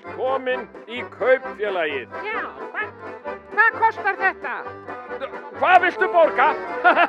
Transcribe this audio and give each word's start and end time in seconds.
Velkomin 0.00 0.62
í 0.88 1.02
kaupfélagið. 1.12 2.12
Já, 2.24 2.38
hvað, 2.72 2.92
hvað 3.52 3.74
kostar 3.76 4.16
þetta? 4.16 4.52
Hvað 5.58 5.76
viltu 5.84 6.08
borga? 6.14 6.46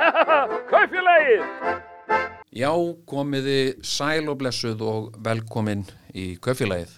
kaupfélagið! 0.72 1.46
Já, 2.52 2.72
komiði 3.08 3.60
sæl 3.88 4.28
og 4.28 4.42
blessuð 4.42 4.84
og 4.84 5.16
velkomin 5.24 5.86
í 6.12 6.34
kaupfélagið. 6.44 6.98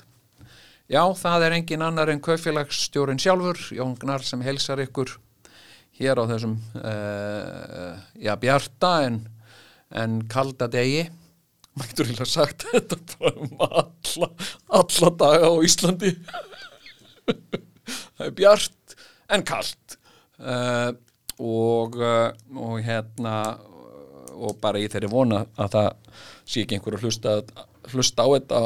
Já, 0.89 1.03
það 1.19 1.45
er 1.45 1.57
engin 1.59 1.85
annar 1.85 2.09
en 2.09 2.23
kaupfélagsstjórin 2.25 3.21
sjálfur, 3.21 3.61
Jón 3.77 3.93
Gnar, 4.01 4.25
sem 4.25 4.41
helsar 4.41 4.81
ykkur 4.81 5.13
hér 5.99 6.17
á 6.17 6.25
þessum, 6.25 6.57
uh, 6.81 8.01
já, 8.17 8.33
bjarta 8.41 8.95
en, 9.05 9.21
en 9.93 10.23
kalda 10.25 10.65
degi. 10.73 11.05
Mættur 11.79 12.11
ég 12.11 12.21
að 12.21 12.29
sagt 12.29 12.67
þetta 12.69 12.99
bara 13.17 13.33
um 13.41 13.63
alla, 13.65 14.29
alla 14.79 15.11
daga 15.23 15.49
á 15.49 15.53
Íslandi. 15.65 16.13
það 17.25 18.25
er 18.27 18.35
bjart 18.37 18.97
en 19.33 19.45
kalt. 19.47 19.97
Uh, 20.37 20.91
og, 21.41 21.97
uh, 21.97 22.29
og 22.59 22.81
hérna 22.85 23.37
og 24.33 24.57
bara 24.61 24.81
í 24.81 24.89
þeirri 24.89 25.09
vona 25.11 25.43
að 25.61 25.75
það 25.75 26.17
sé 26.43 26.63
ekki 26.63 26.77
einhver 26.77 26.97
að 26.97 27.05
hlusta, 27.07 27.35
hlusta 27.93 28.25
á 28.25 28.27
þetta 28.33 28.61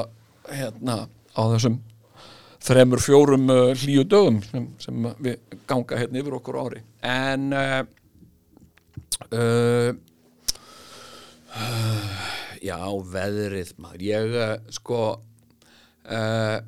hérna 0.48 0.96
á 1.08 1.42
þessum 1.54 1.78
þremur, 2.68 3.02
fjórum 3.04 3.52
uh, 3.54 3.72
hlíu 3.78 4.04
dögum 4.10 4.42
sem, 4.48 4.68
sem 4.82 5.08
við 5.24 5.38
ganga 5.70 6.00
hérna 6.02 6.22
yfir 6.22 6.38
okkur 6.40 6.60
ári 6.64 6.82
en 7.06 7.52
uh, 7.56 7.82
uh, 9.32 9.92
já, 12.68 12.80
veðrið 13.16 13.74
maður, 13.82 14.06
ég 14.08 14.38
uh, 14.38 14.54
sko 14.78 15.02
uh, 16.08 16.60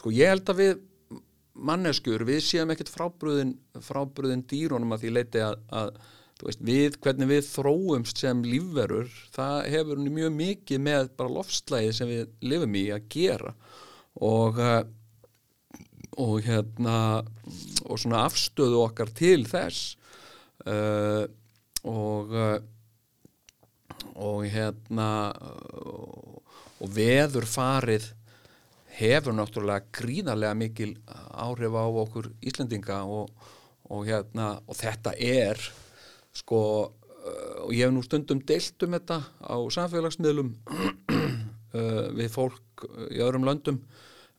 sko 0.00 0.12
ég 0.14 0.32
held 0.32 0.52
að 0.52 0.62
við 0.62 0.78
manneskjur, 1.60 2.24
við 2.24 2.40
séum 2.44 2.72
ekkert 2.72 2.92
frábröðin, 2.92 3.52
frábröðin 3.84 4.46
dýrónum 4.48 4.94
að 4.96 5.04
því 5.04 5.12
leiti 5.12 5.42
að, 5.44 5.58
að 5.76 5.90
veist, 6.40 6.62
við, 6.64 6.96
hvernig 7.04 7.28
við 7.28 7.42
þróumst 7.50 8.22
sem 8.22 8.40
lífverur, 8.46 9.10
það 9.34 9.58
hefur 9.74 10.00
mjög 10.06 10.32
mikið 10.38 10.82
með 10.86 11.10
bara 11.18 11.34
lofslæði 11.36 11.92
sem 11.98 12.08
við 12.08 12.30
lifum 12.48 12.78
í 12.80 12.86
að 12.94 13.10
gera. 13.12 13.52
Og 14.20 14.62
og 16.20 16.40
hérna 16.44 17.22
og 17.86 18.00
svona 18.00 18.24
afstöðu 18.26 18.80
okkar 18.82 19.12
til 19.16 19.44
þess. 19.48 19.94
Uh, 20.66 21.24
og 21.86 22.34
og 22.34 22.34
hérna 24.50 25.10
og 26.80 26.90
veður 26.94 27.46
farið 27.48 28.08
hefur 29.00 29.36
náttúrulega 29.36 29.88
gríðarlega 29.94 30.56
mikil 30.58 30.94
áhrif 31.08 31.76
á 31.76 31.84
okkur 31.86 32.30
Íslendinga 32.44 33.02
og, 33.04 33.30
og, 33.88 34.06
hérna, 34.08 34.56
og 34.66 34.76
þetta 34.76 35.14
er 35.16 35.60
sko 36.36 36.62
og 37.20 37.72
ég 37.74 37.84
hef 37.84 37.92
nú 37.94 38.02
stundum 38.04 38.40
deilt 38.46 38.82
um 38.86 38.94
þetta 38.96 39.18
á 39.44 39.56
samfélagsmiðlum 39.76 40.54
við 42.18 42.30
fólk 42.32 42.86
í 43.12 43.20
öðrum 43.20 43.44
löndum 43.46 43.82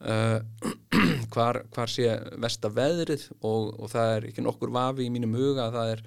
hvar, 1.34 1.62
hvar 1.70 1.92
sé 1.92 2.10
vesta 2.42 2.72
veðrið 2.74 3.28
og, 3.38 3.76
og 3.78 3.92
það 3.92 4.16
er 4.16 4.28
ekki 4.32 4.46
nokkur 4.46 4.74
vafi 4.74 5.06
í 5.06 5.14
mínum 5.14 5.38
huga 5.38 5.68
að 5.68 5.78
það 5.78 5.94
er 5.94 6.04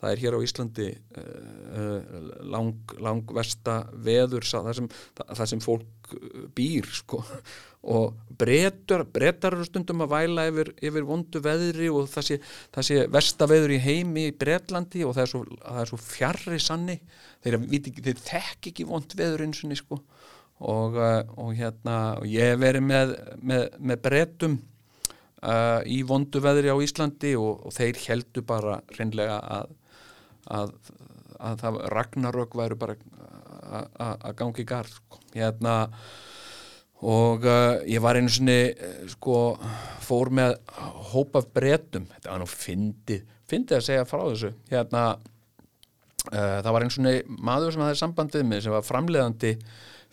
það 0.00 0.12
er 0.12 0.22
hér 0.22 0.36
á 0.36 0.44
Íslandi 0.44 0.88
uh, 1.16 2.00
lang, 2.52 2.96
lang 3.00 3.32
versta 3.32 3.78
veður 3.92 4.44
það 4.44 4.74
sem, 4.80 4.90
það, 5.22 5.46
sem 5.52 5.62
fólk 5.64 6.12
býr 6.56 6.90
sko. 6.94 7.22
og 7.96 8.16
breytar 8.38 9.04
breytar 9.14 9.54
stundum 9.66 10.02
að 10.04 10.12
væla 10.12 10.46
yfir, 10.50 10.72
yfir 10.82 11.06
vondu 11.06 11.40
veðri 11.42 11.88
og 11.94 12.08
það 12.10 12.28
sé, 12.28 12.38
það 12.74 12.88
sé 12.88 13.02
versta 13.14 13.48
veður 13.50 13.76
í 13.76 13.82
heimi 13.82 14.26
í 14.30 14.36
Breitlandi 14.36 15.04
og 15.06 15.14
það 15.14 15.22
er 15.22 15.32
svo, 15.32 15.42
það 15.62 15.82
er 15.82 15.92
svo 15.92 16.00
fjarrri 16.02 16.60
sanni 16.62 16.96
þeir, 17.46 17.60
þeir 18.02 18.22
þekk 18.26 18.70
ekki 18.72 18.88
vond 18.88 19.16
veður 19.18 19.46
eins 19.46 19.62
sko. 19.78 20.00
og, 20.58 20.96
uh, 20.98 21.22
og 21.38 21.54
hérna 21.54 21.98
og 22.18 22.26
ég 22.30 22.52
hef 22.52 22.60
verið 22.64 22.88
með, 22.90 23.14
með, 23.38 23.68
með 23.78 24.02
breytum 24.02 24.58
uh, 25.42 25.80
í 25.86 26.02
vondu 26.06 26.42
veðri 26.42 26.72
á 26.74 26.76
Íslandi 26.82 27.36
og, 27.38 27.66
og 27.68 27.76
þeir 27.76 28.02
heldu 28.08 28.42
bara 28.46 28.80
reynlega 28.98 29.38
að 29.60 29.75
að, 30.46 30.72
að 31.38 31.60
það 31.62 31.80
Ragnarök 31.94 32.56
væru 32.58 32.78
bara 32.80 32.96
að 33.66 34.32
gangi 34.38 34.62
í 34.62 34.68
garð 34.68 34.94
sko. 34.94 35.20
hérna 35.34 35.76
og 37.06 37.44
uh, 37.44 37.82
ég 37.84 38.00
var 38.00 38.16
einu 38.16 38.30
sinni 38.32 38.72
sko 39.12 39.56
fór 40.06 40.30
með 40.32 40.56
hópa 41.12 41.42
bretum, 41.44 42.06
þetta 42.14 42.30
var 42.32 42.40
nú 42.40 42.48
fyndið 42.48 43.26
fyndið 43.46 43.78
að 43.78 43.84
segja 43.88 44.06
frá 44.08 44.22
þessu 44.22 44.52
hérna 44.70 45.02
uh, 45.16 46.62
það 46.64 46.70
var 46.72 46.86
einu 46.86 46.94
sinni 46.94 47.18
maður 47.26 47.74
sem 47.74 47.84
hafði 47.84 48.00
sambandið 48.00 48.48
með 48.48 48.64
sem 48.64 48.76
var 48.76 48.86
framleiðandi 48.86 49.52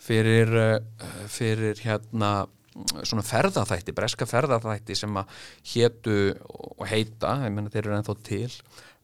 fyrir 0.04 0.52
uh, 0.60 0.76
fyrir 1.30 1.80
hérna 1.86 2.34
svona 3.06 3.22
ferðaþætti, 3.22 3.94
breska 3.94 4.26
ferðaþætti 4.26 4.96
sem 4.98 5.18
að 5.20 5.30
hétu 5.70 6.16
og 6.50 6.82
heita, 6.90 7.36
ég 7.46 7.54
menna 7.54 7.70
þeir 7.70 7.84
eru 7.86 7.98
ennþá 8.00 8.16
til 8.26 8.50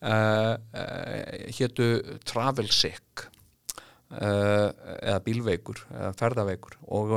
uh, 0.04 0.54
uh, 0.56 1.20
hétu 1.56 1.90
Travel 2.28 2.70
Sick 2.72 3.26
uh, 3.26 4.70
eða 5.00 5.20
bílveikur 5.26 5.82
eða 5.90 6.14
ferðaveikur. 6.20 6.78
Og, 6.88 7.14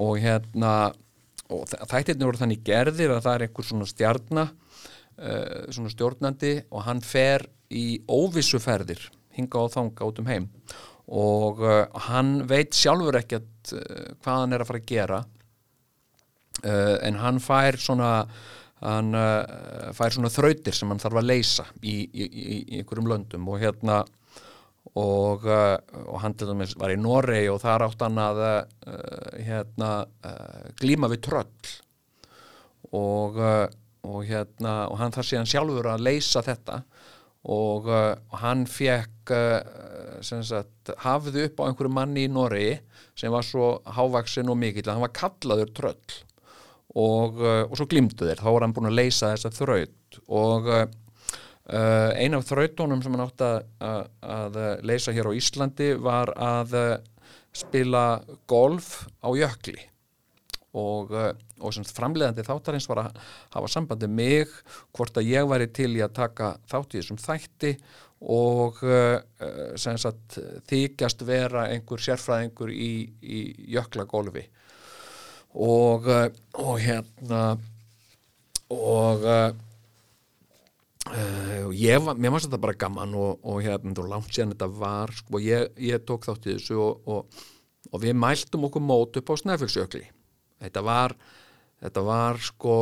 og 0.00 0.20
hérna 0.22 0.74
og 1.54 1.68
þættirni 1.68 2.24
voru 2.24 2.40
þannig 2.40 2.64
gerðir 2.66 3.12
að 3.14 3.26
það 3.26 3.34
er 3.34 3.46
einhver 3.46 3.66
svona 3.68 3.88
stjarnar 3.88 4.54
svona 5.14 5.90
stjórnandi 5.92 6.54
og 6.74 6.80
hann 6.88 6.98
fer 7.04 7.44
í 7.70 8.00
óvissuferðir 8.10 9.04
hinga 9.36 9.62
og 9.62 9.72
þanga 9.74 10.08
út 10.08 10.20
um 10.22 10.30
heim. 10.30 10.48
Og 11.04 11.60
uh, 11.60 11.84
hann 12.08 12.38
veit 12.48 12.74
sjálfur 12.76 13.18
ekkert 13.20 13.74
uh, 13.76 14.14
hvað 14.24 14.40
hann 14.40 14.56
er 14.56 14.64
að 14.64 14.70
fara 14.70 14.80
að 14.80 14.88
gera 14.88 15.18
uh, 16.64 16.96
en 17.04 17.18
hann 17.20 17.40
fær 17.44 17.78
svona 17.80 18.12
hann 18.84 19.16
fær 19.96 20.12
svona 20.14 20.32
þrautir 20.32 20.76
sem 20.76 20.90
hann 20.92 21.00
þarf 21.02 21.20
að 21.20 21.30
leysa 21.30 21.64
í, 21.80 21.94
í, 22.04 22.24
í, 22.24 22.58
í 22.60 22.80
einhverjum 22.80 23.08
löndum 23.08 23.48
og 23.48 23.62
hérna 23.62 24.02
og, 25.00 25.46
og 25.48 26.18
hann 26.22 26.36
til 26.36 26.50
dæmis 26.50 26.76
var 26.78 26.92
í 26.92 26.98
Noregi 27.00 27.48
og 27.50 27.62
þar 27.62 27.86
átt 27.86 28.04
hann 28.04 28.20
að 28.20 28.42
hérna 29.40 29.88
glíma 30.78 31.08
við 31.10 31.24
tröll. 31.24 31.72
Og, 32.94 33.40
og 33.40 34.20
hérna 34.28 34.74
og 34.92 35.00
hann 35.00 35.14
þarf 35.16 35.30
síðan 35.30 35.48
sjálfur 35.50 35.88
að 35.90 36.04
leysa 36.04 36.44
þetta 36.44 36.82
og, 37.50 37.88
og 37.88 38.36
hann 38.44 38.68
fekk 38.70 39.32
sagt, 40.22 40.92
hafði 41.04 41.48
upp 41.48 41.64
á 41.64 41.66
einhverju 41.68 41.92
manni 41.92 42.28
í 42.28 42.30
Noregi 42.32 42.76
sem 43.18 43.32
var 43.32 43.46
svo 43.46 43.78
hávaksin 43.96 44.50
og 44.52 44.58
mikill 44.60 44.86
að 44.86 44.96
hann 44.96 45.06
var 45.06 45.16
kallaður 45.16 45.72
tröll 45.76 46.20
og, 46.94 47.40
og 47.42 47.74
svo 47.78 47.86
glimtu 47.90 48.28
þeir, 48.28 48.40
þá 48.40 48.50
var 48.50 48.66
hann 48.66 48.74
búin 48.76 48.90
að 48.90 48.98
leysa 49.00 49.32
þessa 49.32 49.50
þraut. 49.54 50.20
Og 50.30 50.68
uh, 50.70 50.84
eina 52.14 52.38
af 52.38 52.46
þrautunum 52.50 53.02
sem 53.02 53.16
hann 53.16 53.24
átti 53.24 53.48
að, 53.48 54.04
að 54.36 54.60
leysa 54.86 55.14
hér 55.16 55.30
á 55.30 55.36
Íslandi 55.38 55.90
var 55.98 56.34
að 56.38 56.76
spila 57.54 58.04
golf 58.50 59.08
á 59.24 59.30
jökli. 59.34 59.80
Og, 60.74 61.12
og 61.14 61.70
sem 61.70 61.84
framleiðandi 61.86 62.42
þáttarins 62.42 62.88
var 62.90 63.04
að 63.04 63.18
hafa 63.54 63.68
sambandi 63.70 64.08
mig 64.10 64.50
hvort 64.94 65.14
að 65.20 65.28
ég 65.30 65.46
væri 65.46 65.68
til 65.70 65.92
í 65.94 66.02
að 66.02 66.16
taka 66.16 66.48
þátt 66.66 66.96
í 66.96 66.98
þessum 66.98 67.20
þætti 67.22 67.70
og 68.34 68.80
sagt 69.78 70.40
þykjast 70.66 71.22
vera 71.28 71.68
einhver 71.70 72.02
sérfræðingur 72.02 72.74
í, 72.74 72.90
í 73.22 73.40
jöklagolfi 73.76 74.48
og, 75.54 76.08
uh, 76.10 76.28
og 76.58 76.78
hérna 76.82 77.42
og 78.74 79.22
uh, 79.22 79.52
ég 81.74 82.00
var, 82.02 82.16
mér 82.18 82.32
fannst 82.32 82.48
þetta 82.48 82.62
bara 82.62 82.78
gaman 82.80 83.14
og, 83.18 83.42
og 83.46 83.60
hérna, 83.62 83.94
og 84.00 84.08
langt 84.10 84.32
síðan 84.32 84.54
þetta 84.54 84.70
var 84.80 85.12
sko, 85.14 85.40
ég, 85.42 85.68
ég 85.78 86.02
tók 86.06 86.26
þátt 86.26 86.48
í 86.48 86.56
þessu 86.56 86.80
og, 86.80 87.44
og 87.90 88.02
við 88.02 88.16
mæltum 88.18 88.66
okkur 88.66 88.82
mót 88.82 89.20
upp 89.20 89.30
á 89.30 89.34
Snæfellsjökli. 89.42 90.06
Þetta 90.64 90.82
var 90.86 91.14
þetta 91.84 92.04
var 92.06 92.40
sko 92.42 92.76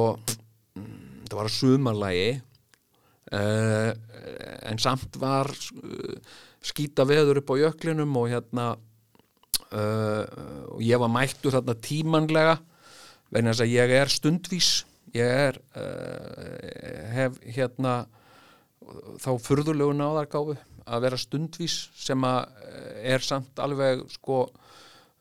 þetta 0.77 1.39
var 1.41 1.51
sumarlægi 1.53 2.31
uh, 3.35 3.91
en 4.71 4.81
samt 4.81 5.19
var 5.21 5.51
skýta 6.63 7.05
veður 7.09 7.43
upp 7.43 7.53
á 7.53 7.61
jöklinum 7.67 8.17
og 8.21 8.31
hérna 8.31 8.73
og 9.73 10.81
ég 10.85 11.01
var 11.01 11.13
mættur 11.13 11.55
þarna 11.55 11.75
tímanlega 11.81 12.57
vegna 13.33 13.55
þess 13.55 13.65
að 13.65 13.73
ég 13.73 13.95
er 13.97 14.13
stundvís. 14.13 14.71
Ég 15.17 15.29
er 15.29 15.59
hef 17.13 17.39
hérna 17.57 17.95
þá 19.21 19.31
furðulegu 19.41 19.95
náðargáfu 19.97 20.59
að 20.85 21.05
vera 21.07 21.21
stundvís 21.21 21.79
sem 21.97 22.25
að 22.29 22.61
er 23.15 23.25
samt 23.25 23.61
alveg 23.63 24.05
sko 24.13 24.45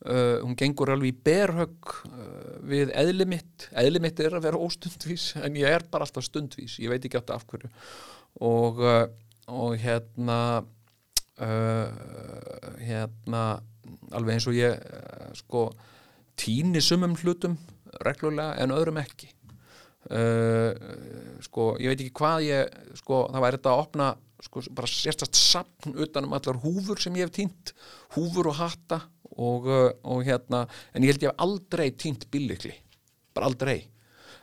uh, 0.07 0.41
hún 0.41 0.57
gengur 0.57 0.91
alveg 0.93 1.13
í 1.13 1.23
berhögg 1.25 1.93
uh, 2.09 2.59
við 2.67 2.93
eðli 2.97 3.27
mitt. 3.29 3.67
Eðli 3.77 4.01
mitt 4.03 4.21
er 4.23 4.37
að 4.37 4.47
vera 4.47 4.61
óstundvís 4.61 5.31
en 5.41 5.57
ég 5.59 5.69
er 5.69 5.85
bara 5.91 6.07
alltaf 6.07 6.25
stundvís, 6.25 6.79
ég 6.81 6.91
veit 6.91 7.05
ekki 7.05 7.19
alltaf 7.19 7.41
af 7.41 7.49
hverju. 7.51 7.71
Og, 8.47 8.81
uh, 8.81 9.05
og 9.51 9.75
hérna 9.81 10.39
uh, 11.39 11.87
hérna 12.81 13.43
alveg 14.15 14.35
eins 14.35 14.47
og 14.49 14.57
ég 14.57 14.75
uh, 14.75 15.29
sko 15.37 15.69
tíni 16.39 16.81
sumum 16.83 17.15
hlutum 17.19 17.57
reglulega 18.05 18.57
en 18.63 18.73
öðrum 18.75 18.99
ekki. 19.01 19.31
Uh, 20.11 20.73
sko 21.45 21.75
ég 21.79 21.93
veit 21.93 22.03
ekki 22.03 22.17
hvað 22.17 22.45
ég 22.47 22.99
sko 22.99 23.25
það 23.29 23.45
væri 23.45 23.59
þetta 23.59 23.73
að 23.73 23.83
opna 23.85 24.11
sko 24.41 24.63
bara 24.73 24.89
sérstast 24.89 25.37
sapn 25.37 25.93
utanum 26.01 26.33
allar 26.33 26.57
húfur 26.63 26.99
sem 26.99 27.15
ég 27.19 27.27
hef 27.27 27.35
tínt 27.35 27.73
húfur 28.15 28.49
og 28.49 28.57
hatta 28.57 29.03
og, 29.37 29.67
og 30.01 30.23
hérna 30.25 30.63
en 30.91 31.05
ég 31.05 31.13
held 31.13 31.27
ég 31.27 31.29
hef 31.29 31.43
aldrei 31.45 31.91
tínt 31.93 32.25
billikli 32.33 32.73
bara 33.35 33.47
aldrei. 33.47 33.77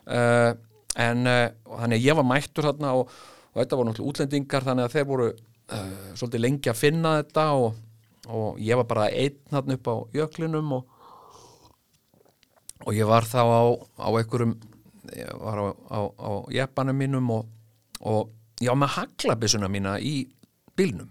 En 0.09 1.27
þannig 1.27 1.99
að 1.99 2.07
ég 2.07 2.17
var 2.17 2.25
mættur 2.25 2.65
þarna 2.71 2.95
og, 2.97 3.11
og 3.53 3.59
þetta 3.59 3.77
voru 3.77 3.91
náttúrulega 3.91 4.13
útlendingar 4.15 4.65
þannig 4.65 4.87
að 4.87 4.95
þeir 4.95 5.09
voru 5.11 5.27
uh, 5.75 6.15
svolítið 6.15 6.45
lengi 6.45 6.73
að 6.73 6.81
finna 6.81 7.19
þetta 7.21 7.45
og, 7.59 7.83
og 8.29 8.63
ég 8.63 8.81
var 8.81 8.89
bara 8.91 9.11
einn 9.11 9.39
þarna 9.51 9.79
upp 9.79 9.91
á 9.91 9.97
jöklinum 10.21 10.73
og 10.79 10.95
og 12.87 12.95
ég 12.95 13.09
var 13.09 13.27
þá 13.27 13.43
á, 13.43 13.63
á 14.01 14.09
einhverjum 14.15 14.55
ég 15.17 15.31
var 15.43 15.61
á, 15.61 15.67
á, 15.93 15.99
á 16.09 16.31
jeppanum 16.55 16.99
mínum 16.99 17.31
og, 17.35 17.49
og 18.01 18.31
ég 18.63 18.71
var 18.71 18.81
með 18.83 18.95
haglabissuna 18.97 19.71
mína 19.73 19.97
í 20.01 20.29
bílnum. 20.79 21.11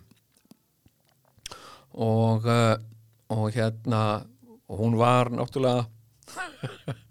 Og 1.98 2.46
uh, 2.46 2.78
og 3.34 3.52
hérna 3.52 4.24
og 4.68 4.80
hún 4.80 4.98
var 5.00 5.32
náttúrulega 5.32 5.88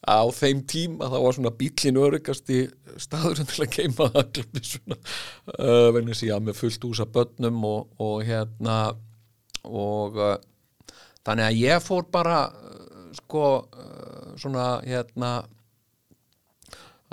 á 0.00 0.20
þeim 0.32 0.62
tíma 0.64 1.10
þá 1.12 1.16
var 1.20 1.36
svona 1.36 1.52
bílinn 1.60 2.00
öryggasti 2.00 2.60
staður 3.00 3.42
til 3.44 3.64
að 3.66 3.72
keima 3.74 4.08
haglabissuna 4.14 4.96
uh, 4.96 5.88
vegna 5.92 6.16
að 6.16 6.32
var 6.32 6.44
með 6.46 6.60
fullt 6.62 6.86
úsa 6.88 7.06
börnum 7.06 7.60
og, 7.68 7.90
og 8.00 8.24
hérna 8.24 8.78
og 9.68 10.16
uh, 10.16 10.36
þannig 11.26 11.46
að 11.50 11.60
ég 11.60 11.84
fór 11.84 12.08
bara 12.12 12.38
uh, 12.48 13.10
sko 13.20 13.44
uh, 13.60 14.32
svona 14.40 14.70
hérna 14.86 15.34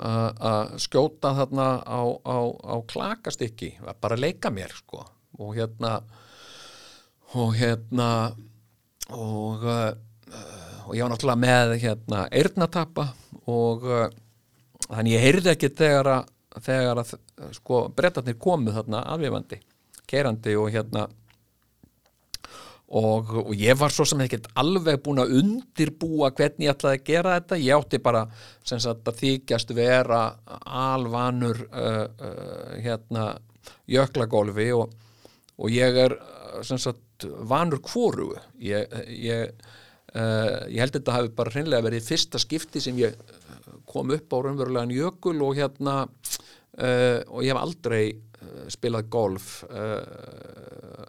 uh, 0.00 0.30
að 0.32 0.78
skjóta 0.80 1.34
þarna 1.42 1.68
á, 1.84 2.00
á, 2.24 2.38
á 2.72 2.76
klakastykki 2.88 3.74
bara 3.84 4.16
að 4.16 4.24
leika 4.24 4.52
mér 4.54 4.72
sko 4.72 5.04
og 5.38 5.54
hérna 5.58 5.98
og 7.36 7.52
hérna 7.58 8.10
og 9.12 9.68
uh, 9.68 9.92
og 10.88 10.96
ég 10.96 11.04
var 11.04 11.12
náttúrulega 11.12 11.42
með 11.44 11.76
hérna 11.84 12.24
eyrnatappa 12.32 13.06
og 13.52 13.86
uh, 13.86 14.08
þannig 14.88 15.14
ég 15.14 15.24
heyrði 15.26 15.54
ekki 15.54 15.72
þegar 15.76 16.12
að 16.16 16.34
þegar 16.64 17.02
að 17.02 17.14
sko 17.54 17.84
brettarnir 17.94 18.38
komu 18.40 18.72
þarna 18.74 19.04
afvifandi, 19.14 19.60
kerandi 20.08 20.56
og 20.58 20.70
hérna 20.74 21.06
og, 22.88 23.32
og 23.44 23.52
ég 23.58 23.76
var 23.78 23.92
svo 23.92 24.06
sem 24.08 24.22
ekkert 24.24 24.48
alveg 24.58 25.02
búin 25.04 25.20
að 25.22 25.34
undirbúa 25.42 26.30
hvernig 26.36 26.68
ég 26.68 26.72
ætlaði 26.72 27.00
að 27.00 27.10
gera 27.10 27.34
þetta. 27.36 27.58
Ég 27.60 27.82
átti 27.82 28.00
bara 28.04 28.22
sem 28.64 28.80
sagt 28.80 29.10
að 29.10 29.20
þykjast 29.22 29.74
vera 29.76 30.22
alvanur 30.64 31.60
uh, 31.68 32.06
uh, 32.08 32.78
hérna 32.80 33.28
jöklagólfi 33.88 34.70
og, 34.76 34.96
og 35.58 35.74
ég 35.74 36.00
er 36.06 36.16
uh, 36.16 36.62
sem 36.64 36.80
sagt 36.80 37.26
vanur 37.28 37.82
kvoru 37.84 38.30
ég, 38.62 38.88
ég, 39.10 39.52
uh, 40.14 40.64
ég 40.70 40.80
held 40.82 40.92
að 40.92 41.00
þetta 41.00 41.16
hafi 41.16 41.34
bara 41.40 41.54
hreinlega 41.54 41.86
verið 41.88 42.06
fyrsta 42.08 42.40
skipti 42.42 42.82
sem 42.82 42.98
ég 43.00 43.16
uh, 43.16 43.74
kom 43.88 44.12
upp 44.14 44.32
á 44.32 44.36
raunverulegan 44.44 44.94
jökul 44.94 45.36
og 45.44 45.58
hérna 45.58 46.00
uh, 46.06 47.18
og 47.28 47.44
ég 47.44 47.52
hef 47.52 47.60
aldrei 47.60 48.02
uh, 48.14 48.64
spilað 48.72 49.10
golf 49.12 49.50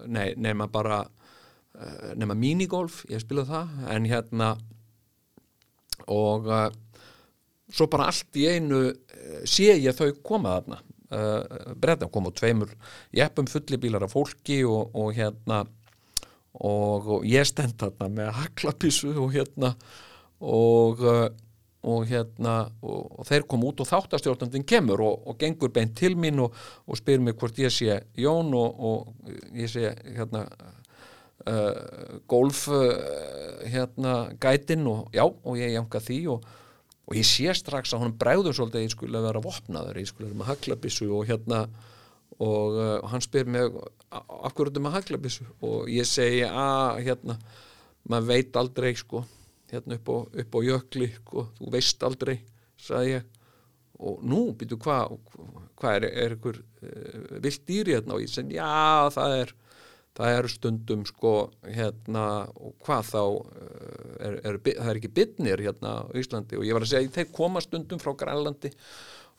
nei, 0.09 0.33
nema 0.39 0.65
bara 0.71 1.03
nema 2.19 2.35
minigolf, 2.35 3.03
ég 3.07 3.19
hef 3.19 3.23
spilað 3.23 3.51
það 3.53 3.89
en 3.93 4.07
hérna 4.09 4.47
og 6.11 6.47
svo 7.69 7.87
bara 7.91 8.09
allt 8.09 8.35
í 8.39 8.47
einu 8.49 8.81
sé 9.47 9.75
ég 9.77 9.95
þau 9.95 10.09
koma 10.25 10.57
þarna. 10.57 10.79
Uh, 11.09 11.73
breyta 11.73 12.05
koma 12.05 12.29
á 12.29 12.37
tveimur 12.37 12.69
jeppum 13.17 13.47
fulli 13.49 13.79
bílar 13.81 14.03
af 14.05 14.11
fólki 14.13 14.59
og, 14.61 14.91
og 14.93 15.15
hérna 15.17 15.63
og, 16.53 17.11
og 17.19 17.27
ég 17.27 17.45
stend 17.47 17.77
þarna 17.79 18.09
með 18.15 18.33
haklapissu 18.39 19.13
og 19.13 19.35
hérna 19.35 19.75
og 20.39 21.05
uh, 21.05 21.27
og 21.79 22.09
hérna 22.09 22.55
og, 22.83 23.19
og 23.21 23.27
þeir 23.27 23.45
kom 23.47 23.63
út 23.63 23.79
og 23.79 23.87
þáttastjórnandinn 23.87 24.65
kemur 24.67 24.99
og, 25.05 25.21
og 25.31 25.37
gengur 25.39 25.71
beint 25.71 25.95
til 25.95 26.17
mín 26.19 26.41
og, 26.43 26.55
og 26.83 26.99
spyr 26.99 27.21
mig 27.23 27.37
hvort 27.39 27.59
ég 27.61 27.71
sé 27.71 28.01
Jón 28.19 28.51
og 28.57 29.13
ég 29.55 29.71
sé 29.71 29.93
hérna 30.17 30.43
uh, 31.47 32.19
golf 32.27 32.67
uh, 32.67 33.63
hérna 33.63 34.33
gætin 34.41 34.87
og 34.91 35.07
já 35.15 35.23
og 35.23 35.55
ég 35.55 35.71
janga 35.77 36.03
því 36.03 36.19
og 36.35 37.15
ég 37.15 37.25
sé 37.25 37.53
strax 37.55 37.93
að 37.93 38.03
honum 38.03 38.19
bregður 38.19 38.57
svolítið 38.57 38.81
að 38.81 38.85
ég 38.85 38.93
skulle 38.93 39.23
vera 39.23 39.41
vopnaður, 39.43 40.01
ég 40.03 40.11
skulle 40.11 40.29
vera 40.29 40.41
með 40.41 40.51
haglabissu 40.51 41.07
og 41.15 41.31
hérna 41.31 41.63
og 42.39 42.75
uh, 42.75 43.07
hann 43.07 43.23
spyr 43.23 43.47
mig 43.47 43.71
af 44.09 44.53
hverju 44.53 44.71
þetta 44.71 44.83
með 44.83 44.95
haglabissu 44.97 45.47
og 45.65 45.89
ég 45.91 46.07
segi 46.09 46.45
að 46.47 47.01
hérna 47.05 47.37
maður 48.09 48.29
veit 48.31 48.57
aldrei 48.57 48.93
sko. 48.97 49.23
Hérna 49.69 49.99
upp 49.99 50.09
á, 50.09 50.17
upp 50.41 50.55
á 50.57 50.59
jökli 50.65 51.11
sko, 51.13 51.45
þú 51.59 51.71
veist 51.75 52.05
aldrei, 52.05 52.39
sagði 52.81 53.19
ég. 53.19 53.27
Og 53.99 54.21
nú, 54.25 54.45
býtu, 54.57 54.79
hvað 54.81 55.17
hvað 55.79 55.97
er, 55.99 56.05
er 56.23 56.35
ykkur 56.37 56.59
uh, 56.59 57.33
vilt 57.43 57.65
dýri 57.67 57.95
hérna? 57.97 58.15
Og 58.15 58.23
ég 58.23 58.31
segi, 58.31 58.57
já, 58.57 59.09
það 59.13 59.35
er 59.43 59.53
það 60.19 60.35
er 60.35 60.47
stundum 60.51 61.03
sko 61.07 61.33
hérna, 61.63 62.23
og 62.59 62.73
hvað 62.83 63.11
þá 63.11 63.19
uh, 63.21 63.43
er, 64.25 64.39
er, 64.41 64.57
það 64.65 64.89
er 64.91 65.01
ekki 65.01 65.13
bytnir 65.19 65.63
hérna 65.67 65.93
á 66.01 66.11
Íslandi. 66.17 66.57
Og 66.59 66.65
ég 66.67 66.75
var 66.75 66.87
að 66.87 66.95
segja, 66.95 67.13
þeir 67.19 67.29
koma 67.35 67.63
stundum 67.63 68.01
frá 68.01 68.15
Grænlandi 68.17 68.73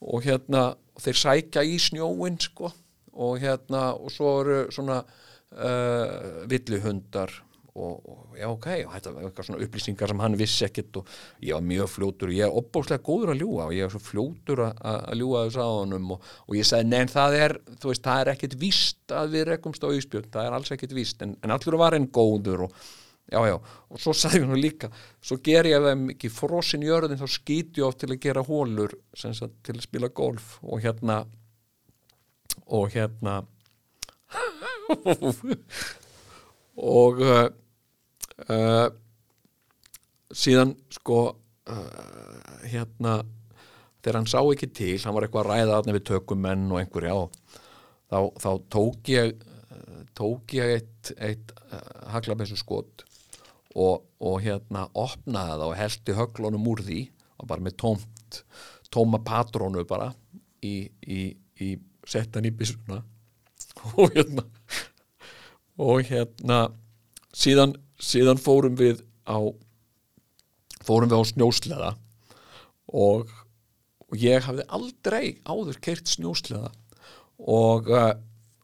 og 0.00 0.22
hérna 0.24 0.70
og 0.94 1.02
þeir 1.04 1.20
sækja 1.24 1.66
í 1.66 1.74
snjóin 1.82 2.38
sko 2.40 2.70
og 3.12 3.38
hérna, 3.42 3.90
og 3.98 4.12
svo 4.14 4.34
eru 4.42 4.58
svona 4.74 5.00
uh, 5.02 6.44
villihundar 6.50 7.32
og, 7.74 8.06
og 8.10 8.38
já 8.38 8.46
ok, 8.50 8.66
og 8.86 8.94
þetta 8.94 9.12
var 9.14 9.26
eitthvað 9.26 9.46
svona 9.48 9.64
upplýsingar 9.64 10.12
sem 10.12 10.22
hann 10.24 10.36
vissi 10.38 10.64
ekkit 10.66 11.00
og 11.00 11.10
ég 11.44 11.54
var 11.54 11.66
mjög 11.66 11.90
fljótur 11.94 12.30
og 12.30 12.36
ég 12.36 12.46
er 12.46 12.60
opbóðslega 12.60 13.04
góður 13.06 13.34
að 13.34 13.42
ljúa 13.44 13.66
og 13.68 13.74
ég 13.76 13.86
er 13.86 13.92
svo 13.94 14.02
fljótur 14.02 14.64
að, 14.66 15.10
ljúa 15.20 15.44
þess 15.46 15.60
að 15.62 15.74
honum 15.78 16.14
og, 16.16 16.30
og 16.46 16.56
ég 16.58 16.66
sagði, 16.66 16.90
nein 16.90 17.12
það 17.12 17.36
er 17.40 17.56
þú 17.76 17.92
veist, 17.92 18.06
það 18.06 18.22
er 18.22 18.32
ekkit 18.34 18.56
víst 18.60 19.14
að 19.20 19.36
við 19.36 19.46
rekumst 19.52 19.86
á 19.86 19.88
Ísbjörn, 19.94 20.32
það 20.34 20.48
er 20.48 20.58
alls 20.58 20.74
ekkit 20.74 20.96
víst 20.96 21.22
en, 21.26 21.36
en 21.44 21.54
allur 21.54 21.78
var 21.80 21.96
einn 21.98 22.10
góður 22.10 22.66
og 22.68 22.74
já 23.30 23.40
já, 23.46 23.56
og 23.60 24.02
svo 24.02 24.14
sagði 24.24 24.46
hann 24.46 24.60
líka 24.60 24.90
svo 25.22 25.38
ger 25.44 25.68
ég 25.70 25.84
þeim 25.86 26.08
ekki 26.16 26.32
frosin 26.34 26.86
jörðin 26.86 27.20
þá 27.20 27.28
skýti 27.30 27.82
ég 27.82 27.86
oft 27.86 28.02
til 28.02 28.10
að 28.10 28.22
gera 28.24 28.46
hólur 28.46 28.96
til 29.14 29.76
að 29.76 29.84
spila 29.84 30.10
golf. 30.10 30.56
Og 30.66 30.82
hérna 30.82 31.22
og 32.70 32.90
hérna 32.94 33.40
og 36.80 37.20
uh, 37.24 37.48
uh, 38.48 38.88
síðan 40.30 40.74
sko 40.94 41.20
uh, 41.30 42.64
hérna 42.70 43.20
þegar 44.00 44.20
hann 44.20 44.30
sá 44.30 44.40
ekki 44.40 44.70
til, 44.72 44.96
hann 45.04 45.16
var 45.16 45.26
eitthvað 45.26 45.50
að 45.50 45.50
ræða 45.50 45.94
við 45.94 46.06
tökumenn 46.08 46.70
og 46.72 46.80
einhverja 46.80 47.16
þá, 48.08 48.18
þá 48.40 48.50
tók 48.72 49.12
ég 49.12 49.34
tók 50.16 50.54
ég 50.56 50.76
eitt, 50.78 51.12
eitt 51.20 51.52
haglabessu 52.12 52.56
skot 52.58 53.04
og, 53.76 54.06
og 54.18 54.40
hérna 54.42 54.86
opnaði 54.98 55.52
það 55.52 55.66
og 55.66 55.76
heldi 55.78 56.16
höglunum 56.16 56.70
úr 56.72 56.82
því 56.86 57.00
og 57.40 57.50
bara 57.50 57.64
með 57.64 57.76
tómt 57.82 58.40
tóma 58.90 59.20
patrónu 59.22 59.84
bara 59.88 60.10
í, 60.64 60.88
í, 61.06 61.20
í 61.62 61.70
settan 62.08 62.48
í 62.48 62.52
bissuna 62.54 63.02
og 63.96 64.14
hérna 64.14 64.46
og 65.80 66.04
hérna 66.08 66.60
síðan, 67.32 67.74
síðan 68.00 68.40
fórum 68.40 68.76
við 68.78 69.02
á 69.24 69.40
fórum 70.84 71.10
við 71.10 71.22
á 71.22 71.30
snjósleða. 71.30 71.90
Og, 72.90 73.30
og 74.10 74.18
ég 74.18 74.44
hafði 74.46 74.66
aldrei 74.68 75.24
áður 75.46 75.80
keirt 75.82 76.10
snjósleða. 76.10 76.72
Og, 77.40 77.88
uh, 77.88 78.14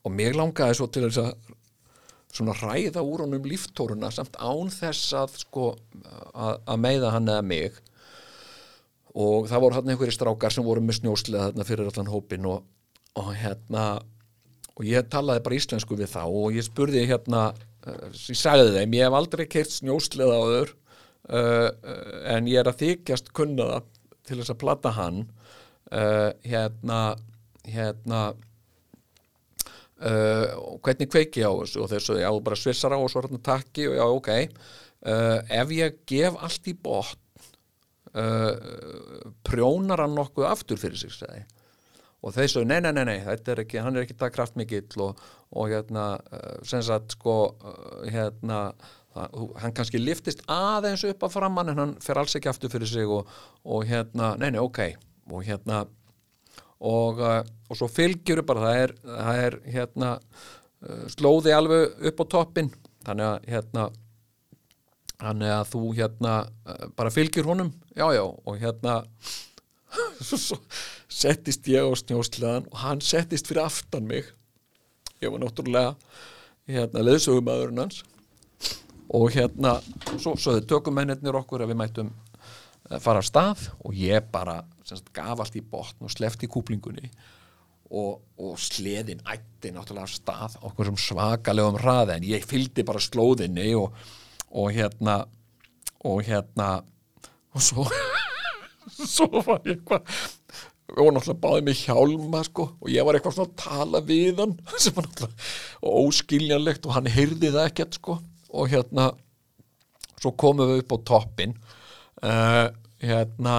og 0.04 0.14
mér 0.14 0.36
langaði 0.36 0.78
svo 0.78 0.88
til 0.92 1.06
þess 1.06 1.22
að 1.22 1.34
svona 2.36 2.56
ræða 2.58 3.00
úr 3.06 3.22
honum 3.24 3.46
líftóruna 3.48 4.10
samt 4.12 4.36
án 4.36 4.68
þess 4.68 5.14
að 5.16 5.38
sko 5.40 5.70
að, 5.72 6.58
að 6.68 6.82
meiða 6.82 7.12
hann 7.14 7.30
eða 7.32 7.44
mig. 7.46 7.78
Og 9.16 9.46
það 9.48 9.62
voru 9.64 9.78
hann 9.78 9.92
einhverjir 9.92 10.18
strákar 10.18 10.52
sem 10.52 10.66
voru 10.66 10.82
með 10.84 11.00
snjósleða 11.00 11.50
þarna 11.50 11.68
fyrir 11.68 11.88
allan 11.88 12.12
hópin 12.12 12.48
og, 12.50 12.66
og 13.16 13.32
hérna 13.36 13.86
og 14.76 14.84
ég 14.84 15.06
talaði 15.12 15.44
bara 15.44 15.58
íslensku 15.58 15.96
við 15.96 16.12
þá 16.12 16.22
og 16.26 16.56
ég 16.56 16.66
spurði 16.66 17.06
hérna 17.08 17.48
uh, 17.52 18.08
ég 18.12 18.38
sagði 18.38 18.74
þeim, 18.76 18.96
ég 18.98 19.06
hef 19.06 19.18
aldrei 19.18 19.46
keirt 19.48 19.72
snjósleða 19.72 20.40
áður 20.42 20.72
uh, 20.72 21.68
uh, 21.70 22.16
en 22.34 22.50
ég 22.50 22.60
er 22.60 22.70
að 22.70 22.82
þykjast 22.82 23.32
kunna 23.36 23.70
það 23.72 23.92
til 24.26 24.40
þess 24.40 24.52
að 24.52 24.60
platta 24.64 24.92
hann 24.96 25.22
uh, 25.24 26.30
hérna 26.44 27.00
hérna 27.66 28.20
uh, 30.04 30.48
hvernig 30.84 31.10
kveiki 31.10 31.42
á 31.46 31.50
þessu 31.50 31.82
og 31.82 31.90
þessu, 31.90 32.18
já, 32.20 32.30
bara 32.38 32.60
svissara 32.60 33.00
og 33.00 33.10
svo 33.10 33.24
hérna 33.24 33.42
takki 33.42 33.88
og 33.90 33.96
já, 33.98 34.06
ok 34.06 34.34
ef 35.06 35.70
ég 35.70 35.98
gef 36.08 36.34
allt 36.42 36.64
í 36.66 36.72
botn 36.82 37.20
prjónar 39.46 40.00
hann 40.02 40.16
nokkuð 40.16 40.46
aftur 40.48 40.80
fyrir 40.80 40.98
sig 40.98 41.12
segi. 41.14 41.42
Og 42.26 42.34
þeir 42.34 42.50
svo, 42.50 42.62
nei, 42.66 42.80
nei, 42.82 42.90
nei, 42.96 43.04
nei 43.06 43.18
er 43.22 43.62
ekki, 43.62 43.78
hann 43.82 43.96
er 43.96 44.06
ekki 44.06 44.16
það 44.18 44.32
kraftmikill 44.34 45.02
og, 45.04 45.20
og 45.54 45.70
hérna, 45.70 46.06
uh, 46.34 46.54
sem 46.66 46.82
sagt 46.82 47.14
sko, 47.14 47.36
uh, 47.54 48.00
hérna 48.10 48.70
hann 49.16 49.72
kannski 49.72 49.96
liftist 49.96 50.42
aðeins 50.52 51.06
upp 51.08 51.22
að 51.24 51.36
framann 51.38 51.70
en 51.72 51.78
hann 51.80 51.92
fer 52.04 52.18
alls 52.20 52.34
ekki 52.36 52.50
aftur 52.50 52.72
fyrir 52.72 52.90
sig 52.90 53.08
og, 53.08 53.30
og 53.64 53.86
hérna, 53.88 54.34
nei, 54.36 54.50
nei, 54.52 54.60
ok. 54.60 54.82
Og 55.32 55.46
hérna 55.46 55.86
og, 56.84 57.22
uh, 57.22 57.40
og 57.70 57.78
svo 57.78 57.88
fylgjur 57.88 58.42
bara 58.46 58.66
það 58.66 58.80
er, 58.82 58.96
það 59.06 59.44
er 59.46 59.60
hérna 59.78 60.10
slóði 61.14 61.54
alveg 61.56 62.04
upp 62.10 62.20
á 62.20 62.24
toppin 62.34 62.68
þannig 63.06 63.30
að 63.30 63.46
hérna 63.54 63.86
þannig 65.16 65.52
að 65.54 65.70
þú 65.70 65.82
hérna 65.96 66.34
bara 66.98 67.12
fylgjur 67.14 67.48
honum, 67.48 67.72
já 67.96 68.04
já 68.12 68.22
og 68.26 68.58
hérna 68.60 68.98
svo, 70.28 70.58
settist 71.08 71.66
ég 71.70 71.86
á 71.86 71.92
snjósleðan 71.98 72.68
og 72.70 72.80
hann 72.82 73.02
settist 73.04 73.48
fyrir 73.48 73.66
aftan 73.66 74.08
mig. 74.08 74.28
Ég 75.22 75.32
var 75.32 75.42
náttúrulega 75.42 75.94
hérna 76.68 77.04
leðsögumæðurinn 77.06 77.84
hans. 77.84 78.02
Og 79.14 79.30
hérna 79.36 79.76
svo, 80.18 80.34
svo 80.34 80.56
þau 80.56 80.66
tökum 80.66 80.96
mennirnir 80.98 81.38
okkur 81.38 81.64
að 81.64 81.72
við 81.72 81.80
mættum 81.80 82.10
eh, 82.90 82.98
fara 82.98 83.22
af 83.22 83.28
stað 83.28 83.68
og 83.78 83.94
ég 83.96 84.26
bara 84.32 84.60
semst, 84.86 85.12
gaf 85.14 85.40
allt 85.40 85.58
í 85.58 85.62
botn 85.62 86.06
og 86.06 86.12
slefti 86.12 86.50
kúplingunni. 86.50 87.10
Og, 87.86 88.18
og 88.42 88.58
sleðin 88.58 89.22
ætti 89.30 89.70
náttúrulega 89.70 90.08
af 90.08 90.16
stað 90.16 90.58
okkur 90.66 90.90
sem 90.90 90.98
svakalegum 91.04 91.78
hraði 91.78 92.16
en 92.16 92.28
ég 92.32 92.46
fylgdi 92.48 92.82
bara 92.86 93.02
slóðinni 93.02 93.70
og, 93.78 93.94
og 94.50 94.74
hérna 94.74 95.20
og 96.06 96.26
hérna 96.26 96.70
og 97.54 97.62
svo 97.62 97.86
svo 99.16 99.28
var 99.42 99.62
ég 99.66 99.78
eitthvað 99.78 100.18
og 100.86 101.08
náttúrulega 101.10 101.42
báði 101.42 101.62
mig 101.66 101.80
hjálma 101.82 102.40
sko 102.46 102.68
og 102.78 102.90
ég 102.92 103.06
var 103.06 103.18
eitthvað 103.18 103.36
svona 103.36 103.50
að 103.50 103.62
tala 103.62 104.00
við 104.06 104.42
hann 104.42 104.56
sem 104.82 104.96
var 104.96 105.08
náttúrulega 105.08 105.94
óskiljanlegt 106.06 106.86
og 106.86 106.96
hann 106.96 107.10
heyrði 107.10 107.52
það 107.52 107.70
ekkert 107.70 107.98
sko. 107.98 108.18
Og 108.56 108.70
hérna 108.72 109.10
svo 110.16 110.32
komum 110.38 110.70
við 110.70 110.84
upp 110.84 110.94
á 110.94 110.98
toppin 111.10 111.56
uh, 112.24 112.68
hérna 113.02 113.56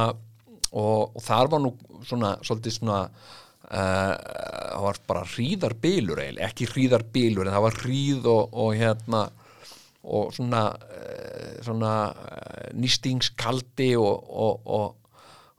og, 0.71 1.17
og 1.17 1.19
þar 1.23 1.51
var 1.51 1.61
nú 1.63 1.73
svona 2.07 2.35
svolítið 2.45 2.77
svona 2.79 3.01
uh, 3.07 4.13
það 4.15 4.85
var 4.87 5.01
bara 5.09 5.25
hríðarbilur 5.33 6.23
ekki 6.47 6.69
hríðarbilur 6.71 7.47
en 7.47 7.57
það 7.57 7.67
var 7.67 7.81
hríð 7.83 8.31
og, 8.31 8.55
og 8.63 8.71
hérna 8.79 9.27
og 10.07 10.31
svona, 10.35 10.63
uh, 10.71 11.57
svona 11.65 11.93
uh, 12.13 12.67
nýstingskaldi 12.79 13.91
og, 13.99 14.31
og, 14.47 14.71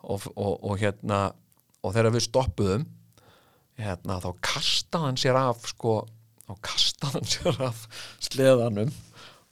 og 0.04 0.78
hérna 0.78 1.28
og 1.82 1.94
þegar 1.94 2.14
við 2.14 2.24
stoppuðum 2.26 2.86
hérna, 3.78 4.18
þá 4.22 4.30
kastaði 4.42 5.04
hann 5.04 5.20
sér 5.20 5.38
af 5.38 5.68
sko, 5.70 6.00
þá 6.46 6.54
kastaði 6.66 7.20
hann 7.20 7.30
sér 7.32 7.60
af 7.68 7.84
sleðanum 8.24 8.90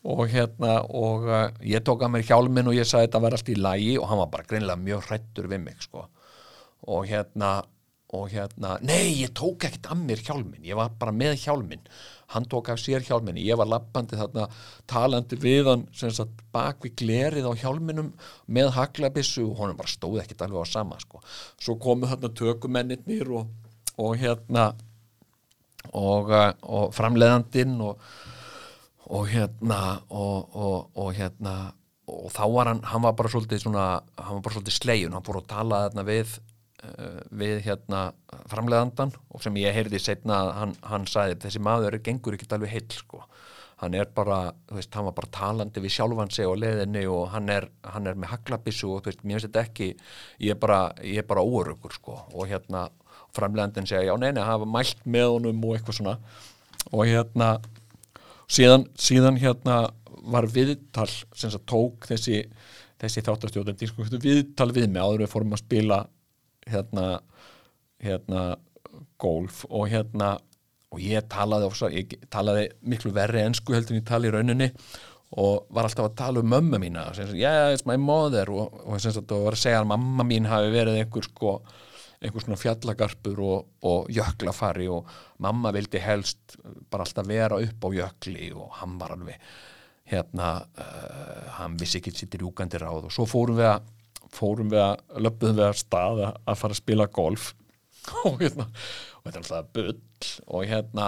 og 0.07 0.27
hérna 0.31 0.81
og 0.95 1.27
uh, 1.27 1.47
ég 1.67 1.85
tók 1.87 2.05
að 2.07 2.13
mér 2.15 2.27
hjálminn 2.29 2.71
og 2.71 2.77
ég 2.77 2.87
sagði 2.87 3.09
þetta 3.09 3.23
verði 3.25 3.41
allt 3.41 3.55
í 3.55 3.57
lægi 3.61 3.95
og 4.01 4.11
hann 4.11 4.21
var 4.23 4.35
bara 4.35 4.51
greinlega 4.51 4.83
mjög 4.83 5.09
hrættur 5.09 5.49
við 5.51 5.65
mig 5.65 5.81
sko. 5.83 6.05
Og 6.87 7.09
hérna 7.11 7.57
og 8.15 8.29
hérna, 8.31 8.77
nei 8.87 9.17
ég 9.25 9.33
tók 9.35 9.67
ekkert 9.67 9.89
að 9.91 10.05
mér 10.07 10.21
hjálminn, 10.23 10.63
ég 10.63 10.79
var 10.79 10.93
bara 10.99 11.15
með 11.15 11.41
hjálminn 11.43 11.83
hann 12.35 12.47
tók 12.51 12.71
af 12.73 12.81
sér 12.83 13.05
hjálminn, 13.07 13.39
ég 13.39 13.59
var 13.59 13.69
lappandi 13.71 14.19
þarna 14.19 14.49
talandi 14.91 15.39
við 15.41 15.71
hann 15.71 15.87
sagt 15.95 16.43
bak 16.55 16.83
við 16.85 16.97
glerið 17.03 17.51
á 17.51 17.53
hjálminnum 17.63 18.13
með 18.47 18.73
haglabissu 18.79 19.45
og 19.51 19.61
honum 19.63 19.79
bara 19.79 19.93
stóð 19.93 20.23
ekkert 20.25 20.47
alveg 20.47 20.67
á 20.67 20.75
sama 20.75 20.99
sko, 21.03 21.23
svo 21.61 21.79
komu 21.83 22.11
þarna 22.11 22.33
tökumennir 22.35 23.31
og, 23.31 23.53
og 23.97 24.17
hérna 24.21 24.71
og, 25.93 26.33
og 26.63 26.91
framleiðandinn 26.97 27.79
og 27.85 28.01
og 29.07 29.29
hérna 29.31 29.81
og, 30.11 31.13
hérna 31.15 31.55
og 32.11 32.31
þá 32.35 32.43
var 32.51 32.71
hann, 32.71 32.83
hann 32.87 33.05
var 33.05 33.15
bara 33.19 33.31
svolítið 33.31 33.63
svona, 33.63 33.87
hann 34.19 34.39
var 34.39 34.45
bara 34.47 34.57
svolítið 34.57 34.77
slegin, 34.79 35.15
hann 35.15 35.27
fór 35.27 35.41
að 35.41 35.51
tala 35.53 35.83
þarna 35.87 36.07
við 36.07 36.37
við 37.33 37.63
hérna 37.65 38.11
framleiðandan 38.51 39.15
og 39.33 39.43
sem 39.43 39.57
ég 39.61 39.75
heyrði 39.75 40.01
setna 40.03 40.43
að 40.45 40.51
hann, 40.61 40.75
hann 40.85 41.07
sagði 41.11 41.39
þessi 41.47 41.63
maður 41.65 41.99
gengur 42.05 42.37
ekkert 42.37 42.57
alveg 42.57 42.75
heill 42.75 42.89
sko. 42.95 43.23
Hann 43.81 43.97
er 43.97 44.09
bara, 44.17 44.55
þú 44.69 44.79
veist, 44.79 44.95
hann 44.97 45.05
var 45.05 45.17
bara 45.19 45.33
talandi 45.37 45.83
við 45.85 45.93
sjálfan 45.99 46.31
sig 46.33 46.49
og 46.49 46.57
leðinni 46.63 47.03
og 47.13 47.27
hann 47.35 47.51
er, 47.53 47.67
hann 47.85 48.09
er 48.09 48.17
með 48.17 48.33
haglabissu 48.33 48.89
og 48.89 49.03
þú 49.05 49.11
veist, 49.11 49.25
mér 49.25 49.37
finnst 49.37 49.51
þetta 49.51 49.65
ekki 49.67 49.89
ég 50.47 50.55
er 50.55 50.61
bara, 50.61 50.79
ég 51.05 51.21
er 51.21 51.29
bara 51.29 51.45
óöruggur 51.45 51.93
sko. 51.93 52.17
Og 52.33 52.49
hérna 52.49 52.87
framleiðandin 53.37 53.89
segja, 53.89 54.09
já 54.09 54.17
neina, 54.21 54.47
hafa 54.49 54.69
mælt 54.69 55.05
með 55.05 55.29
honum 55.35 55.69
og 55.69 55.77
eitthvað 55.77 55.99
svona. 55.99 56.17
Og 56.89 57.05
hérna 57.05 57.51
síðan, 58.49 58.89
síðan 58.97 59.41
hérna 59.43 59.83
var 60.27 60.49
viðtal 60.51 61.09
sem 61.11 61.53
að 61.53 61.67
tók 61.69 62.09
þessi, 62.09 62.47
þessi 63.03 63.25
þáttastjóðandi 63.29 63.91
sko, 63.91 64.09
viðtal 64.17 64.73
við 64.73 64.89
mig 64.89 65.05
áður 65.05 65.27
við 65.27 65.35
fórum 65.35 65.57
að 65.57 65.67
spila 65.67 66.01
hérna 66.71 67.21
hérna 68.03 68.57
golf 69.21 69.65
og 69.71 69.89
hérna 69.91 70.37
og 70.95 71.03
ég 71.03 71.27
talaði, 71.29 71.67
ofsa, 71.69 71.91
ég 71.93 72.15
talaði 72.33 72.69
miklu 72.87 73.13
verri 73.17 73.43
ennsku 73.43 73.75
heldur 73.75 73.97
en 73.97 74.01
ég 74.01 74.09
tali 74.09 74.31
í 74.31 74.33
rauninni 74.33 74.71
og 75.37 75.67
var 75.75 75.89
alltaf 75.89 76.07
að 76.07 76.19
tala 76.21 76.43
um 76.43 76.49
mömmu 76.53 76.79
mína 76.81 77.09
og 77.11 77.19
sem 77.19 77.33
yeah, 77.35 77.73
it's 77.75 77.87
my 77.89 77.97
mother. 77.99 78.49
Og, 78.53 78.79
og 78.87 79.03
sem 79.03 79.11
að, 79.11 79.35
var 79.43 79.57
að 79.57 79.65
segja 79.65 79.83
að 79.83 79.91
mamma 79.91 80.27
mín 80.29 80.47
hafi 80.49 80.71
verið 80.73 81.01
einhver 81.01 81.27
sko 81.27 81.57
einhver 82.17 82.45
svona 82.45 82.57
fjallagarpur 82.61 83.41
og, 83.45 83.73
og 83.91 84.07
jöklafari 84.15 84.87
og 84.89 85.11
mamma 85.45 85.73
vildi 85.77 86.01
helst 86.01 86.57
bara 86.91 87.05
alltaf 87.05 87.27
vera 87.29 87.59
upp 87.61 87.85
á 87.85 87.89
jökli 87.99 88.53
og 88.55 88.71
hann 88.79 88.95
var 89.01 89.17
alveg 89.17 89.43
hérna, 90.07 90.53
uh, 90.79 91.47
hann 91.59 91.75
vissi 91.81 91.99
ekki 91.99 92.15
sittir 92.15 92.45
júkandi 92.47 92.79
ráð. 92.79 93.09
Og 93.09 93.13
svo 93.13 93.27
fórum 93.27 93.59
við 93.59 93.73
að 93.73 93.89
fórum 94.35 94.71
við 94.73 94.83
að, 94.83 95.05
löpum 95.23 95.57
við 95.57 95.67
að 95.69 95.79
stað 95.81 96.23
að 96.27 96.59
fara 96.61 96.77
að 96.77 96.81
spila 96.81 97.07
golf. 97.19 97.53
Og 98.27 98.41
hérna, 98.43 98.69
og 99.19 99.25
þetta 99.25 99.37
er 99.37 99.43
alltaf 99.43 99.71
bull 99.75 100.33
og 100.47 100.67
hérna 100.71 101.07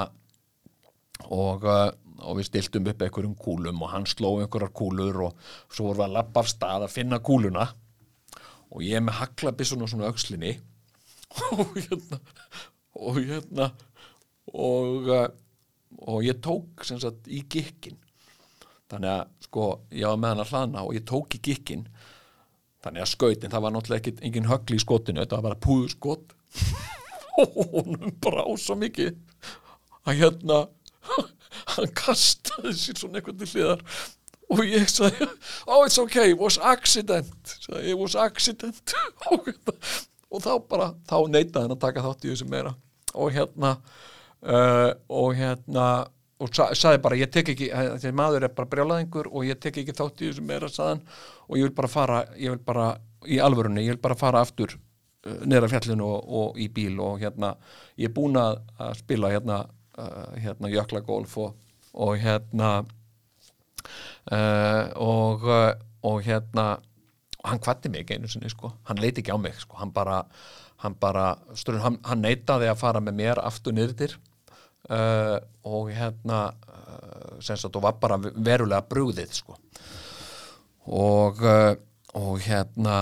og, 1.28 1.66
uh, 1.66 1.90
og 2.26 2.38
við 2.38 2.48
stiltum 2.48 2.88
upp 2.90 3.04
einhverjum 3.04 3.36
kúlum 3.38 3.84
og 3.84 3.92
hann 3.92 4.08
sló 4.10 4.32
einhverjar 4.40 4.74
kúlur 4.74 5.20
og 5.28 5.44
svo 5.70 5.88
vorum 5.88 6.00
við 6.00 6.06
að 6.08 6.16
lappa 6.16 6.42
af 6.42 6.50
stað 6.50 6.88
að 6.88 6.96
finna 6.96 7.20
kúluna. 7.22 7.68
Og 8.74 8.82
ég 8.84 9.00
með 9.00 9.20
haglabissun 9.22 9.84
og 9.84 9.92
svona 9.92 10.10
aukslinni 10.10 10.58
og 11.54 11.76
hérna 11.78 12.18
og 12.98 13.20
hérna 13.22 13.70
og, 14.52 15.08
uh, 15.08 15.28
og 16.08 16.26
ég 16.26 16.40
tók 16.44 16.84
sem 16.86 17.00
sagt 17.00 17.28
í 17.30 17.44
gikkin 17.50 17.98
þannig 18.88 19.12
að 19.12 19.24
sko 19.44 19.64
ég 19.92 20.08
var 20.08 20.20
með 20.20 20.32
hann 20.32 20.42
að 20.44 20.52
hlana 20.52 20.84
og 20.86 20.96
ég 20.96 21.06
tók 21.08 21.36
í 21.36 21.42
gikkin 21.44 21.86
þannig 22.84 23.04
að 23.04 23.12
skautin, 23.12 23.52
það 23.52 23.64
var 23.64 23.74
náttúrulega 23.74 24.02
ekki 24.02 24.26
engin 24.28 24.50
högli 24.50 24.78
í 24.78 24.82
skotinu, 24.82 25.22
þetta 25.22 25.38
var 25.38 25.46
bara 25.48 25.62
púðu 25.66 25.88
skot 25.94 26.34
og 27.42 27.56
honum 27.72 28.14
bara 28.22 28.44
á 28.46 28.50
svo 28.58 28.76
mikið 28.78 29.16
að 30.08 30.22
hérna 30.22 30.60
hann 31.74 31.96
kastaði 31.96 32.74
sér 32.76 33.00
svona 33.00 33.20
eitthvað 33.20 33.42
til 33.42 33.50
hliðar. 33.54 33.82
Og 34.48 34.62
ég 34.64 34.88
sagði 34.88 35.26
oh 35.68 35.82
it's 35.84 35.98
okay, 36.00 36.32
it 36.32 36.40
was 36.40 36.56
accident. 36.56 37.56
Sagði, 37.60 37.90
it 37.92 37.98
was 38.00 38.14
accident. 38.16 38.94
Og 39.32 39.42
hérna 39.44 39.74
og 40.28 40.42
þá 40.44 40.52
bara, 40.68 40.86
þá 41.08 41.16
neytaði 41.32 41.64
hann 41.64 41.72
að 41.72 41.82
taka 41.84 42.04
þátt 42.04 42.24
í 42.26 42.30
þessu 42.32 42.46
meira. 42.52 42.74
Og 43.16 43.30
hérna 43.32 43.70
uh, 44.44 44.90
og 45.08 45.30
hérna 45.38 45.86
og 46.38 46.52
sa, 46.54 46.68
saði 46.78 47.00
bara, 47.02 47.18
ég 47.18 47.30
tek 47.34 47.52
ekki 47.54 47.70
þessi 47.72 48.12
maður 48.16 48.46
er 48.46 48.54
bara 48.54 48.70
brjálaðingur 48.70 49.30
og 49.32 49.46
ég 49.48 49.58
tek 49.62 49.80
ekki 49.82 49.94
þátt 49.96 50.22
í 50.22 50.28
þessu 50.28 50.44
meira, 50.46 50.70
saðan, 50.72 51.00
og 51.48 51.58
ég 51.58 51.68
vil 51.68 51.76
bara 51.80 51.90
fara 51.92 52.20
ég 52.38 52.54
vil 52.54 52.62
bara, 52.66 52.90
í 53.26 53.40
alvörunni, 53.42 53.86
ég 53.86 53.96
vil 53.96 54.04
bara 54.04 54.18
fara 54.18 54.42
aftur 54.44 54.76
uh, 54.76 55.40
neðra 55.44 55.70
fjallinu 55.72 56.06
og, 56.06 56.28
og 56.42 56.60
í 56.60 56.68
bíl 56.74 57.00
og 57.02 57.18
hérna, 57.22 57.54
ég 57.98 58.10
er 58.10 58.14
búin 58.14 58.38
að 58.38 58.60
spila 59.00 59.32
hérna, 59.34 59.64
uh, 59.98 60.30
hérna 60.38 60.70
jöklagolf 60.72 61.34
og, 61.42 61.58
og 61.94 62.14
hérna 62.22 62.70
uh, 64.30 64.84
og 64.94 65.50
og 66.08 66.22
hérna 66.22 66.78
og 67.38 67.50
hann 67.50 67.60
kvatti 67.62 67.90
mig 67.90 68.10
einu 68.10 68.28
sinni 68.28 68.50
sko. 68.50 68.72
Hann 68.88 69.00
leiti 69.02 69.22
ekki 69.22 69.34
á 69.34 69.38
mig 69.38 69.54
sko, 69.58 69.78
hann 69.78 69.92
bara 69.94 70.22
hann 70.82 70.94
bara, 70.94 71.32
hann, 71.82 71.98
hann 72.06 72.22
neitaði 72.22 72.68
að 72.70 72.78
fara 72.78 73.00
með 73.02 73.16
mér 73.18 73.40
aftur 73.42 73.74
niður 73.74 74.14
uh, 74.90 75.36
og 75.68 75.90
hérna 75.94 76.40
uh, 76.52 77.38
sem 77.44 77.58
sagt 77.58 77.76
og 77.76 77.84
var 77.84 77.98
bara 78.00 78.18
verulega 78.20 78.82
brugðið 78.88 79.34
sko. 79.40 79.58
Og, 80.88 81.42
uh, 81.44 81.74
og 82.16 82.40
hérna 82.40 82.98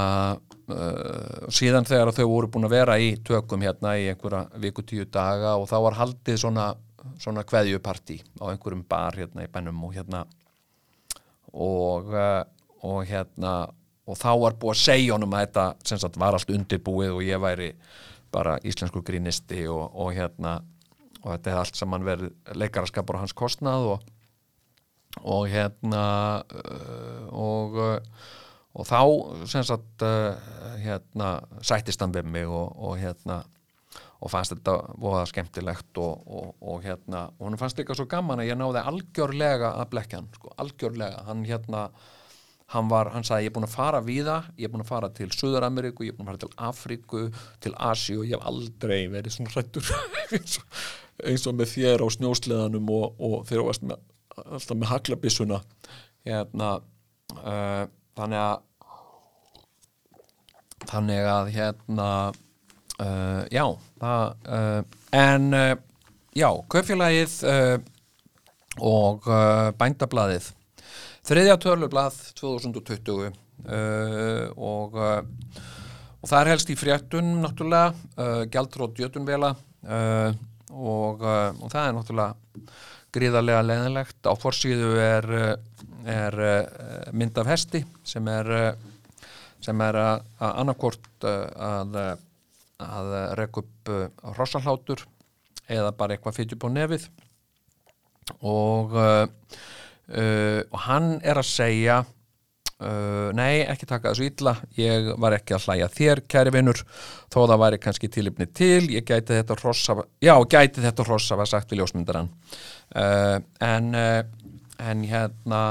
síðan 1.55 1.87
þegar 1.87 2.09
þau 2.11 2.25
voru 2.27 2.49
búin 2.51 2.67
að 2.67 2.73
vera 2.75 2.97
í 2.99 3.13
tökum 3.23 3.63
hérna 3.63 3.93
í 3.95 4.09
einhverja 4.11 4.59
viku 4.59 4.83
tíu 4.83 5.05
daga 5.07 5.53
og 5.61 5.69
þá 5.71 5.77
var 5.85 5.99
haldið 6.01 6.41
svona, 6.43 6.65
svona 7.23 7.45
kveðjupartí 7.47 8.17
á 8.43 8.51
einhverjum 8.51 8.83
bar 8.91 9.15
hérna 9.15 9.45
í 9.47 9.53
bennum 9.53 9.85
og 9.87 9.95
hérna 9.95 10.25
og, 11.55 12.11
og 12.83 12.99
hérna 13.07 13.53
og 14.07 14.19
þá 14.19 14.33
var 14.43 14.57
búið 14.59 14.75
að 14.75 14.83
segja 14.83 15.15
honum 15.15 15.39
að 15.39 15.45
þetta 15.47 15.67
sem 15.91 16.03
sagt 16.03 16.19
var 16.19 16.35
allt 16.35 16.53
undirbúið 16.55 17.15
og 17.15 17.23
ég 17.27 17.43
væri 17.47 17.71
bara 18.35 18.59
íslensku 18.67 19.03
grínisti 19.07 19.69
og, 19.71 19.87
og 19.95 20.13
hérna 20.19 20.59
og 21.27 21.35
þetta 21.35 21.53
er 21.53 21.61
allt 21.61 21.79
saman 21.79 22.07
verið 22.07 22.33
leikaraskapur 22.55 23.19
á 23.19 23.23
hans 23.25 23.35
kostnað 23.37 23.91
og, 23.97 24.09
og 25.27 25.47
hérna 25.51 26.07
uh, 26.47 27.27
og 27.35 27.79
uh, 27.83 28.27
og 28.77 28.85
þá 28.85 29.01
sem 29.49 29.65
sagt 29.65 30.05
uh, 30.05 30.37
hérna 30.83 31.39
sættist 31.65 32.03
hann 32.05 32.15
við 32.15 32.29
mig 32.29 32.49
og, 32.49 32.75
og 32.77 32.99
hérna 33.01 33.41
og 34.21 34.33
fannst 34.33 34.55
þetta 34.55 34.75
voða 35.01 35.25
skemmtilegt 35.29 35.99
og, 36.01 36.77
hérna, 36.85 37.27
og 37.37 37.51
hann 37.51 37.59
fannst 37.61 37.81
líka 37.81 37.97
svo 37.97 38.07
gaman 38.09 38.41
að 38.41 38.51
ég 38.51 38.59
náði 38.59 38.83
algjörlega 38.91 39.75
að 39.77 39.91
blekja 39.93 40.21
hann, 40.21 40.31
sko, 40.37 40.53
algjörlega, 40.63 41.25
hann 41.29 41.43
hérna 41.49 41.83
hann 42.73 42.89
var, 42.91 43.13
hann 43.15 43.27
sagði 43.29 43.47
ég 43.47 43.53
er 43.53 43.57
búin 43.59 43.69
að 43.69 43.77
fara 43.77 44.01
víða, 44.03 44.39
ég 44.59 44.67
er 44.67 44.73
búin 44.73 44.83
að 44.83 44.89
fara 44.89 45.11
til 45.15 45.29
Suður-Ameríku, 45.31 46.07
ég 46.07 46.15
er 46.15 46.19
búin 46.19 46.27
að 46.27 46.33
fara 46.33 46.43
til 46.43 46.57
Afríku 46.71 47.27
til 47.63 47.77
Asíu 47.77 48.23
og 48.23 48.31
ég 48.31 48.41
hef 48.41 48.49
aldrei 48.51 49.05
verið 49.13 49.37
svona 49.37 49.53
hrættur 49.53 49.93
eins, 51.25 51.47
og 51.49 51.57
með 51.57 51.73
þér 51.73 52.05
á 52.05 52.09
snjósleðanum 52.13 52.91
og, 52.93 53.21
og 53.23 53.37
þeir 53.49 53.65
varst 53.67 53.85
með, 53.87 54.01
alltaf 54.45 54.77
með 54.77 54.91
haglabissuna 54.93 55.61
hérna 56.27 56.71
uh, 57.37 57.85
þannig 58.19 58.43
að 58.43 58.65
þannig 60.87 61.29
að 61.31 61.53
hérna 61.55 62.09
uh, 63.01 63.43
já 63.51 63.65
það, 64.01 64.25
uh, 64.59 64.81
en 65.17 65.47
já, 66.37 66.51
kaupfélagið 66.73 67.39
uh, 67.49 67.77
og 68.77 69.25
bændablaðið. 69.81 70.51
Þriðja 71.27 71.55
tölublað 71.63 72.19
2020 72.37 73.25
uh, 73.25 73.33
og 74.53 75.01
og 76.27 76.31
það 76.33 76.41
er 76.41 76.51
helst 76.51 76.71
í 76.73 76.75
fréttun 76.75 77.29
náttúrulega, 77.39 77.95
gjaldrótt 78.51 78.99
jötunvela 78.99 79.53
uh, 79.87 80.35
og, 80.73 81.23
uh, 81.23 81.51
og 81.63 81.71
það 81.71 81.89
er 81.89 81.97
náttúrulega 81.97 82.67
gríðarlega 83.17 83.65
leðinlegt 83.65 84.29
á 84.29 84.33
forsíðu 84.39 84.93
er, 85.01 85.29
uh, 85.31 85.91
er 86.11 86.39
uh, 86.43 87.11
mynd 87.17 87.39
af 87.41 87.51
hesti 87.53 87.83
sem 88.05 88.29
er 88.33 88.53
sem 89.65 89.81
er 89.83 89.97
að, 89.99 90.27
að 90.39 90.59
annarkort 90.61 91.25
að, 91.27 91.95
að 92.85 93.09
rekka 93.41 93.63
upp 93.65 93.89
hrossalhátur 94.37 95.01
eða 95.67 95.95
bara 95.97 96.15
eitthvað 96.15 96.37
fyrir 96.37 96.61
på 96.61 96.69
nefið. 96.71 97.09
Og 98.47 98.95
og 98.95 100.79
hann 100.85 101.09
er 101.27 101.41
að 101.41 101.49
segja 101.49 101.97
uh, 102.81 103.29
nei, 103.37 103.65
ekki 103.67 103.89
taka 103.89 104.13
þessu 104.13 104.31
illa 104.31 104.57
ég 104.79 105.13
var 105.23 105.37
ekki 105.39 105.57
að 105.57 105.69
hlæja 105.69 105.91
þér, 105.99 106.25
kæri 106.29 106.55
vinnur 106.55 106.83
þó 107.33 107.43
það 107.45 107.61
væri 107.65 107.83
kannski 107.83 108.11
tilipni 108.13 108.49
til 108.49 108.87
ég 108.95 109.07
gæti 109.07 109.39
þetta 109.39 109.59
hrossa 109.61 110.01
já, 110.25 110.35
gæti 110.45 110.85
þetta 110.85 111.07
hrossa 111.07 111.39
var 111.39 111.51
sagt 111.51 111.73
við 111.73 111.83
ljósmyndaran 111.83 112.33
uh, 112.97 113.39
en 113.65 113.95
uh, 113.95 114.21
en 114.79 115.07
hérna 115.09 115.63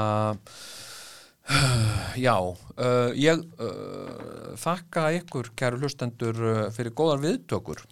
Já, 2.26 2.34
ég 3.14 3.42
þakka 4.58 5.04
ykkur, 5.20 5.52
kæru 5.58 5.78
hlustendur, 5.78 6.40
fyrir 6.74 6.94
góðar 6.96 7.22
viðtökur. 7.22 7.84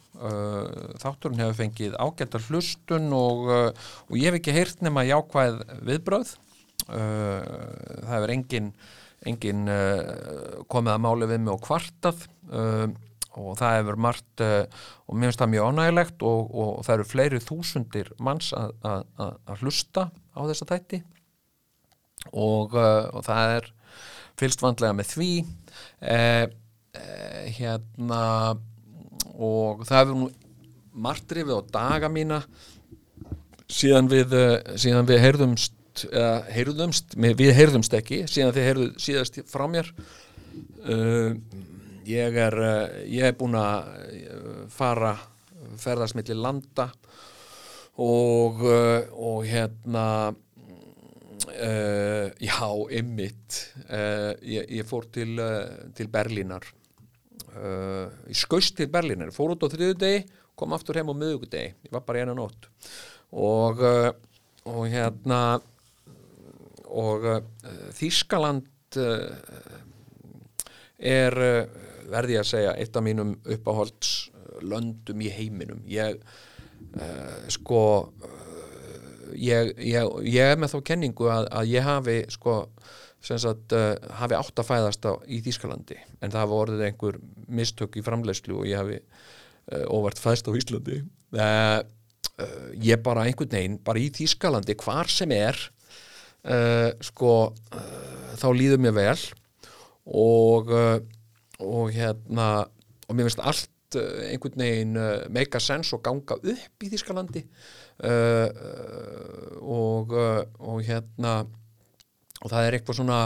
Þátturinn 0.99 1.43
hefur 1.43 1.59
fengið 1.61 1.95
ágættar 2.03 2.43
hlustun 2.49 3.13
og, 3.15 3.47
og 3.53 4.19
ég 4.19 4.27
hef 4.33 4.41
ekki 4.41 4.57
heyrt 4.57 4.83
nema 4.83 5.07
jákvæð 5.07 5.61
viðbröð. 5.87 6.35
Það 6.89 8.11
hefur 8.11 8.35
engin, 8.35 8.73
engin 9.31 9.65
uh, 9.71 10.63
komið 10.71 10.95
að 10.97 11.03
máli 11.07 11.29
við 11.31 11.43
mig 11.45 11.55
og 11.55 11.63
kvartað 11.65 12.27
uh, 12.53 12.87
og 13.35 13.57
það 13.59 13.77
hefur 13.81 13.99
margt 14.05 14.43
uh, 14.45 14.63
og 15.09 15.17
mér 15.19 15.31
finnst 15.33 15.43
það 15.43 15.53
mjög 15.55 15.71
ánægilegt 15.73 16.27
og, 16.31 16.53
og 16.65 16.85
það 16.87 16.95
eru 16.99 17.09
fleiri 17.11 17.41
þúsundir 17.43 18.13
manns 18.23 18.53
að- 18.55 19.57
hlusta 19.61 20.09
á 20.35 20.41
þessa 20.47 20.69
tætti 20.71 21.01
og, 22.33 22.75
og 22.75 23.21
það 23.27 23.57
er 23.59 23.67
fylst 24.41 24.63
vandlega 24.65 24.97
með 24.97 25.11
því 25.13 25.31
eh, 26.03 26.47
eh, 26.99 27.43
hérna 27.59 28.23
og 29.35 29.85
það 29.87 30.01
hefur 30.01 30.19
nú 30.23 30.31
margt 31.05 31.35
rifið 31.37 31.59
á 31.59 31.63
daga 31.75 32.11
mína 32.11 32.41
síðan 33.71 34.11
við 34.11 34.35
eh, 34.39 34.57
síðan 34.81 35.09
við 35.11 35.23
heyrðumst 35.25 35.77
eða 36.11 36.35
heyrðumst, 36.55 37.15
við 37.17 37.53
heyrðumst 37.57 37.95
ekki 37.97 38.25
síðan 38.31 38.55
þið 38.57 38.69
heyrðu 38.69 38.89
síðast 39.07 39.41
frá 39.51 39.65
mér. 39.71 39.91
Uh, 40.85 41.35
ég 42.07 42.37
er 42.45 42.57
uh, 42.61 42.97
ég 43.09 43.31
er 43.31 43.37
búin 43.39 43.57
að 43.59 43.89
uh, 44.21 44.65
fara 44.73 45.15
ferðast 45.81 46.17
milli 46.19 46.37
landa 46.37 46.91
og 48.03 48.65
uh, 48.65 49.03
og 49.13 49.45
hérna 49.49 50.07
Uh, 51.45 52.31
já, 52.41 52.71
ymmit 52.97 53.57
uh, 53.91 54.33
ég, 54.41 54.65
ég 54.79 54.87
fór 54.89 55.05
til, 55.13 55.35
til 55.93 56.09
Berlínar 56.09 56.65
ég 57.55 58.39
skaust 58.39 58.79
til 58.79 58.89
Berlínar. 58.91 59.29
Fór 59.35 59.53
út 59.53 59.67
á 59.67 59.69
þriðu 59.69 59.99
degi, 60.01 60.23
kom 60.57 60.73
aftur 60.75 60.97
heim 60.99 61.13
á 61.13 61.15
miðugudegi, 61.15 61.75
ég 61.85 61.93
var 61.93 62.03
bara 62.07 62.23
í 62.23 62.25
eina 62.25 62.35
nótt. 62.39 62.71
Og, 63.37 63.83
og 64.65 64.81
hérna 64.91 65.41
og 66.95 67.27
uh, 67.27 67.41
Þískaland 67.97 68.99
uh, 69.03 69.83
er 70.99 71.37
uh, 71.43 71.83
verði 72.13 72.39
að 72.41 72.51
segja 72.51 72.75
eitt 72.79 72.97
af 72.97 73.05
mínum 73.05 73.35
uppáhalds 73.43 74.31
löndum 74.65 75.23
í 75.25 75.31
heiminum. 75.33 75.83
Ég 75.91 76.21
uh, 76.21 77.49
sko 77.53 77.83
ég, 79.35 79.75
ég, 79.79 80.13
ég 80.29 80.53
er 80.55 80.61
með 80.61 80.77
þá 80.77 80.79
kenningu 80.93 81.31
að, 81.33 81.49
að 81.51 81.73
ég 81.75 81.89
hafi 81.89 82.19
sko 82.33 82.61
sagt 83.25 83.73
uh, 83.73 83.95
hafi 84.21 84.37
átt 84.37 84.61
að 84.61 84.69
fæðast 84.69 85.07
á, 85.09 85.17
í 85.25 85.41
Þískalandi 85.45 85.97
en 86.21 86.31
það 86.31 86.43
hafa 86.43 86.61
orðið 86.61 86.87
einhver 86.91 87.21
mistök 87.49 87.97
í 87.97 88.05
framleiðslu 88.05 88.59
og 88.61 88.69
ég 88.69 88.81
hafi 88.83 88.99
uh, 89.01 89.87
óvart 89.89 90.21
fæðst 90.21 90.51
á 90.51 90.53
Íslandi. 90.53 91.03
Ég 92.83 93.01
bara 93.03 93.25
einhvern 93.29 93.53
veginn 93.53 93.79
bara 93.87 94.01
í 94.03 94.11
Þískalandi 94.15 94.77
hvar 94.83 95.11
sem 95.11 95.31
er 95.35 95.57
uh, 96.45 96.91
sko 97.05 97.35
uh, 97.51 98.33
þá 98.39 98.49
líður 98.57 98.83
mér 98.85 98.97
vel 98.99 99.19
og 100.05 100.73
uh, 100.75 100.99
og 101.65 101.93
hérna 101.95 102.67
og 103.09 103.15
mér 103.15 103.29
finnst 103.29 103.45
allt 103.45 103.71
einhvern 103.95 104.59
veginn 104.59 104.97
make 105.31 105.55
a 105.55 105.63
sense 105.63 105.95
og 105.95 106.03
ganga 106.03 106.35
upp 106.35 106.83
í 106.83 106.89
Þískalandi 106.91 107.45
uh, 108.03 108.49
og, 109.63 110.11
og 110.59 110.81
hérna 110.83 111.45
og 112.43 112.51
það 112.51 112.67
er 112.67 112.77
eitthvað 112.79 112.99
svona 112.99 113.21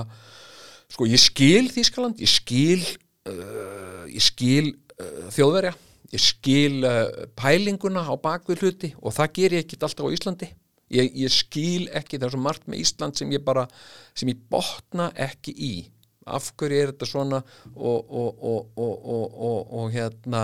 sko 0.93 1.09
ég 1.09 1.23
skil 1.23 1.71
Þískaland 1.73 2.21
ég 2.23 2.31
skil 2.31 2.85
uh, 2.85 4.05
ég 4.09 4.25
skil 4.25 4.75
uh, 5.01 5.29
þjóðverja 5.35 5.75
ég 6.13 6.25
skil 6.25 6.85
pælinguna 7.37 8.07
á 8.09 8.15
bakvið 8.17 8.63
hluti 8.63 8.93
og 8.97 9.13
það 9.17 9.35
ger 9.37 9.57
ég 9.57 9.67
ekkit 9.67 9.85
alltaf 9.85 10.09
á 10.09 10.15
Íslandi 10.15 10.49
ég, 10.95 11.13
ég 11.25 11.33
skil 11.33 11.89
ekki 11.97 12.19
það 12.19 12.29
er 12.29 12.35
svo 12.35 12.43
margt 12.45 12.67
með 12.69 12.83
Ísland 12.85 13.19
sem 13.19 13.33
ég 13.35 13.45
bara 13.45 13.67
sem 14.17 14.31
ég 14.33 14.43
botna 14.51 15.11
ekki 15.29 15.55
í. 15.55 15.73
Af 16.29 16.51
hverju 16.61 16.83
er 16.83 16.93
þetta 16.93 17.09
svona 17.09 17.41
og, 17.73 18.11
og, 18.13 18.43
og, 18.45 18.75
og, 18.77 19.87
hérna 19.95 20.43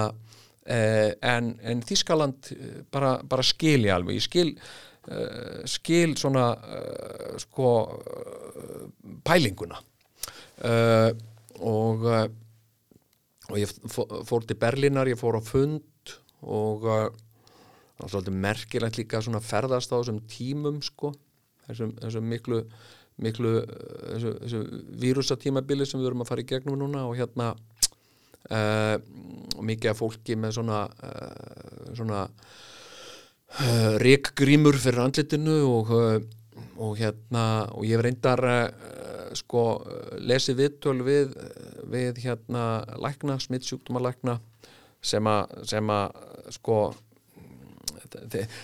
eh, 0.64 1.12
en, 1.20 1.54
en 1.60 1.82
Þískaland 1.84 2.52
eh, 2.54 2.78
bara, 2.92 3.18
bara 3.20 3.44
skil 3.44 3.84
ég 3.84 3.92
alveg. 3.92 4.16
Ég 4.20 4.24
skil 4.24 4.54
uh, 4.54 5.60
skil 5.68 6.16
svona 6.16 6.46
uh, 6.56 7.34
sko 7.42 7.74
uh, 7.84 8.86
pælinguna. 9.26 9.80
Uh, 10.64 11.10
og 11.60 12.08
og 13.50 13.58
ég 13.60 13.68
fó- 13.92 14.08
fór 14.24 14.46
til 14.48 14.56
Berlínar 14.56 15.08
ég 15.10 15.20
fór 15.20 15.36
á 15.36 15.42
fund 15.44 16.14
og 16.40 16.86
var 18.00 18.10
svolítið 18.10 18.42
merkilegt 18.46 18.98
líka 18.98 19.22
svona 19.22 19.42
ferðast 19.44 19.92
á 19.94 19.98
þessum 19.98 20.20
tímum 20.30 20.82
sko. 20.84 21.12
Þessum, 21.68 21.94
þessum 22.02 22.28
miklu 22.28 22.64
miklu 23.22 23.52
þessu, 23.62 24.32
þessu 24.42 24.60
vírusatímabili 25.02 25.86
sem 25.86 26.00
við 26.02 26.10
erum 26.10 26.24
að 26.24 26.30
fara 26.32 26.42
í 26.42 26.48
gegnum 26.50 26.80
núna 26.80 27.04
og 27.06 27.14
hérna 27.18 27.52
uh, 28.50 28.96
og 29.54 29.62
mikið 29.68 29.92
af 29.92 30.00
fólki 30.00 30.38
með 30.40 30.56
svona 30.58 30.80
uh, 30.90 31.92
svona 31.94 32.24
uh, 32.24 33.92
reikgrímur 34.02 34.78
fyrir 34.82 35.04
andlitinu 35.04 35.60
og, 35.68 35.94
og 36.74 36.98
hérna 36.98 37.44
og 37.74 37.86
ég 37.86 38.02
reyndar 38.02 38.42
sko 39.34 39.62
lesið 40.22 40.60
viðtöl 40.60 41.00
við, 41.02 41.32
við 41.90 42.20
hérna 42.22 42.84
lækna, 43.02 43.34
smittsjúkdómalækna 43.42 44.38
sem 45.04 45.26
að 45.26 46.04
sko 46.54 46.78
þeir, 48.32 48.54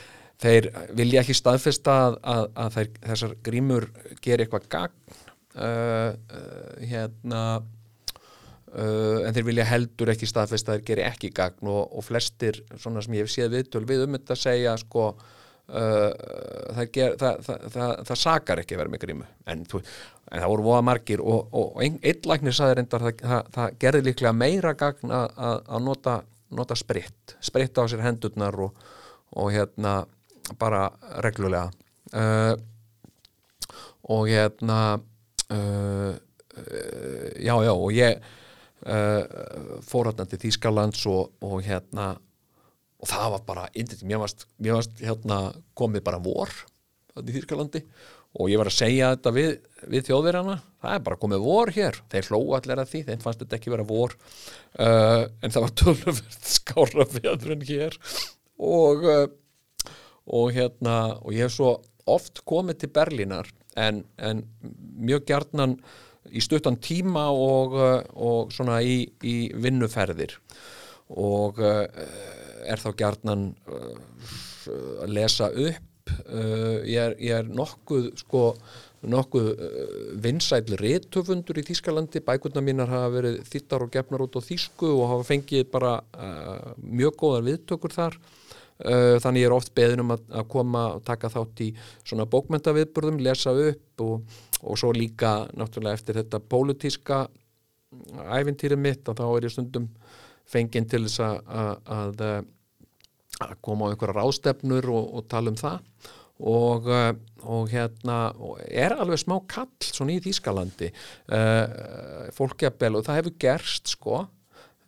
þeir 0.40 0.70
vilja 0.98 1.24
ekki 1.24 1.36
staðfesta 1.38 1.96
að, 2.06 2.20
að, 2.34 2.46
að 2.64 2.78
þeir, 2.78 2.94
þessar 3.08 3.36
grímur 3.48 3.90
gerir 4.22 4.46
eitthvað 4.46 4.70
gagn 4.76 5.18
uh, 5.56 6.14
uh, 6.14 6.70
hérna 6.92 7.42
uh, 7.58 9.18
en 9.26 9.36
þeir 9.36 9.50
vilja 9.50 9.68
heldur 9.72 10.14
ekki 10.14 10.30
staðfesta 10.30 10.74
að 10.74 10.80
þeir 10.80 10.88
gerir 10.92 11.10
ekki 11.10 11.34
gagn 11.36 11.70
og, 11.70 11.82
og 11.90 12.06
flestir 12.06 12.62
svona 12.76 13.04
sem 13.04 13.18
ég 13.18 13.26
hef 13.26 13.34
séð 13.34 13.58
viðtöl 13.58 13.86
við 13.88 14.06
um 14.06 14.18
þetta 14.18 14.38
segja 14.48 14.78
sko 14.80 15.12
Uh, 15.70 16.10
það, 16.74 16.86
ger, 16.90 17.12
það, 17.14 17.44
það, 17.46 17.90
það, 18.08 18.16
sakar 18.18 18.58
ekki 18.58 18.74
vera 18.74 18.90
með 18.90 19.02
grímu. 19.04 19.26
En, 19.52 19.60
þú, 19.70 19.78
en 20.26 20.42
það 20.42 20.50
voru 20.50 20.64
voða 20.66 20.80
margir 20.88 21.20
og, 21.22 21.52
og 21.54 21.76
einn 21.84 22.00
læknir 22.26 22.56
saði 22.56 22.80
reyndar 22.80 23.04
það 23.54 23.76
gerði 23.78 24.00
líklega 24.08 24.32
meira 24.34 24.72
gagn 24.78 25.14
að, 25.14 25.76
nota, 25.84 26.16
nota 26.58 26.74
spritt 26.78 27.36
spritt 27.38 27.78
á 27.78 27.86
sér 27.86 28.02
hendurnar 28.02 28.58
og, 28.66 28.82
og 29.36 29.52
hérna 29.54 30.00
bara 30.58 30.88
reglulega. 31.22 31.70
Uh, 32.10 32.56
og 34.10 34.26
hérna 34.30 34.98
uh, 35.52 36.14
já 37.38 37.54
já 37.64 37.72
og 37.72 37.92
ég 37.94 38.20
fór 39.86 40.08
hérna 40.08 40.24
til 40.28 40.38
Þýskalands 40.40 41.04
og, 41.06 41.32
og 41.44 41.62
hérna 41.62 42.14
og 43.00 43.08
það 43.08 43.34
var 43.34 43.44
bara, 43.46 43.66
mér 44.04 44.20
varst, 44.20 44.46
mér 44.60 44.78
varst 44.78 45.00
hérna, 45.00 45.40
komið 45.78 46.04
bara 46.04 46.20
vor 46.20 46.50
í 47.20 47.34
Þýrkalandi 47.34 47.84
og 48.38 48.50
ég 48.52 48.60
var 48.60 48.70
að 48.70 48.76
segja 48.76 49.12
þetta 49.14 49.32
við, 49.34 49.48
við 49.90 50.04
þjóðverjana. 50.06 50.56
Það 50.80 50.96
er 50.96 51.06
bara 51.06 51.18
komið 51.20 51.40
vor 51.44 51.72
hér, 51.74 51.96
þeir 52.12 52.28
hlóa 52.30 52.60
allir 52.60 52.82
að 52.82 52.92
því 52.92 53.00
þeim 53.08 53.24
fannst 53.24 53.40
þetta 53.42 53.56
ekki 53.58 53.72
vera 53.72 53.86
vor. 53.88 54.14
Uh, 54.76 55.24
en 55.42 55.54
það 55.54 55.64
var 55.64 55.74
tölverð 55.80 56.20
skára 56.46 57.08
veður 57.16 57.56
en 57.56 57.66
hér 57.66 57.98
og, 58.60 59.04
uh, 59.04 59.90
og 60.30 60.52
hérna 60.54 60.96
og 61.20 61.32
ég 61.34 61.48
hef 61.48 61.56
svo 61.56 61.74
oft 62.10 62.42
komið 62.48 62.82
til 62.82 62.92
Berlínar 62.94 63.50
en, 63.78 64.04
en 64.18 64.44
mjög 65.00 65.26
gjarnan 65.30 65.76
í 66.30 66.42
stuttan 66.44 66.78
tíma 66.82 67.28
og, 67.32 67.76
uh, 67.78 68.02
og 68.14 68.52
svona 68.54 68.80
í, 68.84 69.02
í 69.24 69.50
vinnuferðir. 69.56 70.36
Og 71.20 71.58
uh, 71.58 71.86
er 72.70 72.82
þá 72.82 72.90
uh, 72.92 73.96
að 75.00 75.16
lesa 75.16 75.50
upp 75.50 75.86
ég, 76.10 76.96
er, 76.98 77.12
ég 77.22 77.36
er 77.36 77.50
nokkuð 77.54 78.08
sko 78.18 78.40
nokkuð 79.00 79.46
vinsætli 80.20 80.76
réttöfundur 80.76 81.60
í 81.60 81.64
Þískalandi, 81.64 82.20
bækurna 82.24 82.60
mínar 82.64 82.90
hafa 82.90 83.12
verið 83.14 83.38
þittar 83.48 83.84
og 83.86 83.92
gefnar 83.94 84.24
út 84.26 84.36
á 84.36 84.42
Þísku 84.44 84.90
og 84.90 85.06
hafa 85.08 85.28
fengið 85.30 85.70
bara 85.72 85.94
uh, 86.00 86.74
mjög 86.82 87.16
góðar 87.22 87.46
viðtökur 87.46 87.94
þar 87.94 88.18
þannig 88.80 89.42
ég 89.42 89.50
er 89.50 89.54
oft 89.54 89.74
beðin 89.76 90.00
um 90.04 90.14
að, 90.14 90.22
að 90.40 90.46
koma 90.52 90.84
og 90.94 91.02
taka 91.04 91.28
þátt 91.32 91.60
í 91.66 91.68
svona 92.00 92.24
bókmentaviðburðum 92.32 93.20
lesa 93.20 93.52
upp 93.52 94.04
og, 94.04 94.38
og 94.62 94.80
svo 94.80 94.92
líka 94.96 95.42
náttúrulega 95.52 95.98
eftir 95.98 96.20
þetta 96.22 96.40
pólitíska 96.40 97.26
æfintýrið 98.38 98.80
mitt 98.80 99.10
og 99.10 99.18
þá 99.18 99.26
er 99.28 99.46
ég 99.48 99.54
stundum 99.54 99.90
fenginn 100.50 100.88
til 100.90 101.04
þess 101.06 101.22
að, 101.24 101.84
að, 101.96 102.24
að 103.46 103.54
koma 103.64 103.90
á 103.90 103.92
einhverja 103.92 104.16
rástefnur 104.18 104.90
og, 104.92 105.12
og 105.18 105.28
tala 105.30 105.52
um 105.52 105.60
það. 105.60 105.86
Og, 106.40 106.86
eh, 106.88 107.10
og 107.52 107.68
hérna 107.68 108.18
og 108.40 108.60
er 108.64 108.94
alveg 108.96 109.20
smá 109.20 109.36
kall 109.50 109.68
svona 109.84 110.14
í 110.14 110.22
Þýskalandi. 110.24 110.88
Uh, 111.28 112.30
fólkjabel 112.32 112.96
og 112.96 113.04
það 113.04 113.18
hefur 113.20 113.34
gerst 113.44 113.92
sko 113.92 114.22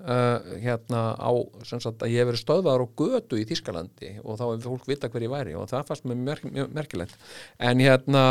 uh, 0.03 0.55
hérna 0.63 1.03
á 1.15 1.31
sagt, 1.63 2.03
að 2.03 2.13
ég 2.13 2.23
hef 2.23 2.31
verið 2.31 2.43
stöðvar 2.43 2.85
og 2.85 2.95
götu 2.99 3.39
í 3.41 3.47
Þýskalandi 3.49 4.15
og 4.23 4.39
þá 4.39 4.45
hefur 4.45 4.65
fólk 4.73 4.89
vita 4.91 5.11
hver 5.13 5.27
ég 5.27 5.33
væri 5.33 5.57
og 5.59 5.69
það 5.71 5.91
fannst 5.91 6.07
mér 6.09 6.23
mjög, 6.23 6.47
mjög 6.51 6.73
merkilegt. 6.79 7.19
En 7.63 7.83
hérna 7.83 8.25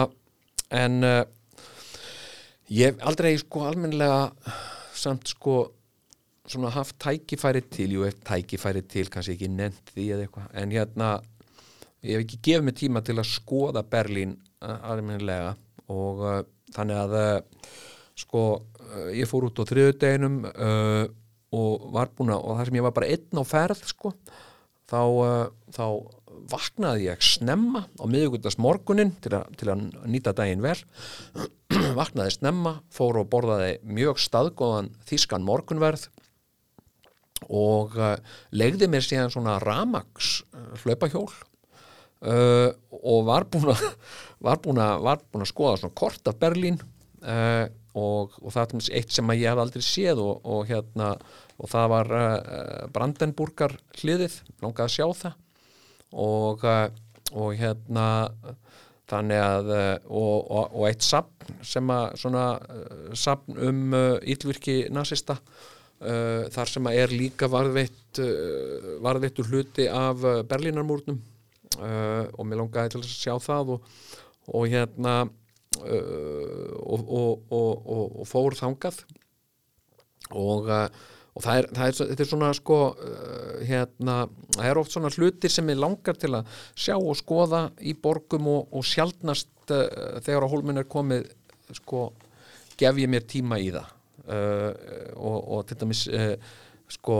en 0.71 0.97
uh, 1.07 1.21
ég 2.71 2.91
hef 2.91 3.05
aldrei 3.07 3.35
sko 3.39 3.65
almenlega 3.67 4.31
samt 4.97 5.31
sko 5.31 5.59
svona 6.51 6.71
haft 6.73 6.97
tækifæri 6.99 7.61
til, 7.71 7.95
jú, 7.95 8.05
eftir 8.07 8.25
tækifæri 8.27 8.81
til 8.89 9.11
kannski 9.11 9.37
ekki 9.37 9.51
nefnt 9.53 9.93
því 9.93 10.07
eða 10.15 10.25
eitthvað 10.25 10.57
en 10.61 10.75
hérna, 10.75 11.11
ég 12.03 12.17
hef 12.17 12.25
ekki 12.25 12.41
gefið 12.49 12.67
mig 12.67 12.77
tíma 12.81 13.03
til 13.05 13.15
að 13.19 13.29
skoða 13.31 13.85
Berlín 13.87 14.35
almenlega 14.61 15.55
og 15.91 16.25
uh, 16.25 16.41
þannig 16.75 16.99
að 17.05 17.15
sko, 18.21 18.41
ég 19.15 19.27
fór 19.29 19.47
út 19.47 19.59
á 19.59 19.63
þriðudeginum 19.65 20.35
og 20.45 21.17
var 21.91 22.11
búin 22.15 22.31
að, 22.31 22.45
og 22.45 22.57
það 22.57 22.69
sem 22.69 22.79
ég 22.79 22.85
var 22.87 22.95
bara 22.95 23.11
einn 23.11 23.41
á 23.41 23.43
ferð 23.47 23.83
sko, 23.91 24.13
þá 24.91 25.01
þá 25.75 25.85
vaknaði 26.51 27.07
ég 27.09 27.23
snemma 27.23 27.83
á 27.99 28.03
miðugundast 28.09 28.59
morgunin 28.61 29.13
til, 29.23 29.35
til 29.59 29.69
að 29.71 29.83
nýta 30.09 30.33
daginn 30.35 30.63
vel. 30.63 30.77
Vaknaði 31.99 32.35
snemma, 32.35 32.77
fór 32.93 33.21
og 33.21 33.29
borðaði 33.31 33.77
mjög 33.87 34.21
staðgóðan 34.21 34.91
þískan 35.07 35.45
morgunverð 35.47 36.07
og 37.51 37.95
uh, 37.97 38.15
legði 38.53 38.89
mér 38.91 39.05
síðan 39.05 39.31
svona 39.33 39.57
ramags 39.63 40.41
uh, 40.53 40.75
hlaupahjól 40.83 41.27
uh, 41.27 42.69
og 43.01 43.25
var 43.29 43.47
búin 43.49 43.71
að 43.73 43.85
var 44.41 44.61
búin 44.61 44.83
að, 44.83 45.49
skoða 45.49 45.79
svona 45.81 45.97
kort 45.97 46.29
af 46.29 46.37
Berlín 46.41 46.77
uh, 46.77 47.65
og, 47.97 48.37
og 48.41 48.53
það 48.53 48.75
er 48.77 48.89
eitt 48.99 49.15
sem 49.15 49.33
ég 49.35 49.49
hef 49.49 49.61
aldrei 49.63 49.85
séð 49.85 50.23
og, 50.23 50.45
og 50.47 50.65
hérna 50.69 51.13
og 51.61 51.69
það 51.71 51.87
var 51.93 52.11
uh, 52.17 52.85
Brandenburgar 52.93 53.75
hliðið, 53.99 54.39
langaði 54.63 54.87
að 54.87 54.95
sjá 54.95 55.07
það. 55.23 55.39
Og, 56.11 56.63
uh, 56.65 56.87
og 57.31 57.53
hérna 57.59 58.07
þannig 59.11 59.43
að 59.43 59.69
og, 60.07 60.87
eitt 60.87 61.03
sapn 61.03 61.59
sem 61.67 61.89
að 61.91 62.05
svona 62.21 62.45
sapn 63.19 63.57
um 63.59 63.95
yllvirki 64.23 64.85
nazista 64.93 65.35
Uh, 66.01 66.47
þar 66.49 66.69
sem 66.69 66.87
að 66.89 66.95
er 66.97 67.11
líka 67.13 67.45
varðveitt 67.45 68.17
uh, 68.23 68.85
varðveittur 69.05 69.51
hluti 69.51 69.85
af 69.85 70.23
uh, 70.25 70.39
Berlínarmúrnum 70.49 71.19
og 71.81 72.41
mér 72.45 72.59
langaði 72.59 72.91
til 72.91 72.99
að 72.99 73.11
sjá 73.13 73.35
það 73.39 73.69
og, 73.75 73.85
og 74.51 74.65
hérna 74.69 75.13
og, 75.79 77.07
og, 77.11 77.87
og 77.95 78.27
fór 78.29 78.57
þangað. 78.59 79.01
Og 80.31 80.69
og 81.31 81.43
það 81.45 81.57
er, 81.61 81.65
það 81.71 81.85
er, 81.85 81.95
þetta 82.09 82.23
er 82.23 82.27
svona 82.27 82.47
sko 82.51 82.77
hérna, 83.63 84.15
það 84.51 84.65
er 84.67 84.79
oft 84.81 84.91
svona 84.91 85.11
hlutir 85.15 85.53
sem 85.53 85.69
ég 85.71 85.79
langar 85.79 86.17
til 86.19 86.33
að 86.35 86.49
sjá 86.75 86.97
og 86.97 87.15
skoða 87.15 87.61
í 87.79 87.93
borgum 87.95 88.49
og, 88.51 88.65
og 88.75 88.83
sjálfnast 88.83 89.71
uh, 89.71 90.19
þegar 90.23 90.43
á 90.43 90.51
hólminn 90.51 90.81
er 90.81 90.89
komið 90.91 91.29
sko, 91.77 92.09
gef 92.79 92.99
ég 92.99 93.11
mér 93.11 93.23
tíma 93.29 93.61
í 93.61 93.71
það. 93.71 93.95
Uh, 94.21 94.71
og, 95.17 95.37
og 95.55 95.63
til 95.69 95.79
dæmis 95.81 96.03
uh, 96.11 96.35
sko 96.91 97.17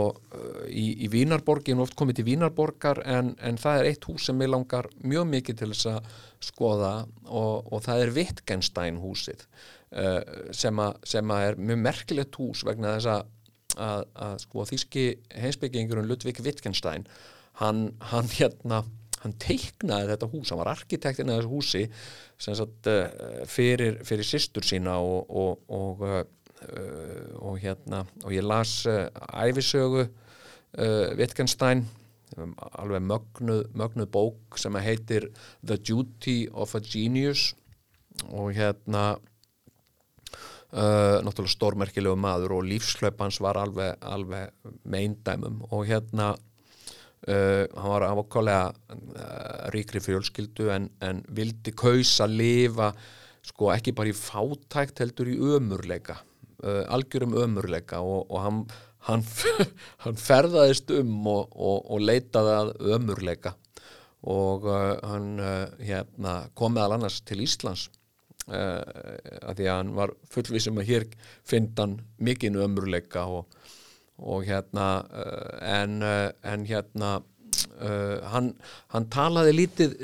í, 0.68 1.04
í 1.04 1.08
Vínarborg 1.12 1.68
ég 1.70 1.76
er 1.76 1.84
oft 1.84 1.96
komið 1.98 2.20
til 2.20 2.26
Vínarborgar 2.28 3.02
en, 3.08 3.32
en 3.40 3.58
það 3.60 3.80
er 3.80 3.90
eitt 3.92 4.08
hús 4.08 4.28
sem 4.28 4.44
ég 4.44 4.52
langar 4.52 4.88
mjög 5.00 5.28
mikið 5.32 5.60
til 5.60 5.70
þess 5.72 5.90
að 5.94 6.16
skoða 6.42 6.94
og, 7.28 7.70
og 7.72 7.84
það 7.86 8.04
er 8.04 8.14
Wittgenstein 8.18 9.00
húsið 9.02 9.44
a, 9.92 10.16
sem 10.52 10.82
að 11.36 11.46
er 11.48 11.60
mjög 11.60 11.84
merkilegt 11.86 12.40
hús 12.40 12.64
vegna 12.68 12.96
þess 12.96 13.12
að, 13.14 13.30
að, 13.76 14.08
að 14.26 14.34
sko 14.46 14.66
þíski 14.72 15.06
heimsbyggingurinn 15.44 16.10
Ludvig 16.10 16.42
Wittgenstein 16.44 17.06
hann, 17.62 17.88
hann 18.12 18.30
hérna 18.32 18.82
hann 19.22 19.36
teiknaði 19.38 20.08
þetta 20.10 20.28
hús, 20.32 20.50
hann 20.50 20.58
var 20.58 20.72
arkitektinn 20.72 21.30
af 21.30 21.42
þessu 21.42 21.52
húsi 21.52 21.82
sagt, 22.42 22.88
fyrir, 23.46 24.00
fyrir 24.06 24.26
sýstur 24.26 24.66
sína 24.66 24.96
og, 24.98 25.30
og, 25.30 25.60
og 25.70 26.02
og 27.42 27.58
hérna 27.62 28.04
og 28.24 28.32
ég 28.34 28.44
las 28.44 28.86
uh, 28.86 29.08
æfisögu 29.32 30.04
uh, 30.04 31.08
Wittgenstein 31.18 31.84
um, 32.36 32.54
alveg 32.78 33.02
mögnuð, 33.02 33.66
mögnuð 33.74 34.08
bók 34.12 34.60
sem 34.60 34.78
heitir 34.80 35.30
The 35.64 35.76
Duty 35.76 36.48
of 36.52 36.74
a 36.74 36.80
Genius. 36.80 37.52
Og 38.28 38.52
hérna 38.52 39.16
náttúrulega 40.72 41.52
stórmerkilegu 41.52 42.16
maður 42.16 42.54
og 42.56 42.64
lífslöpans 42.64 43.40
var 43.44 43.58
alveg, 43.60 43.96
alveg 44.00 44.52
meindæmum. 44.84 45.60
Og 45.70 45.84
hérna 45.90 46.32
Uh, 47.22 47.70
hann 47.78 47.92
var 47.92 48.02
ákvæmlega 48.02 48.72
uh, 48.90 49.68
ríkri 49.70 50.00
fjölskyldu 50.02 50.72
en, 50.74 50.88
en 50.98 51.20
vildi 51.30 51.70
kausa 51.70 52.26
lifa 52.26 52.88
sko 53.46 53.68
ekki 53.70 53.94
bara 53.94 54.10
í 54.10 54.16
fátækt 54.18 54.98
heldur 55.04 55.30
í 55.30 55.36
ömurleika 55.38 56.16
uh, 56.62 56.82
algjörum 56.94 57.34
ömurleika 57.38 58.00
og, 58.02 58.30
og 58.30 58.42
hann, 58.44 58.60
hann, 59.08 59.24
hann 60.04 60.20
ferðaðist 60.20 60.92
um 60.98 61.26
og, 61.30 61.52
og, 61.56 61.82
og 61.92 62.04
leitaði 62.04 62.54
að 62.58 62.72
ömurleika. 62.96 63.56
Og 64.32 64.68
uh, 64.70 64.94
hann 65.08 65.34
uh, 65.42 65.66
hérna, 65.82 66.36
kom 66.58 66.76
meðal 66.76 66.98
annars 66.98 67.20
til 67.26 67.42
Íslands 67.44 67.90
að 68.42 69.52
því 69.54 69.66
að 69.70 69.76
hann 69.76 69.90
var 69.94 70.10
fullvísum 70.34 70.80
að 70.82 70.88
hér 70.88 71.04
fynd 71.46 71.78
hann 71.78 71.92
mikinn 72.18 72.56
ömurleika 72.58 73.22
og, 73.30 73.46
hérna 74.42 74.86
en, 75.62 76.02
en 76.02 76.64
hérna 76.66 77.12
hann, 78.32 78.50
hann 78.90 79.06
talaði 79.14 79.54
lítið 79.60 79.94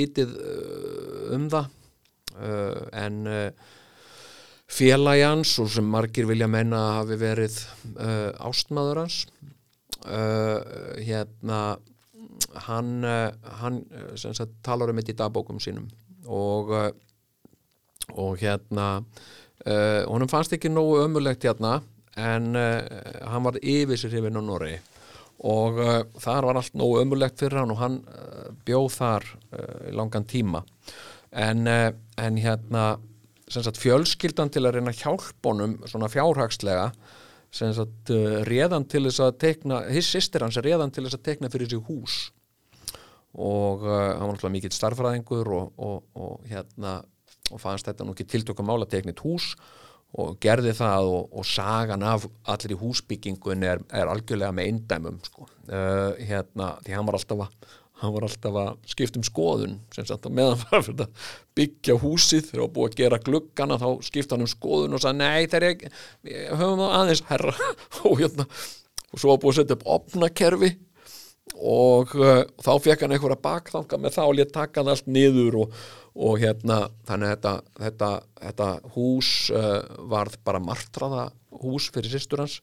lítið 0.00 0.34
um 1.38 1.46
það 1.54 1.70
uh, 2.42 2.82
en 2.90 3.22
félagi 4.66 5.24
hans 5.24 5.56
og 5.62 5.70
sem 5.72 5.86
margir 5.86 6.28
vilja 6.28 6.48
menna 6.50 6.80
að 6.88 6.96
hafi 7.00 7.18
verið 7.20 7.58
uh, 7.96 8.30
ástmaður 8.48 9.02
hans. 9.04 9.20
Uh, 10.06 10.60
hérna 11.02 11.60
hann, 12.66 12.92
uh, 13.04 13.30
hann 13.60 13.80
uh, 13.90 14.12
sagt, 14.16 14.58
talar 14.66 14.92
um 14.92 15.00
þetta 15.00 15.14
í 15.14 15.18
dagbókum 15.22 15.62
sínum 15.62 15.88
og 16.26 16.72
uh, 16.74 16.90
og 18.14 18.38
hérna 18.38 19.02
honum 20.06 20.30
fannst 20.30 20.52
ekki 20.54 20.70
nógu 20.70 21.00
ömulegt 21.02 21.42
hérna 21.42 21.80
en 22.14 22.54
hann 22.54 23.42
var 23.42 23.56
yfir 23.58 23.98
sér 23.98 24.14
hefinn 24.14 24.38
á 24.38 24.42
Norri 24.46 24.76
og 25.44 25.80
uh, 25.80 25.98
þar 26.20 26.48
var 26.48 26.60
allt 26.60 26.76
nógu 26.78 27.00
ömulegt 27.02 27.40
fyrir 27.40 27.60
hann 27.60 27.74
og 27.74 27.80
hann 27.80 27.98
uh, 28.08 28.48
bjóð 28.64 28.88
þar 28.94 29.26
uh, 29.52 29.90
langan 29.92 30.24
tíma. 30.24 30.62
En, 31.36 31.66
en 31.68 32.36
hérna 32.40 32.84
sagt 33.50 33.78
fjölskyldan 33.80 34.50
til 34.52 34.64
að 34.66 34.78
reyna 34.78 34.94
honum 35.46 35.78
svona 35.86 36.10
fjárhagslega 36.10 36.90
sagt 37.56 38.10
uh, 38.12 38.42
réðan 38.48 38.86
til 38.90 39.04
þess 39.06 39.22
að 39.22 39.36
tekna, 39.40 39.82
his 39.92 40.08
sýstir 40.10 40.44
hans 40.44 40.58
er 40.58 40.66
réðan 40.66 40.92
til 40.92 41.06
þess 41.06 41.18
að 41.18 41.26
tekna 41.30 41.52
fyrir 41.52 41.70
sig 41.70 41.82
hús 41.86 42.16
og 43.36 43.84
uh, 43.86 44.16
hann 44.16 44.26
var 44.26 44.34
náttúrulega 44.34 44.56
mikill 44.56 44.74
starffræðingur 44.74 45.52
og, 45.54 45.72
og, 45.78 46.04
og 46.16 46.46
hérna 46.50 46.98
og 47.52 47.62
fannst 47.62 47.86
þetta 47.86 48.04
nú 48.04 48.16
ekki 48.16 48.26
tiltökum 48.26 48.66
mála 48.66 48.88
teknit 48.90 49.22
hús 49.22 49.52
og 50.16 50.38
gerði 50.42 50.72
það 50.76 51.10
og, 51.12 51.32
og 51.38 51.46
sagan 51.46 52.04
af 52.06 52.26
allir 52.48 52.74
í 52.76 52.80
húsbyggingun 52.80 53.64
er, 53.66 53.82
er 53.92 54.10
algjörlega 54.10 54.54
með 54.54 54.70
eindæmum 54.70 55.18
sko. 55.26 55.48
uh, 55.70 56.16
hérna, 56.18 56.76
því 56.84 56.96
hann 56.96 57.08
var 57.08 57.18
alltaf 57.18 57.46
að 57.46 57.74
hann 58.00 58.12
var 58.12 58.26
alltaf 58.26 58.56
að 58.60 58.72
skipta 58.92 59.20
um 59.20 59.26
skoðun 59.26 59.76
sem 59.94 60.06
sagt 60.08 60.26
að 60.28 60.34
meðan 60.36 60.64
var 60.70 60.82
fyrir 60.84 61.04
að 61.06 61.28
byggja 61.56 61.98
húsið 62.02 62.48
þegar 62.50 62.64
var 62.64 62.72
búið 62.74 62.90
að 62.90 62.98
gera 63.00 63.20
gluggana 63.28 63.78
þá 63.80 63.86
skipta 64.04 64.36
hann 64.36 64.44
um 64.44 64.50
skoðun 64.52 64.96
og 64.96 65.04
sagði 65.04 65.22
nei 65.22 65.70
ekki, 65.70 65.92
við 66.26 66.42
höfum 66.52 66.82
það 66.82 66.96
aðeins 66.98 67.24
herra 67.30 67.54
og 68.10 68.20
hérna 68.20 68.48
og 69.12 69.22
svo 69.22 69.32
var 69.32 69.40
búið 69.42 69.52
að 69.54 69.60
setja 69.62 69.78
upp 69.78 69.88
opnakerfi 69.96 70.72
og 71.56 72.12
uh, 72.20 72.42
þá 72.60 72.72
fekk 72.84 73.04
hann 73.04 73.14
einhverja 73.16 73.40
bakþanga 73.44 74.00
með 74.02 74.16
það 74.18 74.30
og 74.30 74.36
létt 74.36 74.52
taka 74.54 74.82
hann 74.82 74.92
allt 74.92 75.08
niður 75.08 75.60
og, 75.62 75.76
og 76.12 76.40
hérna 76.42 76.80
þannig 77.08 77.30
að 77.30 77.36
þetta, 77.36 77.54
þetta, 77.80 78.10
þetta 78.42 78.68
hús 78.96 79.30
uh, 79.54 79.78
varð 80.12 80.36
bara 80.44 80.62
martraða 80.62 81.28
hús 81.62 81.88
fyrir 81.94 82.12
sýstur 82.12 82.42
hans. 82.42 82.58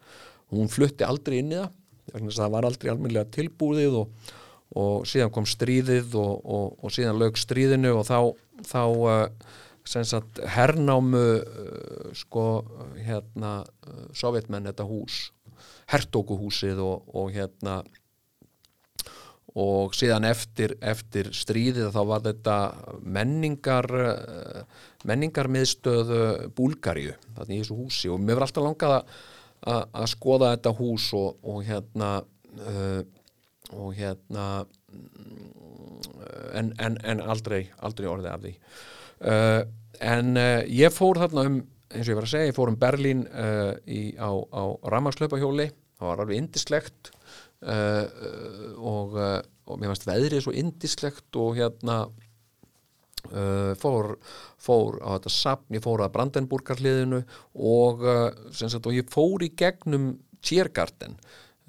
Hún 0.54 0.70
flutti 0.70 1.06
aldrei 1.08 1.40
inn 1.42 1.56
í 1.56 1.58
það 1.58 1.72
það 2.12 2.54
var 2.54 2.68
aldrei 2.68 2.92
almennilega 2.92 3.32
tilbúðið 3.34 3.96
og, 4.04 4.34
og 4.80 5.08
síðan 5.10 5.34
kom 5.34 5.46
stríðið 5.50 6.16
og, 6.18 6.40
og, 6.44 6.78
og 6.82 6.94
síðan 6.94 7.20
lög 7.22 7.38
stríðinu 7.38 7.94
og 8.00 8.08
þá, 8.08 8.20
þá 8.66 8.84
sem 9.86 10.06
sagt 10.08 10.40
hernámu 10.48 11.24
uh, 11.44 12.12
sko 12.16 12.64
hérna 13.04 13.60
uh, 13.64 14.06
sovjetmenn 14.16 14.70
þetta 14.72 14.88
hús 14.88 15.28
hertókuhúsið 15.92 16.80
og, 16.84 17.12
og 17.14 17.34
hérna 17.36 17.82
og 19.60 19.94
síðan 19.94 20.26
eftir, 20.26 20.74
eftir 20.82 21.30
stríðið 21.36 21.92
þá 21.94 22.00
var 22.10 22.24
þetta 22.26 22.58
menningar 23.04 23.90
uh, 24.00 24.64
menningarmiðstöð 25.04 26.14
Búlgaríu, 26.56 27.14
þannig 27.36 27.58
í 27.58 27.62
þessu 27.62 27.76
húsi. 27.76 28.10
Og 28.10 28.22
mér 28.24 28.40
var 28.40 28.48
alltaf 28.48 28.64
langað 28.64 28.94
að, 28.96 29.18
að, 29.68 29.82
að 30.00 30.08
skoða 30.14 30.54
þetta 30.56 30.74
hús 30.78 31.10
og, 31.20 31.36
og 31.44 31.60
hérna 31.68 32.12
uh, 32.24 33.02
og 33.74 33.94
hérna 33.98 34.48
en, 36.54 36.74
en, 36.80 36.98
en 37.04 37.22
aldrei 37.22 37.66
aldrei 37.82 38.10
orðið 38.10 38.32
af 38.32 38.44
því. 38.44 38.56
Uh, 39.24 39.62
en 40.04 40.34
uh, 40.40 40.60
ég 40.68 40.94
fór 40.94 41.22
þarna 41.22 41.48
um 41.50 41.62
eins 41.94 42.08
og 42.08 42.14
ég 42.14 42.18
var 42.18 42.28
að 42.28 42.34
segja, 42.34 42.50
ég 42.50 42.58
fór 42.58 42.72
um 42.72 42.80
Berlín 42.82 43.24
uh, 43.30 43.74
í, 43.86 44.16
á, 44.18 44.30
á 44.34 44.64
rammarslöpahjóli 44.90 45.70
það 46.00 46.10
var 46.10 46.24
alveg 46.24 46.42
indislegt 46.42 47.12
uh, 47.64 48.06
og, 48.80 49.16
uh, 49.18 49.40
og 49.70 49.80
mér 49.80 49.94
fannst 49.94 50.10
veðrið 50.10 50.46
svo 50.46 50.56
indislegt 50.58 51.40
og 51.40 51.58
hérna 51.60 52.00
uh, 53.30 53.72
fór, 53.80 54.16
fór 54.62 55.00
á 55.06 55.16
þetta 55.16 55.34
sapn, 55.38 55.78
ég 55.78 55.86
fór 55.86 56.04
að 56.06 56.14
Brandenburgarliðinu 56.18 57.24
og, 57.54 58.04
uh, 58.04 58.28
sagt, 58.52 58.84
og 58.84 58.98
ég 58.98 59.10
fór 59.14 59.46
í 59.46 59.54
gegnum 59.60 60.16
Tjergarten 60.44 61.16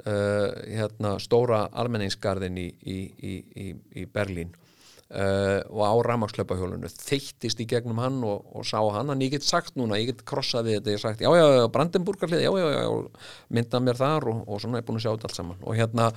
uh, 0.03 0.51
hérna 0.67 1.17
stóra 1.23 1.65
almenningsgarðin 1.73 2.59
í, 2.61 2.69
í, 2.83 2.99
í, 3.15 3.69
í, 4.03 4.07
Berlín 4.11 4.51
uh, 4.55 5.61
og 5.71 5.85
á 5.87 5.95
rafmakslöpahjólunu 6.09 6.91
þeittist 6.91 7.63
í 7.63 7.69
gegnum 7.71 8.03
hann 8.03 8.19
og, 8.27 8.49
og 8.55 8.67
sá 8.69 8.81
hann. 8.97 9.13
En 9.15 9.23
ég 9.25 9.37
get 9.37 9.47
sagt 9.47 9.79
núna, 9.79 10.01
ég 10.01 10.13
get 10.13 10.27
krossað 10.29 10.71
við 10.71 10.81
þetta 10.81 10.97
ég 10.97 11.05
sagt, 11.05 11.25
já 11.25 11.31
já, 11.31 11.47
já, 11.61 11.69
Brandenburgarlið, 11.77 12.45
já 12.47 12.53
já, 12.59 12.69
já 12.75 13.31
myndað 13.55 13.87
mér 13.87 14.03
þar 14.03 14.29
og, 14.33 14.45
og 14.49 14.61
svona 14.65 14.83
er 14.83 14.89
búin 14.89 15.01
að 15.01 15.07
sjá 15.07 15.15
þetta 15.15 15.31
allt 15.31 15.41
saman. 15.41 15.65
Og 15.65 15.79
hérna 15.79 16.11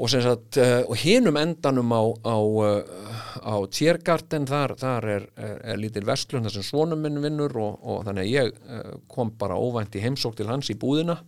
og 0.00 0.14
uh, 0.16 0.68
og 0.88 0.94
hinum 0.96 1.36
endanum 1.36 1.90
á, 1.92 2.02
á, 2.24 2.36
á 3.52 3.54
Tjergarten 3.68 4.46
þar, 4.48 4.72
þar 4.80 5.08
er, 5.12 5.26
er, 5.36 5.58
er 5.74 5.82
lítil 5.82 6.06
vestlun 6.08 6.46
þar 6.46 6.54
sem 6.54 6.64
svonum 6.64 7.02
minn 7.04 7.20
vinnur 7.20 7.52
og, 7.60 7.98
þannig 8.06 8.22
að 8.24 8.30
ég 8.32 9.02
kom 9.12 9.34
bara 9.36 9.58
óvænt 9.60 9.98
í 9.98 10.04
heimsók 10.06 10.38
til 10.38 10.48
hans 10.48 10.72
í 10.72 10.78
búðina 10.80 11.18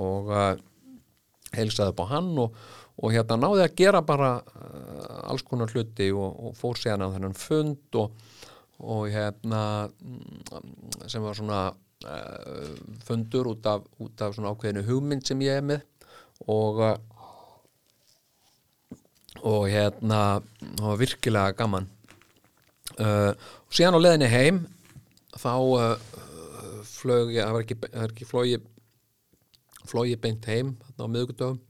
og 0.00 0.32
uh, 0.32 0.52
heilsaði 1.52 1.92
upp 1.92 2.02
á 2.04 2.12
hann 2.14 2.32
og, 2.40 2.56
og 3.02 3.14
hérna 3.14 3.38
náði 3.40 3.64
að 3.66 3.76
gera 3.82 4.02
bara 4.06 4.34
uh, 4.40 5.20
alls 5.30 5.44
konar 5.46 5.72
hluti 5.72 6.10
og, 6.14 6.28
og 6.48 6.58
fór 6.58 6.80
séðan 6.80 7.08
á 7.08 7.14
þennan 7.14 7.38
fund 7.38 8.00
og, 8.00 8.18
og 8.82 9.06
hérna 9.12 9.62
mm, 9.88 11.06
sem 11.06 11.24
var 11.24 11.38
svona 11.38 11.62
uh, 11.72 12.74
fundur 13.06 13.52
út 13.54 13.68
af, 13.68 13.88
út 14.02 14.24
af 14.24 14.36
svona 14.36 14.52
ákveðinu 14.54 14.86
hugmynd 14.88 15.26
sem 15.28 15.44
ég 15.44 15.60
er 15.60 15.66
með 15.72 15.88
og 16.50 16.82
uh, 16.82 16.94
og 19.42 19.66
hérna 19.70 20.42
það 20.60 20.86
var 20.86 20.98
virkilega 21.00 21.56
gaman. 21.58 21.88
Uh, 22.92 23.32
og 23.66 23.74
síðan 23.74 23.96
á 23.98 24.04
leðinni 24.04 24.28
heim 24.30 24.58
þá 25.40 25.54
uh, 25.56 25.94
flög 26.86 27.32
ég, 27.32 27.46
það 27.46 27.54
var 27.56 27.64
ekki, 27.64 27.78
ekki 28.04 28.28
flogi 28.28 28.58
flogi 29.88 30.18
beint 30.20 30.46
heim 30.50 30.74
á 30.98 31.06
miðugudöfum 31.06 31.60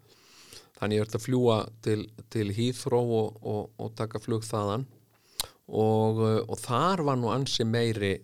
þannig 0.79 0.99
ég 0.99 1.05
verði 1.05 1.19
að 1.19 1.27
fljúa 1.27 1.59
til, 1.85 2.01
til 2.33 2.51
Heathrow 2.57 3.15
og, 3.21 3.39
og, 3.47 3.63
og 3.79 3.95
taka 3.99 4.21
flug 4.23 4.45
þaðan 4.47 4.89
og, 5.69 6.19
uh, 6.19 6.41
og 6.49 6.59
þar 6.61 7.05
var 7.07 7.21
nú 7.21 7.31
ansi 7.33 7.67
meiri 7.69 8.17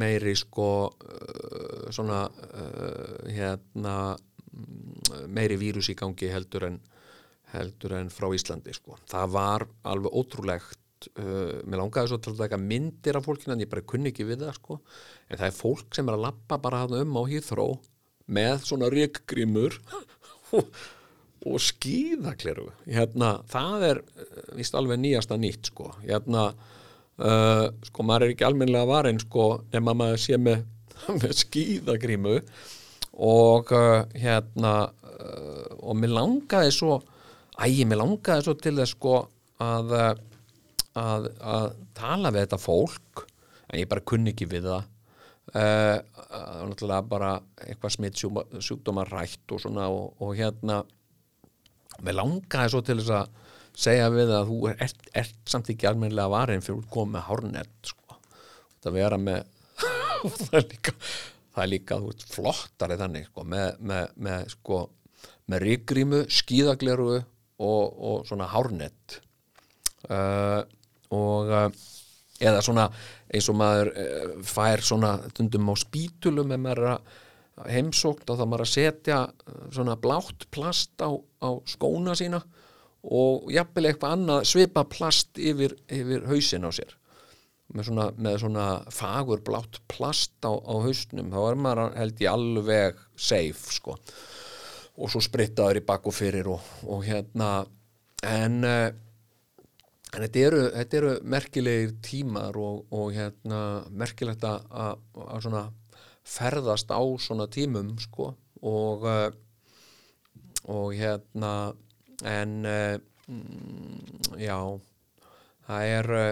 meiri 0.00 0.34
sko 0.38 0.68
uh, 0.88 1.88
svona 1.92 2.24
uh, 2.28 3.28
hérna 3.28 3.96
mm, 4.16 5.28
meiri 5.28 5.58
vírus 5.60 5.90
í 5.92 5.98
gangi 5.98 6.30
heldur 6.32 6.70
en 6.70 6.80
heldur 7.52 7.98
en 7.98 8.08
frá 8.12 8.30
Íslandi 8.32 8.72
sko. 8.72 8.96
það 9.08 9.34
var 9.34 9.66
alveg 9.92 10.16
ótrúlegt 10.16 11.10
uh, 11.18 11.60
mér 11.66 11.82
langaði 11.82 12.12
svo 12.12 12.20
til 12.22 12.32
að 12.32 12.44
taka 12.46 12.60
myndir 12.60 13.18
af 13.18 13.26
fólkinu 13.28 13.56
en 13.56 13.64
ég 13.66 13.72
bara 13.72 13.84
kunni 13.84 14.12
ekki 14.12 14.26
við 14.28 14.46
það 14.46 14.56
sko. 14.56 14.80
en 15.28 15.38
það 15.38 15.48
er 15.50 15.58
fólk 15.58 15.96
sem 15.96 16.08
er 16.08 16.16
að 16.16 16.26
lappa 16.30 16.60
bara 16.62 16.86
þarna 16.86 17.04
um 17.04 17.20
á 17.20 17.22
Heathrow 17.28 17.76
með 18.32 18.66
svona 18.66 18.90
ríkgrímur 18.92 19.78
og, 20.56 21.58
skíðakleru 21.62 22.68
hérna, 22.86 23.34
það 23.50 23.86
er 23.88 24.02
uh, 24.02 24.42
vist 24.58 24.76
alveg 24.78 25.00
nýjasta 25.02 25.38
nýtt 25.40 25.72
sko. 25.72 25.90
hérna 26.04 26.50
uh, 26.52 27.66
sko 27.88 28.06
maður 28.06 28.28
er 28.28 28.34
ekki 28.34 28.46
almennilega 28.46 28.90
varin 28.90 29.20
sko 29.22 29.48
nema 29.72 29.96
maður 29.98 30.22
sé 30.22 30.38
með, 30.40 30.64
með 31.20 31.36
skíðagrímu. 31.42 32.38
Og 33.22 33.72
uh, 33.76 34.04
hérna 34.16 34.74
uh, 34.88 35.72
og 35.82 35.98
mér 35.98 36.14
langaði 36.16 36.72
svo 36.74 37.00
ægi, 37.60 37.84
mér 37.88 38.00
langaði 38.04 38.46
svo 38.46 38.56
til 38.58 38.76
þess 38.78 38.96
sko 38.96 39.18
að, 39.62 39.92
að, 40.98 41.28
að 41.42 41.66
tala 41.96 42.32
við 42.32 42.46
þetta 42.46 42.58
fólk 42.62 43.26
en 43.68 43.82
ég 43.82 43.90
bara 43.90 44.04
kunni 44.08 44.32
ekki 44.32 44.48
við 44.50 44.70
það 44.70 44.88
það 46.32 46.58
var 46.58 46.70
náttúrulega 46.70 47.08
bara 47.12 47.30
eitthvað 47.66 47.94
smitt 47.96 48.20
sjúkdómar 48.22 49.12
rætt 49.12 49.54
og 49.54 49.62
svona 49.62 49.88
og, 49.92 50.14
og 50.22 50.34
hérna 50.38 50.82
mér 52.02 52.18
langaði 52.18 52.72
svo 52.72 52.82
til 52.86 52.98
þess 53.00 53.14
að 53.18 53.40
segja 53.82 54.08
við 54.12 54.32
að 54.36 54.48
þú 54.50 54.58
ert, 54.72 55.04
ert 55.16 55.36
samt 55.48 55.70
ekki 55.72 55.88
almennilega 55.88 56.32
varin 56.32 56.64
fyrir 56.64 56.82
að 56.82 56.90
koma 56.92 57.18
með 57.18 57.28
hárnett 57.28 57.92
sko. 57.92 58.18
það 58.84 58.98
vera 58.98 59.20
með 59.20 59.44
það 60.42 60.58
er 60.58 60.66
líka 60.70 60.96
það 61.52 61.62
er 61.64 61.70
líka, 61.70 62.00
veist, 62.00 62.26
flottari 62.32 62.98
þannig 63.00 63.28
sko, 63.28 63.46
með, 63.48 63.68
með, 63.92 64.04
með 64.24 64.44
sko 64.54 64.82
með 65.50 65.64
ríkgrímu, 65.66 66.22
skíðagleru 66.32 67.10
og, 67.12 67.24
og 67.92 68.28
svona 68.28 68.48
hárnett 68.52 69.18
uh, 70.08 70.62
og 71.12 71.50
uh, 71.52 71.66
eða 72.42 72.62
svona 72.64 72.88
eins 73.32 73.48
og 73.50 73.58
maður 73.58 73.92
uh, 73.92 74.32
fær 74.46 74.82
svona 74.84 75.12
stundum 75.30 75.70
á 75.70 75.74
spítulum 75.80 76.54
ef 76.54 76.62
maður 76.62 76.82
er 76.82 76.94
að 76.96 77.68
heimsókt 77.68 78.30
og 78.32 78.40
þá 78.40 78.44
maður 78.46 78.66
að 78.66 78.72
setja 78.72 79.20
uh, 79.28 79.62
svona 79.74 79.98
blátt 80.00 80.48
plast 80.54 81.04
á, 81.04 81.10
á 81.12 81.50
skóna 81.68 82.16
sína 82.18 82.42
og 83.02 83.48
jafnvel 83.50 83.88
eitthvað 83.88 84.16
annað 84.16 84.44
svipa 84.52 84.84
plast 84.86 85.38
yfir, 85.38 85.74
yfir 85.90 86.26
hausin 86.30 86.66
á 86.66 86.70
sér. 86.70 86.92
Með 87.72 87.88
svona, 87.88 88.08
með 88.20 88.36
svona 88.42 88.66
fagur 88.92 89.40
blátt 89.44 89.80
plast 89.90 90.36
á, 90.44 90.52
á 90.52 90.74
hausnum 90.84 91.32
þá 91.32 91.40
er 91.48 91.58
maður 91.58 91.96
held 91.96 92.20
ég 92.22 92.30
alveg 92.32 93.00
safe 93.16 93.74
sko. 93.78 93.96
Og 95.00 95.10
svo 95.10 95.22
sprittaður 95.24 95.80
í 95.80 95.86
bakk 95.88 96.10
og 96.10 96.14
fyrir 96.14 96.50
og, 96.52 96.60
og 96.84 97.02
hérna 97.06 97.64
en, 98.28 98.58
uh, 98.62 98.90
en 100.12 100.24
þetta, 100.26 100.42
eru, 100.48 100.64
þetta 100.76 100.98
eru 100.98 101.12
merkilegir 101.34 101.94
tímar 102.04 102.58
og, 102.60 102.84
og 102.92 103.12
hérna 103.16 103.60
merkilegt 103.90 104.44
að, 104.44 105.70
ferðast 106.22 106.92
á 106.92 107.02
svona 107.18 107.48
tímum 107.50 107.96
sko. 107.98 108.34
Og 108.62 109.06
uh, 109.08 109.32
og 110.70 110.94
hérna 110.94 111.72
en 112.24 112.66
uh, 112.66 112.98
mm, 113.26 114.38
já 114.38 114.58
það 115.66 115.86
er 115.96 116.10
uh, 116.14 116.30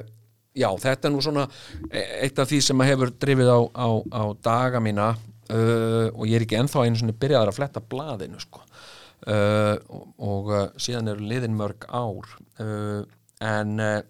já 0.54 0.68
þetta 0.84 1.08
er 1.08 1.14
nú 1.14 1.22
svona 1.24 1.46
e- 1.90 2.06
eitt 2.26 2.38
af 2.38 2.50
því 2.50 2.60
sem 2.62 2.82
að 2.82 2.92
hefur 2.92 3.12
drifið 3.22 3.50
á, 3.50 3.60
á, 3.74 3.88
á 4.14 4.24
daga 4.42 4.82
mína 4.82 5.10
uh, 5.16 6.08
og 6.14 6.26
ég 6.28 6.38
er 6.38 6.46
ekki 6.46 6.60
ennþá 6.60 6.86
einu 6.86 7.00
svona 7.00 7.18
byrjaðar 7.18 7.52
að 7.52 7.58
fletta 7.58 7.82
blaðinu 7.82 8.42
sko. 8.42 8.64
Uh, 9.20 9.76
og, 9.92 10.04
og 10.24 10.78
síðan 10.80 11.10
eru 11.12 11.26
liðin 11.28 11.58
mörg 11.58 11.84
ár 11.92 12.30
uh, 12.62 13.02
en 13.40 13.80
uh, 13.80 14.00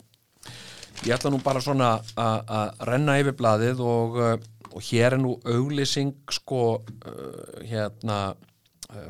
ég 1.07 1.15
ætla 1.15 1.33
nú 1.33 1.41
bara 1.45 1.63
svona 1.63 1.95
að 2.19 2.85
renna 2.89 3.19
yfir 3.23 3.37
blaðið 3.39 3.83
og, 3.87 4.19
uh, 4.19 4.37
og 4.71 4.87
hér 4.91 5.17
er 5.17 5.23
nú 5.23 5.37
auglýsing 5.47 6.15
sko 6.35 6.63
uh, 6.81 7.59
hérna 7.65 8.21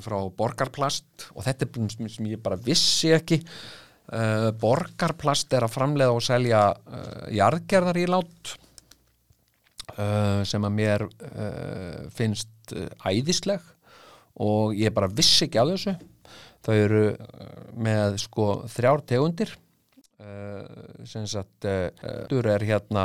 frá 0.04 0.18
Borgarplast. 0.37 1.30
Og 1.33 1.44
þetta 1.46 1.64
er 1.64 2.11
sem 2.12 2.26
ég 2.28 2.42
bara 2.44 2.59
vissi 2.61 3.14
ekki. 3.16 3.38
Borgarplast 4.61 5.54
er 5.56 5.64
að 5.64 5.72
framleiða 5.72 6.12
og 6.12 6.20
selja 6.20 6.59
jarðgerðar 7.33 7.96
í 7.96 8.04
lát 8.11 8.50
sem 10.50 10.66
að 10.68 10.74
mér 10.76 11.06
finnst 12.12 12.74
æðisleg. 13.09 13.64
Og 14.44 14.76
ég 14.76 14.92
bara 14.92 15.09
vissi 15.09 15.46
ekki 15.46 15.62
af 15.62 15.72
þessu. 15.72 15.96
Þau 16.61 16.74
eru 16.76 17.02
með 17.88 18.20
sko 18.26 18.50
þrjár 18.68 19.06
tegundir 19.09 19.56
sem 21.09 21.26
sagt 21.28 21.64
uh, 21.64 21.88
er 22.52 22.64
hérna 22.66 23.04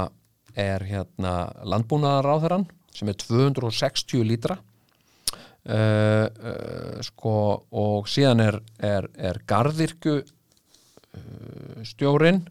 hérna 0.87 1.33
landbúnaðaráðherran 1.67 2.65
sem 2.95 3.11
er 3.11 3.17
260 3.19 4.23
lítra. 4.27 4.57
Uh, 5.65 6.27
uh, 6.45 6.97
sko 7.01 7.37
og 7.73 8.09
síðan 8.11 8.43
er, 8.43 8.59
er, 8.77 9.07
er 9.17 9.39
garðirku 9.49 10.19
uh, 10.21 11.79
stjórin 11.81 12.43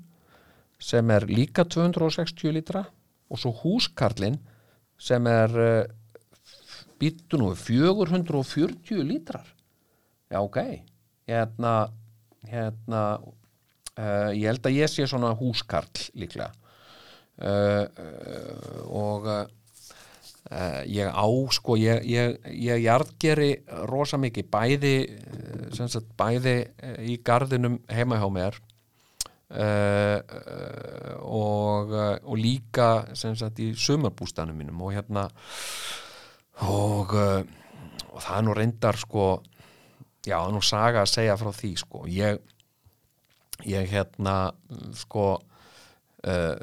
sem 0.83 1.12
er 1.14 1.29
líka 1.31 1.62
260 1.62 2.57
lítra 2.57 2.83
og 3.31 3.38
svo 3.38 3.53
húskarlin 3.61 4.40
sem 4.98 5.27
er 5.31 5.55
býttu 6.98 7.38
nú 7.38 7.53
440 7.55 9.07
lítrar. 9.07 9.46
Já 10.31 10.40
ok. 10.42 10.59
Hérna, 11.29 11.74
hérna 12.42 13.03
uh, 13.99 14.31
ég 14.35 14.49
held 14.49 14.67
að 14.69 14.79
ég 14.79 14.91
sé 14.91 15.07
svona 15.09 15.33
húskarl 15.39 16.09
líklega. 16.19 16.53
Uh, 17.35 17.85
uh, 17.99 18.81
og 18.95 19.29
ég 20.87 21.09
á 21.09 21.27
sko 21.57 21.75
ég, 21.81 22.05
ég, 22.05 22.35
ég 22.53 22.83
jarðgeri 22.85 23.65
rosa 23.89 24.19
mikið 24.21 24.51
bæði 24.53 24.93
sagt, 25.73 26.11
bæði 26.21 26.53
í 27.01 27.17
gardinum 27.25 27.79
heima 27.89 28.19
hjá 28.21 28.27
mér 28.29 28.59
og, 31.25 31.95
og 31.97 32.37
líka 32.37 32.91
sagt 33.17 33.63
í 33.65 33.71
sumarbústanum 33.73 34.61
mínum 34.61 34.85
og 34.85 34.93
hérna 34.99 35.25
og, 36.69 37.17
og 37.17 38.21
það 38.21 38.37
er 38.37 38.45
nú 38.45 38.59
reyndar 38.61 39.01
sko 39.01 39.27
já, 40.25 40.39
nú 40.51 40.61
saga 40.65 41.05
að 41.05 41.13
segja 41.13 41.37
frá 41.39 41.53
því 41.55 41.73
sko. 41.81 42.05
Ég 42.11 42.41
ég 43.69 43.90
hérna 43.93 44.37
sko 44.99 45.27
uh, 45.35 46.55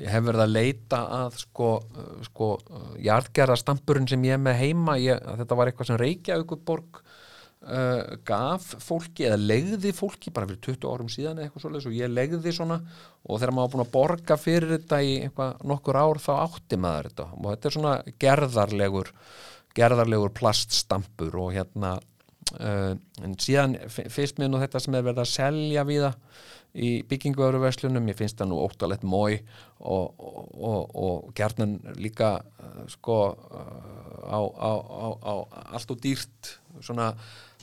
ég 0.00 0.10
hef 0.10 0.26
verið 0.26 0.44
að 0.44 0.54
leita 0.54 1.00
að 1.20 1.40
sko, 1.44 1.72
uh, 1.80 2.12
sko 2.28 2.52
uh, 2.58 2.92
jarðgerðastampurinn 3.04 4.08
sem 4.10 4.24
ég 4.28 4.38
er 4.38 4.42
með 4.42 4.62
heima 4.62 4.98
ég, 5.00 5.20
þetta 5.42 5.58
var 5.58 5.70
eitthvað 5.70 5.90
sem 5.90 6.00
Reykjavíkuborg 6.00 7.02
uh, 7.02 8.16
gaf 8.26 8.72
fólki 8.84 9.28
eða 9.28 9.40
legði 9.42 9.92
fólki 9.96 10.32
bara 10.34 10.48
fyrir 10.50 10.62
20 10.70 10.90
árum 10.94 11.12
síðan 11.12 11.44
eitthvað 11.44 11.66
svoleiðis 11.66 11.90
og 11.90 11.98
ég 11.98 12.12
legði 12.14 12.56
svona 12.56 12.80
og 12.80 13.38
þegar 13.38 13.56
maður 13.56 13.74
búin 13.74 13.86
að 13.86 13.94
borga 13.96 14.40
fyrir 14.40 14.76
þetta 14.78 15.00
í 15.04 15.14
eitthvað 15.26 15.64
nokkur 15.72 16.00
ár 16.00 16.22
þá 16.22 16.32
átti 16.38 16.80
maður 16.80 17.10
þetta. 17.10 17.30
Og 17.36 17.48
þetta 17.50 17.68
er 17.68 17.76
svona 17.76 17.96
gerðarlegur 18.24 19.14
gerðarlegur 19.76 20.32
plaststampur 20.34 21.36
og 21.38 21.52
hérna 21.54 21.98
uh, 22.58 22.94
en 23.24 23.36
síðan 23.40 23.76
f- 23.86 24.06
finnst 24.12 24.38
mér 24.40 24.50
nú 24.52 24.60
þetta 24.62 24.80
sem 24.82 24.94
er 24.98 25.04
verið 25.06 25.22
að 25.24 25.30
selja 25.34 25.84
við 25.88 26.06
það 26.06 26.16
í 26.80 26.90
bygginguöruverslunum, 27.10 28.08
ég 28.12 28.18
finnst 28.20 28.38
það 28.38 28.50
nú 28.52 28.60
óttalegt 28.62 29.02
mói 29.02 29.40
og, 29.80 30.12
og, 30.22 30.44
og, 30.54 30.92
og 31.02 31.32
gerðnan 31.34 31.78
líka 31.98 32.36
uh, 32.40 32.84
sko 32.92 33.16
uh, 33.34 33.66
á, 34.30 34.38
á, 34.38 34.72
á, 34.78 35.06
á 35.18 35.34
allt 35.74 35.90
og 35.90 35.98
dýrt 36.04 36.52
svona, 36.80 37.08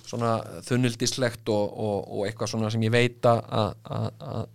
svona 0.04 0.34
þunnildislegt 0.67 1.47
og, 1.54 1.71
eitthvað 2.28 2.52
svona 2.52 2.71
sem 2.73 2.84
ég 2.88 2.93
veit 2.97 3.26
að 3.32 3.41
að- 3.47 4.21
að 4.28 4.45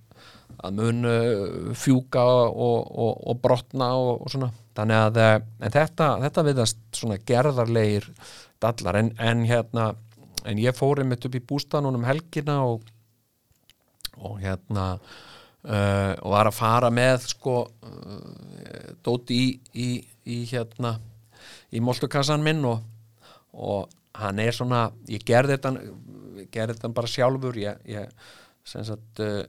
að 0.62 0.74
mun 0.78 1.06
uh, 1.08 1.70
fjúka 1.74 2.22
og, 2.22 2.84
og, 2.92 3.16
og 3.32 3.38
brotna 3.42 3.88
og, 3.98 4.20
og 4.22 4.30
svona. 4.30 4.50
Þannig 4.76 4.98
að 5.00 5.16
þetta, 5.74 6.06
þetta 6.22 6.44
viðast 6.46 6.78
svona 6.94 7.16
gerðarlegir 7.26 8.06
dallar. 8.62 8.98
En, 9.00 9.08
en 9.18 9.42
hérna 9.48 9.88
en 10.48 10.60
ég 10.62 10.76
fór 10.76 11.02
einmitt 11.02 11.26
upp 11.28 11.38
í 11.38 11.44
bústanum 11.44 11.98
um 11.98 12.06
helgina 12.06 12.60
og, 12.66 12.84
og 14.18 14.38
hérna 14.42 14.86
uh, 14.96 16.12
og 16.18 16.28
var 16.34 16.50
að 16.50 16.58
fara 16.58 16.90
með 16.94 17.28
sko 17.32 17.56
uh, 17.66 18.92
dóti 19.04 19.38
í, 19.38 19.48
í, 19.74 19.88
í 20.26 20.42
hérna 20.50 20.96
í 21.72 21.80
moltukassan 21.84 22.44
minn 22.44 22.64
og, 22.68 22.82
og 23.52 23.90
hann 24.18 24.40
er 24.42 24.54
svona 24.54 24.86
ég 25.10 25.24
gerði 25.24 25.56
þetta, 25.56 26.92
bara 26.92 27.08
sjálfur. 27.08 27.56
Ég, 27.56 27.78
ég 27.88 28.10
sagt 28.68 29.22
uh, 29.24 29.42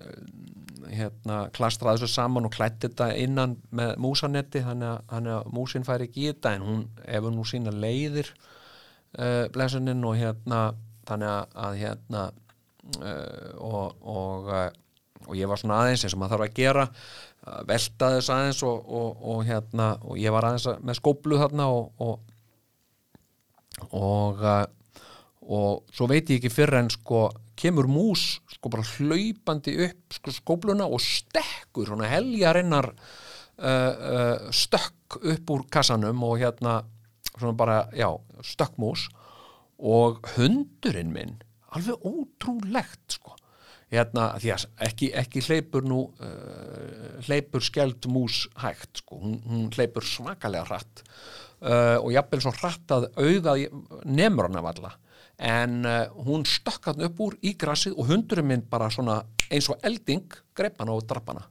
hérna 0.90 1.44
klastraði 1.56 2.02
þessu 2.02 2.16
saman 2.16 2.48
og 2.48 2.56
klætti 2.56 2.90
þetta 2.90 3.12
innan 3.20 3.58
með 3.76 3.96
músanetti 4.04 4.64
þannig 4.66 4.90
að, 4.90 5.30
að 5.36 5.52
músin 5.54 5.86
fær 5.88 6.04
ekki 6.06 6.26
í 6.26 6.32
þetta 6.32 6.56
en 6.58 6.66
hún 6.68 6.82
hefur 7.06 7.36
nú 7.36 7.46
sína 7.48 7.74
leiðir 7.76 8.34
uh, 9.18 9.46
blessunin 9.54 10.04
og 10.08 10.18
hérna 10.20 10.62
þannig 11.08 11.30
að, 11.34 11.78
hérna 11.82 12.24
uh, 13.02 13.52
og 13.60 14.02
og, 14.02 14.50
uh, 14.50 14.70
og 15.28 15.38
ég 15.40 15.48
var 15.48 15.60
svona 15.62 15.82
aðeins 15.84 16.04
eins 16.04 16.16
og 16.16 16.22
maður 16.24 16.38
þarf 16.38 16.50
að 16.50 16.58
gera 16.60 16.88
velta 17.68 18.10
þess 18.16 18.32
aðeins 18.32 18.62
og, 18.64 18.86
og, 18.88 19.40
hérna 19.48 19.90
og 20.04 20.20
ég 20.20 20.32
var 20.32 20.48
aðeins 20.48 20.68
að- 20.72 20.84
með 20.88 21.00
skóplu 21.00 21.40
þarna 21.40 21.68
og 21.72 22.04
og, 22.04 22.20
og, 23.92 24.44
svo 25.92 26.08
veit 26.08 26.30
ég 26.32 26.40
ekki 26.40 26.52
fyrr 26.54 26.78
en 26.80 26.92
sko 26.94 27.26
kemur 27.60 27.88
mús 27.92 28.40
sko 28.56 28.72
bara 28.74 28.86
hlaupandi 28.96 29.76
upp 29.88 30.18
sko 30.18 30.34
skópluna 30.34 30.88
og 30.88 31.02
stekkur 31.04 31.92
heljarinnar 32.10 32.92
uh, 32.94 33.68
uh, 33.68 34.50
stökk 34.52 35.20
upp 35.22 35.54
úr 35.56 35.66
kassanum 35.72 36.24
og 36.26 36.40
hérna 36.42 36.82
svona 37.38 37.56
bara, 37.58 37.78
já, 37.98 38.10
stökkmús 38.46 39.08
og 39.84 40.22
hundurinn 40.36 41.14
minn 41.14 41.40
alveg 41.74 42.06
ótrúlegt 42.06 43.18
sko. 43.18 43.38
Hérna, 43.94 44.32
því 44.42 44.52
að 44.56 44.64
ekki, 44.88 45.08
ekki 45.22 45.42
hleypur 45.46 45.86
nú 45.86 46.00
uh, 46.18 47.20
hleypur 47.28 47.62
skeld 47.62 48.08
mús 48.10 48.48
hægt 48.62 49.04
sko, 49.04 49.20
hún, 49.22 49.36
hún 49.46 49.68
hleypur 49.74 50.06
svakalega 50.08 50.66
hratt. 50.66 51.04
Uh, 51.62 52.00
og 52.02 52.10
jafnvel 52.16 52.42
svo 52.44 52.54
hratt 52.58 52.94
að 52.96 53.08
auga 53.22 53.54
nemur 54.04 54.50
hana 54.50 54.64
valla 54.66 54.96
en 55.44 55.86
uh, 55.86 56.10
hún 56.26 56.46
stökk 56.46 56.90
hann 56.92 57.06
upp 57.08 57.22
úr 57.24 57.38
í 57.42 57.54
grassið 57.60 57.96
og 57.98 58.10
hundurinn 58.12 58.50
minn 58.50 58.66
bara 58.70 58.90
svona 58.94 59.22
eins 59.50 59.70
og 59.72 59.82
elding 59.86 60.26
greip 60.56 60.82
hana 60.82 60.96
og 60.96 61.06
drapp 61.10 61.32
hana. 61.32 61.46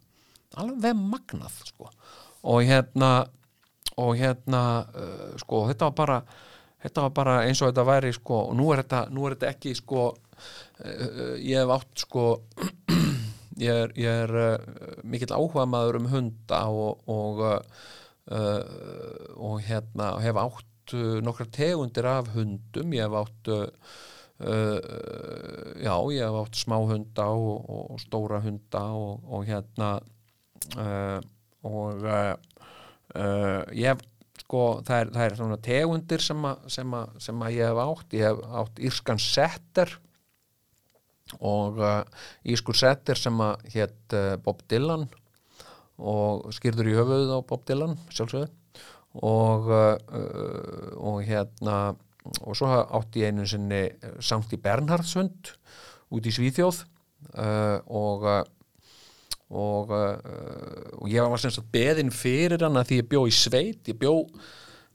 Alveg 0.60 0.98
magnað 0.98 1.54
sko. 1.66 1.88
Og 2.50 2.66
hérna 2.66 3.24
og 4.00 4.16
hérna 4.16 4.62
uh, 4.88 5.28
sko 5.40 5.66
þetta 5.68 5.90
var 5.90 5.96
bara 5.98 6.18
þetta 6.82 7.06
var 7.06 7.14
bara 7.16 7.38
eins 7.46 7.62
og 7.62 7.70
þetta 7.70 7.86
væri 7.86 8.12
sko, 8.16 8.38
og 8.50 8.58
nú 8.58 8.70
er 8.72 8.82
þetta, 8.82 9.02
nú 9.14 9.26
er 9.26 9.36
þetta 9.36 9.50
ekki 9.52 9.74
sko, 9.78 10.08
uh, 10.12 11.34
ég 11.38 11.60
hef 11.60 11.74
átt 11.76 12.04
sko 12.06 12.26
ég 13.66 13.82
er, 13.84 13.96
ég 13.98 14.22
er 14.26 14.36
uh, 14.42 15.02
mikill 15.04 15.34
áhuga 15.34 15.66
maður 15.68 16.00
um 16.00 16.08
hunda 16.12 16.62
og 16.72 17.12
og, 17.12 17.42
uh, 18.32 18.62
og 19.36 19.60
hérna 19.66 20.14
hef 20.22 20.40
átt 20.40 20.96
uh, 20.96 21.18
nokkra 21.24 21.46
tegundir 21.52 22.08
af 22.08 22.32
hundum. 22.36 22.96
Ég 22.96 23.06
hef 23.06 23.18
átt 23.22 23.52
uh, 23.52 23.66
uh, 24.42 24.78
já, 25.78 25.94
ég 26.16 26.24
hef 26.24 26.40
átt 26.42 26.62
smá 26.64 26.78
hunda 26.80 27.28
og, 27.36 27.68
og 27.92 28.02
stóra 28.02 28.42
hunda 28.42 28.86
og, 28.96 29.22
og 29.28 29.46
hérna 29.48 29.94
uh, 30.78 31.20
og 31.62 32.06
uh, 33.18 33.62
ég 33.76 33.92
hef 33.92 34.02
sko, 34.42 34.62
það 34.86 34.98
er, 34.98 35.10
það 35.14 35.26
er 35.26 35.36
svona 35.38 35.58
tegundir 35.64 36.24
sem, 36.24 36.46
a, 36.48 36.52
sem, 36.72 36.94
a, 36.96 37.02
sem 37.22 37.44
að 37.44 37.56
ég 37.56 37.70
hef 37.70 37.82
átt. 37.84 38.16
Ég 38.16 38.28
hef 38.28 38.40
átt 38.62 38.80
írskan 38.88 39.22
setter 39.22 39.96
og 41.40 41.80
uh, 41.80 42.00
írskur 42.44 42.76
setter 42.76 43.18
sem 43.18 43.42
að 43.44 43.66
hétt 43.74 44.16
uh, 44.18 44.34
Bob 44.42 44.64
Dylan 44.70 45.06
og 46.02 46.48
skýrður 46.56 46.90
í 46.90 46.96
höfuðið 46.96 47.34
á 47.36 47.38
Bob 47.46 47.66
Dylan 47.68 47.98
sjálfsögðu. 48.10 48.50
Og, 49.12 49.66
og 49.68 51.18
hérna 51.20 51.74
og 52.40 52.54
svo 52.56 52.70
átti 52.96 53.20
ég 53.20 53.34
einu 53.34 53.44
sinni 53.44 53.82
samt 54.24 54.54
í 54.56 54.58
Bernhardshund 54.64 55.50
út 56.16 56.24
í 56.24 56.32
Svíþjóð 56.32 56.78
og 57.92 58.24
og, 59.52 59.92
uh, 59.92 60.98
og 60.98 61.08
ég 61.12 61.28
var 61.28 61.40
sem 61.40 61.52
sagt 61.52 61.70
beðin 61.74 62.12
fyrir 62.14 62.64
hann 62.64 62.78
að 62.80 62.90
því 62.90 63.00
ég 63.02 63.08
bjó 63.10 63.24
í 63.28 63.34
sveit 63.36 63.90
ég 63.90 63.98
bjó, 64.00 64.14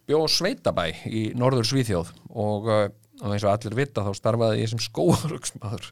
bjó 0.09 0.21
sveitabæ 0.31 0.87
í 1.05 1.27
norður 1.37 1.67
Svíþjóð. 1.69 2.13
Og, 2.33 2.69
uh, 2.71 2.87
og 3.21 3.33
eins 3.33 3.45
og 3.45 3.53
allir 3.53 3.77
vita 3.77 4.05
þá 4.05 4.13
starfaði 4.17 4.63
ég 4.63 4.71
sem 4.71 4.81
skóarugsmaður 4.81 5.91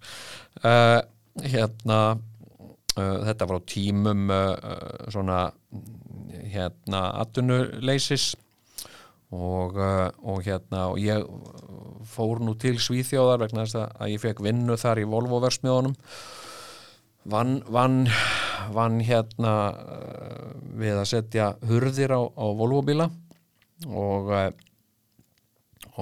uh, 0.62 1.02
hérna 1.46 2.00
uh, 2.16 3.20
þetta 3.28 3.50
var 3.50 3.62
á 3.62 3.70
tímum 3.70 4.26
uh, 4.34 4.48
uh, 4.56 5.06
svona 5.14 5.44
hérna 6.56 7.10
atvinnuleysis. 7.22 8.34
Og, 9.36 9.76
uh, 9.76 10.10
og 10.24 10.46
hérna 10.46 10.86
og 10.94 11.00
ég 11.02 11.26
fór 12.08 12.40
nú 12.46 12.54
til 12.62 12.78
Svíþjóðar 12.80 13.42
vegna 13.42 13.66
þess 13.66 13.82
að 13.82 14.12
ég 14.14 14.22
fekk 14.22 14.44
vinnu 14.46 14.78
þar 14.80 15.02
í 15.02 15.08
Volvo-versmiðunum 15.10 15.96
vann, 17.26 17.60
vann, 17.72 18.06
vann 18.76 19.00
hérna 19.06 19.54
uh, 19.74 20.54
við 20.78 21.00
að 21.00 21.10
setja 21.10 21.52
hurðir 21.66 22.16
á, 22.16 22.22
á 22.22 22.46
Volvo-bíla 22.58 23.10
og, 23.90 24.32
uh, 24.32 24.50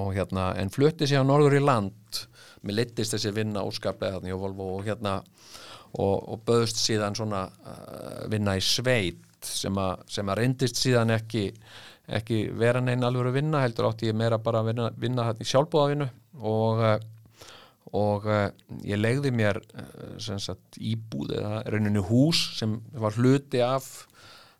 og 0.00 0.14
hérna 0.16 0.52
en 0.60 0.72
flutti 0.74 1.08
sér 1.08 1.24
á 1.24 1.28
norður 1.28 1.58
í 1.58 1.64
land. 1.64 2.24
Mér 2.64 2.80
leittist 2.80 3.16
þessi 3.16 3.34
vinna 3.36 3.64
óskaplega 3.64 4.18
þarna 4.18 4.32
í 4.32 4.40
Volvo 4.40 4.70
og 4.78 4.86
hérna 4.88 5.18
og, 5.94 6.16
og 6.16 6.44
böðust 6.46 6.80
síðan 6.80 7.16
svona 7.16 7.46
uh, 7.48 8.22
vinna 8.32 8.56
í 8.58 8.62
sveit 8.64 9.22
sem, 9.44 9.76
a, 9.76 9.94
sem 10.08 10.28
að 10.28 10.40
reyndist 10.40 10.80
síðan 10.80 11.12
ekki 11.14 11.50
ekki 12.04 12.50
vera 12.52 12.82
neina 12.84 13.08
alveg 13.08 13.30
að 13.30 13.36
vinna 13.38 13.62
heldur 13.62 13.86
átti 13.88 14.10
ég 14.10 14.16
meira 14.16 14.36
bara 14.36 14.60
að 14.60 14.72
vinna, 14.72 14.88
vinna 15.00 15.24
hérna 15.24 15.44
í 15.44 15.48
sjálfbúðavinu 15.48 16.08
og 16.44 16.82
og 17.92 18.28
uh, 18.28 18.48
ég 18.86 19.00
legði 19.00 19.32
mér 19.34 19.60
uh, 19.60 20.14
sagt 20.18 20.78
íbúð 20.80 21.34
eða 21.36 21.62
rauninu 21.68 22.04
hús 22.08 22.40
sem 22.58 22.78
var 22.92 23.16
hluti 23.18 23.60
af 23.64 24.06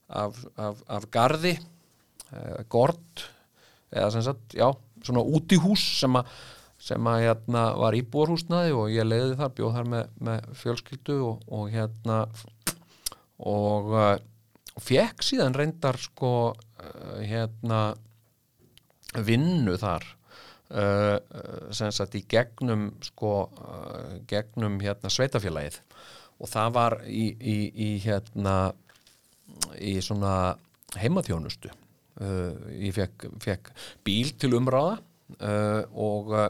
af, 0.09 0.37
af, 0.61 0.83
af 0.87 1.07
garði 1.11 1.55
uh, 1.57 2.61
gord 2.69 3.25
eða 3.95 4.21
sagt, 4.27 4.57
já, 4.59 4.69
svona 5.07 5.23
útihús 5.25 5.85
sem 6.01 6.21
að 6.21 6.29
sem 6.85 7.07
að 7.09 7.23
hérna 7.23 7.61
var 7.81 7.95
íbúarhúsnaði 7.97 8.75
og 8.77 8.91
ég 8.93 9.07
leiði 9.07 9.39
þar, 9.39 9.53
bjóð 9.57 9.77
þar 9.79 9.87
með, 9.89 10.09
með 10.27 10.49
fjölskyldu 10.61 11.15
og, 11.25 11.47
og 11.49 11.71
hérna 11.73 12.19
og 13.41 13.95
fekk 14.85 15.25
síðan 15.25 15.57
reyndar 15.57 15.97
sko 16.03 16.33
hérna 17.23 17.95
vinnu 19.25 19.79
þar 19.81 20.05
uh, 20.75 21.17
sem 21.75 21.93
sagt 21.95 22.17
í 22.19 22.25
gegnum 22.31 22.91
sko 23.05 23.33
uh, 23.47 24.19
gegnum 24.31 24.81
hérna 24.83 25.13
sveitafélagið 25.13 25.81
og 26.43 26.51
það 26.51 26.75
var 26.75 26.99
í, 27.07 27.29
í, 27.39 27.57
í 27.71 27.89
hérna 28.05 28.57
í 29.79 29.97
svona 30.03 30.55
heimaþjónustu. 30.99 31.71
Uh, 32.15 32.55
ég 32.79 32.95
fekk, 32.95 33.27
fekk 33.43 33.73
bíl 34.07 34.35
til 34.39 34.55
umráða 34.59 34.99
uh, 35.41 35.83
og 35.99 36.31
uh, 36.35 36.47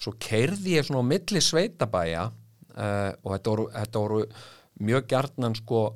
svo 0.00 0.14
keirði 0.20 0.78
ég 0.78 0.86
svona 0.86 1.04
á 1.04 1.10
milli 1.12 1.42
sveitabæja 1.44 2.24
uh, 2.30 3.10
og 3.20 3.34
þetta 3.34 3.52
voru, 3.52 3.68
þetta 3.74 4.04
voru 4.06 4.22
mjög 4.84 5.12
gjarnan 5.12 5.56
sko 5.60 5.86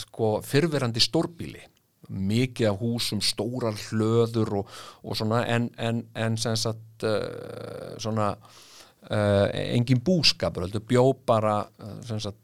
sko 0.00 0.28
fyrverandi 0.46 1.02
stórbíli 1.02 1.60
mikið 2.14 2.70
af 2.70 2.78
húsum, 2.80 3.22
stórar 3.24 3.76
hlöður 3.88 4.60
og, 4.60 4.76
og 5.02 5.18
svona 5.18 5.44
en, 5.50 5.68
en, 5.78 6.04
en 6.14 6.38
sem 6.40 6.56
sagt 6.58 7.06
uh, 7.08 7.94
svona 8.02 8.32
uh, 8.34 9.46
engin 9.52 10.02
búskapur, 10.04 10.66
heldur 10.66 10.86
bjó 10.88 11.04
bara 11.26 11.62
uh, 11.66 11.98
sem 12.06 12.22
sagt 12.22 12.40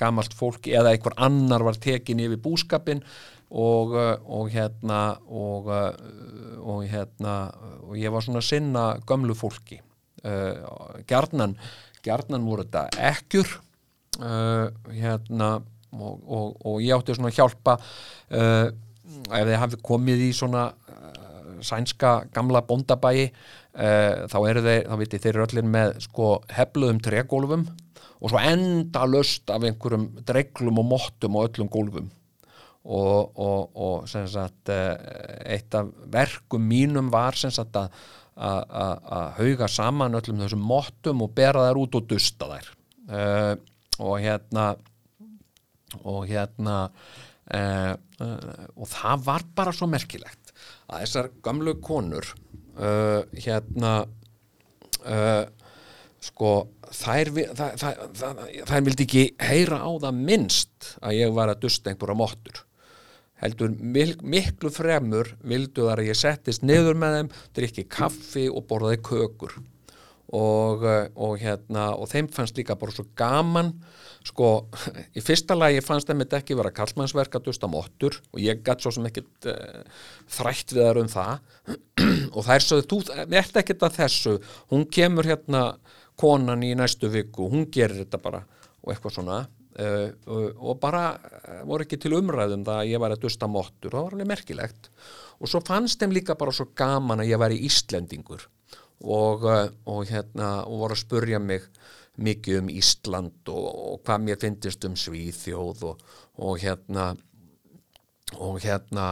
gamalt 0.00 0.32
fólk 0.34 0.66
eða 0.66 0.90
einhver 0.90 1.14
annar 1.22 1.62
var 1.62 1.76
tekin 1.78 2.18
yfir 2.24 2.40
búskapin 2.42 3.04
og, 3.54 3.92
og 3.94 4.48
hérna 4.50 4.96
og, 5.30 5.68
og 6.58 6.80
hérna 6.90 7.36
og 7.84 7.94
ég 8.00 8.10
var 8.10 8.24
svona 8.26 8.42
sinna 8.42 8.88
gömlu 9.06 9.36
fólki. 9.38 9.78
Gjarnan 11.06 11.54
gjarnan 12.02 12.46
voru 12.46 12.66
þetta 12.66 12.88
ekkjur 13.10 13.48
uh, 14.20 14.68
hérna 14.90 15.52
og, 15.92 16.22
og, 16.26 16.46
og 16.66 16.80
ég 16.84 16.96
átti 16.96 17.16
svona 17.16 17.32
að 17.32 17.38
hjálpa 17.40 17.76
uh, 17.78 18.68
ef 19.32 19.44
þið 19.48 19.58
hafi 19.60 19.80
komið 19.84 20.24
í 20.28 20.30
svona 20.36 20.68
uh, 20.72 21.58
sænska 21.64 22.14
gamla 22.34 22.64
bóndabæi 22.68 23.28
uh, 23.28 24.24
þá 24.30 24.38
eru 24.40 24.64
þeir, 24.64 24.88
þá 24.88 24.96
viti 25.02 25.22
þeir 25.22 25.34
eru 25.34 25.46
allir 25.48 25.68
með 25.76 25.94
sko 26.06 26.32
hefluðum 26.52 27.02
trególfum 27.04 27.68
og 28.22 28.30
svo 28.30 28.40
enda 28.40 29.04
löst 29.10 29.50
af 29.50 29.64
einhverjum 29.66 30.08
dreglum 30.26 30.80
og 30.82 30.90
mottum 30.94 31.38
og 31.38 31.48
öllum 31.48 31.70
gólfum. 31.72 32.10
Og, 32.82 33.38
og, 33.38 34.08
sem 34.10 34.24
sagt 34.30 34.70
uh, 34.74 34.94
eitt 35.46 35.74
af 35.74 35.90
verkum 36.10 36.64
mínum 36.66 37.10
var 37.14 37.38
sem 37.38 37.50
sagt 37.54 37.78
að 37.78 37.94
að 38.32 39.34
hauga 39.36 39.68
saman 39.68 40.16
öllum 40.16 40.40
þessum 40.40 40.62
mottum 40.64 41.20
og 41.24 41.34
bera 41.36 41.66
þær 41.68 41.80
út 41.82 41.98
og 41.98 42.06
dusta 42.08 42.48
þær. 42.48 42.70
Uh, 43.12 43.54
og 44.00 44.14
hérna 44.22 44.72
og 46.02 46.26
hérna 46.30 46.76
uh, 46.88 47.94
uh, 47.94 48.64
og 48.76 48.86
það 48.90 49.26
var 49.26 49.46
bara 49.56 49.74
svo 49.76 49.88
merkilegt 49.90 50.54
að 50.88 51.04
þessar 51.04 51.32
gamlu 51.44 51.76
konur 51.82 52.28
uh, 52.78 53.22
hérna 53.32 53.96
sko 56.22 56.50
þær, 56.92 57.30
það, 57.56 57.72
það, 57.80 58.42
þær 58.68 58.84
vildi 58.86 59.06
ekki 59.06 59.24
heyra 59.42 59.80
á 59.82 59.90
það 60.04 60.20
minnst 60.28 60.92
að 61.02 61.16
ég 61.18 61.34
var 61.34 61.52
að 61.52 61.64
dusta 61.64 61.90
einhverja 61.90 62.18
mottur. 62.18 62.62
Heldur 63.42 63.72
miklu 63.74 64.70
fremur 64.70 65.32
vildu 65.42 65.88
þar 65.88 66.04
að 66.04 66.12
ég 66.12 66.18
settist 66.18 66.62
niður 66.62 66.98
með 66.98 67.16
þeim 67.16 67.30
drikki 67.58 67.86
kaffi 67.90 68.46
og 68.50 68.66
borðaði 68.70 69.00
kökur. 69.08 69.56
Og, 70.32 70.84
eh, 70.86 71.08
og 71.18 71.40
hérna 71.42 71.90
og 71.98 72.08
þeim 72.08 72.30
fannst 72.32 72.56
líka 72.56 72.78
bara 72.78 72.94
svo 72.94 73.04
gaman 73.18 73.74
sko, 74.26 74.48
í 75.16 75.22
fyrsta 75.24 75.56
lagi 75.56 75.82
fannst 75.84 76.10
þeim 76.10 76.22
þetta 76.24 76.40
ekki 76.40 76.56
vera 76.58 76.72
kallmannsverk 76.74 77.38
að 77.38 77.48
dusta 77.48 77.70
mottur 77.70 78.18
og 78.32 78.42
ég 78.42 78.62
gætt 78.64 78.84
svo 78.84 78.92
sem 78.94 79.08
ekkit 79.08 79.48
uh, 79.50 79.80
þrætt 80.36 80.74
við 80.76 80.86
þar 80.86 81.00
um 81.02 81.10
það. 81.12 81.32
Og 82.36 82.46
þær 82.46 82.66
sögðu, 82.66 82.86
þú 82.90 83.24
ert 83.40 83.58
ekkit 83.62 83.86
að 83.86 83.98
þessu. 84.00 84.36
Hún 84.72 84.86
kemur 84.92 85.28
hérna 85.28 85.64
konan 86.18 86.62
í 86.64 86.72
næstu 86.78 87.10
viku, 87.12 87.48
hún 87.52 87.66
gerir 87.72 88.02
þetta 88.02 88.20
bara. 88.22 88.42
Og 88.82 88.94
eitthvað 88.94 89.18
svona. 89.18 89.42
Uh, 89.72 90.10
og, 90.28 90.48
og 90.60 90.80
bara 90.82 91.04
voru 91.64 91.86
ekki 91.86 91.96
til 92.02 92.18
umræðum 92.18 92.64
það 92.66 92.82
að 92.82 92.90
ég 92.90 93.00
var 93.00 93.14
að 93.14 93.22
dusta 93.22 93.48
mottur, 93.48 93.94
það 93.94 94.02
var 94.04 94.16
alveg 94.18 94.28
merkilegt. 94.28 94.90
Og 95.40 95.48
svo 95.48 95.62
fannst 95.64 96.02
þeim 96.02 96.12
líka 96.12 96.36
bara 96.38 96.52
svo 96.54 96.68
gaman 96.76 97.24
að 97.24 97.32
ég 97.32 97.40
væri 97.40 97.62
Íslendingur. 97.68 98.44
Og, 99.02 99.46
uh, 99.48 99.66
og 99.90 100.06
hérna 100.10 100.60
og 100.68 100.84
voru 100.84 100.96
að 100.98 101.04
spurja 101.06 101.40
mig 101.42 101.66
mikið 102.20 102.60
um 102.60 102.70
Ísland 102.72 103.48
og, 103.52 103.68
og 103.92 104.02
hvað 104.04 104.26
mér 104.26 104.40
finnist 104.42 104.84
um 104.88 104.96
Svíþjóð 104.98 105.86
og, 105.88 106.04
og 106.44 106.60
hérna 106.60 107.12
og 108.36 108.60
hérna 108.64 109.08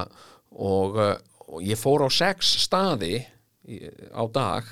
og, 0.51 0.97
uh, 0.97 1.17
og 1.49 1.65
ég 1.65 1.81
fór 1.81 2.05
á 2.05 2.11
sex 2.13 2.55
staði 2.67 3.21
á 4.13 4.25
dag 4.33 4.69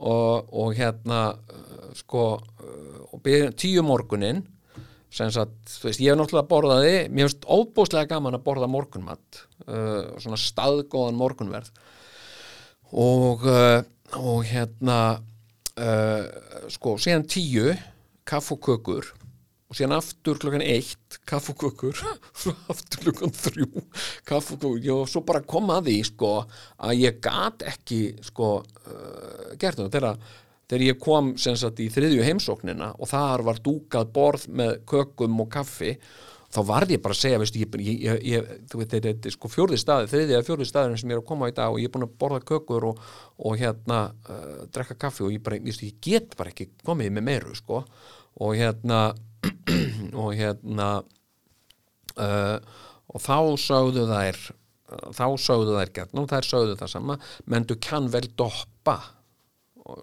og, 0.00 0.72
hérna 0.76 1.20
uh, 1.36 1.90
sko 1.96 2.24
byrja 3.24 3.52
tíu 3.56 3.84
morgunin 3.84 4.44
þú 5.10 5.88
veist, 5.88 5.98
ég 5.98 6.12
hef 6.12 6.18
náttúrulega 6.18 6.48
borðaði 6.48 6.96
mér 7.10 7.26
finnst 7.26 7.46
óbúslega 7.50 8.06
gaman 8.12 8.36
að 8.38 8.44
borða 8.46 8.68
morgunmat 8.70 9.40
uh, 9.66 10.14
svona 10.22 10.38
staðgóðan 10.38 11.18
morgunverð. 11.18 11.72
Og, 12.90 13.42
uh, 13.46 13.82
og 14.18 14.44
hérna 14.46 15.20
uh, 15.78 16.26
sko, 16.72 16.96
síðan 17.00 17.26
tíu 17.30 17.70
kaff 18.28 18.52
og 18.54 18.60
kökur 18.64 19.08
og 19.70 19.78
síðan 19.78 19.98
aftur 20.00 20.38
klokkan 20.42 20.64
eitt 20.66 21.20
kaff 21.28 21.52
og 21.52 21.60
kökur 21.62 22.00
aftur 22.72 23.04
klokkan 23.06 23.34
þrjú 23.34 23.84
kaff 24.28 24.52
og 24.56 24.62
kökur, 24.64 24.90
og 24.96 25.10
svo 25.10 25.22
bara 25.26 25.44
kom 25.46 25.70
að 25.74 25.90
því 25.90 25.96
sko, 26.10 26.32
að 26.86 27.02
ég 27.04 27.20
gat 27.22 27.66
ekki 27.70 28.00
sko, 28.26 28.56
uh, 28.60 29.52
gert 29.60 29.78
það 29.78 29.92
þegar, 29.94 30.24
þegar 30.66 30.86
ég 30.88 31.00
kom 31.06 31.34
sagt 31.38 31.84
í 31.84 31.90
þriðju 31.92 32.26
heimsóknina 32.26 32.92
og 32.98 33.12
þar 33.12 33.46
var 33.46 33.62
dúkað 33.62 34.12
borð 34.16 34.50
með 34.50 34.82
kökum 34.90 35.44
og 35.44 35.52
kaffi 35.54 35.94
þá 36.50 36.60
varð 36.66 36.94
ég 36.96 37.02
bara 37.04 37.14
að 37.14 37.20
segja, 37.20 37.40
veistu, 37.40 37.60
ég, 37.62 37.78
ég, 38.02 38.20
ég, 38.26 38.52
þú 38.70 38.80
veit, 38.80 38.94
þetta 38.96 39.30
er 39.30 39.34
sko 39.36 39.50
fjórði 39.52 39.78
staði 39.80 40.10
þriðja 40.10 40.36
eða 40.38 40.46
fjórði 40.48 40.68
staðurinn 40.70 41.00
sem 41.00 41.12
ég 41.12 41.18
er 41.18 41.22
að 41.22 41.28
koma 41.30 41.50
í 41.50 41.54
dag 41.56 41.70
og 41.70 41.78
ég 41.78 41.90
er 41.90 41.94
búin 41.94 42.06
að 42.08 42.16
borða 42.22 42.40
kökur 42.50 42.86
og, 42.90 43.02
og 43.38 43.58
hérna 43.60 44.00
uh, 44.10 44.62
drekka 44.74 44.98
kaffi 45.06 45.26
og 45.26 45.34
ég 45.34 45.44
bara, 45.46 45.60
veistu, 45.62 45.86
ég 45.90 46.00
get 46.02 46.34
bara 46.38 46.50
ekki 46.50 46.72
komið 46.82 47.14
með 47.16 47.26
meiru, 47.28 47.54
sko. 47.58 47.84
Og 48.42 48.58
hérna 48.58 49.02
og 50.24 50.32
hérna 50.38 50.88
uh, 52.18 52.58
og 53.10 53.22
þá 53.22 53.38
sögðu 53.58 54.08
þær 54.10 54.42
þá 55.14 55.24
sögðu 55.38 55.78
þær 55.78 55.94
gert 55.94 56.18
og 56.18 56.28
þær 56.30 56.46
sögðu 56.46 56.76
það 56.80 56.92
sama, 56.96 57.16
menn 57.46 57.66
du 57.68 57.76
kann 57.78 58.10
vel 58.10 58.26
doppa 58.38 58.98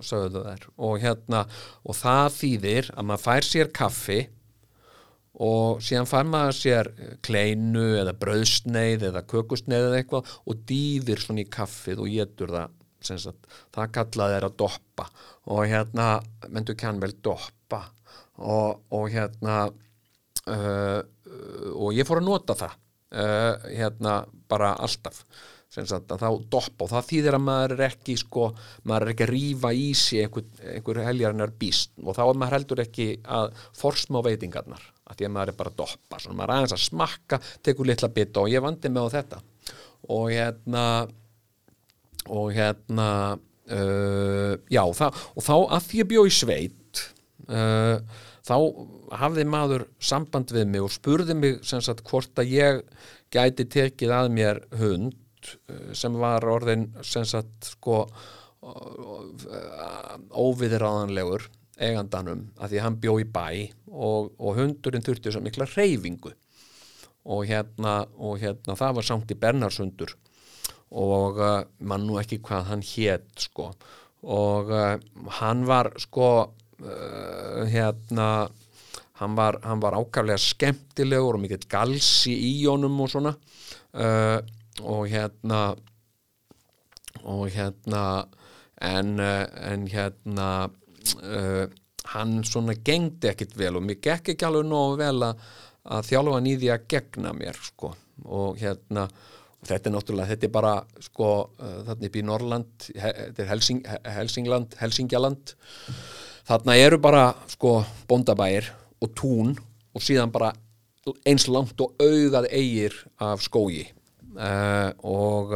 sögðu 0.03 0.43
þær. 0.45 0.65
Og 0.83 0.97
hérna, 1.03 1.43
og 1.83 1.95
það 1.97 2.27
þýðir 2.37 2.89
að 2.95 3.07
maður 3.09 3.23
fær 3.25 3.47
sér 3.47 3.71
kaffi 3.75 4.19
og 5.43 5.81
síðan 5.85 6.09
fær 6.09 6.29
maður 6.29 6.55
sér 6.57 6.89
kleinu 7.25 7.85
eða 7.99 8.15
brauðsneið 8.17 9.07
eða 9.11 9.25
kökusneið 9.29 9.89
eða 9.89 9.99
eitthvað 10.01 10.31
og 10.45 10.63
dýðir 10.69 11.21
svona 11.21 11.43
í 11.43 11.49
kaffið 11.53 12.01
og 12.03 12.13
getur 12.13 12.55
það 12.55 12.73
sagt, 13.07 13.45
það 13.75 13.91
kallað 13.97 14.38
er 14.38 14.47
að 14.47 14.55
doppa. 14.59 15.05
Og 15.53 15.61
hérna, 15.69 16.07
menn 16.49 16.65
du 16.67 16.73
kann 16.77 17.01
vel 17.01 17.13
doppa. 17.23 17.83
Og, 18.38 18.81
og 18.93 19.05
hérna 19.13 19.67
uh, 19.67 21.01
og 21.73 21.93
ég 21.95 22.07
fór 22.07 22.21
að 22.21 22.27
nota 22.27 22.57
það 22.57 22.73
uh, 22.73 23.69
hérna 23.69 24.19
bara 24.49 24.75
alltaf 24.77 25.23
Sagt, 25.67 26.07
þá 26.07 26.29
doppa. 26.49 26.85
Og 26.85 26.89
það 26.89 27.07
þýðir 27.09 27.35
að 27.38 27.41
maður 27.43 27.73
er 27.75 27.81
ekki 27.89 28.13
sko, 28.17 28.45
maður 28.88 29.03
er 29.03 29.11
ekki 29.11 29.25
að 29.25 29.31
rýfa 29.33 29.71
í 29.75 29.88
sig 29.99 30.23
einhver, 30.23 30.45
einhver 30.71 30.99
heljarinnar 31.03 31.51
býst 31.59 31.91
og 32.01 32.15
þá 32.15 32.21
er 32.23 32.39
maður 32.39 32.55
heldur 32.55 32.81
ekki 32.85 33.07
að 33.38 33.49
forsma 33.77 34.23
veitingarnar, 34.25 34.85
að 35.08 35.20
því 35.20 35.28
að 35.28 35.34
maður 35.36 35.51
er 35.51 35.60
bara 35.62 35.74
að 35.74 35.80
doppa, 35.82 36.20
svona 36.20 36.38
maður 36.38 36.51
er 36.51 36.58
aðeins 36.58 36.76
að 36.78 36.86
smakka 36.86 37.39
tekur 37.64 37.88
litla 37.88 38.12
bita 38.12 38.43
og 38.43 38.51
ég 38.51 38.64
vandi 38.64 38.91
mig 38.91 39.08
á 39.08 39.16
þetta. 39.18 39.41
Og 40.14 40.30
hérna 40.32 40.86
og 42.28 42.49
hérna 42.55 43.10
uh, 43.72 44.53
já, 44.72 44.84
það, 44.99 45.22
og 45.36 45.45
þá 45.45 45.53
að 45.58 45.86
því 45.89 46.01
að 46.03 46.10
bjó 46.12 46.24
í 46.28 46.34
sveit 46.36 47.03
uh, 47.47 48.24
þá 48.47 48.55
hafði 49.22 49.45
maður 49.47 49.86
samband 50.03 50.51
við 50.55 50.68
mig 50.72 50.84
og 50.84 50.93
spurði 50.93 51.38
mig 51.38 51.62
sem 51.68 51.84
sagt 51.84 52.03
hvort 52.08 52.39
að 52.39 52.53
ég 52.55 52.82
gæti 53.34 53.68
tekið 53.68 54.14
að 54.16 54.34
mér 54.36 54.62
hund 54.80 55.16
sem 55.95 56.16
var 56.20 56.43
orðin 56.47 56.89
sem 57.05 57.26
sagt 57.28 57.70
sko 57.76 58.05
óviðráðanlegur 60.36 61.45
eigandanum 61.78 62.47
að 62.57 62.73
því 62.73 62.84
hann 62.84 62.99
bjó 63.01 63.17
í 63.21 63.25
bæ 63.30 63.47
og, 63.91 64.34
og 64.38 64.57
hundurinn 64.57 65.05
þurfti 65.05 65.34
svo 65.34 65.43
mikla 65.45 65.67
reyfingu 65.69 66.34
og 67.28 67.43
hérna, 67.49 67.99
og 68.23 68.39
hérna 68.41 68.78
það 68.80 68.97
var 68.97 69.07
samt 69.07 69.34
í 69.34 69.39
Bernarsundur 69.39 70.15
og 70.95 71.39
uh, 71.41 71.63
mann 71.84 72.05
nú 72.07 72.15
ekki 72.21 72.39
hvað 72.43 72.69
hann 72.69 72.84
hétt 72.86 73.43
sko. 73.47 73.71
Og 74.28 74.71
uh, 74.71 74.95
hann 75.41 75.65
var 75.67 75.91
sko 75.99 76.30
uh, 76.47 77.63
hérna 77.67 78.47
hann 79.19 79.36
var, 79.36 79.59
hann 79.65 79.82
var 79.84 79.97
ákaflega 79.97 80.39
skemmtilegur 80.39 81.36
og 81.36 81.43
mikill 81.43 81.67
galsi 81.69 82.36
í 82.38 82.53
honum 82.67 82.99
og 83.01 83.09
svona. 83.09 83.32
Og 83.97 85.07
hérna 85.09 85.61
og 87.25 87.47
hérna 87.49 88.03
en, 88.78 89.15
en 89.17 89.88
hérna 89.89 90.49
uh, 91.16 91.66
hann 92.14 92.38
svona 92.47 92.76
gengdi 92.88 93.32
ekkit 93.32 93.55
vel 93.60 93.78
og 93.80 93.88
mér 93.88 93.99
gekk 94.03 94.34
ekki 94.34 94.47
alveg 94.47 94.68
nógu 94.68 94.99
vel 95.01 95.18
að, 95.28 95.41
að 95.95 96.05
þjálfa 96.12 96.38
hann 96.38 96.51
í 96.51 96.55
því 96.60 96.70
að 96.74 96.86
gegna 96.93 97.34
mér 97.38 97.60
sko. 97.70 97.91
Og 98.28 98.62
hérna 98.62 99.08
og 99.58 99.66
þetta 99.66 99.89
er 99.89 99.93
náttúrulega, 99.95 100.30
þetta 100.32 100.45
er 100.47 100.53
bara 100.53 100.74
sko 101.01 101.32
uh, 101.47 101.80
þarna 101.88 102.10
upp 102.10 102.18
í 102.18 102.26
Norrland 102.26 102.88
þetta 102.93 103.43
er 103.43 103.51
Helsing, 103.51 103.82
Helsingland, 104.18 104.78
Helsingjaland. 104.82 105.55
Þarna 106.47 106.78
eru 106.80 107.01
bara 107.03 107.26
sko 107.51 107.80
bondabæir 108.08 108.70
og 109.03 109.12
tún 109.18 109.58
og 109.93 110.03
síðan 110.03 110.32
bara 110.34 110.53
eins 111.28 111.47
langt 111.47 111.80
og 111.82 111.95
augað 112.03 112.49
eigir 112.51 112.95
af 113.24 113.41
skógi. 113.45 113.88
Uh, 114.38 114.91
og 115.01 115.53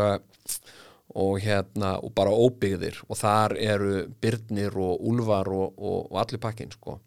og 1.15 1.41
hérna 1.43 1.97
og 1.99 2.13
bara 2.15 2.31
óbyggðir. 2.31 3.01
Og 3.09 3.19
þar 3.19 3.57
eru 3.59 4.05
byrnir 4.21 4.77
og 4.79 5.03
úlvar 5.07 5.49
og, 5.51 5.75
og, 5.77 6.11
og 6.11 6.19
allir 6.21 6.41
pakkin 6.41 6.71
sko. 6.71 6.99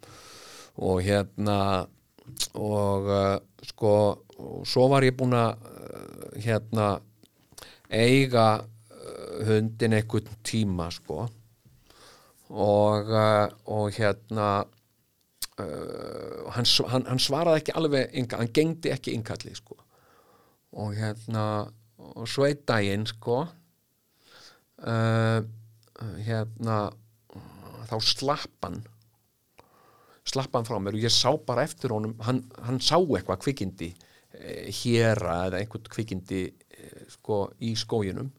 Og 0.84 1.00
hérna 1.06 1.86
og 2.58 3.08
uh, 3.08 3.38
sko 3.64 3.94
og 4.34 4.66
svo 4.66 4.88
var 4.90 5.06
ég 5.06 5.14
búin 5.16 5.36
að 5.38 5.54
uh, 5.54 6.28
hérna 6.42 6.88
eiga 7.94 8.64
hundin 9.46 9.94
einhvern 9.94 10.38
tíma 10.46 10.90
sko. 10.92 11.26
Og 12.54 13.10
og 13.64 13.90
hérna 13.94 14.64
hann, 15.54 16.66
hann, 16.90 17.04
hann 17.06 17.20
svaraði 17.22 17.62
ekki 17.62 17.74
alveg, 17.78 18.14
hann 18.34 18.50
gengdi 18.54 18.90
ekki 18.90 19.14
innkalli 19.14 19.54
sko. 19.54 19.76
Og 20.74 20.96
hérna 20.98 21.44
og 22.14 22.26
svo 22.28 22.48
einn 22.48 22.64
daginn 22.66 23.06
sko 23.06 23.44
uh, 24.86 25.40
hérna 26.24 26.78
þá 27.88 27.96
slappan 28.02 28.82
slappan 30.24 30.66
frá 30.66 30.78
mér 30.80 30.96
og 30.96 31.04
ég 31.04 31.12
sá 31.12 31.30
bara 31.46 31.64
eftir 31.66 31.92
honum 31.92 32.16
hann, 32.24 32.42
hann 32.64 32.80
sá 32.82 32.96
eitthvað 32.96 33.42
kvikindi 33.44 33.90
eh, 33.92 34.70
héra 34.72 35.44
eða 35.48 35.60
einhvern 35.60 35.90
kvikindi 35.92 36.40
eh, 36.48 37.02
sko 37.12 37.44
í 37.60 37.74
skóginum 37.78 38.30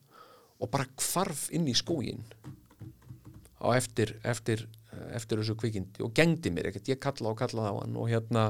og 0.60 0.72
bara 0.72 0.88
kvarf 0.98 1.48
inn 1.56 1.70
í 1.70 1.76
skógin 1.78 2.24
á 3.62 3.70
eftir 3.78 4.16
eftir, 4.26 4.66
eftir 5.14 5.42
þessu 5.42 5.58
kvikindi 5.60 6.04
og 6.06 6.14
gengdi 6.18 6.52
mér 6.54 6.72
ekkert, 6.72 6.90
ég 6.96 7.02
kalla 7.02 7.32
og 7.32 7.40
kalla 7.40 7.70
á 7.70 7.74
hann 7.78 7.96
og 8.00 8.10
hérna 8.10 8.50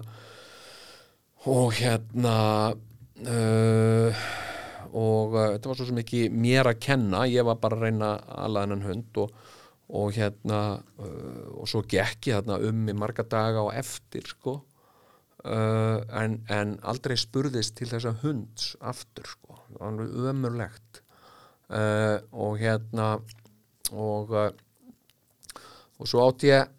og 1.45 1.75
hérna 1.77 2.35
uh, 2.73 4.25
og 4.95 5.35
uh, 5.35 5.49
þetta 5.55 5.71
var 5.71 5.79
svo 5.79 5.87
sem 5.89 5.99
ekki 6.01 6.21
mér 6.31 6.69
að 6.71 6.81
kenna, 6.87 7.25
ég 7.27 7.45
var 7.47 7.59
bara 7.61 7.77
að 7.79 7.87
reyna 7.87 8.11
alveg 8.45 8.65
hennan 8.65 8.85
hund 8.85 9.19
og, 9.23 9.33
og 9.99 10.15
hérna 10.15 10.61
uh, 10.79 11.59
og 11.59 11.69
svo 11.69 11.83
gekk 11.83 12.29
ég 12.31 12.39
hérna 12.39 12.59
um 12.69 12.85
í 12.89 12.95
marga 12.97 13.25
daga 13.27 13.65
og 13.65 13.73
eftir 13.75 14.27
sko. 14.29 14.59
Uh, 15.45 16.01
en, 16.17 16.39
en 16.49 16.77
aldrei 16.89 17.13
spurðist 17.21 17.75
til 17.77 17.89
þessa 17.91 18.15
hunds 18.23 18.71
aftur 18.81 19.27
sko, 19.29 19.59
það 19.75 19.99
var 19.99 20.31
umurlegt 20.31 21.01
uh, 21.69 22.17
og 22.33 22.55
hérna 22.63 23.17
og 23.93 24.31
og 25.95 26.09
svo 26.09 26.23
átti 26.25 26.49
ég 26.49 26.71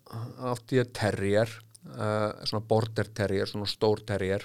átti 0.50 0.80
ég 0.80 0.90
terrier 0.92 1.48
svona 1.86 2.66
border 2.68 3.08
terrier, 3.14 3.46
svona 3.48 3.68
stór 3.70 4.02
terrier 4.04 4.42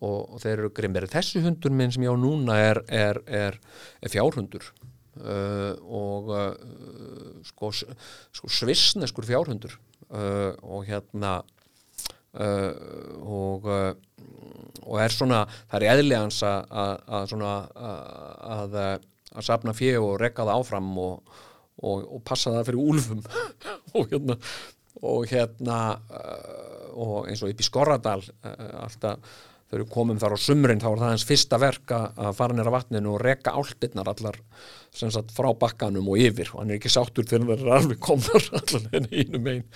og, 0.00 0.34
og 0.34 0.42
þeir 0.42 0.56
eru 0.58 0.72
grimmir. 0.74 1.06
Þessi 1.10 1.42
hundur 1.44 1.74
minn 1.74 1.92
sem 1.94 2.04
ég 2.04 2.14
á 2.14 2.18
núna 2.18 2.58
er, 2.60 2.82
er, 2.88 3.20
er, 3.26 3.58
er 4.02 4.12
fjárhundur. 4.12 4.66
Uh, 5.14 5.74
og 5.86 6.30
uh, 6.34 7.42
sko, 7.46 7.70
sko 8.34 8.50
svissneskur 8.50 9.26
fjárhundur. 9.28 9.76
Uh, 10.10 10.52
og 10.62 10.84
hérna 10.88 11.38
uh, 12.34 12.72
og 13.22 13.70
uh, 13.70 13.92
og 14.84 14.98
er 15.00 15.12
svona, 15.14 15.44
það 15.70 15.78
er 15.78 15.94
eðlegans 15.94 16.42
að 16.44 17.28
svona 17.30 17.52
að 17.72 18.74
að 18.74 19.46
sapna 19.46 19.72
fjö 19.74 19.94
og 20.02 20.18
rekka 20.20 20.44
það 20.44 20.60
áfram 20.60 20.90
og, 21.00 21.32
og 21.80 22.20
passa 22.26 22.52
það 22.52 22.68
fyrir 22.68 22.82
úlfum. 22.92 23.22
Og 23.94 24.10
hérna 24.10 24.36
og 25.04 25.26
hérna 25.30 25.78
uh, 26.10 26.90
og 26.94 27.28
eins 27.28 27.42
og 27.42 27.50
upp 27.50 27.60
í 27.60 27.66
Skorradal 27.66 28.22
alltaf 28.44 29.34
þegar 29.74 29.82
við 29.82 29.90
komum 29.90 30.18
þar 30.22 30.36
á 30.36 30.38
sumrin 30.38 30.80
þá 30.82 30.86
var 30.86 31.00
það 31.00 31.12
hans 31.12 31.26
fyrsta 31.26 31.58
verka 31.58 31.98
að 32.14 32.36
fara 32.38 32.54
nýra 32.54 32.72
vatninu 32.74 33.10
og 33.10 33.22
reka 33.22 33.54
áltirnar 33.58 34.10
allar 34.12 34.38
sagt, 34.94 35.32
frá 35.34 35.48
bakkanum 35.58 36.06
og 36.12 36.20
yfir. 36.22 36.52
Og 36.54 36.62
hann 36.62 36.70
er 36.70 36.78
ekki 36.78 36.92
sáttur 36.92 37.26
þegar 37.26 37.58
það 37.58 37.64
er 37.66 37.74
alveg 37.78 38.00
komnar 38.04 38.46
allar 38.60 38.86
einu 39.10 39.40
megin. 39.42 39.66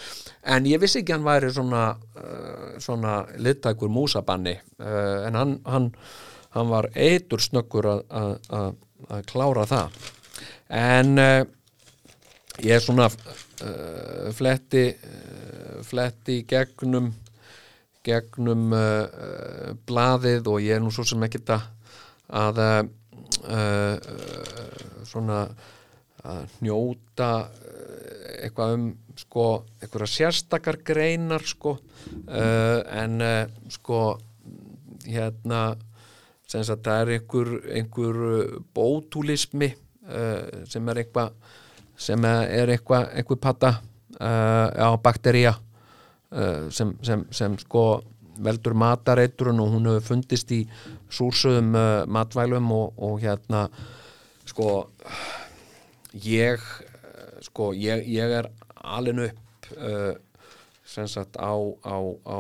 En 0.47 0.69
ég 0.71 0.83
vissi 0.83 1.03
ekki 1.03 1.17
hann 1.17 1.27
væri 1.27 1.51
svona, 1.55 1.83
uh, 2.15 2.79
svona 2.83 3.19
littækur 3.43 3.91
músabanni 3.91 4.55
uh, 4.79 5.27
en 5.27 5.39
hann, 5.39 5.59
hann, 5.67 5.91
hann 6.55 6.71
var 6.71 6.91
eitur 6.95 7.43
snöggur 7.43 7.91
að 7.91 9.23
klára 9.27 9.67
það. 9.67 10.03
En 10.79 11.15
uh, 11.19 11.41
ég 12.63 12.79
er 12.79 12.85
svona 12.85 13.11
fletti 14.39 14.93
fletti 15.87 16.43
gegnum 16.47 17.13
gegnum 18.09 18.73
uh, 18.73 18.81
uh, 19.05 19.73
blaðið 19.89 20.49
og 20.53 20.63
ég 20.65 20.79
er 20.79 20.85
nú 20.85 20.93
svo 20.95 21.07
sem 21.09 21.25
ekki 21.27 21.43
að 21.55 21.67
að 22.29 22.63
uh, 22.65 22.81
uh, 23.49 23.97
svona 25.09 25.43
að 26.29 26.57
njóta 26.65 27.31
eitthvað 28.39 28.73
um 28.75 28.89
sko, 29.19 29.45
einhverja 29.81 30.11
sérstakar 30.13 30.81
greinar 30.85 31.45
sko 31.47 31.77
en 32.29 33.23
sko 33.73 34.01
hérna 35.07 35.63
sem 36.49 36.65
sagt 36.65 36.85
það 36.87 37.03
er 37.03 37.13
einhver, 37.17 37.53
einhver 37.77 38.19
bótulismi 38.77 39.71
uh, 40.09 40.65
sem 40.69 40.91
er 40.93 41.03
eitthvað 41.05 41.35
sem 41.99 42.25
er 42.29 42.75
eitthvað 42.75 43.09
einhver 43.19 43.41
patta 43.43 43.73
á 44.19 44.89
baktería. 45.03 45.53
uh, 45.59 45.68
sem, 46.29 46.93
sem, 47.03 47.25
sem 47.33 47.55
sko 47.59 47.85
veldur 48.45 48.75
matareitrun 48.79 49.61
og 49.63 49.73
hún 49.75 49.89
hefur 49.89 50.07
fundist 50.13 50.53
í 50.55 50.61
súrsöðum 51.11 51.73
uh, 51.75 52.05
matvælum 52.07 52.71
og, 52.75 52.99
og 53.01 53.19
hérna 53.23 53.67
sko 54.49 54.69
ég 56.25 56.61
uh, 56.61 57.39
sko 57.45 57.73
ég, 57.77 58.05
ég 58.13 58.37
er 58.41 58.51
alin 58.85 59.25
upp 59.27 59.71
sem 60.89 61.09
sagt 61.11 61.37
á, 61.37 61.53
á, 61.85 61.99
á, 62.25 62.39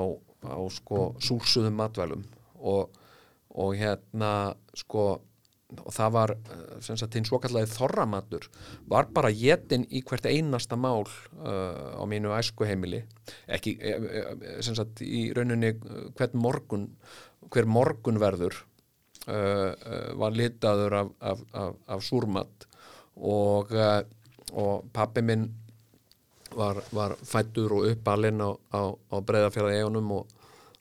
á 0.49 0.59
sko 0.72 1.12
súrsöðum 1.20 1.76
matvælum 1.76 2.22
og, 2.57 2.89
og 3.51 3.74
hérna 3.76 4.55
sko 4.74 5.18
og 5.76 5.92
það 5.92 6.12
var 6.14 6.32
uh, 6.32 6.78
sem 6.84 6.96
sagt 6.96 7.16
hinn 7.18 7.26
svokallagi 7.28 7.68
þorramatur 7.74 8.46
var 8.88 9.10
bara 9.12 9.28
jetin 9.28 9.84
í 9.92 10.00
hvert 10.06 10.28
einasta 10.30 10.78
mál 10.80 11.04
uh, 11.04 12.00
á 12.00 12.02
mínu 12.08 12.32
æskuheimili. 12.32 13.02
Ekki 13.52 13.74
eh, 13.76 14.06
eh, 14.20 14.30
sem 14.64 14.76
sagt 14.78 15.02
í 15.04 15.28
rauninni 15.36 15.74
hvern 16.16 16.40
morgun 16.40 16.88
hver 17.52 17.68
morgun 17.68 18.20
verður 18.20 18.56
uh, 19.28 19.74
uh, 19.76 20.08
var 20.16 20.36
litaður 20.36 20.98
af, 21.02 21.12
af, 21.20 21.44
af, 21.52 21.78
af 21.86 22.04
súrmat. 22.04 22.68
Og, 23.18 23.72
og 24.54 24.84
pappi 24.94 25.24
minn 25.26 25.48
var, 26.54 26.78
var 26.94 27.16
fættur 27.26 27.72
og 27.74 27.88
uppalinn 27.90 28.38
á, 28.38 28.54
á, 28.54 28.94
á 28.94 29.16
breyðafjörða 29.18 29.74
eigunum 29.74 30.12
og, 30.20 30.36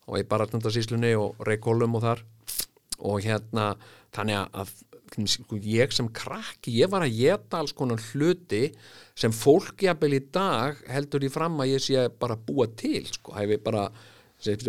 og 0.05 0.19
í 0.19 0.27
baratnandasíslunni 0.29 1.15
og 1.17 1.41
reykólum 1.49 1.97
og 1.97 2.05
þar 2.05 2.21
og 2.97 3.21
hérna 3.25 3.71
þannig 4.15 4.57
að 4.57 4.73
sko, 5.29 5.57
ég 5.63 5.93
sem 5.95 6.09
krakki, 6.13 6.73
ég 6.81 6.91
var 6.91 7.05
að 7.05 7.15
geta 7.17 7.61
alls 7.61 7.73
konar 7.75 8.01
hluti 8.11 8.67
sem 9.17 9.33
fólk 9.33 9.85
jafnvel 9.85 10.17
í 10.17 10.21
dag 10.33 10.79
heldur 10.91 11.25
í 11.25 11.31
fram 11.31 11.57
að 11.63 11.73
ég 11.75 11.83
sé 11.83 12.07
bara 12.19 12.37
búa 12.37 12.67
til 12.77 13.05
sko, 13.07 13.35
hefi 13.37 13.59
bara, 13.63 13.87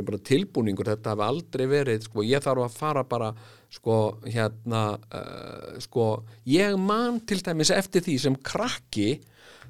bara 0.06 0.22
tilbúningur, 0.30 0.88
þetta 0.92 1.14
hafi 1.14 1.26
aldrei 1.26 1.66
verið 1.70 2.08
sko, 2.08 2.24
ég 2.26 2.44
þarf 2.44 2.68
að 2.68 2.78
fara 2.78 3.04
bara 3.08 3.32
sko, 3.74 3.98
hérna 4.24 4.84
uh, 4.96 5.76
sko, 5.84 6.08
ég 6.48 6.78
man 6.80 7.20
til 7.28 7.42
dæmis 7.44 7.74
eftir 7.74 8.04
því 8.06 8.18
sem 8.22 8.38
krakki 8.38 9.18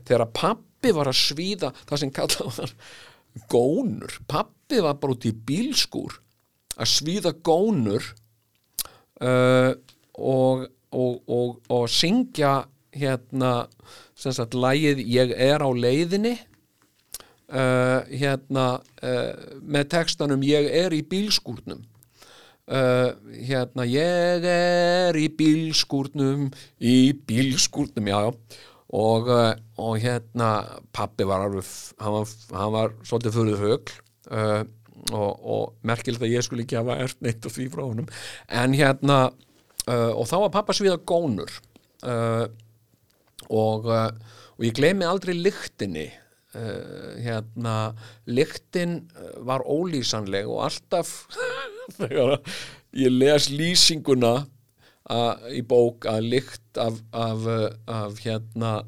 þegar 0.05 0.29
pappi 0.33 0.95
var 0.95 1.11
að 1.11 1.21
svíða 1.25 1.73
það 1.85 2.05
sem 2.05 2.15
kallað 2.15 2.61
var 2.61 2.79
gónur, 3.51 4.21
pappi 4.31 4.81
var 4.83 4.99
bara 5.01 5.15
út 5.15 5.27
í 5.29 5.35
bílskúr 5.35 6.21
að 6.79 6.91
svíða 6.93 7.35
gónur 7.43 8.05
uh, 9.23 9.73
og, 10.15 10.67
og, 10.93 11.23
og, 11.29 11.61
og 11.69 11.89
syngja 11.91 12.63
hérna 12.95 13.69
sem 14.19 14.35
sagt 14.35 14.57
lægið 14.59 15.03
Ég 15.07 15.35
er 15.37 15.63
á 15.63 15.71
leiðinni. 15.71 16.37
Uh, 17.49 18.05
hérna 18.13 18.67
uh, 19.01 19.33
með 19.65 19.93
textanum 19.95 20.43
Ég 20.45 20.69
er 20.69 20.93
í 20.93 21.01
bílskúrnum. 21.07 21.85
Uh, 22.69 23.15
hérna 23.49 23.87
Ég 23.89 24.45
er 24.45 25.17
í 25.17 25.29
bílskúrnum 25.33 26.51
í 26.77 26.99
bílskúrnum, 27.29 28.11
já 28.11 28.19
já. 28.27 28.33
Og, 28.89 29.29
uh, 29.29 29.53
og 29.77 29.99
hérna 30.01 30.51
pappi 30.97 31.27
var 31.29 31.45
alveg 31.45 31.67
hann 32.01 32.15
var, 32.15 32.31
hann 32.57 32.73
var 32.73 32.95
svolítið 33.05 33.35
fyrir 33.37 33.59
högl 33.61 33.97
uh, 34.33 34.63
og, 35.13 35.31
og 35.43 35.89
merkilegt 35.89 36.25
að 36.25 36.35
ég 36.35 36.47
skulle 36.47 36.65
ekki 36.67 36.79
hafa 36.79 36.99
ert 37.05 37.21
neitt 37.25 37.47
og 37.47 37.55
því 37.55 37.69
frá 37.73 37.85
honum. 37.85 38.09
En 38.49 38.77
hérna 38.77 39.19
uh, 39.89 40.13
og 40.13 40.25
þá 40.31 40.37
var 40.45 40.55
pappa 40.59 40.77
sviða 40.77 40.99
gónur 41.09 41.53
uh, 42.05 42.47
og, 43.49 43.89
uh, 43.89 44.11
og 44.57 44.67
ég 44.67 44.77
gleymi 44.77 45.07
aldrei 45.09 45.37
lyktinni 45.39 46.09
uh, 46.11 47.17
hérna 47.23 47.77
lyktin 48.29 49.01
uh, 49.17 49.33
var 49.49 49.65
ólýsanleg 49.65 50.49
og 50.51 50.67
alltaf 50.69 51.15
þegar 51.99 52.39
ég 52.99 53.15
les 53.15 53.51
lýsinguna 53.53 54.35
að, 55.09 55.49
í 55.57 55.65
bók 55.65 56.09
að 56.09 56.31
lykt 56.35 56.81
af, 56.81 57.01
af, 57.17 57.49
uh, 57.49 57.69
af 57.89 58.21
hérna 58.25 58.79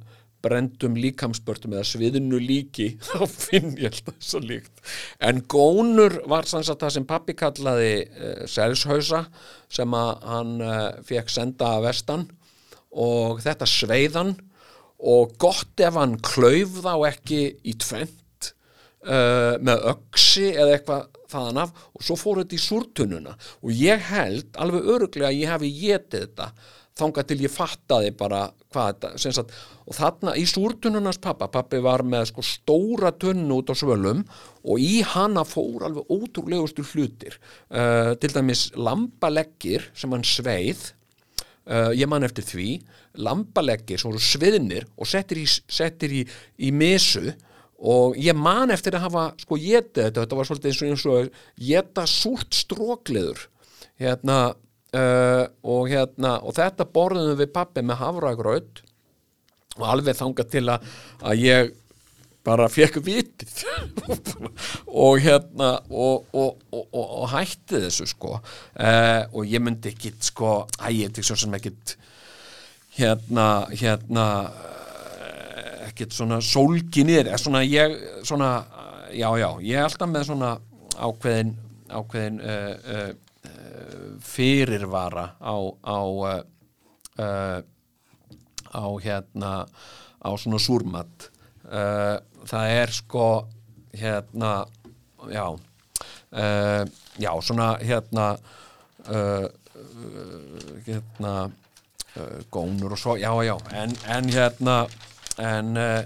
brendum 0.44 0.96
líkamspörtum 0.98 1.74
eða 1.74 1.86
sviðinu 1.88 2.40
líki 2.42 2.92
þá 3.08 3.24
finn 3.28 3.74
ég 3.78 3.90
alltaf 3.90 4.16
þess 4.18 4.38
að 4.38 4.48
líkt. 4.50 4.84
En 5.28 5.42
gónur 5.50 6.20
var 6.30 6.48
sanns 6.50 6.70
að 6.72 6.82
það 6.84 6.94
sem 6.96 7.08
pappi 7.08 7.36
kallaði 7.38 7.94
uh, 8.04 8.44
selshausa 8.50 9.24
sem 9.70 9.96
að 9.96 10.12
hann 10.32 10.54
uh, 10.64 10.78
fekk 11.06 11.32
senda 11.32 11.74
að 11.76 11.90
vestan. 11.90 12.28
Og 12.90 13.38
þetta 13.44 13.68
sveiðan 13.70 14.34
og 15.10 15.36
gott 15.40 15.80
ef 15.80 15.96
hann 15.96 16.18
klauf 16.24 16.80
þá 16.82 16.92
ekki 17.08 17.44
í 17.62 17.76
tvent 17.80 18.50
uh, 19.06 19.56
með 19.62 19.86
öksi 19.94 20.50
eða 20.50 20.74
eitthvað 20.74 21.06
þaðan 21.30 21.62
af. 21.62 21.72
Og 21.94 22.04
svo 22.04 22.18
fór 22.18 22.42
þetta 22.42 22.58
í 22.58 22.64
súrtununa 22.64 23.36
og 23.62 23.72
ég 23.76 24.10
held 24.10 24.60
alveg 24.60 24.92
öruglega 24.96 25.30
að 25.30 25.40
ég 25.40 25.54
hafi 25.54 25.72
getið 25.78 26.26
þetta 26.26 26.50
þangað 27.00 27.28
til 27.30 27.38
ég 27.44 27.52
fattaði 27.52 28.12
bara 28.16 28.44
hvað 28.70 29.02
þetta 29.02 29.44
og 29.90 29.96
þarna 29.96 30.36
í 30.38 30.44
súrtununars 30.46 31.18
pappa, 31.22 31.48
pappi 31.50 31.80
var 31.82 32.04
með 32.06 32.28
sko 32.30 32.44
stóra 32.46 33.10
tunnu 33.10 33.58
út 33.58 33.72
á 33.72 33.74
svölum 33.74 34.22
og 34.62 34.78
í 34.82 35.00
hana 35.02 35.42
fór 35.48 35.88
alveg 35.88 36.12
ótrúlegustu 36.12 36.84
hlutir. 36.92 37.40
Uh, 37.72 38.14
til 38.20 38.30
dæmis 38.34 38.68
lambaleggir 38.78 39.88
sem 39.98 40.12
hann 40.14 40.26
sveið 40.26 40.92
uh, 41.66 41.90
ég 41.96 42.08
man 42.10 42.26
eftir 42.26 42.46
því 42.46 42.70
lambaleggir 43.20 43.98
sem 44.00 44.12
voru 44.12 44.22
sviðnir 44.22 44.86
og 44.96 45.08
settir 45.10 45.42
í, 45.42 45.46
settir 45.48 46.14
í, 46.20 46.24
í 46.62 46.70
misu 46.70 47.32
og 47.80 48.18
ég 48.20 48.36
man 48.36 48.70
eftir 48.70 48.94
að 48.96 49.06
hafa 49.08 49.28
sko 49.40 49.56
getið 49.58 50.10
þetta, 50.10 50.22
þetta 50.22 50.38
var 50.38 50.48
svolítið 50.48 50.82
eins 50.86 51.06
og 51.08 51.14
og 51.16 51.30
geta 51.70 52.06
súrt 52.06 52.54
strókliður 52.54 53.46
hérna 54.00 54.40
uh, 54.96 55.44
og 55.62 55.90
hérna 55.90 56.38
og 56.44 56.56
þetta 56.58 56.88
borðum 56.90 57.36
við 57.40 57.52
pappi 57.54 57.84
með 57.84 58.02
havragraut 58.04 58.82
og 59.78 59.86
alveg 59.86 60.18
þangað 60.18 60.50
til 60.54 60.64
að, 60.72 60.88
að 61.22 61.44
ég 61.44 61.70
bara 62.44 62.66
fekk 62.72 62.98
vitið. 63.04 63.64
Og 65.06 65.20
hérna 65.20 65.74
og, 65.92 66.24
og, 66.32 66.62
og, 66.72 66.94
og 66.96 67.26
hætti 67.34 67.82
þessu 67.84 68.06
sko. 68.08 68.38
Uh, 68.74 69.28
og 69.36 69.44
ég 69.44 69.60
myndi 69.62 69.92
ekki 69.92 70.14
sko, 70.24 70.64
æ, 70.80 70.88
ég 70.96 71.12
er 71.12 71.26
svo 71.26 71.36
sem 71.38 71.54
ekki 71.58 71.74
hérna 72.96 73.46
hérna 73.70 74.26
ekkert 75.90 76.14
svona 76.16 76.40
sólginir 76.44 77.28
eða 77.28 77.38
svona 77.40 77.62
ég 77.66 77.94
svona, 78.26 78.50
já 79.12 79.28
já, 79.38 79.48
ég 79.62 79.76
er 79.76 79.86
alltaf 79.86 80.10
með 80.10 80.26
svona 80.30 80.52
ákveðin 80.96 81.52
ákveðin 81.90 82.40
uh, 82.40 82.72
uh, 82.94 83.10
fyrirvara 84.24 85.26
á 85.40 85.56
á, 85.84 86.00
uh, 86.10 87.60
á 88.70 88.84
hérna 89.02 89.52
á 90.20 90.30
svona 90.36 90.60
súrmat. 90.60 91.30
Það 92.50 92.66
er 92.74 92.90
sko 92.90 93.46
hérna 93.94 94.66
já 95.30 95.46
já 97.20 97.32
svona 97.42 97.76
hérna 97.78 98.26
hérna 100.86 101.50
gónur 102.50 102.92
og 102.92 102.98
svo, 102.98 103.16
já 103.16 103.30
já 103.44 103.56
en, 103.72 103.94
en 104.06 104.28
hérna 104.28 104.86
en 105.38 105.76
uh, 105.76 106.02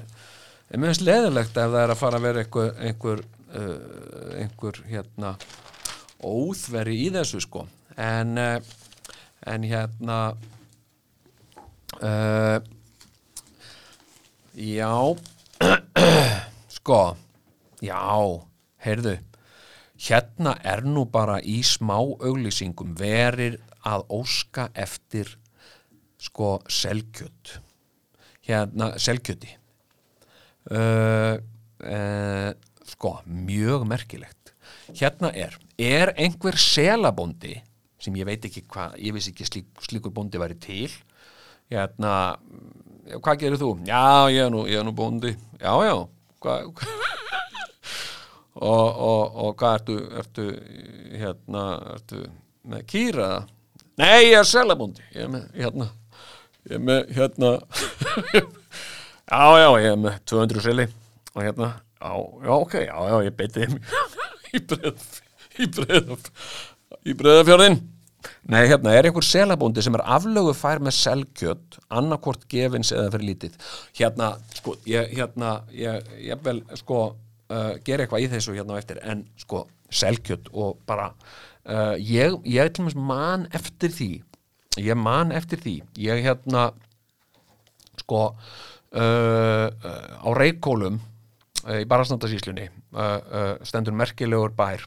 ég 0.70 0.80
myndist 0.80 1.04
leðilegt 1.04 1.56
ef 1.56 1.70
það 1.72 1.80
er 1.80 1.92
að 1.94 2.00
fara 2.00 2.20
að 2.20 2.26
vera 2.28 2.44
einhver 2.44 2.72
einhver, 2.88 3.22
uh, 3.54 4.40
einhver 4.40 4.80
hérna 4.90 5.34
óþveri 6.24 6.96
í 7.06 7.10
þessu 7.14 7.42
sko. 7.44 7.66
En 8.00 8.38
uh, 8.40 8.56
en 9.46 9.64
hérna 9.68 10.18
já 14.54 14.90
sko 16.76 17.00
já, 17.84 18.00
heyrðu 18.82 19.14
hérna 20.04 20.56
er 20.64 20.82
nú 20.84 21.04
bara 21.08 21.38
í 21.40 21.60
smá 21.64 21.96
auglýsingum 22.00 22.96
verir 22.98 23.60
að 23.84 24.06
óska 24.16 24.68
eftir 24.74 25.30
sko 26.20 26.58
selkjött 26.68 27.58
hérna 28.44 28.94
selkjöti. 29.00 29.54
Uh, 30.64 31.36
uh, 31.84 32.50
sko, 32.88 33.18
mjög 33.28 33.84
merkilegt 33.88 34.43
hérna 34.92 35.30
er 35.34 35.58
er 35.78 36.12
einhver 36.16 36.58
selabóndi 36.60 37.56
sem 37.98 38.14
ég 38.18 38.28
veit 38.28 38.44
ekki 38.44 38.64
hvað, 38.68 38.98
ég 39.00 39.14
vissi 39.16 39.32
ekki 39.32 39.46
slík, 39.48 39.68
slíkur 39.82 40.12
bóndi 40.14 40.40
væri 40.40 40.56
til 40.60 40.92
hérna 41.72 42.36
hvað 43.20 43.40
gerir 43.40 43.60
þú? 43.60 43.70
Já, 43.88 44.30
ég 44.32 44.46
er 44.46 44.52
nú, 44.52 44.64
ég 44.68 44.80
er 44.80 44.86
nú 44.86 44.94
bóndi 44.96 45.34
já, 45.60 45.72
já, 45.84 45.96
hvað 46.44 46.68
og, 48.54 48.88
og, 48.88 49.38
og 49.44 49.56
hvað 49.60 49.78
ertu, 49.80 49.98
ertu 50.20 50.46
hérna, 51.14 51.64
ertu 51.96 52.24
með 52.64 52.86
kýra? 52.90 53.30
Nei, 54.00 54.30
ég 54.30 54.40
er 54.40 54.48
selabóndi 54.48 55.04
ég 55.14 55.26
er 55.26 55.32
með, 55.32 55.48
hérna 55.58 55.88
ég 56.64 56.76
er 56.78 56.84
með, 56.90 57.00
hérna 57.16 57.54
já, 59.32 59.44
já, 59.64 59.68
ég 59.84 59.90
er 59.92 60.04
með 60.04 60.20
200 60.32 60.68
seli 60.68 60.90
og 61.34 61.40
hérna, 61.42 61.72
já, 61.98 62.12
já, 62.44 62.52
ok 62.60 62.78
já, 62.84 62.94
já, 63.10 63.16
ég 63.26 63.40
beiti 63.40 63.64
þeim 63.64 63.80
í 64.54 64.62
breðaf 64.70 65.18
í 65.60 65.68
breðaf 65.74 66.30
í 67.04 67.16
breðafjörðin 67.18 67.82
Nei, 68.48 68.62
hérna 68.68 68.92
er 68.96 69.08
einhver 69.08 69.24
selabóndi 69.24 69.82
sem 69.84 69.96
er 69.98 70.04
aflögu 70.16 70.54
fær 70.56 70.80
með 70.84 70.96
selkjött 70.96 71.78
annarkort 71.92 72.46
gefins 72.48 72.92
eða 72.94 73.10
fyrir 73.12 73.28
lítið? 73.30 73.56
Hérna, 73.98 74.30
sko, 74.56 74.76
ég, 74.88 75.10
hérna 75.16 75.50
ég, 75.76 76.08
ég 76.24 76.40
vel, 76.44 76.62
sko 76.80 77.00
uh, 77.10 77.72
gera 77.84 78.04
eitthvað 78.04 78.24
í 78.24 78.30
þessu 78.32 78.56
hérna 78.56 78.76
á 78.76 78.80
eftir 78.80 79.00
en 79.04 79.26
sko, 79.40 79.64
selkjött 79.92 80.48
og 80.52 80.78
bara 80.88 81.10
uh, 81.12 81.96
ég, 82.00 82.38
ég 82.48 82.72
til 82.72 82.84
og 82.84 82.90
með 82.90 83.00
man 83.12 83.48
eftir 83.56 83.92
því 83.92 84.10
ég 84.84 84.98
man 84.98 85.32
eftir 85.34 85.60
því 85.62 85.76
ég 86.02 86.24
hérna 86.24 86.70
sko 88.00 88.22
uh, 88.30 88.98
uh, 88.98 89.68
á 90.24 90.28
Reykjólum 90.36 91.00
uh, 91.00 91.13
í 91.80 91.84
Barasnandasíslunni 91.88 92.68
uh, 92.68 93.00
uh, 93.00 93.52
stendur 93.66 93.96
merkilegur 93.96 94.54
bær 94.56 94.84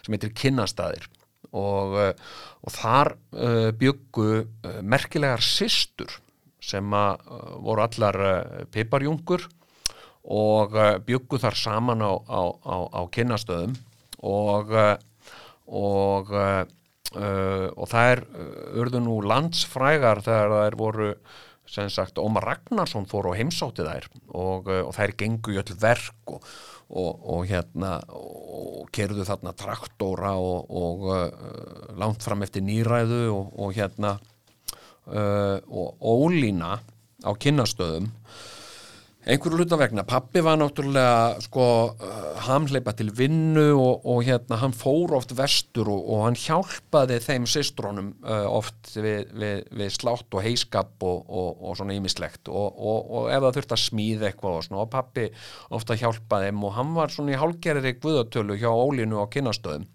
sem 0.00 0.14
heitir 0.14 0.32
Kinnastæðir 0.36 1.08
og, 1.50 1.96
og 2.62 2.70
þar 2.70 3.08
byggu 3.76 4.26
merkilegar 4.86 5.42
systur 5.42 6.12
sem 6.62 6.94
voru 6.94 7.82
allar 7.82 8.18
piparjungur 8.70 9.42
og 10.30 10.78
byggu 11.04 11.40
þar 11.42 11.58
saman 11.58 12.06
á, 12.06 12.12
á, 12.22 12.42
á, 12.54 12.76
á 12.86 13.00
Kinnastöðum 13.12 13.74
og 14.22 14.70
og 15.66 16.30
og 17.10 17.90
þær 17.90 18.22
uh, 18.22 18.78
urðu 18.78 19.00
nú 19.02 19.16
landsfrægar 19.26 20.22
þegar 20.22 20.52
þær 20.54 20.76
voru 20.78 21.08
sem 21.70 21.90
sagt 21.92 22.18
Ómar 22.18 22.46
Ragnarsson 22.48 23.06
fór 23.10 23.30
og 23.30 23.38
heimsótti 23.38 23.86
þær 23.86 24.08
og, 24.28 24.68
uh, 24.70 24.82
og 24.88 24.94
þær 24.96 25.14
gengu 25.22 25.54
í 25.54 25.60
öll 25.60 25.74
verk 25.80 26.34
og, 26.34 26.46
og, 26.90 27.26
og 27.36 27.44
hérna 27.50 27.96
og 28.16 28.90
kerðu 28.94 29.26
þarna 29.28 29.54
traktóra 29.58 30.34
og, 30.40 30.70
uh, 31.06 31.94
langt 32.00 32.26
fram 32.26 32.42
eftir 32.46 32.66
nýræðu 32.66 33.22
og 33.30 33.76
hérna 33.76 34.16
uh, 35.06 35.58
og 35.70 36.00
ólína 36.02 36.78
á 37.22 37.30
kynnastöðum 37.36 38.10
einhverju 39.20 39.58
hluta 39.60 39.76
vegna, 39.76 40.04
pappi 40.08 40.40
var 40.40 40.56
náttúrulega 40.56 41.42
sko 41.44 41.64
uh, 41.92 42.20
hamleipa 42.46 42.94
til 42.96 43.10
vinnu 43.12 43.66
og, 43.74 44.06
og 44.08 44.22
hérna 44.24 44.56
hann 44.62 44.72
fór 44.72 45.12
oft 45.18 45.34
vestur 45.36 45.90
og, 45.92 46.06
og 46.08 46.24
hann 46.24 46.38
hjálpaði 46.40 47.18
þeim 47.26 47.48
systrónum 47.50 48.14
uh, 48.24 48.46
oft 48.48 48.94
við, 48.96 49.28
við, 49.36 49.62
við 49.76 49.92
slátt 49.92 50.32
og 50.32 50.44
heiskap 50.46 51.04
og, 51.04 51.28
og 51.28 51.76
svona 51.76 51.98
ímislegt 51.98 52.48
og 52.48 53.28
ef 53.28 53.44
það 53.44 53.58
þurfti 53.58 53.76
að 53.76 53.84
smíða 53.84 54.30
eitthvað 54.30 54.56
og 54.56 54.66
svona. 54.66 54.86
Og 54.86 54.92
pappi 54.94 55.28
ofta 55.76 55.98
hjálpaði 56.00 56.48
þeim 56.48 56.66
og 56.70 56.76
hann 56.78 56.96
var 56.96 57.12
svona 57.12 57.36
í 57.36 57.40
hálgerri 57.44 57.96
guðatölu 58.00 58.56
hjá 58.56 58.70
Ólínu 58.72 59.20
á 59.20 59.28
kynastöðum 59.28 59.88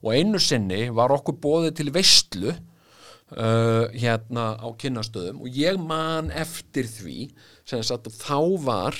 og 0.00 0.16
einu 0.16 0.40
sinni 0.40 0.86
var 0.96 1.12
okkur 1.12 1.36
bóðið 1.42 1.76
til 1.82 1.90
veistlu 1.92 2.54
uh, 2.54 3.86
hérna 3.92 4.54
á 4.56 4.68
kynastöðum 4.80 5.44
og 5.44 5.60
ég 5.60 5.76
man 5.76 6.32
eftir 6.32 6.88
því 6.88 7.18
sagt 7.86 8.10
þá 8.18 8.38
var 8.64 8.98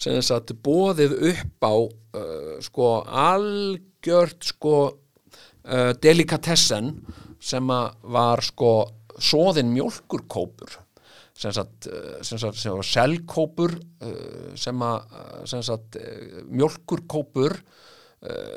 sem 0.00 0.20
sagt 0.24 0.54
bóðið 0.64 1.16
upp 1.32 1.66
á 1.66 1.74
uh, 1.76 2.54
sko 2.64 2.92
algjört 3.04 4.48
sko 4.52 4.76
uh, 4.88 5.92
delikatessen 6.00 6.94
sem 7.40 7.68
var 7.68 8.44
sko 8.44 8.72
sem 11.40 11.52
sagt, 11.56 11.88
uh, 11.88 12.18
sem 12.24 12.40
sagt 12.40 12.60
sem 12.60 12.74
var 12.76 12.86
selkópur 12.86 13.76
uh, 13.76 14.50
sem 14.56 14.84
sem 15.48 15.62
uh, 16.00 16.42
mjólkurkópur 16.48 17.56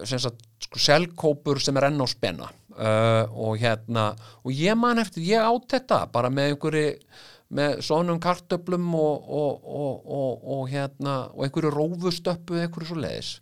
sem 0.04 0.20
sagt 0.20 0.42
sko 0.60 0.80
selkópur 0.84 1.62
sem 1.64 1.78
er 1.80 1.88
enn 1.88 2.04
á 2.04 2.08
spenna. 2.12 2.50
Uh, 2.74 3.30
og 3.38 3.62
hérna 3.62 4.10
og 4.42 4.52
ég 4.52 4.76
man 4.76 5.00
eftir, 5.00 5.24
ég 5.28 5.46
átt 5.46 5.76
þetta 5.76 6.00
bara 6.12 6.32
með 6.34 6.52
einhverju 6.52 6.88
með 7.54 7.84
svonum 7.86 8.20
kartöblum 8.24 8.88
og, 8.98 9.28
og, 9.30 9.68
og, 9.68 10.48
og 10.56 10.64
hérna 10.72 11.18
og 11.34 11.46
einhverju 11.46 11.74
rófustöppu 11.74 12.58
einhverju 12.62 12.90
svo 12.90 12.98
leiðis 13.04 13.36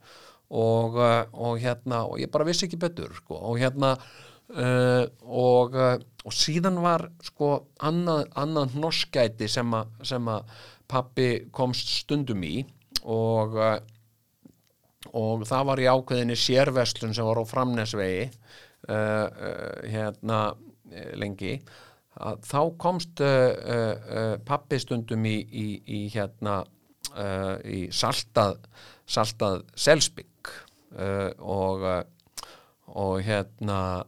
uh, 0.52 0.98
og 1.32 1.62
hérna 1.62 2.04
og 2.10 2.20
ég 2.20 2.32
bara 2.32 2.48
vissi 2.48 2.68
ekki 2.68 2.80
betur 2.82 3.14
sko, 3.16 3.38
og 3.40 3.60
hérna 3.62 3.94
uh, 3.96 5.06
og 5.32 6.36
síðan 6.36 6.82
var 6.84 7.08
sko 7.24 7.54
annað, 7.88 8.28
annað 8.38 8.76
norskæti 8.84 9.48
sem 9.52 9.74
að 9.74 10.60
pappi 10.92 11.32
komst 11.56 11.88
stundum 12.02 12.44
í. 12.44 12.60
Og 13.10 13.56
og 15.18 15.42
það 15.50 15.64
var 15.66 15.80
í 15.82 15.88
ákveðinni 15.90 16.36
sérverslun 16.38 17.16
sem 17.18 17.26
var 17.26 17.40
á 17.42 17.46
framnesvegi 17.50 18.28
uh, 18.28 18.94
uh, 18.94 19.80
hérna 19.90 20.42
lengi 21.18 21.56
að 22.20 22.42
þá 22.44 22.60
komst 22.82 23.22
uh, 23.24 23.28
uh, 23.32 23.92
uh, 24.20 24.34
pappi 24.46 24.80
stundum 24.82 25.26
í, 25.28 25.38
í, 25.40 25.68
í 25.88 26.02
hérna 26.14 26.62
í 27.68 27.90
saltað 27.92 28.62
saltað 29.10 29.66
uh, 29.76 31.32
og 31.40 31.86
og 32.92 33.22
hérna 33.24 34.04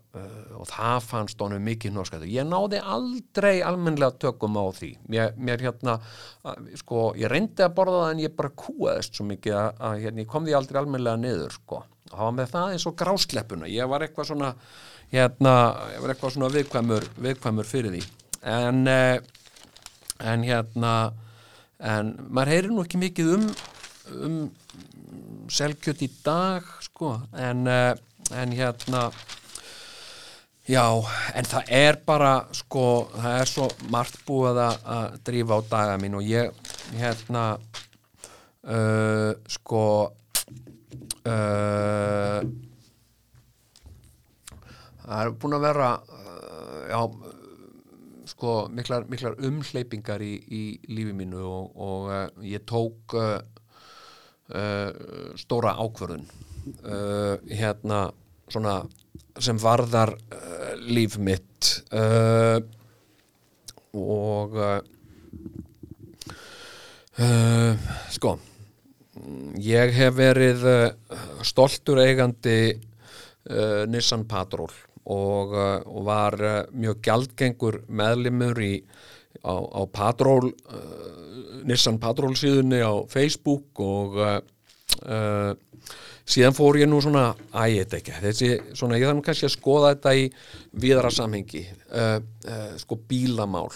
og 0.60 0.66
það 0.68 0.98
fannst 1.08 1.40
honum 1.40 1.64
mikið 1.64 1.94
norskættu 1.96 2.28
ég 2.28 2.44
náði 2.48 2.82
aldrei 2.84 3.62
almennlega 3.64 4.18
tökum 4.20 4.58
á 4.60 4.68
því. 4.76 4.90
Mér, 5.08 5.32
mér 5.40 5.64
hérna 5.64 5.94
sko, 6.82 7.14
ég 7.16 7.32
reyndi 7.32 7.64
að 7.64 7.78
borða 7.78 8.02
það 8.02 8.12
en 8.12 8.24
ég 8.26 8.36
bara 8.36 8.52
kúaðist 8.60 9.16
svo 9.16 9.28
mikið 9.30 9.56
að, 9.56 9.70
að 9.88 9.96
hérna, 10.04 10.24
ég 10.26 10.32
kom 10.34 10.44
því 10.44 10.58
aldrei 10.60 10.82
almennlega 10.82 11.22
niður 11.24 11.56
sko, 11.56 11.80
það 12.10 12.26
var 12.26 12.36
með 12.42 12.52
það 12.58 12.74
eins 12.76 12.88
og 12.90 12.98
grásleppuna. 13.00 13.72
Ég 13.72 13.94
var 13.94 14.04
eitthvað 14.04 14.30
svona 14.34 14.52
hérna, 15.14 15.54
ég 15.94 16.02
var 16.02 16.14
eitthvað 16.14 16.36
svona 16.36 16.52
viðkvæmur, 16.54 17.06
viðkvæmur 17.22 17.70
fyrir 17.70 17.94
því. 17.94 18.02
En 18.50 18.82
uh, 18.90 19.20
en 20.24 20.44
hérna 20.48 20.94
en 21.84 22.14
maður 22.32 22.54
heyrir 22.54 22.74
nú 22.74 22.84
ekki 22.84 23.02
mikið 23.02 23.32
um 23.38 23.46
um 24.14 24.42
selkjöt 25.52 26.04
í 26.06 26.10
dag 26.26 26.68
sko. 26.84 27.16
En 27.38 27.68
uh, 27.70 27.94
en 28.34 28.56
hérna 28.56 29.06
já, 30.66 30.86
en 31.36 31.46
það 31.46 31.72
er 31.76 32.00
bara 32.08 32.34
sko, 32.56 32.86
það 33.14 33.40
er 33.42 33.52
svo 33.52 33.70
margt 33.92 34.22
búið 34.28 34.62
að 34.64 35.18
drífa 35.28 35.60
á 35.60 35.62
daga 35.70 35.98
mín 36.02 36.18
og 36.18 36.28
ég 36.28 36.52
hérna 36.96 37.46
uh, 38.64 39.32
sko 39.52 39.86
uh, 41.28 42.40
það 45.04 45.22
er 45.22 45.34
búin 45.40 45.58
að 45.58 45.66
vera 45.68 45.94
uh, 46.02 46.82
já 46.90 47.02
sko 48.34 48.54
miklar, 48.72 49.06
miklar 49.12 49.36
umhleypingar 49.44 50.24
í, 50.24 50.34
í 50.48 50.64
lífi 50.92 51.14
mínu 51.16 51.44
og, 51.44 51.74
og 51.76 52.10
uh, 52.12 52.46
ég 52.48 52.64
tók 52.70 53.16
uh, 53.20 53.40
uh, 54.54 55.34
stóra 55.40 55.76
ákvörðun 55.82 56.26
uh, 56.26 57.36
hérna 57.52 58.06
svona 58.52 58.82
sem 59.42 59.58
varðar 59.60 60.14
líf 60.84 61.16
mitt 61.18 61.70
og 63.98 64.58
sko 68.14 68.34
ég 69.64 69.96
hef 69.96 70.18
verið 70.20 70.66
stoltur 71.48 72.04
eigandi 72.04 72.58
Nissan 73.90 74.28
Patrol 74.30 74.70
og, 75.06 75.52
uh, 75.56 75.82
og 75.90 76.06
var 76.08 76.38
uh, 76.40 76.54
mjög 76.72 77.02
gjaldgengur 77.04 77.82
meðlimur 77.88 78.62
í 78.64 78.74
á, 79.44 79.56
á 79.60 79.82
Patrol 79.92 80.52
uh, 80.52 81.64
Nissan 81.68 82.00
Patrol 82.00 82.36
síðunni 82.38 82.80
á 82.84 82.94
Facebook 83.12 83.82
og 83.84 84.20
uh, 84.22 85.54
síðan 86.24 86.56
fór 86.56 86.80
ég 86.80 86.88
nú 86.88 87.02
svona 87.04 87.32
að 87.52 87.74
ég 87.74 87.88
þetta 87.88 88.00
ekki, 88.00 88.16
þessi 88.24 88.78
svona 88.80 89.00
ég 89.02 89.12
nú 89.12 89.26
kannski 89.26 89.50
að 89.50 89.56
skoða 89.58 89.94
þetta 89.96 90.16
í 90.16 90.26
viðra 90.84 91.12
samhengi 91.12 91.66
uh, 91.68 92.20
uh, 92.48 92.72
sko 92.80 93.00
bílamál 93.10 93.68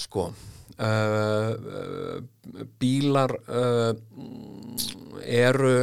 sko 0.00 0.30
bílar 2.80 3.34
eru 5.22 5.74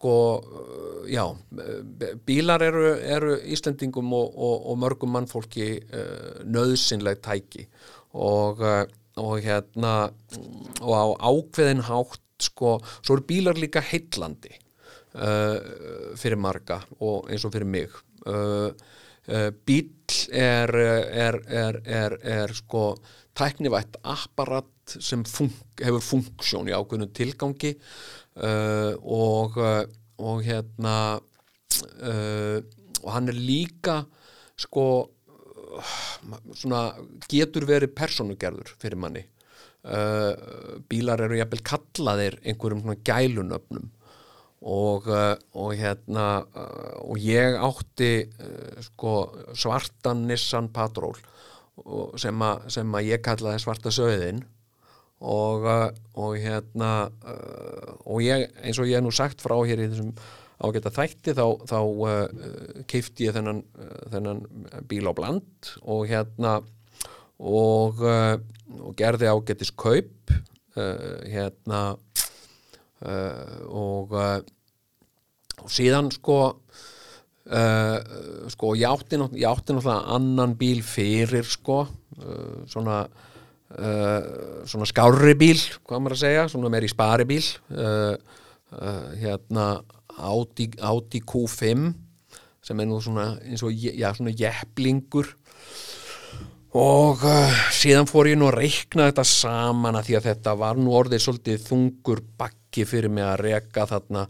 sko, 0.00 0.14
uh, 0.40 1.04
já 1.04 1.26
uh, 1.28 2.14
bílar 2.24 2.64
eru, 2.64 2.94
eru 2.96 3.36
Íslendingum 3.44 4.14
og, 4.16 4.32
og, 4.32 4.64
og 4.72 4.80
mörgum 4.80 5.12
mannfólki 5.12 5.74
uh, 5.92 6.40
nöðsynleg 6.48 7.20
tæki. 7.20 7.66
Og, 8.16 8.64
og 9.20 9.36
hérna 9.44 10.10
og 10.80 10.94
á 10.96 11.04
ákveðin 11.30 11.84
hátt 11.86 12.24
sko, 12.42 12.80
svo 13.04 13.18
eru 13.18 13.26
bílar 13.28 13.60
líka 13.60 13.82
heillandi 13.84 14.50
uh, 15.14 16.16
fyrir 16.18 16.40
marga 16.40 16.80
og 16.98 17.30
eins 17.30 17.44
og 17.46 17.54
fyrir 17.54 17.68
mig. 17.70 17.94
Uh, 18.26 18.72
bíl 19.68 19.86
er, 20.32 20.74
er, 20.74 21.36
er, 21.46 22.16
er, 22.18 22.54
sko 22.56 22.96
tæknivætt 23.36 24.00
apparat 24.02 24.96
sem 24.98 25.22
funk, 25.28 25.54
hefur 25.78 26.02
funksjón 26.02 26.70
í 26.70 26.74
ákveðinu 26.74 27.10
tilgangi 27.14 27.76
uh, 28.40 28.92
og, 29.04 29.56
uh, 29.60 29.84
og 30.20 30.42
hérna 30.44 30.96
uh, 31.20 32.58
og 33.00 33.10
hann 33.14 33.32
er 33.32 33.38
líka 33.38 34.02
sko 34.60 34.84
svona 36.58 36.90
getur 37.30 37.64
verið 37.68 37.94
persónugerður 37.96 38.72
fyrir 38.82 38.98
manni. 39.00 39.22
Bílar 40.90 41.22
eru 41.24 41.38
jafnvel 41.38 41.62
kallaðir 41.64 42.36
einhverjum 42.42 42.82
svona 42.82 42.96
gælunöfnum. 43.06 43.86
Og, 44.60 45.06
og 45.06 45.70
hérna 45.78 46.26
og 47.06 47.22
ég 47.22 47.56
átti 47.56 48.10
sko 48.90 49.14
svartan 49.56 50.26
Nissan 50.28 50.68
Patrol 50.74 51.16
sem 52.20 52.44
að 52.44 53.08
ég 53.08 53.24
kallaði 53.24 53.62
svarta 53.62 53.94
söðin 53.94 54.42
og, 55.20 55.64
uh, 55.68 55.88
og 56.16 56.36
hérna 56.40 56.92
uh, 57.08 57.96
og 58.08 58.22
ég, 58.24 58.46
eins 58.64 58.80
og 58.80 58.88
ég 58.88 58.98
hef 58.98 59.04
nú 59.04 59.12
sagt 59.14 59.42
frá 59.44 59.56
hér 59.68 59.84
í 59.84 59.88
þessum 59.92 60.12
ágæta 60.60 60.92
þætti 60.92 61.34
þá, 61.36 61.44
þá 61.68 61.78
uh, 61.80 62.84
keifti 62.88 63.28
ég 63.28 63.36
þennan, 63.36 63.62
þennan 64.12 64.44
bíl 64.88 65.08
á 65.08 65.12
bland 65.16 65.72
og 65.84 66.06
hérna 66.10 66.58
og, 67.40 68.02
og 68.04 68.92
gerði 68.98 69.30
ágætis 69.32 69.72
kaup 69.72 70.32
hérna 70.76 71.78
og, 73.00 74.12
og 74.12 75.72
síðan 75.72 76.12
sko 76.12 76.40
Uh, 77.50 78.46
sko 78.52 78.76
ég 78.78 78.86
átti, 78.86 79.16
ég 79.40 79.48
átti 79.48 79.74
náttúrulega 79.74 80.12
annan 80.14 80.52
bíl 80.60 80.84
fyrir 80.86 81.48
sko 81.48 81.80
uh, 81.88 82.60
svona 82.70 83.00
uh, 83.78 84.64
svona 84.68 84.88
skárri 84.88 85.34
bíl 85.38 85.58
hvað 85.86 86.02
maður 86.02 86.16
að 86.16 86.22
segja, 86.24 86.46
svona 86.52 86.70
meir 86.72 86.86
í 86.86 86.92
spari 86.92 87.26
bíl. 87.28 87.42
Uh, 87.72 88.14
uh, 88.74 89.10
hérna 89.20 89.66
Audi, 90.20 90.68
Audi 90.84 91.22
Q5 91.24 91.90
sem 92.60 92.80
er 92.82 92.88
nú 92.88 93.00
svona 93.02 93.34
eins 93.46 93.62
og 93.64 93.72
já, 93.72 94.10
svona 94.12 94.34
jepplingur 94.36 95.30
og 96.76 97.22
síðan 97.74 98.06
fór 98.06 98.28
ég 98.30 98.38
nú 98.38 98.50
að 98.50 98.60
reikna 98.60 99.08
þetta 99.08 99.24
saman 99.26 99.96
að 99.98 100.10
því 100.10 100.18
að 100.18 100.26
þetta 100.28 100.52
var 100.60 100.78
nú 100.78 100.92
orðið 100.94 101.24
svolítið 101.24 101.64
þungur 101.66 102.20
bakki 102.38 102.84
fyrir 102.86 103.10
mig 103.10 103.26
að 103.26 103.40
reka 103.48 103.88
þarna 103.90 104.26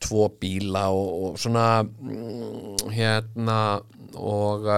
tvo 0.00 0.28
bíla 0.40 0.86
og, 0.94 1.10
og 1.26 1.40
svona 1.40 1.82
mm, 1.82 2.86
hérna 2.94 3.58
og 4.16 4.70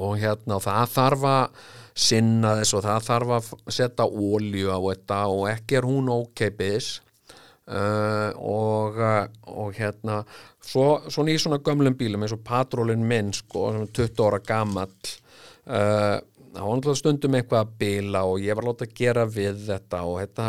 og 0.00 0.16
hérna 0.20 0.58
og 0.58 0.64
það 0.64 0.92
þarf 0.94 1.26
að 1.30 1.68
sinna 2.00 2.56
þess 2.60 2.76
og 2.78 2.84
það 2.86 3.06
þarf 3.06 3.36
að 3.36 3.52
setja 3.76 4.06
ólju 4.08 4.72
á 4.72 4.78
þetta 4.80 5.20
og 5.34 5.46
ekki 5.50 5.78
er 5.80 5.88
hún 5.88 6.10
ókeipis 6.12 6.90
uh, 7.68 8.30
og, 8.36 8.98
uh, 9.00 9.26
og 9.52 9.76
hérna 9.76 10.20
svo, 10.58 11.02
svona 11.08 11.34
í 11.34 11.40
svona 11.40 11.60
gömlum 11.64 11.96
bílum 11.98 12.24
eins 12.24 12.34
og 12.36 12.44
patrólin 12.46 13.04
minn 13.06 13.32
sko, 13.36 13.70
sem 13.74 13.86
er 13.86 13.94
20 14.00 14.26
ára 14.26 14.42
gamall 14.46 15.14
uh, 15.68 16.18
var 16.50 16.66
náttúrulega 16.66 16.98
stundum 16.98 17.36
eitthvað 17.38 17.66
að 17.66 17.74
bila 17.82 18.24
og 18.26 18.40
ég 18.42 18.56
var 18.58 18.66
láta 18.66 18.88
að 18.88 18.96
gera 18.98 19.26
við 19.28 19.66
þetta 19.68 20.04
og 20.08 20.22
þetta 20.22 20.48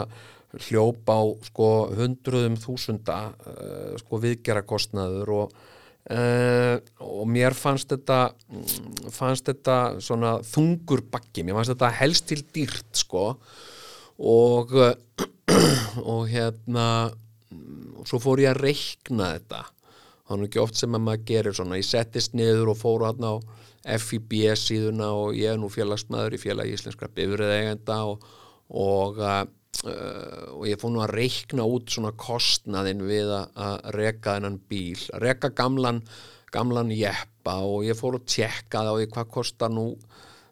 hljóp 0.67 1.11
á 1.11 1.19
sko 1.47 1.67
hundruðum 1.99 2.57
þúsunda 2.59 3.19
uh, 3.31 3.91
sko 4.01 4.23
viðgerakostnaður 4.23 5.35
og 5.35 5.59
uh, 6.09 6.77
og 7.05 7.27
mér 7.29 7.55
fannst 7.57 7.91
þetta 7.93 8.19
mm, 8.31 9.11
fannst 9.13 9.49
þetta 9.51 9.77
svona 10.03 10.37
þungur 10.45 11.03
bakki, 11.13 11.45
mér 11.45 11.59
fannst 11.59 11.75
þetta 11.75 11.91
helst 11.99 12.29
til 12.31 12.41
dýrt 12.55 13.03
sko. 13.03 13.27
Og 14.21 14.73
uh, 14.77 14.95
og 16.13 16.25
hérna 16.31 16.87
mm, 17.11 18.01
og 18.01 18.09
svo 18.09 18.21
fór 18.23 18.43
ég 18.43 18.53
að 18.55 18.63
reikna 18.65 19.33
þetta. 19.35 19.63
Það 20.25 20.37
er 20.37 20.47
ekki 20.47 20.61
oft 20.63 20.79
sem 20.79 20.95
að 20.95 21.05
maður 21.05 21.25
gerir 21.27 21.57
svona. 21.57 21.79
Ég 21.81 21.89
settist 21.89 22.37
niður 22.37 22.71
og 22.73 22.79
fór 22.79 23.09
hann 23.09 23.25
á 23.27 23.33
FIB 23.81 24.37
síðuna 24.55 25.09
og 25.17 25.33
ég 25.35 25.55
er 25.55 25.57
nú 25.59 25.67
félagsmaður 25.73 26.37
í 26.37 26.39
félagi 26.41 26.75
íslenskra 26.77 27.09
bifriðeigenda 27.15 27.97
og, 28.07 28.27
og 28.69 29.17
uh, 29.85 30.57
og 30.57 30.67
ég 30.69 30.81
fór 30.81 30.93
nú 30.93 31.01
að 31.03 31.15
reikna 31.19 31.65
út 31.67 31.93
svona 31.93 32.13
kostnaðin 32.17 33.05
við 33.07 33.31
að, 33.33 33.87
reka 33.97 34.37
þennan 34.37 34.59
bíl, 34.69 34.99
að 35.13 35.25
reka 35.27 35.51
gamlan 35.57 36.03
gamlan 36.51 36.91
jeppa 36.91 37.61
og 37.63 37.85
ég 37.87 37.97
fór 37.97 38.19
að 38.19 38.27
tjekka 38.33 38.83
það 38.83 38.93
og 38.93 39.01
ég, 39.05 39.11
hvað 39.13 39.31
kostar 39.37 39.71
nú 39.71 39.87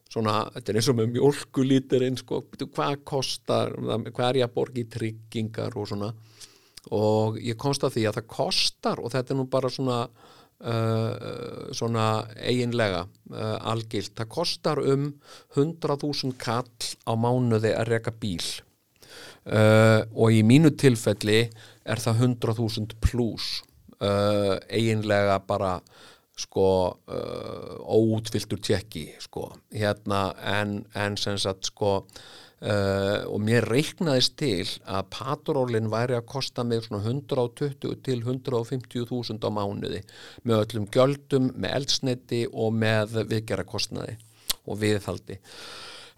svona, 0.09 0.39
þetta 0.55 0.71
er 0.71 0.79
eins 0.79 0.89
og 0.89 0.97
með 0.97 1.13
mjólkulítirinn 1.17 2.19
sko, 2.19 2.41
hvað 2.63 3.03
kostar 3.07 3.75
hvað 4.07 4.25
er 4.29 4.41
ég 4.41 4.47
að 4.47 4.55
borga 4.55 4.81
í 4.81 4.87
tryggingar 4.89 5.77
og 5.77 5.89
svona. 5.91 6.13
Og 6.95 7.37
ég 7.43 7.59
komst 7.59 7.83
að 7.83 7.97
því 7.97 8.05
að 8.09 8.19
það 8.19 8.29
kostar 8.33 9.01
og 9.03 9.11
þetta 9.13 9.35
er 9.35 9.41
nú 9.41 9.49
bara 9.51 9.71
svona 9.73 10.03
Uh, 10.59 11.69
svona 11.71 12.25
eiginlega 12.35 13.05
uh, 13.31 13.69
algilt, 13.71 14.11
það 14.17 14.27
kostar 14.27 14.81
um 14.83 15.05
100.000 15.55 16.33
kall 16.35 16.67
á 17.07 17.15
mánuði 17.15 17.71
að 17.71 17.93
reka 17.93 18.11
bíl 18.11 18.43
uh, 19.49 20.01
og 20.15 20.35
í 20.35 20.43
mínu 20.45 20.73
tilfelli 20.79 21.41
er 21.89 22.01
það 22.03 22.23
100.000 22.29 22.99
pluss 23.03 23.63
uh, 23.99 24.57
eiginlega 24.69 25.39
bara 25.47 25.77
sko 26.39 26.67
uh, 27.11 27.73
óútfylltur 27.83 28.61
tjekki 28.63 29.09
sko. 29.19 29.49
Hérna 29.75 30.29
en, 30.59 30.83
en 30.95 31.17
sem 31.19 31.39
sagt 31.41 31.73
sko 31.73 31.99
Uh, 32.59 33.23
og 33.31 33.39
mér 33.39 33.63
reiknaðist 33.71 34.33
til 34.35 34.65
að 34.83 35.05
patrólinn 35.15 35.85
væri 35.87 36.17
að 36.17 36.25
kosta 36.27 36.65
mig 36.67 36.81
svona 36.83 37.05
120 37.07 37.77
til 38.03 38.17
150 38.19 39.05
þúsund 39.07 39.47
á 39.47 39.49
mánuði 39.55 40.01
með 40.43 40.65
öllum 40.65 40.89
gjöldum, 40.91 41.53
með 41.55 41.77
eldsneiti 41.77 42.41
og 42.51 42.75
með 42.75 43.15
viðgerrakostnaði 43.31 44.17
og 44.67 44.81
viðhaldi 44.81 45.39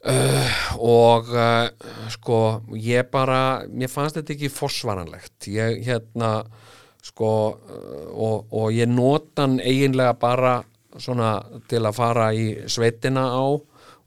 uh, 0.10 0.60
og 0.82 1.32
uh, 1.36 1.70
sko 2.14 2.40
ég 2.78 3.10
bara, 3.12 3.64
mér 3.70 3.92
fannst 3.92 4.20
þetta 4.20 4.36
ekki 4.36 4.52
forsvaranlegt. 4.54 5.50
Ég 5.52 5.82
hérna 5.88 6.34
sko 7.02 7.32
og, 8.14 8.52
og 8.54 8.68
ég 8.76 8.90
nota 8.90 9.48
hann 9.48 9.58
eiginlega 9.60 10.14
bara 10.22 10.60
svona 11.02 11.40
til 11.70 11.82
að 11.86 11.98
fara 11.98 12.30
í 12.34 12.48
sveitina 12.70 13.26
á. 13.34 13.46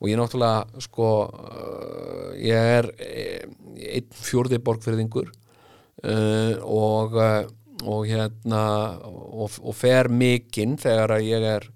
Og 0.03 0.11
ég 0.11 0.18
náttúrulega 0.20 0.82
sko 0.84 1.11
uh, 1.26 2.30
ég 2.38 2.72
er 2.78 2.90
einn 2.99 4.09
fjórði 4.14 4.59
borgfyrðingur 4.62 5.30
uh, 5.30 6.55
og 6.64 7.14
uh, 7.18 7.45
og 7.84 8.07
hérna 8.09 8.62
og, 9.05 9.51
og 9.61 9.74
fer 9.76 10.09
mikinn 10.12 10.76
þegar 10.80 11.16
að 11.16 11.26
ég 11.28 11.47
er 11.49 11.66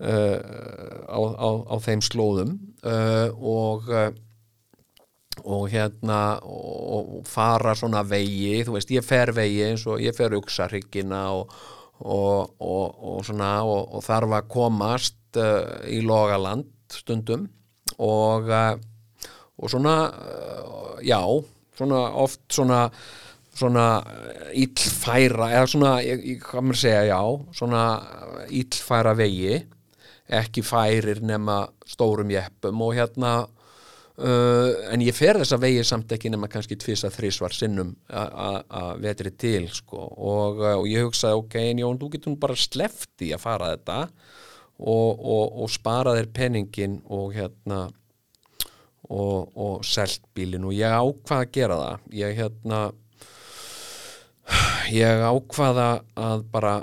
á, 0.00 1.20
á, 1.20 1.48
á 1.68 1.76
þeim 1.84 2.00
slóðum 2.04 2.56
og 3.36 3.88
og 5.40 5.70
hérna 5.72 6.40
og 6.44 7.22
fara 7.28 7.74
svona 7.78 8.02
vegi, 8.04 8.60
þú 8.66 8.74
veist 8.76 8.90
ég 8.92 9.04
fer 9.06 9.32
vegi 9.32 9.62
eins 9.70 9.86
og 9.88 10.02
ég 10.02 10.16
fer 10.16 10.34
uksarhyggina 10.36 11.20
og, 11.32 11.54
og, 12.00 12.50
og, 12.60 12.98
og 13.12 13.24
svona 13.24 13.52
og 13.64 14.02
þarf 14.04 14.36
að 14.36 14.50
komast 14.52 15.40
í 15.88 16.02
logaland 16.04 16.68
stundum 16.92 17.46
og, 17.96 18.50
og 18.50 19.72
svona 19.72 19.96
já, 21.06 21.20
svona 21.76 22.04
oft 22.20 22.42
svona 22.50 22.84
svona 23.60 23.86
íllfæra 24.56 25.50
eða 25.52 25.66
svona, 25.68 25.90
hvað 26.44 26.64
maður 26.64 26.80
segja 26.80 27.02
já, 27.10 27.20
svona 27.56 27.82
íllfæra 28.48 29.12
vegi 29.18 29.58
ekki 30.30 30.62
færir 30.62 31.22
nema 31.26 31.64
stórum 31.88 32.30
jeppum 32.30 32.82
og 32.86 32.94
hérna 32.94 33.32
uh, 33.44 34.70
en 34.92 35.02
ég 35.02 35.16
fer 35.16 35.40
þessa 35.40 35.58
vegi 35.60 35.84
samt 35.86 36.12
ekki 36.14 36.30
nema 36.32 36.50
kannski 36.50 36.78
tvisa 36.78 37.10
þrísvar 37.12 37.56
sinnum 37.56 37.94
að 38.10 39.02
vetri 39.02 39.34
til 39.34 39.68
sko. 39.74 40.04
Og, 40.16 40.62
og 40.80 40.86
ég 40.90 41.08
hugsaði 41.08 41.40
ok, 41.40 41.58
en 41.62 41.82
Jón, 41.84 42.00
þú 42.00 42.12
getur 42.14 42.38
bara 42.40 42.58
slefti 42.58 43.32
að 43.34 43.44
fara 43.44 43.72
þetta 43.74 44.02
og, 44.80 45.10
og, 45.18 45.46
og 45.64 45.72
spara 45.72 46.16
þér 46.18 46.30
penningin 46.36 47.00
og 47.10 47.34
hérna 47.36 47.88
og, 49.10 49.80
selt 49.84 50.22
bílinn. 50.36 50.66
Og 50.68 50.76
ég 50.76 50.94
ákvað 50.94 51.44
að 51.44 51.52
gera 51.56 51.78
það. 51.80 52.04
Ég 52.20 52.36
hérna 52.38 52.80
ég 54.94 55.24
ákvaða 55.24 55.88
að 56.18 56.44
bara 56.52 56.74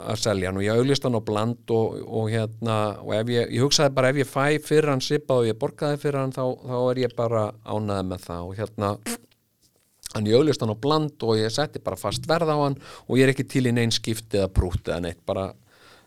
að 0.00 0.20
selja 0.22 0.50
hann 0.50 0.60
og 0.60 0.64
ég 0.64 0.78
auglist 0.80 1.04
hann 1.04 1.18
á 1.18 1.22
bland 1.24 1.72
og, 1.74 1.96
og 2.08 2.28
hérna 2.32 2.76
og 3.04 3.12
ég, 3.14 3.50
ég 3.56 3.64
hugsaði 3.64 3.94
bara 3.96 4.12
ef 4.12 4.20
ég 4.22 4.30
fæ 4.30 4.44
fyrir 4.64 4.92
hann 4.92 5.04
sipað 5.04 5.42
og 5.42 5.50
ég 5.50 5.58
borgaði 5.60 6.00
fyrir 6.00 6.22
hann 6.22 6.34
þá, 6.34 6.44
þá 6.64 6.78
er 6.80 7.02
ég 7.04 7.16
bara 7.18 7.42
ánaði 7.64 8.08
með 8.10 8.24
það 8.28 8.46
og 8.46 8.56
hérna 8.60 8.92
hann 10.14 10.30
ég 10.30 10.38
auglist 10.40 10.64
hann 10.64 10.74
á 10.74 10.82
bland 10.86 11.26
og 11.26 11.38
ég 11.38 11.52
setti 11.54 11.82
bara 11.84 12.00
fast 12.00 12.26
verð 12.30 12.50
á 12.50 12.56
hann 12.64 12.78
og 13.06 13.18
ég 13.18 13.26
er 13.26 13.34
ekki 13.34 13.48
til 13.50 13.66
í 13.68 13.74
neinn 13.76 13.94
skipti 13.94 14.40
eða 14.40 14.52
prúti 14.54 14.90
eða 14.90 15.04
neitt 15.06 15.22
bara 15.28 15.50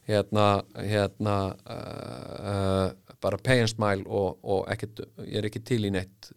hérna, 0.09 0.47
hérna 0.75 1.37
uh, 1.53 2.35
uh, 2.51 3.15
bara 3.23 3.39
pay 3.39 3.63
and 3.63 3.71
smile 3.71 4.03
og, 4.07 4.39
og 4.43 4.67
ekkit, 4.73 5.05
ég 5.29 5.39
er 5.39 5.47
ekki 5.47 5.63
til 5.63 5.83
í 5.87 5.93
neitt 5.93 6.33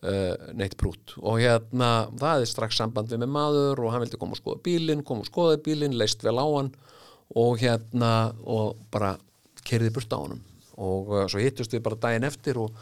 Uh, 0.00 0.32
neitt 0.56 0.78
prút 0.80 1.12
og 1.20 1.42
hérna 1.42 2.06
það 2.16 2.40
er 2.40 2.48
strax 2.48 2.78
samband 2.80 3.10
við 3.12 3.18
með 3.20 3.28
maður 3.34 3.82
og 3.84 3.90
hann 3.92 4.00
vildi 4.00 4.16
koma 4.16 4.32
og 4.32 4.38
skoða 4.38 4.62
bílinn, 4.64 5.02
koma 5.04 5.20
og 5.20 5.28
skoða 5.28 5.58
bílinn 5.60 5.92
leist 6.00 6.24
vel 6.24 6.40
á 6.40 6.46
hann 6.48 6.70
og 7.36 7.60
hérna 7.60 8.12
og 8.48 8.78
bara 8.88 9.10
kerði 9.60 9.90
burt 9.92 10.16
á 10.16 10.24
hann 10.24 10.40
og 10.80 11.12
uh, 11.12 11.26
svo 11.28 11.42
hittust 11.44 11.76
við 11.76 11.84
bara 11.84 12.00
daginn 12.00 12.24
eftir 12.24 12.62
og, 12.62 12.72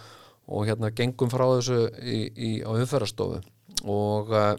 og 0.47 0.71
hérna 0.71 0.93
gengum 0.95 1.33
frá 1.33 1.43
þessu 1.57 1.81
í, 1.99 2.21
í, 2.31 2.53
á 2.63 2.71
umferðarstofu. 2.71 3.43
Og 3.91 4.31
uh, 4.31 4.55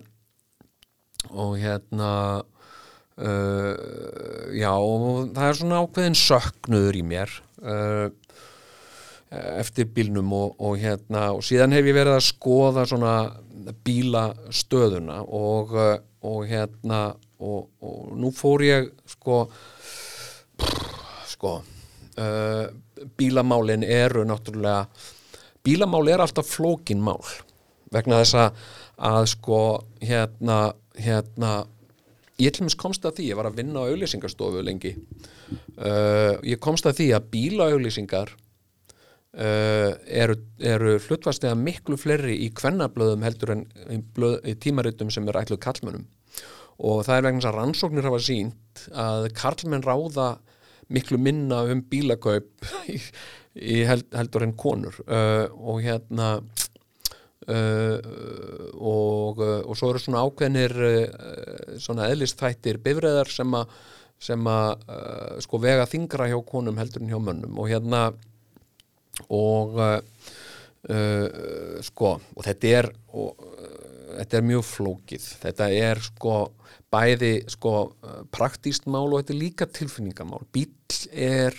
og 1.32 1.56
hérna 1.64 2.12
já 4.56 4.70
og 4.72 5.32
það 5.36 5.46
er 5.46 5.58
svona 5.60 5.80
ákveðin 5.84 6.16
söknuður 6.16 6.96
í 6.96 7.02
mér 7.04 7.34
eftir 9.30 9.90
bílnum 9.94 10.32
og, 10.34 10.56
og 10.58 10.78
hérna 10.82 11.30
og 11.36 11.44
síðan 11.46 11.76
hef 11.76 11.86
ég 11.86 11.98
verið 11.98 12.16
að 12.18 12.26
skoða 12.26 12.86
svona 12.90 13.14
bílastöðuna 13.86 15.20
og, 15.26 15.76
og 16.26 16.40
hérna 16.50 17.02
og, 17.38 17.70
og 17.86 18.16
nú 18.18 18.32
fór 18.34 18.66
ég 18.66 18.90
sko 19.10 19.44
sko 21.30 21.54
uh, 21.62 22.66
bílamálin 23.20 23.86
eru 23.86 24.26
náttúrulega 24.26 24.88
bílamáli 25.64 26.16
er 26.16 26.26
alltaf 26.26 26.50
flókin 26.50 27.04
mál 27.06 27.22
vegna 27.94 28.24
þess 28.24 28.40
að 28.98 29.26
sko 29.36 29.62
hérna 30.02 30.62
hérna 30.98 31.54
ég 32.40 32.54
til 32.54 32.64
og 32.64 32.70
meins 32.70 32.78
komst 32.80 33.06
að 33.06 33.20
því, 33.20 33.30
ég 33.32 33.40
var 33.40 33.50
að 33.50 33.58
vinna 33.60 33.84
á 33.84 33.90
auðlýsingarstofu 33.90 34.62
lengi. 34.64 34.94
Uh, 35.76 36.40
ég 36.48 36.60
komst 36.64 36.88
að 36.88 37.02
því 37.02 37.08
að 37.18 37.28
bílaauðlýsingar 37.34 38.32
Uh, 39.30 39.94
eru, 40.10 40.40
eru 40.58 40.96
hlutvarslega 41.06 41.54
miklu 41.54 42.00
fleiri 42.02 42.34
í 42.42 42.48
kvennablöðum 42.58 43.22
heldur 43.22 43.52
en 43.54 43.60
í, 43.94 44.00
blöð, 44.16 44.40
í 44.50 44.56
tímaritum 44.58 45.12
sem 45.14 45.28
er 45.30 45.38
ætluð 45.44 45.60
karlmennum 45.62 46.08
og 46.82 47.04
það 47.06 47.14
er 47.14 47.26
vegna 47.28 47.38
þess 47.44 47.50
að 47.52 47.58
rannsóknir 47.60 48.08
hafa 48.08 48.22
sínt 48.26 48.82
að 48.90 49.28
karlmenn 49.38 49.86
ráða 49.86 50.30
miklu 50.90 51.20
minna 51.22 51.60
um 51.70 51.84
bílakaup 51.92 52.66
í, 52.96 52.98
í 53.54 53.78
held, 53.86 54.08
heldur 54.18 54.48
en 54.48 54.56
konur. 54.58 54.98
Uh, 55.06 55.46
og 55.62 55.84
hérna 55.86 56.32
uh, 56.40 58.00
og, 58.74 59.44
og 59.44 59.78
svo 59.78 59.92
eru 59.92 60.02
svona 60.02 60.24
ákveðnir 60.26 60.74
svona 61.78 62.10
eðlistættir 62.10 62.82
bifræðar 62.82 63.30
sem 63.30 63.54
að 63.62 63.78
sem 64.20 64.50
að 64.52 64.82
sko 65.46 65.62
vega 65.64 65.86
þingra 65.88 66.26
hjá 66.28 66.36
konum 66.44 66.76
heldur 66.82 67.06
en 67.06 67.14
hjá 67.14 67.22
mönnum. 67.24 67.54
Og 67.62 67.70
hérna 67.72 68.10
og 69.28 69.80
uh, 69.80 70.00
uh, 70.90 71.80
sko 71.86 72.16
og 72.20 72.46
þetta 72.46 72.74
er 72.80 72.90
og, 73.14 73.36
uh, 73.40 74.16
þetta 74.20 74.40
er 74.40 74.48
mjög 74.50 74.66
flókið. 74.70 75.28
Þetta 75.44 75.70
er 75.76 76.04
sko 76.04 76.38
bæði 76.90 77.34
sko 77.52 77.74
praktíst 78.34 78.88
mál 78.90 79.12
og 79.12 79.20
þetta 79.22 79.36
er 79.36 79.44
líka 79.44 79.68
tilfinningamál. 79.70 80.42
Bíl 80.54 80.72
er 81.14 81.54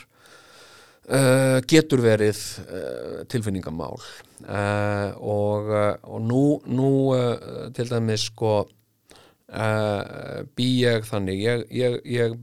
uh, 1.07 1.61
getur 1.71 2.03
verið 2.03 2.41
uh, 2.67 3.23
tilfinningamál. 3.31 4.01
Uh, 4.43 5.15
og, 5.21 5.71
og 6.03 6.21
nú, 6.25 6.45
nú 6.67 6.93
til 7.77 7.91
dæmis 7.91 8.29
sko 8.31 8.63
bý 9.51 10.67
ég 10.79 11.07
þannig. 11.09 11.41
Ég, 11.43 11.65
ég, 11.75 11.97
ég 12.07 12.37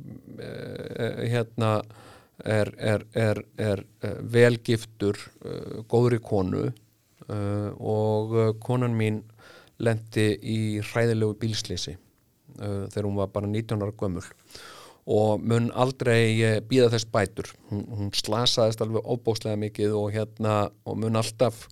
hérna 1.32 1.78
er, 2.46 2.72
er, 2.78 3.06
er, 3.14 3.42
er 3.58 3.84
eh, 4.02 4.18
velgiftur 4.22 5.18
uh, 5.46 5.84
góðri 5.90 6.20
konu 6.22 6.68
uh, 6.68 7.70
og 7.80 8.60
konan 8.64 8.98
mín 8.98 9.24
lendi 9.82 10.32
í 10.42 10.60
hræðilegu 10.82 11.38
bílslýsi 11.42 11.96
uh, 11.98 12.86
þegar 12.92 13.08
hún 13.08 13.18
var 13.22 13.32
bara 13.34 13.50
19 13.50 13.82
ára 13.82 13.96
gömul. 13.98 14.26
Og 15.08 15.40
mun 15.40 15.70
aldrei 15.72 16.60
býða 16.68 16.90
þess 16.92 17.08
bætur. 17.08 17.48
Hún, 17.70 17.86
hún 17.96 18.10
slasaðist 18.12 18.82
alveg 18.84 19.06
óbóslega 19.08 19.56
mikið 19.62 19.94
og 19.96 20.10
hérna 20.12 20.56
og 20.84 20.98
mun 21.00 21.16
alltaf 21.16 21.70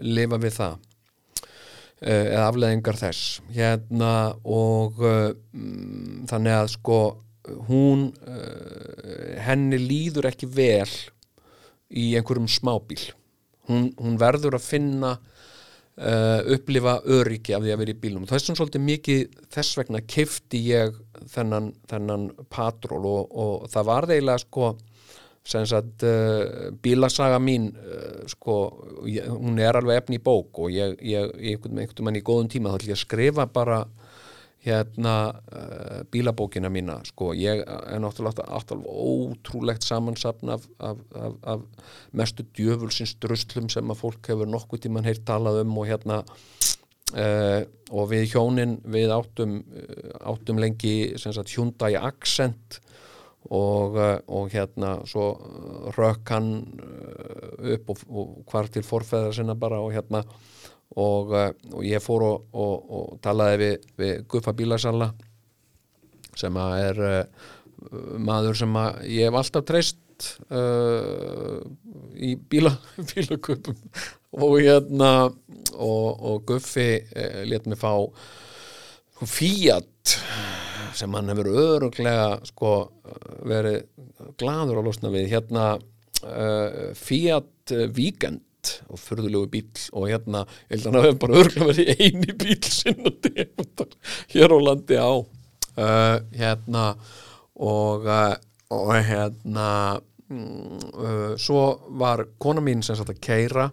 lifa 0.00 0.36
við 0.40 0.52
það 0.58 0.74
eða 2.02 2.44
afleðingar 2.50 2.98
þess. 3.00 3.40
Hérna 3.52 4.12
og 4.44 5.00
um, 5.00 6.26
þannig 6.28 6.58
að 6.58 6.70
sko 6.74 6.98
hún 7.68 8.10
henni 9.46 9.80
líður 9.80 10.30
ekki 10.30 10.48
vel 10.50 10.88
í 11.92 12.12
einhverjum 12.16 12.48
smábíl. 12.50 13.02
Hún, 13.68 13.90
hún 14.00 14.16
verður 14.20 14.56
að 14.58 14.66
finna 14.66 15.12
uh, 15.16 16.40
upplifa 16.54 16.98
öryggi 17.04 17.54
af 17.56 17.64
því 17.64 17.74
að 17.74 17.82
vera 17.82 17.94
í 17.94 18.00
bílum 18.02 18.24
og 18.24 18.32
þess 18.32 18.48
vegna 18.48 18.60
svolítið 18.60 18.86
mikið 18.86 19.36
þess 19.54 19.78
vegna 19.78 20.00
kefti 20.14 20.62
ég 20.70 20.96
þennan, 21.34 21.68
þennan 21.90 22.30
patról 22.52 23.04
og, 23.06 23.36
og 23.44 23.68
það 23.72 23.92
var 23.92 24.10
eiginlega 24.10 24.46
sko 24.46 24.72
Að, 25.42 26.04
uh, 26.06 26.68
bílasaga 26.84 27.40
mín 27.42 27.64
uh, 27.74 28.20
sko, 28.30 28.54
ég, 29.10 29.26
hún 29.26 29.56
er 29.58 29.74
alveg 29.74 29.98
efni 29.98 30.20
í 30.20 30.22
bók 30.22 30.60
og 30.62 30.70
ég, 30.70 30.94
ég, 31.02 31.32
einhvern 31.34 31.80
veginn 31.82 32.18
í 32.20 32.22
góðum 32.22 32.50
tíma 32.52 32.70
þá 32.70 32.76
ætlum 32.78 32.92
ég 32.92 33.00
að 33.00 33.00
skrifa 33.00 33.46
bara 33.50 33.80
hérna 34.62 35.14
uh, 35.32 36.02
bílabókina 36.10 36.70
mína 36.70 37.00
sko, 37.06 37.32
ég 37.34 37.64
er 37.66 38.02
náttúrulega 38.02 38.46
alltaf 38.46 38.84
ótrúlegt 38.86 39.82
samansapn 39.82 40.52
af, 40.54 40.66
af, 40.78 41.00
af, 41.18 41.34
af 41.42 41.64
mestu 42.12 42.46
djöfulsins 42.54 43.16
druslum 43.22 43.68
sem 43.72 43.90
að 43.90 44.02
fólk 44.04 44.30
hefur 44.30 44.50
nokkuð 44.50 44.84
tíman 44.84 45.08
heilt 45.08 45.24
talað 45.26 45.64
um 45.64 45.74
og 45.82 45.90
hérna 45.90 46.20
uh, 46.22 47.60
og 47.90 48.08
við 48.14 48.28
hjónin 48.36 48.78
við 48.86 49.10
áttum, 49.14 49.58
áttum 50.22 50.62
lengi 50.62 51.12
Hyundai 51.18 51.96
Accent 51.98 52.78
og, 53.50 53.98
og 54.30 54.54
hérna 54.54 55.00
svo 55.10 55.26
rökk 55.96 56.30
hann 56.30 56.52
upp 57.58 57.90
og, 57.90 58.06
og 58.08 58.34
hvar 58.46 58.70
til 58.70 58.86
forfæðar 58.86 59.34
sinna 59.34 59.58
bara 59.58 59.82
og 59.82 59.90
hérna 59.96 60.22
og, 61.00 61.32
eh, 61.36 61.52
og 61.72 61.84
ég 61.86 62.02
fór 62.04 62.24
og, 62.26 62.46
og, 62.52 62.92
og 62.92 63.18
talaði 63.24 63.60
við, 63.62 63.90
við 64.00 64.24
Guffa 64.28 64.54
Bílasalla 64.56 65.12
sem 66.36 66.56
er 66.56 67.02
uh, 67.04 67.48
maður 68.20 68.56
sem 68.62 68.76
að 68.80 69.02
ég 69.12 69.28
hef 69.28 69.38
alltaf 69.40 69.66
treyst 69.68 70.28
uh, 70.52 71.60
í 72.16 72.34
bíla, 72.36 72.74
bílagöpum 73.12 73.76
og 74.32 74.54
hérna 74.60 75.12
og 75.82 76.46
Guffi 76.48 76.88
uh, 77.02 77.42
let 77.48 77.68
mig 77.68 77.80
fá 77.80 77.92
Fiat 79.22 80.16
sem 80.98 81.12
hann 81.14 81.30
hefur 81.30 81.46
öruglega 81.46 82.40
sko 82.48 82.72
verið 83.46 83.84
gladur 84.40 84.80
að 84.80 84.88
losna 84.88 85.12
við. 85.14 85.28
Hérna 85.30 85.66
Fiat 86.98 87.70
Weekend 87.94 88.42
fínt 88.62 88.82
og 88.88 88.98
förðulegu 88.98 89.48
bíl 89.50 89.66
og 89.92 90.08
hérna, 90.08 90.46
ég 90.70 90.78
held 90.78 90.86
að 90.86 90.92
hann 90.92 91.04
hefði 91.04 91.18
bara 91.22 91.38
örgulega 91.40 91.68
verið 91.70 92.00
eini 92.00 92.34
bíl 92.38 92.62
sinna 92.62 93.86
hér 94.32 94.54
á 94.54 94.58
landi 94.62 94.96
á. 94.96 95.12
Uh, 95.72 96.20
hérna 96.36 96.96
og, 97.56 98.04
uh, 98.04 98.36
og 98.70 98.92
hérna 98.92 100.00
uh, 100.30 101.34
svo 101.36 101.80
var 101.88 102.26
kona 102.38 102.60
mín 102.60 102.82
sem 102.82 102.96
sagt 102.96 103.10
að 103.10 103.22
keira 103.24 103.70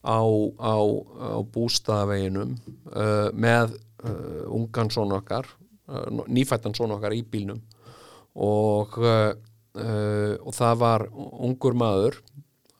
á, 0.00 0.20
á, 0.22 0.76
á 0.78 1.38
bústaðaveginum 1.42 2.54
uh, 2.94 3.30
með 3.34 3.74
uh, 4.04 4.46
ungan 4.46 4.90
són 4.90 5.12
okkar 5.12 5.46
uh, 5.90 6.22
nýfættan 6.28 6.74
són 6.74 6.94
okkar 6.96 7.12
í 7.12 7.22
bílnum. 7.22 7.60
Og 8.34 8.96
og 9.70 10.54
það 10.54 10.78
var 10.78 11.02
ungur 11.14 11.74
maður 11.78 12.16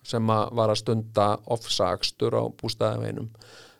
sem 0.07 0.33
að 0.33 0.55
var 0.57 0.73
að 0.73 0.81
stunda 0.81 1.27
offsagstur 1.53 2.37
á 2.37 2.45
bústæðaveinum 2.61 3.29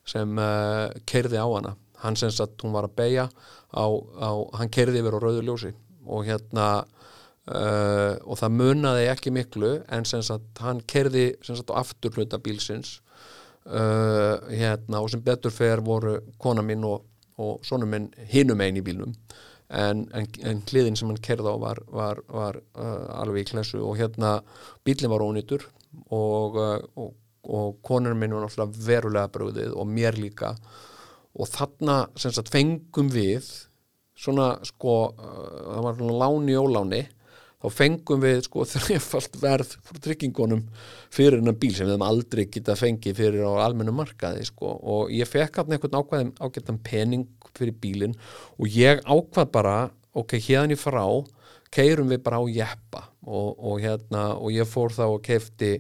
sem 0.09 0.39
uh, 0.39 0.45
eh, 0.45 1.01
kerði 1.09 1.41
á 1.41 1.47
hana. 1.49 1.75
Hann 2.01 2.17
senst 2.17 2.41
að 2.43 2.57
hún 2.65 2.75
var 2.75 2.89
að 2.89 2.97
beja 2.97 3.27
á, 3.29 3.85
á, 3.85 4.31
hann 4.57 4.73
kerði 4.73 5.03
yfir 5.03 5.17
á 5.17 5.21
rauðu 5.21 5.45
ljósi 5.45 5.75
og 6.09 6.25
hérna 6.27 6.67
uh, 6.81 8.15
og 8.25 8.41
það 8.41 8.57
munaði 8.57 9.11
ekki 9.13 9.33
miklu 9.35 9.75
en 9.93 10.09
senst 10.09 10.33
að 10.35 10.65
hann 10.65 10.81
kerði 10.89 11.35
senst 11.45 11.69
að 11.69 11.77
á 11.77 11.81
afturhluta 11.85 12.41
bílsins 12.43 12.99
uh, 13.69 14.41
hérna, 14.49 15.03
og 15.03 15.11
sem 15.13 15.23
betur 15.25 15.55
fer 15.55 15.85
voru 15.85 16.19
kona 16.41 16.65
mín 16.65 16.87
og, 16.89 17.05
og 17.41 17.61
svona 17.67 17.89
minn 17.89 18.11
hinum 18.33 18.65
einn 18.65 18.81
í 18.81 18.85
bílnum. 18.85 19.15
En, 19.71 20.09
en, 20.17 20.25
en 20.43 20.65
hliðin 20.67 20.97
sem 20.99 21.07
hann 21.07 21.21
kerði 21.23 21.53
á 21.53 21.57
var, 21.63 21.79
var, 21.95 22.19
var 22.27 22.57
alveg 23.21 23.45
í 23.45 23.51
klessu 23.53 23.79
og 23.79 24.01
hérna 24.01 24.41
bílinn 24.83 25.13
var 25.13 25.23
ónýtur 25.23 25.69
og, 26.11 26.59
uh, 26.59 26.79
og, 27.01 27.15
og 27.51 27.81
konur 27.87 28.17
minn 28.19 28.35
var 28.37 28.47
náttúrulega 28.47 28.87
verulega 28.87 29.33
bröðið 29.35 29.75
og 29.75 29.89
mér 29.91 30.19
líka. 30.19 30.55
Og 31.39 31.49
þarna 31.51 32.03
sem 32.19 32.35
sagt 32.35 32.51
fengum 32.53 33.11
við 33.13 33.47
svona 34.19 34.53
sko 34.67 34.99
uh, 35.15 35.49
það 35.71 35.87
var 35.87 35.99
svona 35.99 36.21
láni 36.25 36.59
og 36.61 36.71
láni 36.75 37.03
þá 37.61 37.69
fengum 37.77 38.23
við 38.25 38.43
sko 38.47 38.65
þrefald 38.75 39.37
verð 39.43 39.75
frá 39.85 40.01
tryggingunum 40.07 40.65
fyrir 41.13 41.41
hennar 41.41 41.59
bíl 41.61 41.75
sem 41.77 41.89
við 41.89 41.97
hefum 41.97 42.07
aldrei 42.09 42.47
getað 42.49 42.83
fengið 42.85 43.21
fyrir 43.21 43.45
á 43.45 43.65
almennu 43.67 43.95
markaði 43.97 44.47
sko. 44.49 44.75
Og 44.81 45.15
ég 45.15 45.29
fekk 45.29 45.61
hann 45.61 45.77
einhvern 45.77 46.01
ákvæðum 46.01 46.35
ágættan 46.41 46.81
pening 46.85 47.29
fyrir 47.57 47.77
bílinn 47.83 48.17
og 48.59 48.71
ég 48.71 49.03
ákvað 49.05 49.53
bara 49.53 49.77
ok, 50.17 50.37
hérna 50.39 50.75
í 50.75 50.79
frá 50.79 51.05
keirum 51.75 52.11
við 52.11 52.23
bara 52.27 52.41
á 52.43 52.45
jeppa 52.51 53.05
og, 53.27 53.59
og 53.59 53.83
hérna 53.83 54.31
og 54.37 54.55
ég 54.55 54.69
fór 54.69 54.95
þá 54.95 55.05
og 55.09 55.21
keifti 55.27 55.77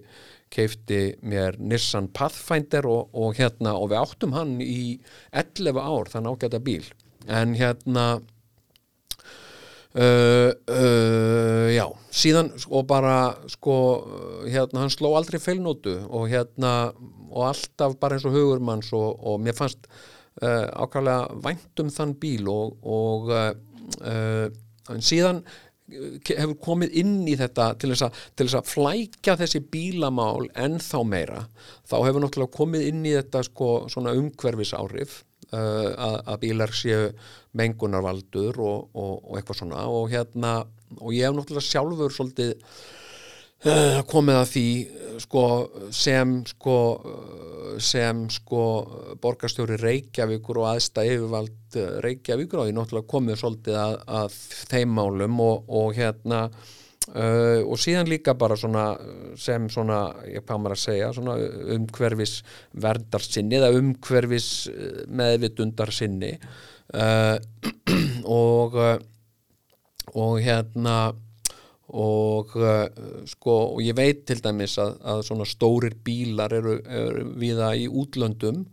keifti 0.50 1.14
mér 1.22 1.58
Nissan 1.62 2.08
Pathfinder 2.14 2.86
og, 2.90 3.14
og 3.14 3.38
hérna 3.38 3.76
og 3.78 3.92
við 3.92 4.00
áttum 4.02 4.34
hann 4.34 4.58
í 4.62 4.98
11 5.30 5.78
ár 5.78 6.10
þann 6.10 6.30
ágæta 6.30 6.60
bíl. 6.62 6.84
En 7.28 7.54
hérna 7.58 8.20
Uh, 9.90 10.54
uh, 10.70 11.66
já, 11.74 11.82
síðan 12.14 12.52
og 12.70 12.84
bara 12.86 13.32
sko 13.50 13.72
hérna 14.46 14.84
hann 14.84 14.92
sló 14.94 15.16
aldrei 15.18 15.40
feilnótu 15.42 15.96
og 16.06 16.28
hérna 16.30 16.92
og 17.26 17.48
alltaf 17.48 17.96
bara 17.98 18.14
eins 18.14 18.26
og 18.28 18.36
hugur 18.36 18.62
manns 18.62 18.92
og, 18.94 19.18
og 19.18 19.42
mér 19.42 19.58
fannst 19.58 19.88
uh, 19.90 20.70
ákvæmlega 20.78 21.40
væntum 21.42 21.90
þann 21.90 22.14
bíl 22.22 22.46
og, 22.54 22.78
og 22.86 23.34
síðan 25.02 25.42
hefur 26.28 26.56
komið 26.62 27.00
inn 27.02 27.16
í 27.28 27.36
þetta 27.40 27.72
til 27.80 27.92
þess, 27.92 28.04
að, 28.06 28.20
til 28.36 28.46
þess 28.46 28.58
að 28.60 28.70
flækja 28.74 29.38
þessi 29.40 29.62
bílamál 29.72 30.46
ennþá 30.54 31.02
meira 31.06 31.42
þá 31.88 31.96
hefur 32.04 32.22
náttúrulega 32.24 32.56
komið 32.56 32.86
inn 32.92 33.02
í 33.08 33.16
þetta 33.16 33.44
sko 33.48 33.72
svona 33.92 34.16
umhverfis 34.18 34.76
áhrif 34.78 35.24
Uh, 35.50 35.88
að, 35.98 36.16
að 36.30 36.36
bílar 36.44 36.70
séu 36.78 37.06
mengunarvaldur 37.58 38.54
og, 38.62 38.92
og, 38.94 39.16
og 39.18 39.38
eitthvað 39.40 39.56
svona. 39.58 39.80
Og 39.90 40.12
hérna 40.12 40.52
og 41.00 41.10
ég 41.16 41.26
hef 41.26 41.34
náttúrulega 41.34 41.66
sjálfur 41.66 42.14
svolítið 42.14 42.52
komið 44.10 44.38
að 44.40 44.50
því 44.54 44.66
sko 45.20 45.44
sem 45.92 46.38
sko 46.48 46.76
sem 47.80 48.22
sko 48.32 48.62
borgarstjóri 49.20 49.76
Reykjavíkur 49.80 50.62
og 50.62 50.70
aðsta 50.72 51.04
yfirvald 51.06 51.78
Reykjavíkur 52.04 52.62
og 52.62 52.70
ég 52.70 52.76
náttúrulega 52.76 53.10
komið 53.10 53.40
svolítið 53.40 53.78
að, 53.78 53.96
að 54.20 54.36
þeim 54.72 54.94
málum 54.96 55.42
og, 55.44 55.66
og 55.68 55.96
hérna 55.98 56.44
Uh, 57.10 57.64
og 57.66 57.78
síðan 57.80 58.06
líka 58.06 58.36
bara 58.38 58.54
svona 58.60 58.92
sem 59.40 59.64
svona, 59.72 60.12
ég 60.30 60.44
maður 60.46 60.76
að 60.76 60.78
segja 60.78 61.08
svona 61.16 61.32
umhverfis 61.74 62.36
verdarsinni 62.84 63.56
eða 63.58 63.72
umhverfis 63.74 64.50
meðvitundarsinni. 65.18 66.36
Uh, 66.94 67.40
og 68.44 68.78
og 70.14 70.38
hérna 70.44 70.94
og 71.90 72.52
uh, 72.58 72.84
sko 73.28 73.56
og 73.76 73.80
ég 73.82 73.96
veit 73.98 74.26
til 74.28 74.42
dæmis 74.42 74.76
að, 74.78 74.96
að 75.02 75.24
svona 75.26 75.46
stórir 75.48 75.96
bílar 76.04 76.54
eru, 76.54 76.76
eru 76.86 77.24
viða 77.40 77.72
í 77.78 77.88
útlöndum 77.88 78.66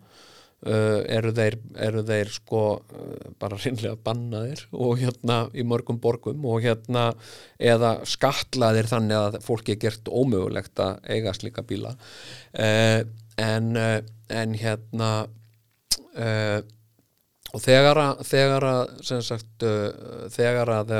Uh, 0.65 1.03
eru, 1.13 1.30
þeir, 1.38 1.55
eru 1.86 2.01
þeir 2.01 2.32
sko 2.34 2.59
uh, 2.82 3.26
bara 3.38 3.59
reynlega 3.61 3.93
bannaðir 4.01 4.63
og 4.74 4.95
hérna 4.97 5.36
í 5.53 5.61
mörgum 5.61 5.99
borgum 6.01 6.47
og 6.49 6.63
hérna 6.65 7.11
eða 7.61 7.91
skatlaðir 8.09 8.89
þannig 8.89 9.20
að 9.20 9.38
fólki 9.45 9.76
er 9.76 9.80
gert 9.84 10.09
ómögulegt 10.09 10.82
að 10.82 10.97
eiga 11.13 11.36
slíka 11.38 11.61
bíla. 11.61 11.93
Uh, 12.57 13.05
en, 13.38 13.70
en 13.78 14.57
hérna 14.57 15.11
og 17.57 17.63
þegar 17.63 17.99
að 18.03 18.23
þegar 18.29 18.67
að 18.69 18.91
sagt, 19.25 19.65
þegar 20.35 20.73
að 20.77 20.93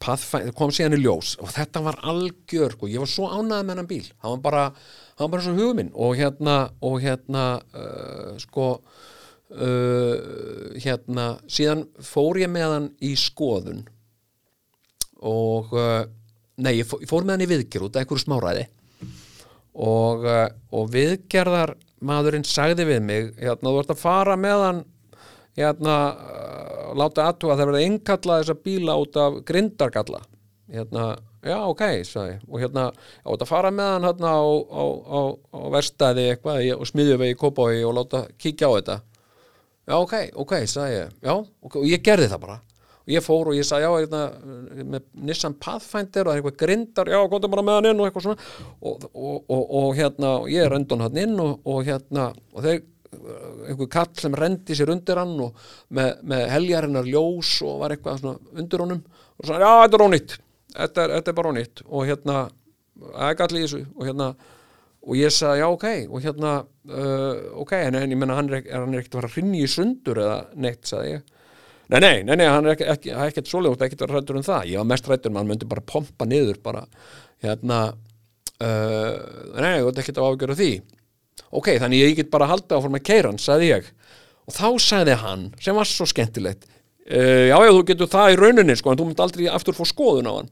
Pathfinder 0.00 0.54
kom 0.56 0.72
síðan 0.72 0.96
í 0.96 1.02
ljós 1.02 1.34
og 1.44 1.52
þetta 1.52 1.82
var 1.84 1.98
algjör 2.08 2.72
og 2.72 2.78
sko, 2.78 2.88
ég 2.88 3.02
var 3.02 3.10
svo 3.12 3.28
ánæðið 3.28 3.66
með 3.68 3.74
hennan 3.74 3.90
bíl. 3.90 4.06
Það 4.16 4.32
var 4.32 4.40
bara 4.46 4.62
það 5.18 5.20
var 5.20 5.32
bara 5.34 5.44
svo 5.44 5.54
huguminn 5.58 5.92
og 5.92 6.16
hérna 6.18 6.56
og 6.88 6.96
hérna 7.04 7.44
uh, 7.76 8.32
sko 8.40 8.68
uh, 8.78 10.74
hérna 10.78 11.26
síðan 11.50 11.86
fór 12.04 12.40
ég 12.42 12.52
með 12.52 12.74
hann 12.74 12.88
í 13.04 13.12
skoðun. 13.18 13.84
Og 15.28 15.74
uh, 15.74 16.04
nei, 16.62 16.78
ég 16.80 16.88
fór, 16.88 17.24
með 17.24 17.34
hann 17.34 17.46
í 17.46 17.50
viðgerð 17.52 17.88
út 17.88 17.98
af 17.98 18.04
einhverju 18.04 18.24
smáræði. 18.24 18.64
Og, 19.78 20.26
uh, 20.26 20.46
og 20.74 20.90
viðgerðar 20.94 21.74
maðurinn 22.04 22.46
sagði 22.46 22.86
við 22.88 23.00
mig 23.04 23.30
hérna, 23.38 23.70
þú 23.70 23.76
vart 23.78 23.94
að 23.94 24.02
fara 24.02 24.36
með 24.40 24.64
hann 24.64 24.82
hérna, 25.58 25.96
uh, 26.14 26.90
láta 26.98 27.28
aðtúa 27.28 27.54
að 27.54 27.62
það 27.62 27.70
verði 27.72 27.88
innkalla 27.88 28.40
þessa 28.42 28.58
bíla 28.68 28.98
út 29.02 29.18
af 29.18 29.40
grindarkalla 29.48 30.22
hérna 30.68 31.08
já 31.42 31.58
ok, 31.64 31.84
sagði 32.06 32.38
og 32.48 32.62
hérna, 32.62 32.86
á 32.94 33.28
þetta 33.30 33.48
fara 33.48 33.72
með 33.74 33.92
hann 33.94 34.08
hérna 34.08 34.32
á, 34.34 34.44
á, 34.44 34.84
á, 34.84 35.20
á 35.54 35.60
verstaði 35.74 36.30
eitthvað 36.32 36.72
og 36.76 36.88
smiðju 36.90 37.20
við 37.22 37.34
í 37.34 37.38
kópái 37.38 37.84
og 37.86 37.94
láta 37.98 38.24
kíkja 38.38 38.70
á 38.70 38.76
þetta. 38.78 38.98
Já 39.88 39.94
ok, 39.96 40.14
ok, 40.44 40.54
sagði 40.68 40.96
ég. 40.98 41.12
Já, 41.24 41.34
okay, 41.64 41.80
og 41.80 41.86
ég 41.88 42.02
gerði 42.04 42.28
það 42.28 42.42
bara 42.44 42.58
og 43.08 43.14
ég 43.14 43.24
fór 43.24 43.48
og 43.48 43.56
ég 43.56 43.64
sagði 43.64 43.86
já, 43.86 43.92
hérna, 44.02 44.18
með 44.84 45.04
Nissan 45.24 45.54
Pathfinder 45.56 46.26
og 46.26 46.28
það 46.28 46.34
er 46.34 46.42
eitthvað 46.42 46.58
grindar 46.60 47.08
já, 47.08 47.16
komðum 47.32 47.52
bara 47.54 47.62
með 47.64 47.78
hann 47.78 47.86
inn 47.88 48.02
og 48.02 48.08
eitthvað 48.08 48.26
svona. 48.26 48.48
Og, 48.84 49.06
og, 49.16 49.62
og, 49.64 49.86
hérna, 49.96 50.32
ég 50.52 50.74
endan 50.76 51.04
hann 51.06 51.20
inn 51.22 51.38
og 51.40 51.78
hérna, 51.86 52.26
og 52.52 52.66
þeir 52.66 52.82
einhver 53.64 53.88
kall 53.94 54.10
sem 54.20 54.36
rendi 54.36 54.76
sér 54.76 54.92
undir 54.92 55.16
hann 55.16 55.32
og 55.40 55.56
með, 55.96 56.10
með 56.28 56.44
heljarinnar 56.52 57.08
ljós 57.08 57.54
og 57.64 57.80
var 57.80 57.94
eitthvað 57.94 58.20
svona 58.20 58.60
undir 58.60 58.84
honum 58.84 59.00
og 59.00 59.48
svona, 59.48 59.62
já, 59.64 59.70
þetta 59.86 59.98
er 59.98 60.04
ónýtt. 60.04 60.36
Þetta 60.74 61.02
er, 61.06 61.16
þetta 61.16 61.32
er 61.32 61.38
bara 61.40 61.54
nýtt 61.56 61.82
og 61.86 62.06
hérna, 62.10 62.36
það 63.06 63.30
er 63.30 63.40
gallið 63.40 63.62
í 63.62 63.64
þessu. 63.64 63.82
Og 63.96 64.10
hérna, 64.10 64.28
og 65.08 65.16
ég 65.16 65.32
sagði 65.32 65.64
já 65.64 65.66
ok. 65.70 65.88
Og 66.12 66.28
hérna, 66.28 66.52
uh, 66.92 67.32
ok 67.64 67.74
en, 67.80 67.98
en 68.02 68.12
ég 68.12 68.20
menna 68.20 68.36
hann 68.36 68.52
er, 68.52 68.68
er 68.68 68.86
ekkert 69.00 69.16
að 69.16 69.22
fara 69.22 69.32
að 69.32 69.40
rinni 69.40 69.64
í 69.64 69.72
sundur 69.72 70.20
eða 70.26 70.38
neitt, 70.60 70.84
sagði 70.92 71.16
ég 71.16 71.34
nei, 71.88 72.00
nei, 72.00 72.14
nei, 72.26 72.34
nei 72.36 72.46
hann 72.48 72.68
er 72.68 72.76
ekki, 72.76 72.86
ekki, 72.94 73.14
ekkert 73.28 73.50
svolegur 73.50 73.86
ekkert 73.86 74.06
að 74.06 74.14
rættur 74.16 74.40
um 74.40 74.46
það, 74.46 74.68
ég 74.72 74.82
var 74.82 74.88
mest 74.92 75.08
rættur 75.08 75.32
um 75.32 75.40
hann 75.40 75.50
myndi 75.50 75.68
bara 75.68 75.84
pompa 75.88 76.28
niður 76.28 76.60
bara 76.64 76.84
hérna 77.44 77.82
uh, 77.92 79.12
nei, 79.58 79.78
þú 79.80 79.92
ert 79.92 80.02
ekkert 80.02 80.22
að 80.22 80.32
ágjöra 80.32 80.58
því. 80.58 80.72
Ok, 81.54 81.70
þannig 81.80 82.02
ég 82.02 82.16
get 82.18 82.32
bara 82.32 82.48
að 82.48 82.56
halda 82.56 82.78
áfram 82.78 82.96
með 82.98 83.06
keiran, 83.08 83.38
sagði 83.40 83.70
ég. 83.70 83.92
Og 84.48 84.56
þá 84.56 84.68
sagði 84.82 85.14
hann, 85.22 85.46
sem 85.62 85.76
var 85.76 85.88
svo 85.88 86.08
skemmtilegt 86.08 86.66
Uh, 87.08 87.48
já, 87.48 87.56
já, 87.64 87.70
þú 87.72 87.84
getur 87.88 88.08
það 88.12 88.30
í 88.34 88.34
rauninni 88.36 88.74
sko, 88.76 88.92
en 88.92 88.98
þú 89.00 89.04
myndi 89.08 89.22
aldrei 89.24 89.46
aftur 89.48 89.76
fór 89.76 89.88
skoðun 89.88 90.26
á 90.28 90.32
hann. 90.34 90.50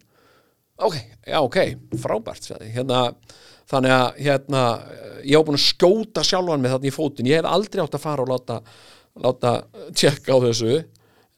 Ok, 0.88 0.94
já, 1.28 1.36
ok, 1.42 1.58
frábært 2.00 2.46
hérna, 2.62 3.00
þannig 3.68 3.92
að 3.92 4.22
hérna, 4.24 4.62
ég 5.20 5.36
á 5.36 5.44
búin 5.44 5.58
að 5.58 5.66
skjóta 5.66 6.24
sjálfan 6.24 6.64
með 6.64 6.72
þarna 6.72 6.88
í 6.88 6.94
fótinn, 6.96 7.28
ég 7.28 7.42
hef 7.42 7.48
aldrei 7.50 7.82
átt 7.84 7.98
að 7.98 8.04
fara 8.06 8.24
og 8.24 8.32
láta, 8.32 8.56
láta 9.20 9.52
tjekka 9.92 10.32
á 10.32 10.38
þessu 10.46 10.78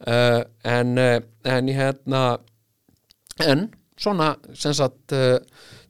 uh, 0.06 0.42
en, 0.64 0.94
uh, 0.98 1.16
en 1.44 1.72
hérna 1.74 2.22
en 3.44 3.68
svona 3.98 4.32
sem 4.54 4.74
sagt 4.74 5.14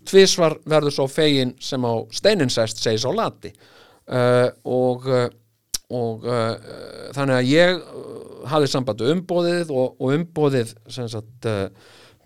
tvísvar 0.08 0.58
verður 0.68 0.94
svo 0.94 1.06
fegin 1.12 1.54
sem 1.60 1.84
á 1.84 1.92
steininsæst 2.12 2.80
segis 2.80 3.04
á 3.04 3.12
lati. 3.12 3.52
Og 4.64 5.04
og 5.88 6.24
þannig 7.16 7.34
að 7.34 7.48
ég 7.48 7.82
hafði 8.48 8.70
samband 8.70 9.04
umbóðið 9.12 9.72
og, 9.72 9.96
og 9.98 10.14
umbóðið 10.16 10.74
sagt, 10.92 11.48
uh, 11.48 11.68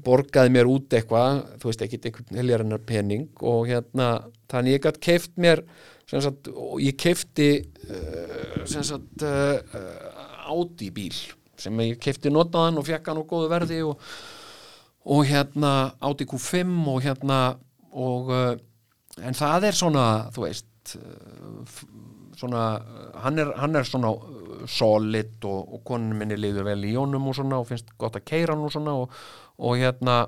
borgaði 0.02 0.52
mér 0.56 0.70
út 0.70 0.94
eitthvað 0.96 1.42
þú 1.62 1.70
veist 1.70 1.84
ekki 1.86 2.00
einhvern 2.08 2.40
heljarinnar 2.40 2.84
pening 2.86 3.28
og 3.46 3.68
hérna 3.70 4.08
þannig 4.50 4.78
ég 4.78 4.86
gætt 4.86 5.00
keift 5.04 5.36
mér 5.40 5.62
sagt, 6.10 6.50
og 6.50 6.80
ég 6.82 6.98
keifti 6.98 7.50
uh, 7.88 8.64
sagt, 8.66 9.24
uh, 9.26 10.50
Audi 10.52 10.90
bíl 10.94 11.14
sem 11.62 11.82
ég 11.86 12.00
keifti 12.02 12.32
notaðan 12.32 12.80
og 12.80 12.88
fekk 12.88 13.10
hann 13.10 13.22
á 13.22 13.30
góðu 13.30 13.50
verði 13.52 13.80
og, 13.86 14.12
og 15.12 15.24
hérna 15.28 15.72
Audi 16.02 16.26
Q5 16.30 16.76
og 16.92 17.00
hérna 17.06 17.40
og 17.92 18.30
en 18.32 19.36
það 19.36 19.68
er 19.68 19.76
svona 19.76 20.06
þú 20.34 20.46
veist 20.46 20.94
svona 22.42 22.62
hann 23.22 23.38
er, 23.38 23.52
hann 23.60 23.76
er 23.78 23.86
svona 23.86 24.12
solid 24.68 25.42
og, 25.48 25.74
og 25.76 25.82
konun 25.86 26.16
minni 26.18 26.38
liður 26.38 26.66
vel 26.70 26.84
í 26.86 26.94
honum 26.96 27.30
og 27.30 27.38
svona 27.38 27.60
og 27.62 27.68
finnst 27.70 27.92
gott 28.00 28.18
að 28.18 28.26
keira 28.28 28.56
hann 28.56 28.66
og 28.66 28.72
svona 28.74 28.94
og, 29.02 29.18
og 29.62 29.76
hérna 29.80 30.22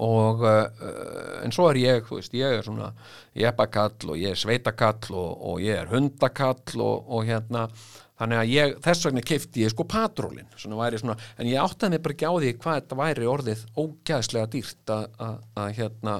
og 0.00 0.40
uh, 0.40 1.42
en 1.44 1.52
svo 1.52 1.68
er 1.68 1.80
ég, 1.82 2.06
þú 2.08 2.16
veist, 2.16 2.36
ég 2.38 2.58
er 2.58 2.64
svona 2.64 2.88
jeppakall 3.36 4.14
og 4.14 4.16
ég 4.16 4.32
er 4.32 4.40
sveitakall 4.40 5.12
og, 5.12 5.42
og 5.50 5.60
ég 5.60 5.82
er 5.82 5.90
hundakall 5.90 6.80
og, 6.80 7.10
og 7.12 7.28
hérna, 7.28 7.66
þannig 8.24 8.40
að 8.40 8.50
ég 8.54 8.74
þess 8.84 9.06
vegna 9.08 9.22
kefti 9.30 9.62
ég 9.66 9.70
sko 9.74 9.86
patrólin. 9.86 10.48
Svona 10.58 10.80
væri 10.80 10.98
svona, 11.02 11.16
en 11.38 11.50
ég 11.52 11.60
áttaði 11.62 11.94
mig 11.94 12.02
bara 12.08 12.16
ekki 12.16 12.26
á 12.26 12.34
því 12.34 12.52
hvað 12.64 12.80
þetta 12.80 13.00
væri 13.04 13.30
orðið 13.36 13.64
ógæðslega 13.84 14.50
dýrt 14.56 14.94
að- 14.96 15.72
hérna 15.78 16.18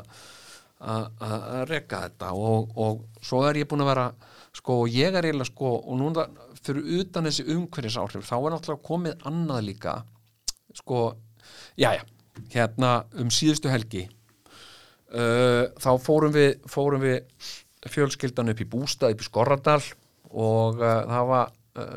að 0.85 1.69
reka 1.71 2.05
þetta. 2.07 2.33
Og, 2.37 2.73
og 2.77 3.05
svo 3.25 3.43
er 3.49 3.63
ég 3.63 3.69
búin 3.71 3.83
að 3.85 3.91
vera 3.95 4.09
sko, 4.55 4.83
ég 4.87 5.17
er 5.17 5.25
eiginlega 5.27 5.49
sko, 5.51 5.71
og 5.81 5.97
núna 5.99 6.29
fyrir 6.65 7.01
utan 7.01 7.27
þessi 7.29 7.45
umhverfisáhrif, 7.55 8.25
þá 8.29 8.37
er 8.39 8.55
náttúrulega 8.55 8.87
komið 8.87 9.25
annað 9.29 9.65
líka 9.67 9.95
sko, 10.77 11.01
já, 11.81 11.95
já 11.97 12.05
hérna 12.55 13.05
um 13.21 13.29
síðustu 13.31 13.71
helgi 13.71 14.07
uh, 15.15 15.69
þá 15.79 15.91
fórum 16.03 16.33
við 16.35 16.57
fórum 16.71 17.05
við 17.05 17.21
fjölskyldan 17.91 18.51
upp 18.51 18.63
í 18.65 18.67
bústað 18.73 19.15
upp 19.15 19.23
í 19.23 19.29
Skorradal 19.29 19.83
og 20.33 20.81
uh, 20.83 21.05
það 21.11 21.29
var 21.31 21.53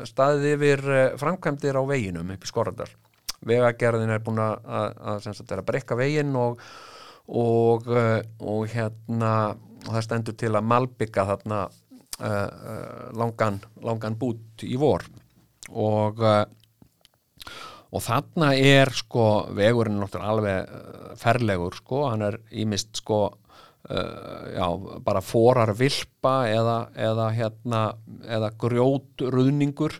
staðið 0.08 0.46
yfir 0.56 0.84
uh, 0.90 1.02
framkvæmdir 1.20 1.78
á 1.78 1.82
veginum 1.88 2.34
upp 2.34 2.44
í 2.44 2.50
Skorradal. 2.50 2.90
Vegagerðin 3.48 4.10
er 4.10 4.22
búin 4.24 4.40
að, 4.42 4.56
að, 4.66 5.28
að, 5.30 5.66
brekka 5.66 5.98
veginn 5.98 6.34
og 6.38 6.62
og, 7.28 7.88
uh, 7.92 8.20
og 8.40 8.68
hérna 8.72 9.32
og 9.84 9.90
það 9.92 10.04
stendur 10.06 10.36
til 10.40 10.54
að 10.56 10.68
malbygga 10.68 11.26
þarna 11.28 11.58
uh, 11.68 12.28
uh, 12.28 13.08
langan, 13.20 13.60
langan 13.84 14.16
bút 14.18 14.64
í 14.64 14.76
vor. 14.80 15.04
Og 15.68 16.22
uh, 16.24 16.44
og 17.88 18.04
þarna 18.04 18.50
er 18.52 18.90
sko 18.92 19.48
vegurinn 19.56 19.96
náttúrulega 19.96 20.32
alveg 20.34 21.14
ferlegur 21.16 21.76
sko, 21.78 22.02
hann 22.10 22.24
er 22.26 22.36
ímist 22.52 23.00
sko 23.00 23.22
já, 23.88 24.66
bara 25.04 25.22
forar 25.24 25.72
vilpa 25.78 26.48
eða, 26.50 26.78
eða 26.98 27.28
hérna 27.36 27.82
eða 28.26 28.50
grjótruðningur. 28.60 29.96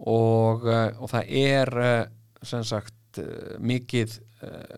Og, 0.00 0.64
uh, 0.64 0.88
og 0.96 1.10
það 1.12 1.32
er 1.40 1.72
uh, 1.80 2.04
sem 2.46 2.64
sagt 2.64 2.96
mikið 3.58 4.20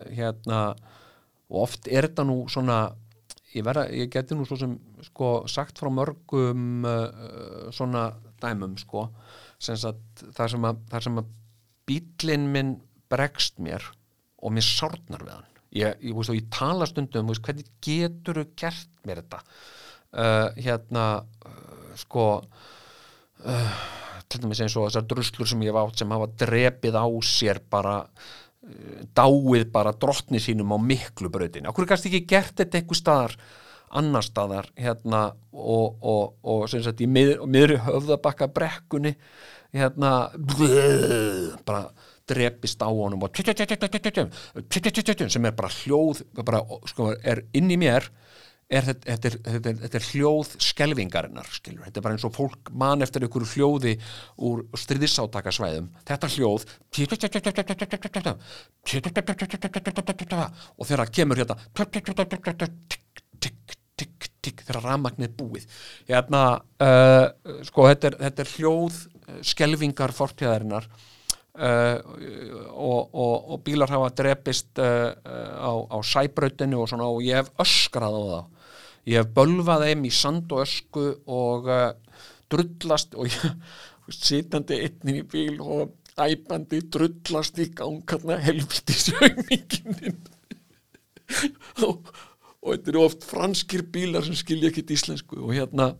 hérna 0.09 0.73
og 1.53 1.59
oft 1.61 1.85
er 1.85 2.07
þetta 2.07 2.23
nú 2.25 2.39
svona 2.51 2.79
ég, 3.53 3.61
verða, 3.63 3.85
ég 3.93 4.09
geti 4.11 4.35
nú 4.35 4.43
svo 4.49 4.57
sem 4.59 4.73
sko 5.05 5.29
sagt 5.47 5.77
frá 5.79 5.91
mörgum 5.93 6.83
svona 7.71 8.07
dæmum 8.41 8.73
sko. 8.81 9.05
Sem 9.61 9.77
sagt 9.79 10.25
þar 10.33 10.55
sem 10.55 10.67
að, 10.67 10.81
að 10.97 11.31
bíllinn 11.87 12.49
minn 12.51 12.75
bregst 13.13 13.61
mér 13.61 13.85
og 14.41 14.57
mér 14.57 14.65
sárnar 14.65 15.23
við 15.23 15.35
hann 15.37 15.52
ég, 15.73 15.97
ég, 16.01 16.13
veist, 16.15 16.33
ég 16.33 16.49
tala 16.53 16.87
stundum 16.89 17.31
veist, 17.31 17.43
hvernig 17.45 17.69
getur 17.83 18.41
þú 18.41 18.45
gert 18.59 18.93
mér 19.07 19.23
þetta? 19.23 19.41
Uh, 20.13 20.47
hérna 20.61 21.07
uh, 21.21 21.95
sko 21.97 22.27
uh, 22.37 23.81
til 24.29 24.43
dæmis 24.43 24.61
eins 24.61 24.77
og 24.77 24.87
þessar 24.87 25.07
druslur 25.09 25.49
sem 25.49 25.65
ég 25.65 25.73
hef 25.73 25.81
átt 25.81 26.03
sem 26.03 26.13
hafa 26.13 26.29
drepið 26.43 26.99
á 27.01 27.05
sér 27.25 27.61
bara 27.73 27.97
uh, 28.05 29.01
dáið 29.17 29.67
bara 29.73 29.95
drottni 29.97 30.41
sínum 30.41 30.73
á 30.73 30.77
miklu 30.77 31.33
brautinni. 31.33 31.69
Okkur 31.71 31.89
kannski 31.89 32.11
ekki 32.11 32.29
gert 32.35 32.57
þetta 32.61 32.81
einhver 32.81 32.99
staðar 32.99 33.37
annar 33.93 34.25
staðar 34.25 34.69
hérna 34.77 35.25
og, 35.53 35.97
og, 36.01 36.37
og 36.41 36.63
sem 36.69 36.81
sagt 36.85 37.01
í 37.05 37.09
mið, 37.09 37.35
miðri 37.49 37.77
höfðabakka 37.83 38.49
brekkunni 38.53 39.13
hérna 39.73 40.29
blöð, 40.37 41.53
bara 41.65 41.87
drepist 42.29 42.83
á 42.83 42.87
honum 42.87 43.25
og 43.25 43.33
sem 45.33 45.45
er 45.49 45.57
bara 45.57 45.71
hljóð 45.81 46.23
bara, 46.43 46.63
sko, 46.89 47.11
er 47.19 47.43
inn 47.57 47.71
í 47.73 47.77
mér 47.79 48.07
er 48.73 48.85
þetta, 48.87 49.05
þetta, 49.11 49.27
er, 49.27 49.35
þetta, 49.45 49.69
er, 49.69 49.79
þetta 49.83 49.99
er 49.99 50.05
hljóð 50.07 50.51
skelvingarinnar, 50.67 51.49
skilur, 51.51 51.83
þetta 51.85 51.99
er 51.99 52.05
bara 52.05 52.17
eins 52.17 52.25
og 52.27 52.33
fólk 52.35 52.71
man 52.83 53.05
eftir 53.05 53.25
einhverju 53.25 53.49
hljóði 53.51 53.93
úr 54.47 54.63
stríðisáttakasvæðum, 54.79 55.89
þetta 56.07 56.31
hljóð 56.37 56.65
og 60.77 60.87
þegar 60.87 61.03
það 61.03 61.15
kemur 61.19 61.43
hérna 61.43 61.57
þegar 64.43 64.83
rafmagnið 64.83 65.35
búið 65.37 65.65
hérna, 66.09 66.43
uh, 66.83 67.27
sko, 67.67 67.87
er, 67.91 68.17
þetta 68.19 68.43
er 68.43 68.53
hljóð 68.57 69.01
skelvingar 69.53 70.11
fortíðarinnar 70.15 70.87
uh, 71.59 71.97
og, 72.73 73.13
og, 73.13 73.35
og 73.53 73.63
bílar 73.65 73.91
hafa 73.93 74.11
drepist 74.17 74.81
uh, 74.81 75.11
á, 75.13 75.71
á 75.91 75.97
sæbrautinu 76.01 76.81
og 76.81 76.89
svona 76.91 77.09
og 77.09 77.23
ég 77.25 77.41
hef 77.41 77.51
öskrað 77.61 78.17
á 78.17 78.21
það 78.23 78.45
ég 79.11 79.19
hef 79.19 79.33
bölvað 79.35 79.87
þeim 79.87 80.07
í 80.07 80.13
sand 80.13 80.53
og 80.55 80.63
ösku 80.65 81.07
og 81.25 81.69
uh, 81.69 81.91
drullast 82.51 83.17
og 83.17 83.29
ég 83.29 84.13
sitandi 84.13 84.81
einnin 84.85 85.21
í 85.21 85.27
bíl 85.27 85.61
og 85.63 85.93
æpandi 86.19 86.83
drullast 86.93 87.57
í 87.61 87.69
gangarna 87.73 88.37
helviti 88.41 88.97
sögminginin 88.97 90.19
og, 91.87 92.11
og 92.61 92.75
þetta 92.75 92.91
eru 92.93 93.05
oft 93.07 93.25
franskir 93.25 93.85
bílar 93.93 94.25
sem 94.25 94.37
skilja 94.37 94.69
ekkit 94.69 94.93
íslensku 94.97 95.39
og 95.41 95.55
hérna 95.57 95.93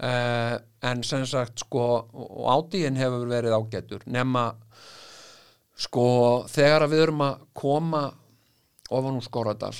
Uh, 0.00 0.56
en 0.86 1.02
sem 1.04 1.26
sagt 1.28 1.64
sko 1.64 1.84
og 2.10 2.46
átíðin 2.54 2.98
hefur 3.00 3.28
verið 3.28 3.56
ágætur 3.56 4.04
nema 4.08 4.44
sko 5.80 6.06
þegar 6.50 6.88
við 6.90 7.06
erum 7.06 7.24
að 7.24 7.42
koma 7.56 8.02
ofan 8.90 9.18
úr 9.18 9.24
Skoradal 9.24 9.74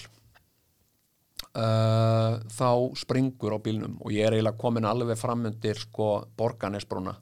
uh, 1.57 2.37
þá 2.53 2.71
springur 3.01 3.57
á 3.57 3.59
bílnum 3.65 3.99
og 4.05 4.15
ég 4.15 4.27
er 4.27 4.37
eiginlega 4.37 4.61
komin 4.61 4.89
alveg 4.89 5.19
framundir 5.21 5.81
sko 5.81 6.13
borganesbrúna 6.39 7.17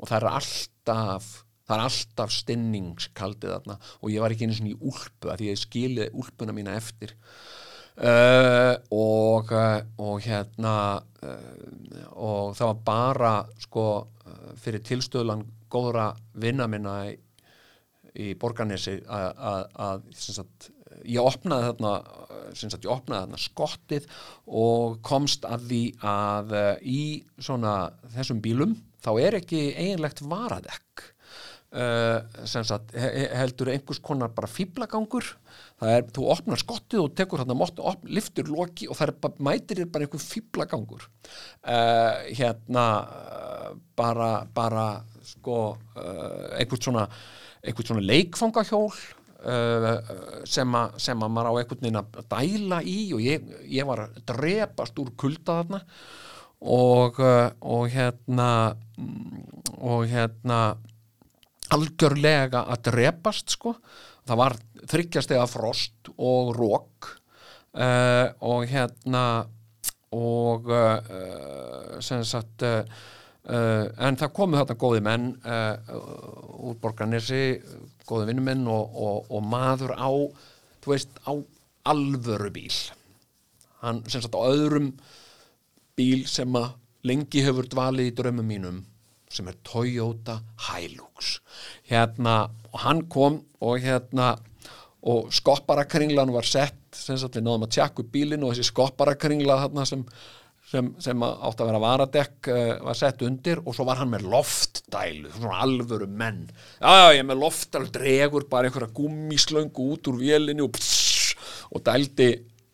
og 0.00 0.08
það 0.08 0.18
er 0.18 0.28
alltaf 0.32 1.30
það 1.70 1.76
er 1.76 1.84
alltaf 1.86 2.34
stinningskaldið 2.34 3.54
þarna 3.54 3.76
og 4.00 4.12
ég 4.12 4.24
var 4.24 4.34
ekki 4.34 4.48
einu 4.48 4.56
svona 4.58 4.72
í 4.72 4.80
úlpu 4.90 5.30
að 5.30 5.44
ég 5.46 5.60
skiliði 5.60 6.10
úlpuna 6.18 6.56
mína 6.56 6.74
eftir 6.78 7.14
Uh, 8.00 8.78
og, 8.96 9.50
uh, 9.52 9.82
og 10.00 10.22
hérna 10.24 10.74
uh, 11.20 12.04
og 12.16 12.54
það 12.56 12.70
var 12.70 12.78
bara 12.86 13.32
sko 13.60 13.82
fyrir 14.56 14.80
tilstöðlan 14.88 15.42
góðra 15.68 16.06
vinna 16.40 16.64
minna 16.64 16.94
í, 17.10 17.12
í 18.16 18.30
borgarnesi 18.40 18.94
að 19.04 20.06
ég 21.04 21.20
opnaði 21.20 21.68
þarna 21.68 21.92
sagt, 22.56 22.80
ég 22.88 22.90
opnaði 22.90 23.26
þarna 23.26 23.42
skottið 23.44 24.08
og 24.48 24.96
komst 25.04 25.44
að 25.44 25.68
því 25.68 25.82
að 26.00 26.56
í 26.80 27.02
svona 27.36 27.74
þessum 28.16 28.40
bílum 28.44 28.74
þá 29.04 29.12
er 29.20 29.38
ekki 29.42 29.62
eiginlegt 29.76 30.24
varadekk. 30.24 31.04
Sem 32.50 32.66
sagt 32.66 32.90
heldur 32.98 33.70
einhvers 33.70 34.02
konar 34.02 34.32
bara 34.34 34.50
fýblagangur 34.50 35.30
það 35.80 35.94
er, 35.96 36.08
þú 36.14 36.26
opnar 36.34 36.60
skottið 36.60 37.02
og 37.02 37.14
tekur 37.16 37.44
mótt, 37.56 37.80
op, 37.80 38.02
liftur 38.04 38.50
loki 38.52 38.88
og 38.90 38.98
það 38.98 39.12
er 39.12 39.38
mætir 39.46 39.80
þér 39.80 39.92
bara 39.94 40.06
einhver 40.06 40.24
fýblagangur 40.24 41.06
uh, 41.06 42.26
hérna 42.36 42.84
uh, 43.04 43.70
bara, 43.96 44.32
bara 44.54 44.88
sko 45.26 45.60
uh, 45.96 46.58
einhvern 46.58 46.84
svona 46.84 47.06
einhvern 47.64 47.90
svona 47.92 48.04
leikfangahjól 48.08 48.92
sem, 49.40 50.74
a, 50.76 50.80
sem 51.00 51.22
að 51.24 51.30
maður 51.32 51.48
á 51.48 51.52
einhvern 51.62 51.78
veginn 51.80 51.96
að 51.96 52.16
dæla 52.28 52.80
í 52.84 52.96
og 53.16 53.22
ég, 53.24 53.46
ég 53.72 53.86
var 53.88 54.02
að 54.02 54.18
drepast 54.28 55.00
úr 55.00 55.14
kulda 55.16 55.54
þarna. 55.62 55.80
Og, 56.60 57.16
og 57.64 57.86
hérna 57.88 58.50
og 59.80 60.04
hérna 60.12 60.58
algjörlega 61.72 62.66
að 62.68 62.84
drepast 62.90 63.56
sko 63.56 63.78
það 64.28 64.40
var 64.42 64.56
þryggjastega 64.90 65.46
frost 65.50 66.10
og 66.16 66.52
rók 66.56 67.10
uh, 67.76 68.26
og 68.46 68.66
hérna 68.70 69.24
og 70.16 70.70
uh, 70.74 71.96
sem 72.02 72.24
sagt 72.26 72.64
uh, 72.66 72.82
en 73.50 74.18
það 74.20 74.34
komu 74.36 74.58
þarna 74.58 74.76
góði 74.78 75.00
menn 75.02 75.30
úr 75.40 76.74
borgarnesi 76.78 77.56
góði 78.06 78.28
vinnuminn 78.28 78.66
og, 78.68 78.92
og, 78.94 79.30
og 79.32 79.42
maður 79.42 79.94
á 79.96 80.10
þú 80.84 80.92
veist 80.92 81.16
á 81.24 81.32
alvöru 81.90 82.50
bíl 82.52 82.76
hann 83.80 84.02
sem 84.06 84.20
sagt 84.20 84.36
á 84.36 84.44
öðrum 84.44 84.92
bíl 85.98 86.26
sem 86.28 86.52
að 86.60 86.68
lengi 87.08 87.42
hefur 87.46 87.66
dvalið 87.72 88.10
í 88.10 88.14
drömmum 88.20 88.46
mínum 88.46 88.82
sem 89.30 89.48
er 89.50 89.58
Toyota 89.66 90.40
Hilux. 90.68 91.38
Hérna, 91.90 92.42
og 92.72 92.82
hann 92.84 93.04
kom 93.12 93.40
og 93.60 93.80
hérna 93.82 94.34
og 95.08 95.30
skopparakringlan 95.32 96.32
var 96.34 96.44
sett 96.44 96.76
sem 96.96 97.16
sagt 97.18 97.38
við 97.38 97.46
náðum 97.46 97.64
að 97.64 97.76
tjekka 97.76 98.02
upp 98.02 98.12
bílinn 98.12 98.44
og 98.44 98.52
þessi 98.52 98.68
skopparakringla 98.68 99.56
þarna 99.62 99.86
sem, 99.88 100.02
sem, 100.72 100.90
sem 101.00 101.24
átt 101.24 101.62
að 101.62 101.70
vera 101.70 101.82
varadekk 101.82 102.50
uh, 102.52 102.72
var 102.88 102.98
sett 102.98 103.24
undir 103.24 103.62
og 103.62 103.76
svo 103.76 103.86
var 103.88 104.00
hann 104.02 104.10
með 104.12 104.26
loftdælu, 104.32 105.30
svona 105.36 105.62
alvöru 105.64 106.10
menn. 106.10 106.42
Já 106.82 106.90
já 106.90 107.20
ég 107.20 107.26
með 107.30 107.42
loftdælu, 107.46 107.90
dregur 107.94 108.48
bara 108.50 108.68
einhverja 108.68 108.92
gummislöngu 108.96 109.88
út 109.94 110.10
úr 110.10 110.20
vélinni 110.20 110.66
og 110.66 110.74
pss, 110.76 111.36
og 111.70 111.84
dældi 111.86 112.30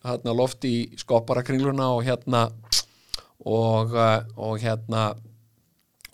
hérna 0.06 0.34
lofti 0.34 0.72
í 0.72 0.82
skopparakringluna 0.98 1.92
og 1.94 2.02
hérna 2.06 2.46
og, 3.46 3.94
uh, 3.94 4.18
og 4.40 4.58
hérna 4.64 5.12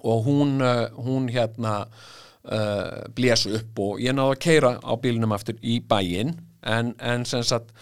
og 0.02 0.26
hún, 0.26 0.58
uh, 0.62 0.88
hún 0.98 1.28
hérna 1.32 1.82
uh, 1.86 3.08
blés 3.16 3.46
upp 3.50 3.82
og 3.82 4.02
ég 4.02 4.16
náðu 4.16 4.36
að 4.36 4.42
keira 4.46 4.76
á 4.82 4.92
bílunum 5.02 5.34
aftur 5.34 5.58
í 5.62 5.80
bæinn. 5.80 6.36
En, 6.62 6.92
en 7.02 7.24
sagt 7.26 7.72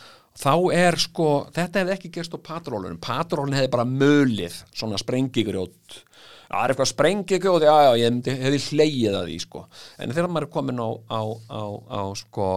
þá 0.41 0.55
er 0.73 0.97
sko, 1.01 1.31
þetta 1.53 1.83
hefði 1.83 1.97
ekki 1.97 2.13
gerst 2.15 2.37
á 2.37 2.41
patrólunum, 2.41 3.01
patrólun 3.03 3.57
hefði 3.57 3.73
bara 3.75 3.89
mölið 3.89 4.63
svona 4.73 5.01
sprengigrjót 5.01 6.01
það 6.51 6.65
er 6.65 6.73
eitthvað 6.73 6.91
sprengigrjót, 6.91 7.65
já 7.65 7.75
já, 7.87 7.91
ég 8.01 8.31
hefði, 8.43 8.61
hleyið 8.73 9.17
að 9.21 9.29
því 9.29 9.37
sko, 9.45 9.63
en 10.03 10.15
þegar 10.17 10.33
maður 10.35 10.47
er 10.49 10.53
komin 10.57 10.83
á, 10.83 10.89
á, 10.91 11.21
á, 11.47 11.63
á 11.87 12.03
sko 12.19 12.49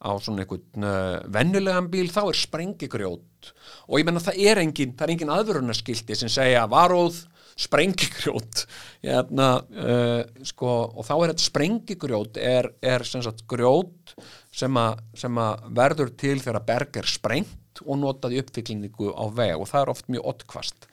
á 0.00 0.10
svona 0.24 0.44
einhvern 0.44 0.88
uh, 0.88 1.18
vennulegan 1.34 1.90
bíl 1.92 2.06
þá 2.12 2.22
er 2.24 2.40
sprengigrjót 2.40 3.50
og 3.84 4.00
ég 4.00 4.08
menna 4.08 4.24
það 4.24 4.40
er 4.48 4.62
engin, 4.62 4.94
það 4.96 5.06
er 5.06 5.14
engin 5.16 5.34
aðvörunarskilti 5.34 6.16
sem 6.16 6.32
segja 6.32 6.64
varóð 6.72 7.20
sprengigrjót 7.54 8.64
hérna, 9.04 9.48
uh, 9.62 10.22
sko, 10.46 10.70
og 10.94 11.06
þá 11.06 11.14
er 11.16 11.32
þetta 11.32 11.46
sprengigrjót 11.48 12.40
er, 12.40 12.70
er 12.82 13.04
sem 13.06 13.22
sagt 13.24 13.44
grjót 13.50 14.14
sem, 14.54 14.74
a, 14.78 14.94
sem 15.18 15.38
að 15.40 15.68
verður 15.76 16.14
til 16.18 16.38
þegar 16.40 16.66
berg 16.66 16.98
er 17.02 17.10
sprengt 17.10 17.82
og 17.84 17.98
notað 17.98 18.36
í 18.36 18.40
uppfyllingu 18.42 19.10
á 19.14 19.24
veg 19.34 19.58
og 19.58 19.68
það 19.70 19.80
er 19.80 19.92
oft 19.94 20.10
mjög 20.12 20.28
ottkvast 20.30 20.88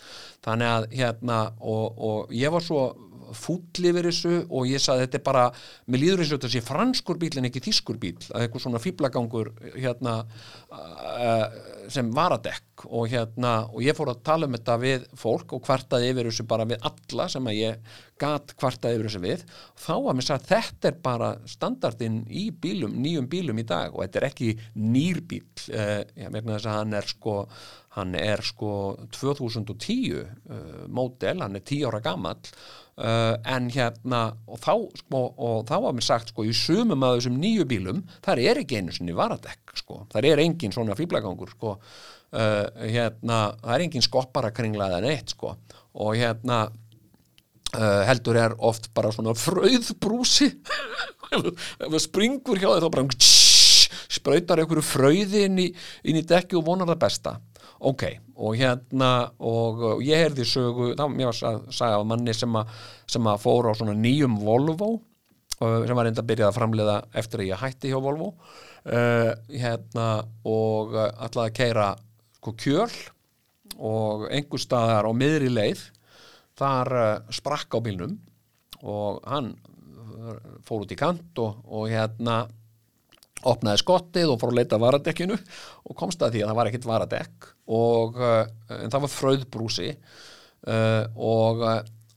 þannig 0.45 0.71
að 0.71 0.87
hérna 0.97 1.39
og, 1.59 1.99
og 2.01 2.33
ég 2.33 2.53
var 2.53 2.65
svo 2.65 2.85
fúll 3.37 3.87
yfir 3.89 4.07
þessu 4.09 4.33
og 4.49 4.69
ég 4.69 4.81
saði 4.81 5.05
þetta 5.05 5.19
er 5.19 5.25
bara 5.25 5.45
mér 5.91 6.03
líður 6.03 6.23
eins 6.23 6.33
og 6.33 6.39
þetta 6.39 6.51
sé 6.55 6.63
franskur 6.65 7.19
bíl 7.21 7.31
en 7.39 7.49
ekki 7.49 7.63
þýskur 7.67 7.99
bíl, 8.01 8.17
að 8.31 8.45
eitthvað 8.45 8.65
svona 8.65 8.83
fýblagangur 8.83 9.51
hérna 9.75 10.15
sem 11.91 12.11
varadekk 12.15 12.85
og 12.89 13.09
hérna 13.11 13.53
og 13.69 13.81
ég 13.85 13.97
fór 13.97 14.13
að 14.13 14.23
tala 14.25 14.47
um 14.47 14.55
þetta 14.55 14.77
við 14.81 15.09
fólk 15.19 15.57
og 15.57 15.65
kvartaði 15.65 16.13
yfir 16.13 16.29
þessu 16.29 16.47
bara 16.49 16.67
við 16.69 16.87
alla 16.91 17.27
sem 17.31 17.49
að 17.51 17.59
ég 17.59 17.91
gat 18.21 18.53
kvartaði 18.59 18.97
yfir 18.97 19.09
þessu 19.09 19.21
við. 19.23 19.43
Þá 19.81 19.93
að 19.97 20.15
mér 20.17 20.27
sagði 20.27 20.49
þetta 20.51 20.89
er 20.89 20.97
bara 21.03 21.29
standardin 21.49 22.21
í 22.29 22.47
bílum, 22.63 22.95
nýjum 23.01 23.29
bílum 23.31 23.61
í 23.61 23.67
dag 23.67 23.93
og 23.95 24.05
þetta 24.05 24.21
er 24.21 24.29
ekki 24.31 24.51
nýr 24.77 25.21
bíl 25.29 25.45
ég 25.71 26.31
meina 26.31 26.57
þess 26.57 26.69
að 26.69 26.77
hann 26.79 26.97
er 26.97 27.09
sko 27.09 27.35
hann 27.97 28.15
er 28.15 28.43
sko 28.45 28.73
2010 29.11 30.13
uh, 30.15 30.85
mótel, 30.87 31.41
hann 31.43 31.59
er 31.59 31.65
10 31.65 31.89
ára 31.89 31.99
gammal 32.03 32.39
uh, 32.99 33.35
en 33.55 33.69
hérna 33.73 34.21
og 34.47 34.61
þá, 34.61 34.73
sko, 35.03 35.23
og 35.37 35.65
þá 35.69 35.75
var 35.85 35.95
mér 35.97 36.07
sagt 36.07 36.33
sko 36.33 36.45
í 36.47 36.53
sumum 36.55 37.05
af 37.07 37.17
þessum 37.19 37.39
nýju 37.41 37.67
bílum 37.69 38.03
þar 38.25 38.43
er 38.43 38.61
ekki 38.63 38.81
einu 38.81 38.95
sinni 38.95 39.15
varadekk 39.17 39.75
sko. 39.79 40.05
Þar 40.11 40.29
er 40.33 40.43
engin 40.43 40.75
svona 40.75 40.97
fýblagangur 40.99 41.53
sko. 41.55 41.77
Uh, 42.31 42.65
hérna, 42.87 43.41
það 43.59 43.73
er 43.75 43.85
engin 43.87 44.07
skopparakringlaðan 44.07 45.09
eitt 45.11 45.35
sko. 45.35 45.55
Og 46.01 46.15
hérna 46.19 46.65
Uh, 47.71 48.01
heldur 48.03 48.35
er 48.35 48.51
oft 48.67 48.89
bara 48.91 49.13
svona 49.15 49.31
fröðbrúsi 49.31 50.49
ef 51.37 51.45
það 51.77 52.01
springur 52.03 52.59
hjá 52.59 52.67
þig 52.67 52.83
þá 52.83 52.87
bara 52.91 53.05
spröytar 54.11 54.59
einhverju 54.59 54.83
fröði 54.83 55.45
inn 55.47 55.61
í, 55.63 55.69
í 56.03 56.23
dekki 56.27 56.57
og 56.59 56.65
vonar 56.67 56.89
það 56.91 56.99
besta 57.05 57.33
ok, 57.81 58.03
og 58.37 58.57
hérna 58.59 59.11
og, 59.39 59.79
og 59.95 60.03
ég 60.05 60.21
heyrði 60.21 60.45
sögu, 60.47 60.91
þá 60.97 61.05
mér 61.09 61.31
var 61.31 61.39
að 61.49 61.61
sagja 61.73 62.01
á 62.01 62.03
manni 62.05 62.35
sem 62.37 62.59
að, 62.59 62.75
sem 63.09 63.29
að 63.31 63.41
fóra 63.41 63.73
á 63.73 63.77
svona 63.79 63.95
nýjum 63.97 64.37
Volvo 64.41 64.91
sem 65.61 65.97
var 65.97 66.09
enda 66.09 66.23
að 66.23 66.29
byrja 66.31 66.49
að 66.49 66.57
framleiða 66.57 66.97
eftir 67.21 67.43
að 67.43 67.49
ég 67.51 67.61
hætti 67.61 67.91
hjá 67.91 67.99
Volvo. 68.01 68.31
Uh, 68.81 69.29
hérna 69.53 70.05
og 70.49 70.95
ætlaði 70.97 71.51
að 71.51 71.57
keira 71.59 71.89
sko 72.39 72.53
kjöl 72.57 72.95
og 73.77 74.23
einhver 74.33 74.61
staðar 74.61 75.05
á 75.05 75.11
miðri 75.13 75.51
leið. 75.53 75.83
Þar 76.57 76.93
uh, 76.97 77.11
sprakk 77.29 77.77
á 77.77 77.79
bílnum 77.85 78.17
og 78.81 79.21
hann 79.29 79.53
fór 80.65 80.85
út 80.85 80.93
í 80.93 80.97
kant 80.97 81.37
og, 81.41 81.61
og 81.69 81.85
hérna 81.89 82.43
opnaði 83.47 83.81
skottið 83.81 84.33
og 84.33 84.41
fór 84.41 84.53
að 84.53 84.59
leita 84.61 84.81
varadekkinu 84.81 85.37
og 85.37 85.97
komst 85.97 86.21
að 86.21 86.35
því 86.35 86.43
að 86.43 86.51
það 86.51 86.59
var 86.59 86.69
ekkit 86.69 86.89
varadekk 86.89 87.49
og 87.71 88.21
uh, 88.21 88.43
en 88.77 88.93
það 88.93 89.05
var 89.05 89.13
fröðbrúsi 89.15 89.89
uh, 89.91 91.03
og, 91.15 91.65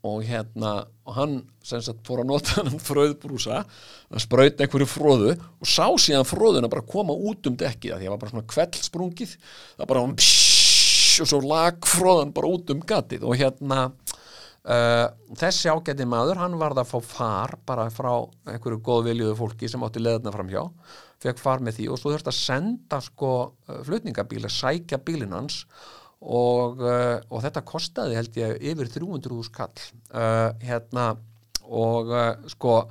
og 0.05 0.25
hérna 0.27 0.75
og 1.05 1.19
hann 1.19 1.37
sem 1.65 1.83
sagt 1.85 2.05
fór 2.07 2.23
að 2.23 2.31
nota 2.33 2.57
hann 2.61 2.83
fröðbrúsa 2.83 3.63
að 3.65 4.25
spröyta 4.25 4.65
einhverju 4.65 4.89
fróðu 4.89 5.35
og 5.35 5.69
sá 5.69 5.87
síðan 6.01 6.29
fróðuna 6.29 6.73
bara 6.73 6.87
koma 6.89 7.17
út 7.17 7.51
um 7.51 7.59
dekkið 7.61 7.91
því 7.91 7.95
að 7.97 8.05
það 8.05 8.15
var 8.15 8.23
bara 8.25 8.35
svona 8.35 8.53
kveldssprungið 8.55 9.37
það 9.79 9.91
bara 9.93 10.05
hann 10.07 10.19
pssss 10.21 11.25
og 11.25 11.31
svo 11.31 11.41
lag 11.47 11.87
fróðan 11.87 12.35
bara 12.35 12.51
út 12.51 12.75
um 12.75 12.85
gatið 12.85 13.27
og 13.29 13.39
hérna 13.39 13.89
Uh, 14.65 15.11
þessi 15.37 15.69
ágæti 15.69 16.07
maður, 16.09 16.39
hann 16.41 16.55
varð 16.57 16.79
að 16.81 16.87
fá 16.95 17.01
far 17.05 17.51
bara 17.69 17.83
frá 17.93 18.15
einhverju 18.49 18.79
góðviljuðu 18.87 19.35
fólki 19.37 19.69
sem 19.69 19.83
átti 19.85 20.01
leðna 20.01 20.33
fram 20.33 20.49
hjá 20.49 20.63
fekk 21.25 21.43
far 21.43 21.63
með 21.65 21.79
því 21.79 21.91
og 21.91 22.01
svo 22.01 22.15
þurfti 22.15 22.33
að 22.33 22.39
senda 22.39 23.01
sko 23.05 23.35
flutningabíl 23.87 24.45
að 24.45 24.57
sækja 24.57 25.01
bílinn 25.05 25.37
hans 25.37 25.63
og, 26.25 26.81
uh, 26.81 27.21
og 27.29 27.45
þetta 27.45 27.65
kostaði 27.69 28.19
held 28.19 28.41
ég 28.41 28.59
yfir 28.73 28.91
300.000 28.95 29.53
kall. 29.55 29.87
Uh, 30.13 30.51
hérna 30.65 31.15
og 31.65 32.11
sko 32.53 32.83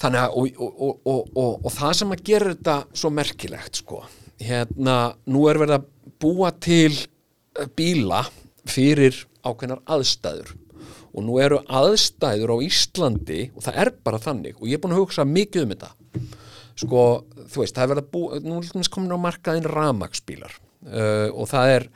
þannig 0.00 0.22
að 0.22 0.36
og, 0.40 1.02
og, 1.04 1.34
og 1.36 1.72
það 1.72 1.98
sem 1.98 2.14
að 2.14 2.22
gera 2.24 2.52
þetta 2.54 2.76
svo 2.96 3.10
merkilegt 3.12 3.80
sko 3.82 4.00
hérna 4.40 4.96
nú 5.32 5.46
er 5.48 5.60
verið 5.60 5.78
að 5.78 5.86
búa 6.20 6.52
til 6.52 6.92
bíla 7.76 8.22
fyrir 8.68 9.18
ákveðnar 9.46 9.82
aðstæður 9.96 10.54
og 11.16 11.24
nú 11.24 11.38
eru 11.40 11.62
aðstæður 11.64 12.52
á 12.52 12.56
Íslandi 12.66 13.40
og 13.54 13.64
það 13.64 13.78
er 13.84 13.92
bara 14.04 14.20
þannig 14.20 14.58
og 14.60 14.68
ég 14.68 14.76
er 14.76 14.82
búin 14.82 14.96
að 14.96 15.04
hugsa 15.04 15.24
mikið 15.28 15.64
um 15.64 15.72
þetta 15.74 15.92
sko, 16.76 17.02
þú 17.48 17.62
veist, 17.62 17.76
það 17.76 17.82
er 17.84 17.92
verið 17.94 18.04
að 18.04 18.12
bú 18.14 18.22
nú 18.44 18.60
er 18.60 18.68
þetta 18.68 18.94
komin 18.96 19.16
á 19.16 19.24
markaðin 19.26 19.68
ramagsbílar 19.72 20.58
uh, 20.86 21.28
og 21.32 21.48
það 21.50 21.72
er 21.76 21.86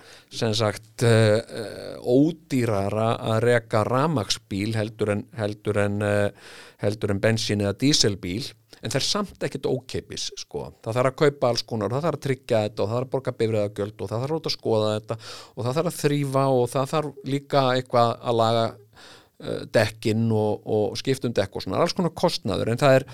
sem 0.40 0.54
sagt 0.56 1.04
uh, 1.06 1.98
ódýrara 2.00 3.12
að 3.34 3.42
reka 3.46 3.84
ramagsbíl 3.88 4.72
heldur 4.78 5.14
en 5.16 5.26
heldur 5.38 5.82
en, 5.84 6.00
uh, 6.04 6.56
heldur 6.82 7.14
en 7.14 7.22
bensín 7.22 7.64
eða 7.64 7.76
díselbíl 7.80 8.48
en 8.80 8.92
það 8.92 9.00
er 9.00 9.06
samt 9.06 9.44
ekkert 9.44 9.68
ókeipis 9.68 10.30
sko. 10.40 10.70
það 10.80 10.96
þarf 10.96 11.10
að 11.10 11.18
kaupa 11.22 11.50
alls 11.50 11.64
konar, 11.68 11.92
það 11.92 12.06
þarf 12.06 12.18
að 12.18 12.26
tryggja 12.26 12.62
þetta 12.66 12.82
og 12.82 12.88
það 12.88 12.96
þarf 12.96 13.08
að 13.08 13.14
borga 13.14 13.34
bifræðagjöld 13.40 14.04
og 14.04 14.12
það 14.12 14.24
þarf 14.24 14.38
að 14.38 14.54
skoða 14.56 14.94
þetta 14.94 15.18
og 15.20 15.66
það 15.66 15.76
þarf 15.78 15.90
að 15.90 15.98
þrýfa 15.98 16.44
og 16.56 16.64
það 16.74 16.94
þarf 16.94 17.28
líka 17.34 17.64
eitthvað 17.74 18.14
að 18.16 18.40
laga 18.40 18.64
uh, 18.70 19.60
dekkin 19.76 20.26
og, 20.32 20.66
og 20.78 20.98
skiptum 21.00 21.36
dekk 21.36 21.60
og 21.60 21.66
svona, 21.66 21.84
alls 21.84 21.96
konar 21.96 22.16
kostnaður 22.16 22.72
en 22.72 22.80
það 22.80 23.00
er, 23.00 23.08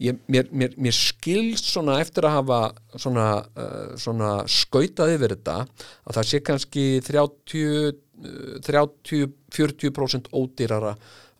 ég, 0.00 0.20
mér, 0.30 0.50
mér, 0.52 0.76
mér 0.80 0.96
skilst 0.96 1.70
svona 1.70 1.98
eftir 2.02 2.28
að 2.28 2.36
hafa 2.38 2.60
svona, 2.96 3.26
uh, 3.56 3.96
svona 4.00 4.36
skautað 4.50 5.16
yfir 5.16 5.36
þetta 5.36 5.58
að 5.64 6.14
það 6.18 6.30
sé 6.30 6.44
kannski 6.46 6.86
30 7.06 8.06
30-40% 8.20 10.26
ódýrara 10.36 10.90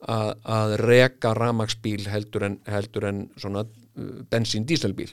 að, 0.01 0.31
að 0.49 0.71
reka 0.81 1.35
ramagsbíl 1.37 2.07
heldur 2.09 2.47
en, 2.49 2.57
heldur 2.71 3.05
en 3.11 3.19
svona 3.37 3.67
bensín-díselbíl 4.33 5.11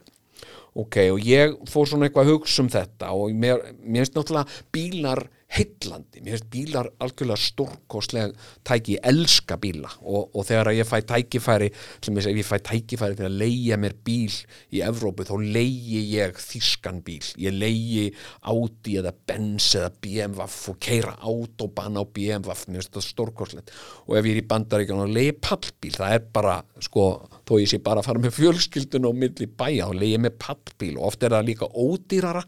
ok, 0.78 0.98
og 1.12 1.26
ég 1.26 1.56
fór 1.70 1.90
svona 1.90 2.08
eitthvað 2.08 2.28
að 2.28 2.34
hugsa 2.36 2.64
um 2.64 2.72
þetta 2.72 3.12
og 3.18 3.34
mér 3.36 3.64
finnst 3.82 4.16
náttúrulega 4.16 4.62
bílar 4.76 5.24
heillandi, 5.48 6.20
mér 6.22 6.36
finnst 6.36 6.50
bílar 6.52 6.90
algjörlega 7.02 7.40
stórkostlega 7.40 8.34
tæki, 8.68 8.98
ég 8.98 9.06
elska 9.08 9.56
bíla. 9.62 9.90
Og, 10.04 10.28
og 10.36 10.46
þegar 10.48 10.74
ég 10.76 10.88
fæ 10.88 11.00
tækifæri 11.08 11.70
sem 12.04 12.20
ég 12.20 12.46
fæ 12.46 12.58
tækifæri 12.68 13.18
til 13.18 13.28
að 13.30 13.38
leia 13.42 13.78
mér 13.80 13.96
bíl 14.06 14.34
í 14.76 14.84
Evrópu, 14.84 15.26
þá 15.28 15.36
leigi 15.40 16.04
ég 16.12 16.36
þískan 16.44 17.00
bíl, 17.06 17.24
ég 17.40 17.56
leigi 17.56 18.06
Audi 18.52 18.98
eða 19.00 19.16
Benz 19.28 19.72
eða 19.80 19.94
BMW 20.04 20.48
og 20.74 20.80
keira 20.84 21.16
autobahn 21.24 22.00
á 22.00 22.04
BMW 22.04 22.52
mér 22.52 22.84
finnst 22.84 22.92
þetta 22.92 23.08
stórkostlegt. 23.08 23.74
Og 24.08 24.20
ef 24.20 24.28
ég 24.28 24.36
er 24.36 24.44
í 24.44 24.48
bandaríkjan 24.52 25.06
og 25.08 25.16
leigi 25.16 25.38
pallbíl, 25.48 25.96
það 25.96 26.18
er 26.20 26.32
bara 26.36 26.60
sko, 26.84 27.08
þó 27.48 27.56
ég 27.62 27.72
sé 27.72 27.80
bara 27.84 28.04
að 28.04 28.10
fara 28.10 28.24
með 28.24 28.36
fjölskyldun 28.38 29.08
og 29.10 29.18
milli 29.18 29.48
bæja 29.48 29.88
og 29.88 29.98
leigi 30.02 30.22
með 30.26 30.38
pallbíl. 30.44 30.94
Og 30.98 31.10
oft 31.12 31.24
er 31.24 31.36
það 31.36 31.50
líka 31.50 31.72
ódýrara 31.72 32.44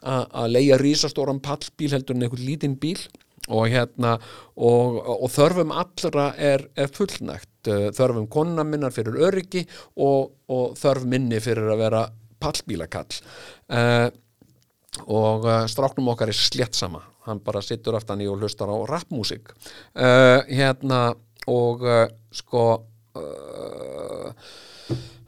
að 0.00 0.54
leia 0.54 0.78
rísastóran 0.80 1.42
pallbíl 1.44 1.92
heldur 1.94 2.16
en 2.16 2.26
einhvern 2.26 2.46
lítinn 2.46 2.78
bíl. 2.80 2.98
Og 3.50 3.70
hérna 3.72 4.16
og, 4.54 4.98
og 5.00 5.30
þörfum 5.32 5.72
allra 5.74 6.30
er, 6.38 6.66
er 6.78 6.90
fullnægt. 6.94 7.48
Þörfum 7.96 8.28
konuna 8.30 8.64
minnar 8.66 8.94
fyrir 8.94 9.16
öryggi 9.26 9.64
og, 9.96 10.34
og 10.52 10.76
þörf 10.78 11.06
minni 11.08 11.40
fyrir 11.42 11.72
að 11.72 11.82
vera 11.82 12.02
pallbílakall. 12.40 13.20
Uh, 13.70 14.08
og 15.06 15.46
uh, 15.46 15.64
stráknum 15.70 16.10
okkar 16.12 16.32
er 16.32 16.36
slett 16.36 16.76
sama 16.78 17.04
hann 17.28 17.42
bara 17.44 17.60
sittur 17.62 17.94
aftan 17.98 18.22
í 18.24 18.28
og 18.30 18.40
hlustar 18.40 18.72
á 18.72 18.76
rapmúsik 18.88 19.52
uh, 19.52 20.40
hérna 20.48 21.12
og 21.50 21.84
sko 22.34 22.64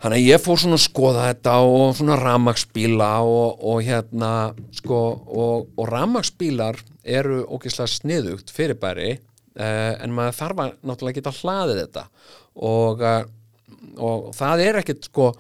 Þannig 0.03 0.19
að 0.19 0.27
ég 0.27 0.43
fór 0.43 0.59
svona 0.59 0.79
að 0.79 0.85
skoða 0.87 1.27
þetta 1.29 1.53
og 1.63 1.93
svona 1.95 2.17
ramagsbíla 2.19 3.11
og, 3.23 3.61
og 3.71 3.83
hérna 3.87 4.33
sko 4.75 4.99
og, 5.15 5.69
og 5.79 5.87
ramagsbílar 5.91 6.81
eru 7.03 7.45
ógeðslega 7.47 7.93
sniðugt 7.93 8.51
fyrirbæri 8.55 9.13
uh, 9.15 9.93
en 10.03 10.15
maður 10.15 10.39
þarf 10.41 10.63
að 10.65 10.75
náttúrulega 10.83 11.21
geta 11.21 11.35
hlaðið 11.39 11.81
þetta. 11.85 12.05
Og, 12.67 13.03
uh, 13.07 13.23
og 14.03 14.31
það 14.37 14.65
er 14.67 14.81
ekkit 14.83 15.11
sko 15.11 15.31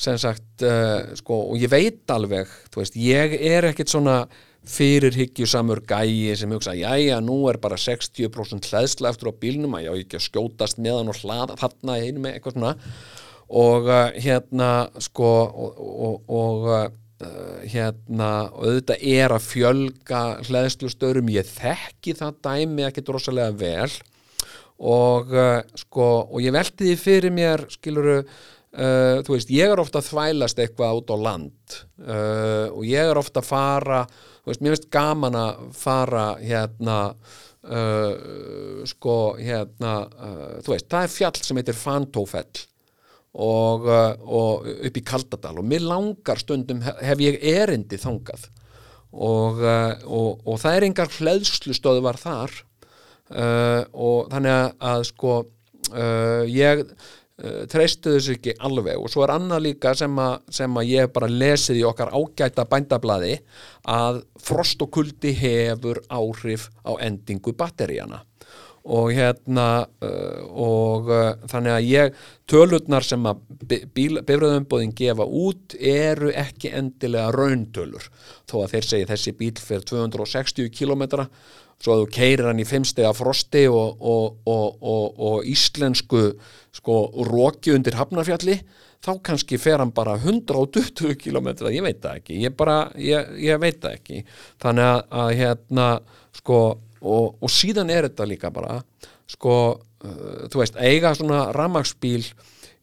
sem 0.00 0.18
sagt 0.18 0.64
uh, 0.66 1.14
sko 1.18 1.42
og 1.52 1.60
ég 1.60 1.70
veit 1.70 2.14
alveg, 2.14 2.50
þú 2.72 2.82
veist, 2.82 2.98
ég 2.98 3.36
er 3.38 3.70
ekkit 3.70 3.92
svona 3.92 4.24
fyrirhyggjusamur 4.68 5.80
gæi 5.88 6.36
sem 6.36 6.52
hugsa, 6.52 6.74
jæja, 6.76 7.20
nú 7.24 7.42
er 7.50 7.58
bara 7.62 7.78
60% 7.80 8.68
hlæðsla 8.68 9.12
eftir 9.12 9.32
á 9.32 9.40
bílnum 9.40 9.76
að 9.76 9.86
ég 9.86 9.96
á 9.96 10.00
ekki 10.02 10.18
að 10.18 10.26
skjótast 10.26 10.80
meðan 10.82 11.12
og 11.12 11.20
hlaða 11.22 11.56
þarna 11.60 11.96
einu 11.96 12.24
með 12.24 12.36
eitthvað 12.36 12.56
svona. 12.58 12.74
Og 13.60 13.88
uh, 13.88 14.10
hérna 14.20 14.70
sko 15.02 15.30
og, 15.48 15.80
og, 15.80 16.28
og 16.28 16.68
uh, 16.68 16.84
hérna 17.64 18.30
og 18.52 18.68
auðvitað 18.68 19.08
er 19.16 19.34
að 19.34 19.48
fjölga 19.48 20.22
hlæðslustörum, 20.46 21.32
ég 21.34 21.48
þekki 21.48 22.14
það 22.20 22.38
dæmi 22.44 22.86
ekkert 22.86 23.12
rosalega 23.16 23.56
vel. 23.56 23.90
Og 24.80 25.34
uh, 25.34 25.58
sko 25.80 26.08
og 26.28 26.38
ég 26.44 26.54
velti 26.54 26.92
því 26.92 26.96
fyrir 27.00 27.34
mér 27.34 27.64
skiluru 27.72 28.20
uh, 28.76 29.20
þú 29.26 29.34
veist, 29.34 29.52
ég 29.54 29.72
er 29.72 29.82
ofta 29.82 30.00
að 30.00 30.10
þvælast 30.10 30.62
eitthvað 30.62 31.02
út 31.02 31.12
á 31.12 31.16
land 31.18 31.76
uh, 32.06 32.66
og 32.70 32.82
ég 32.86 33.10
er 33.10 33.20
ofta 33.20 33.42
að 33.42 33.50
fara 33.50 34.00
þú 34.10 34.52
veist, 34.52 34.64
mér 34.64 34.76
finnst 34.76 34.90
gaman 34.94 35.38
að 35.38 35.62
fara 35.76 36.26
hérna 36.38 36.98
uh, 37.10 38.84
sko 38.88 39.18
hérna 39.40 39.94
þú 40.62 40.74
veist, 40.74 40.88
það 40.90 41.06
er 41.06 41.14
fjall 41.16 41.42
sem 41.42 41.60
heitir 41.60 41.78
Fantófell 41.78 42.66
og, 43.30 43.84
og 43.86 44.64
upp 44.66 44.96
í 44.98 45.04
Kaldadal 45.06 45.60
og 45.60 45.66
mér 45.70 45.84
langar 45.86 46.40
stundum 46.40 46.80
hef, 46.82 47.20
ég 47.22 47.36
erindi 47.46 48.00
þangað 48.00 48.48
og, 49.14 49.60
og, 49.62 50.40
og 50.42 50.58
það 50.58 50.76
er 50.76 50.86
engar 50.88 51.12
hleðslustöðu 51.14 52.02
var 52.02 52.18
þar 52.18 52.56
og 53.94 54.32
þannig 54.32 54.50
að, 54.50 54.72
að 54.90 55.04
sko 55.12 55.36
ég 56.50 56.82
treystu 57.70 58.14
þessu 58.16 58.36
ekki 58.36 58.56
alveg. 58.66 58.98
Og 59.00 59.10
svo 59.12 59.24
er 59.24 59.34
annað 59.34 59.66
líka 59.68 59.94
sem 59.98 60.16
að, 60.20 60.40
sem 60.60 60.80
að 60.80 60.90
ég 60.92 61.12
bara 61.14 61.30
lesið 61.30 61.82
í 61.82 61.84
okkar 61.88 62.12
ágæta 62.14 62.66
bændablaði 62.68 63.36
að 63.88 64.24
frost 64.40 64.82
og 64.84 64.92
kuldi 64.96 65.32
hefur 65.36 66.02
áhrif 66.08 66.68
á 66.84 66.92
endingu 67.00 67.54
batteríana. 67.56 68.24
Og 68.90 69.10
hérna 69.12 69.84
uh, 70.00 70.40
og 70.56 71.10
uh, 71.12 71.34
þannig 71.52 71.74
að 71.74 71.88
ég 71.90 72.20
tölurnar 72.48 73.04
sem 73.04 73.26
að 73.28 73.42
bifröðumbóðin 73.92 74.94
gefa 74.96 75.26
út 75.26 75.76
eru 75.76 76.32
ekki 76.32 76.72
endilega 76.78 77.28
rauntölur. 77.36 78.08
Þó 78.48 78.62
að 78.62 78.72
þeir 78.74 78.88
segi 78.88 79.10
þessi 79.12 79.34
bíl 79.36 79.52
fyrir 79.60 79.84
260 79.92 80.72
kilometra 80.72 81.28
svo 81.80 81.94
að 81.94 82.04
þú 82.04 82.10
keirir 82.14 82.48
hann 82.50 82.60
í 82.60 82.68
fimmstega 82.68 83.12
frosti 83.16 83.64
og, 83.72 84.00
og, 84.00 84.40
og, 84.46 84.76
og 85.16 85.48
íslensku 85.48 86.26
sko 86.76 87.00
róki 87.26 87.74
undir 87.74 87.96
Hafnarfjalli 87.98 88.60
þá 89.00 89.14
kannski 89.24 89.56
fer 89.60 89.80
hann 89.80 89.94
bara 89.96 90.18
120 90.20 91.16
kilometra, 91.20 91.72
ég 91.72 91.84
veit 91.84 92.02
það 92.02 92.18
ekki. 92.20 92.36
Ég, 92.44 92.52
bara, 92.56 92.76
ég, 93.00 93.30
ég 93.40 93.60
veit 93.62 93.78
það 93.80 93.96
ekki. 93.96 94.24
Þannig 94.60 94.88
að, 94.90 95.00
að 95.22 95.30
hérna 95.40 95.86
sko 96.36 96.60
og, 97.00 97.48
síðan 97.48 97.92
er 97.92 98.08
þetta 98.08 98.28
líka 98.28 98.50
bara 98.52 98.80
sko, 99.30 99.54
uh, 100.04 100.46
þú 100.52 100.62
veist, 100.62 100.76
eiga 100.76 101.14
svona 101.16 101.46
ramagsbíl 101.56 102.24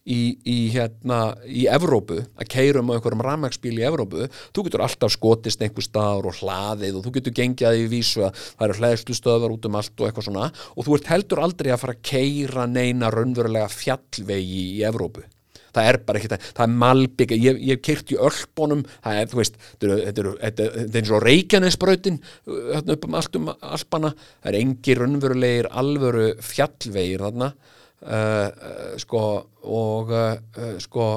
í, 0.08 0.20
í 0.48 0.56
hérna, 0.72 1.20
í 1.44 1.66
Evrópu 1.70 2.18
að 2.38 2.50
keirum 2.54 2.90
á 2.92 2.96
einhverjum 2.96 3.24
ramagsbíl 3.26 3.76
í 3.76 3.86
Evrópu 3.88 4.28
þú 4.56 4.66
getur 4.66 4.84
alltaf 4.86 5.14
skotist 5.14 5.62
einhver 5.64 5.84
staður 5.84 6.30
og 6.32 6.40
hlaðið 6.40 6.98
og 6.98 7.06
þú 7.06 7.14
getur 7.18 7.36
gengjað 7.38 7.80
í 7.82 7.88
vísu 7.92 8.26
að 8.26 8.44
það 8.50 8.68
eru 8.68 8.78
hlæðslu 8.80 9.18
stöðvar 9.18 9.56
út 9.56 9.68
um 9.68 9.80
allt 9.80 9.96
og 9.96 10.08
eitthvað 10.08 10.28
svona 10.28 10.50
og 10.74 10.86
þú 10.86 10.98
ert 10.98 11.10
heldur 11.12 11.42
aldrei 11.44 11.72
að 11.72 11.82
fara 11.84 11.96
að 11.96 12.06
keira 12.12 12.68
neina 12.70 13.12
raunverulega 13.12 13.68
fjallvegi 13.72 14.62
í 14.78 14.86
Evrópu. 14.88 15.26
Það 15.68 15.88
er 15.90 15.98
bara 16.06 16.18
ekki 16.18 16.30
það, 16.32 16.44
það 16.56 16.64
er 16.64 16.76
malbygg 16.82 17.32
ég, 17.36 17.58
ég 17.68 17.80
kyrt 17.84 18.12
í 18.14 18.16
öllbónum 18.28 18.84
það 19.04 19.18
er, 19.20 19.26
þú 19.30 19.40
veist, 19.42 19.58
þetta 19.82 20.22
er 20.64 21.00
eins 21.00 21.12
og 21.12 21.24
reykjanesbrautin 21.26 22.20
hérna 22.48 22.96
upp 22.96 23.04
um 23.06 23.18
allt 23.20 23.38
um 23.38 23.50
alpana, 23.52 24.14
það 24.40 24.50
er 24.50 24.60
engi 24.62 24.96
raunverulegir 24.98 25.68
alvöru 25.82 26.30
fjallvegir 26.42 27.26
þarna. 27.26 27.52
uh, 27.52 27.58
uh, 27.60 27.77
sko 27.98 29.22
og 29.68 30.12
uh, 30.14 30.76
sko 30.82 31.08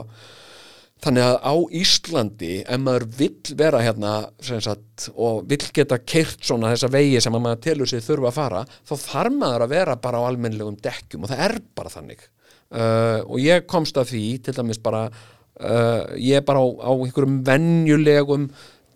Þannig 1.01 1.23
að 1.25 1.35
á 1.41 1.53
Íslandi, 1.81 2.49
ef 2.61 2.77
maður 2.77 3.05
vill 3.17 3.55
vera 3.57 3.79
hérna 3.81 4.11
sagt, 4.37 5.07
og 5.17 5.47
vill 5.49 5.63
geta 5.73 5.97
kert 5.97 6.43
svona 6.45 6.69
þessa 6.75 6.91
vegi 6.93 7.21
sem 7.25 7.33
maður 7.33 7.63
telur 7.63 7.89
sig 7.89 8.03
þurfa 8.05 8.29
að 8.29 8.35
fara, 8.35 8.61
þá 8.85 8.93
þarf 9.07 9.37
maður 9.39 9.65
að 9.65 9.73
vera 9.73 9.95
bara 10.03 10.21
á 10.21 10.27
almennilegum 10.29 10.77
dekkjum 10.77 11.25
og 11.25 11.31
það 11.31 11.41
er 11.47 11.55
bara 11.79 11.93
þannig. 11.95 12.21
Uh, 12.69 13.17
og 13.25 13.41
ég 13.41 13.65
komst 13.67 13.97
að 13.97 14.13
því 14.13 14.25
til 14.45 14.55
dæmis 14.59 14.81
bara 14.83 15.07
uh, 15.09 16.03
ég 16.21 16.37
er 16.37 16.45
bara 16.45 16.61
á, 16.61 16.69
á 16.69 16.91
einhverjum 16.93 17.41
vennjulegum 17.49 18.45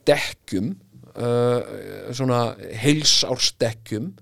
dekkjum 0.06 0.70
uh, 1.18 1.74
svona 2.14 2.44
heilsársdekkjum 2.86 4.14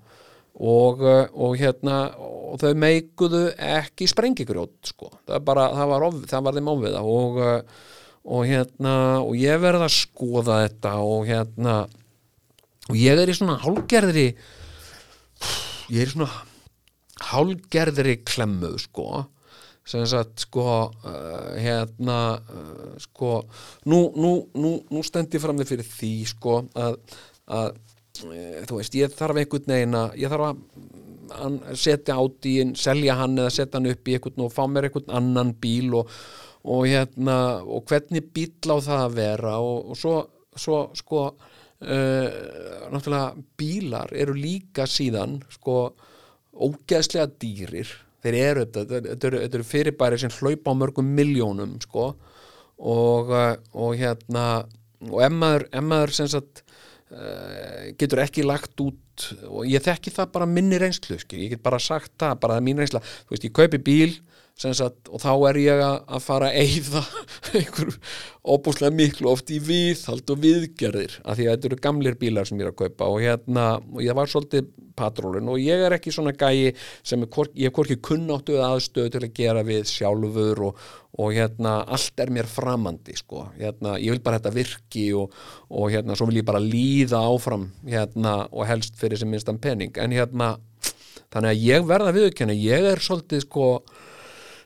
og, 0.54 1.02
og 1.34 1.58
hérna 1.58 1.98
og 2.20 2.62
þau 2.62 2.74
meikuðu 2.78 3.44
ekki 3.58 4.08
sprengigrjót 4.12 4.94
sko, 4.94 5.10
það, 5.26 5.44
bara, 5.48 5.68
það 5.74 5.92
var, 5.94 6.08
of, 6.08 6.22
það 6.30 6.46
var 6.48 6.58
þeim 6.60 6.72
ofviða 6.76 7.04
og, 7.16 7.42
og 8.24 8.48
hérna 8.48 8.96
og 9.24 9.36
ég 9.40 9.62
verði 9.64 9.88
að 9.88 9.96
skoða 9.98 10.62
þetta 10.68 10.96
og 11.02 11.30
hérna 11.32 11.78
og 12.92 12.98
ég 13.00 13.18
er 13.18 13.32
í 13.32 13.38
svona 13.38 13.58
hálgerðri 13.64 14.28
ég 15.90 16.02
er 16.04 16.10
í 16.10 16.14
svona 16.14 16.32
hálgerðri 17.24 18.18
klemmu 18.26 18.74
sko. 18.82 19.08
Sem 19.84 20.06
sagt 20.08 20.46
sko 20.46 20.64
uh, 20.64 21.56
hérna 21.60 22.18
uh, 22.40 22.94
sko 23.04 23.42
nú, 23.92 24.06
nú, 24.16 24.32
nú, 24.56 24.78
nú 24.88 25.02
stendi 25.04 25.42
fram 25.44 25.60
þig 25.60 25.74
fyrir 25.74 25.90
því 25.90 26.12
sko 26.30 26.62
að, 26.80 26.96
að 27.52 27.74
þú 28.14 28.78
veist, 28.78 28.94
ég 28.98 29.14
þarf 29.18 29.40
einhvern 29.42 29.72
veginn 29.74 29.98
að 29.98 30.18
ég 30.22 30.34
þarf 30.34 30.50
að 31.34 31.56
setja 31.80 32.18
átt 32.22 32.46
í 32.46 32.54
selja 32.78 33.16
hann 33.18 33.40
eða 33.40 33.54
setja 33.56 33.80
hann 33.80 33.90
upp 33.90 34.08
í 34.10 34.18
einhvern 34.18 34.46
og 34.46 34.54
fá 34.54 34.64
mér 34.70 34.90
einhvern 34.90 35.16
annan 35.18 35.54
bíl 35.64 35.96
og, 35.98 36.12
og 36.64 36.86
hérna 36.86 37.38
og 37.64 37.88
hvernig 37.90 38.28
bíl 38.36 38.70
á 38.70 38.78
það 38.86 39.04
að 39.08 39.18
vera 39.18 39.56
og, 39.64 39.90
og 39.90 39.98
svo, 39.98 40.16
svo 40.54 40.84
sko 41.00 41.24
uh, 41.32 42.28
náttúrulega 42.94 43.46
bílar 43.58 44.14
eru 44.14 44.38
líka 44.38 44.86
síðan 44.86 45.40
sko 45.50 45.78
ógeðslega 46.54 47.32
dýrir. 47.42 47.90
Þeir 48.24 48.36
eru 48.40 48.68
þetta, 48.68 49.02
þetta 49.10 49.28
eru, 49.32 49.40
eru 49.48 49.66
fyrirbæri 49.68 50.22
sem 50.22 50.32
hlaupa 50.38 50.72
á 50.72 50.80
mörgum 50.80 51.10
miljónum 51.18 51.80
sko 51.82 52.12
og, 52.78 53.34
eh, 53.34 53.56
og 53.74 53.98
hérna 54.00 54.46
og 55.10 55.20
ef 55.26 55.34
maður, 55.34 55.66
ef 55.74 55.84
maður 55.84 56.14
sagt, 56.22 56.63
getur 58.00 58.24
ekki 58.24 58.46
lagt 58.46 58.80
út 58.82 59.28
og 59.46 59.68
ég 59.70 59.84
þekki 59.86 60.14
það 60.16 60.32
bara 60.34 60.50
minni 60.50 60.80
reynslu 60.82 61.20
skil. 61.22 61.44
ég 61.46 61.54
get 61.54 61.64
bara 61.66 61.80
sagt 61.82 62.16
það, 62.18 62.40
bara 62.42 62.56
það 62.56 62.62
er 62.62 62.68
mín 62.68 62.82
reynsla 62.82 63.02
þú 63.04 63.36
veist, 63.36 63.46
ég 63.46 63.54
kaupi 63.54 63.82
bíl 63.86 64.16
Sagt, 64.54 65.10
og 65.10 65.18
þá 65.18 65.32
er 65.50 65.58
ég 65.64 65.80
að 65.82 66.20
fara 66.22 66.52
að 66.52 66.60
eigða 66.62 67.02
einhver 67.58 67.90
óbúslega 68.46 68.94
miklu 68.94 69.32
oft 69.32 69.50
í 69.52 69.58
viðhald 69.58 70.30
og 70.30 70.44
viðgerðir 70.44 71.16
af 71.26 71.40
því 71.40 71.48
að 71.48 71.56
þetta 71.56 71.68
eru 71.70 71.80
gamlir 71.82 72.18
bílar 72.22 72.48
sem 72.48 72.62
ég 72.62 72.68
er 72.68 72.72
að 72.72 72.84
kaupa 72.84 73.08
og 73.10 73.24
hérna, 73.24 73.66
og 73.82 74.04
ég 74.06 74.16
var 74.16 74.30
svolítið 74.30 74.70
patrólun 74.96 75.50
og 75.50 75.58
ég 75.58 75.82
er 75.88 75.96
ekki 75.98 76.14
svona 76.14 76.36
gæi 76.38 76.76
sem 77.02 77.26
er, 77.26 77.50
ég 77.58 77.72
hef 77.72 77.80
hvorki 77.80 77.98
kunnáttu 78.06 78.60
aðstöðu 78.62 79.16
til 79.16 79.24
að 79.24 79.34
gera 79.40 79.66
við 79.66 79.90
sjálfur 79.90 80.62
og, 80.70 80.86
og 81.18 81.34
hérna, 81.34 81.80
allt 81.98 82.24
er 82.24 82.34
mér 82.38 82.50
framandi 82.50 83.18
sko, 83.18 83.48
hérna, 83.58 83.98
ég 83.98 84.14
vil 84.14 84.24
bara 84.24 84.38
þetta 84.38 84.54
virki 84.54 85.08
og, 85.18 85.34
og 85.74 85.90
hérna, 85.96 86.14
svo 86.20 86.30
vil 86.30 86.44
ég 86.44 86.48
bara 86.48 86.62
líða 86.62 87.26
áfram, 87.26 87.72
hérna, 87.90 88.44
og 88.54 88.70
helst 88.70 89.02
fyrir 89.02 89.20
sem 89.20 89.34
minnstan 89.34 89.58
penning, 89.64 89.98
en 89.98 90.14
hérna 90.14 90.54
þannig 91.34 91.50
að 91.50 91.66
ég 91.66 91.86
verða 91.90 92.16
viðkjöna, 92.16 92.62
ég 92.62 92.92
er 92.94 93.02
svolítið 93.02 93.48
sko 93.48 93.68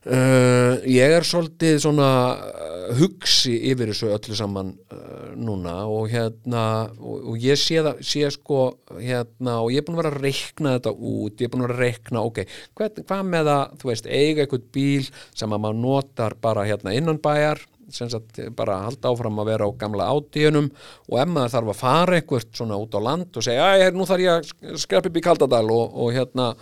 Uh, 0.07 0.77
ég 0.87 1.11
er 1.17 1.25
svolítið 1.27 1.81
svona 1.83 2.09
uh, 2.39 2.91
hugsi 2.95 3.57
yfir 3.73 3.89
þessu 3.91 4.07
öllu 4.15 4.37
saman 4.39 4.69
uh, 4.95 5.33
núna 5.35 5.81
og 5.91 6.07
hérna 6.13 6.61
og, 6.95 7.33
og 7.33 7.43
ég 7.43 7.59
sé 7.59 7.81
það, 7.83 7.99
sé 8.07 8.29
sko 8.31 8.61
hérna 9.01 9.57
og 9.65 9.73
ég 9.75 9.81
er 9.81 9.87
búin 9.89 9.97
að 9.97 10.05
vera 10.05 10.13
að 10.13 10.23
reikna 10.23 10.75
þetta 10.77 10.93
út 10.95 11.43
ég 11.43 11.49
er 11.49 11.51
búin 11.51 11.65
að 11.65 11.73
vera 11.73 11.75
að 11.75 11.83
reikna, 11.83 12.23
ok 12.23 12.39
hvað, 12.47 13.03
hvað 13.09 13.25
með 13.33 13.51
að, 13.57 13.75
þú 13.81 13.91
veist, 13.91 14.07
eiga 14.07 14.45
eitthvað 14.45 14.69
bíl 14.77 15.09
sem 15.11 15.57
að 15.57 15.63
maður 15.65 15.83
notar 15.83 16.37
bara 16.47 16.67
hérna 16.71 16.95
innan 16.95 17.19
bæjar, 17.27 17.67
sem 17.91 18.15
sagt 18.15 18.39
bara 18.55 18.79
halda 18.85 19.11
áfram 19.11 19.43
að 19.43 19.51
vera 19.51 19.67
á 19.67 19.71
gamla 19.83 20.07
átíunum 20.15 20.71
og 21.11 21.19
ef 21.19 21.31
maður 21.35 21.55
þarf 21.57 21.75
að 21.75 21.81
fara 21.83 22.21
eitthvað 22.21 22.47
svona 22.55 22.79
út 22.79 22.95
á 22.95 22.99
land 23.11 23.35
og 23.35 23.43
segja, 23.43 23.67
æ, 23.75 23.91
nú 23.91 24.07
þarf 24.07 24.23
ég 24.23 24.39
að 24.39 24.79
skrepa 24.87 25.11
upp 25.11 25.19
í 25.19 25.27
Kaldadal 25.27 25.65
og, 25.67 25.99
og 25.99 26.15
hérna 26.15 26.53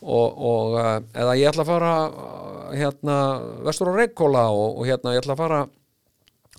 og, 0.00 0.38
og 0.50 0.76
uh, 0.78 0.96
eða 1.12 1.36
ég 1.38 1.50
ætla 1.50 1.64
að 1.66 1.70
fara 1.70 1.92
uh, 2.08 2.72
hérna 2.72 3.16
vestur 3.66 3.92
á 3.92 3.98
Reykjóla 3.98 4.46
og, 4.54 4.80
og 4.80 4.88
hérna 4.88 5.14
ég 5.14 5.22
ætla 5.22 5.36
að 5.36 5.42
fara 5.42 5.60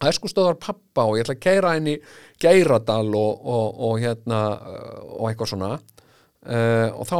æskustöðar 0.01 0.57
pappa 0.61 1.05
og 1.07 1.17
ég 1.17 1.25
ætla 1.25 1.37
að 1.37 1.43
keira 1.45 1.75
í 1.77 1.95
Geiradal 2.41 3.09
og, 3.17 3.45
og, 3.45 3.95
hérna 4.01 4.41
uh, 4.57 4.99
og 5.17 5.29
eitthvað 5.29 5.53
svona. 5.53 5.71
Uh, 6.41 6.89
og 6.97 7.05
þá 7.09 7.17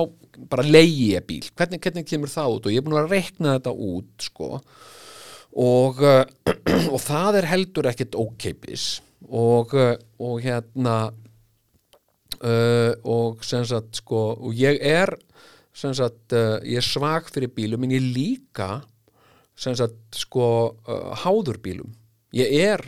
bara 0.49 0.65
leiði 0.65 1.11
ég 1.15 1.25
bíl. 1.27 1.43
Hvernig, 1.57 1.81
hvernig 1.83 2.07
kemur 2.09 2.31
það 2.31 2.55
út? 2.55 2.67
Og 2.67 2.73
ég 2.73 2.81
er 2.81 2.87
búin 2.87 3.01
að 3.01 3.13
reikna 3.13 3.55
þetta 3.57 3.73
út 3.91 4.25
sko. 4.25 4.51
Og, 5.61 5.99
og 6.93 6.99
það 7.03 7.41
er 7.41 7.49
heldur 7.51 7.89
ekkit 7.91 8.15
ókeipis 8.17 8.85
og 9.31 9.75
hérna 10.41 10.95
uh, 12.41 12.93
og 13.03 13.43
sem 13.45 13.65
sagt 13.67 14.01
sko 14.01 14.23
og 14.37 14.55
ég 14.57 14.79
er 14.81 15.13
sem 15.73 15.93
sagt 15.95 16.35
uh, 16.35 16.59
ég 16.67 16.81
er 16.81 16.85
svag 16.85 17.29
fyrir 17.31 17.51
bílum 17.55 17.83
en 17.85 17.95
ég 17.95 18.03
líka 18.15 18.81
sem 19.55 19.75
sagt 19.77 19.99
sko 20.17 20.47
uh, 20.71 21.11
háður 21.23 21.61
bílum. 21.63 21.91
Ég 22.35 22.51
er 22.59 22.85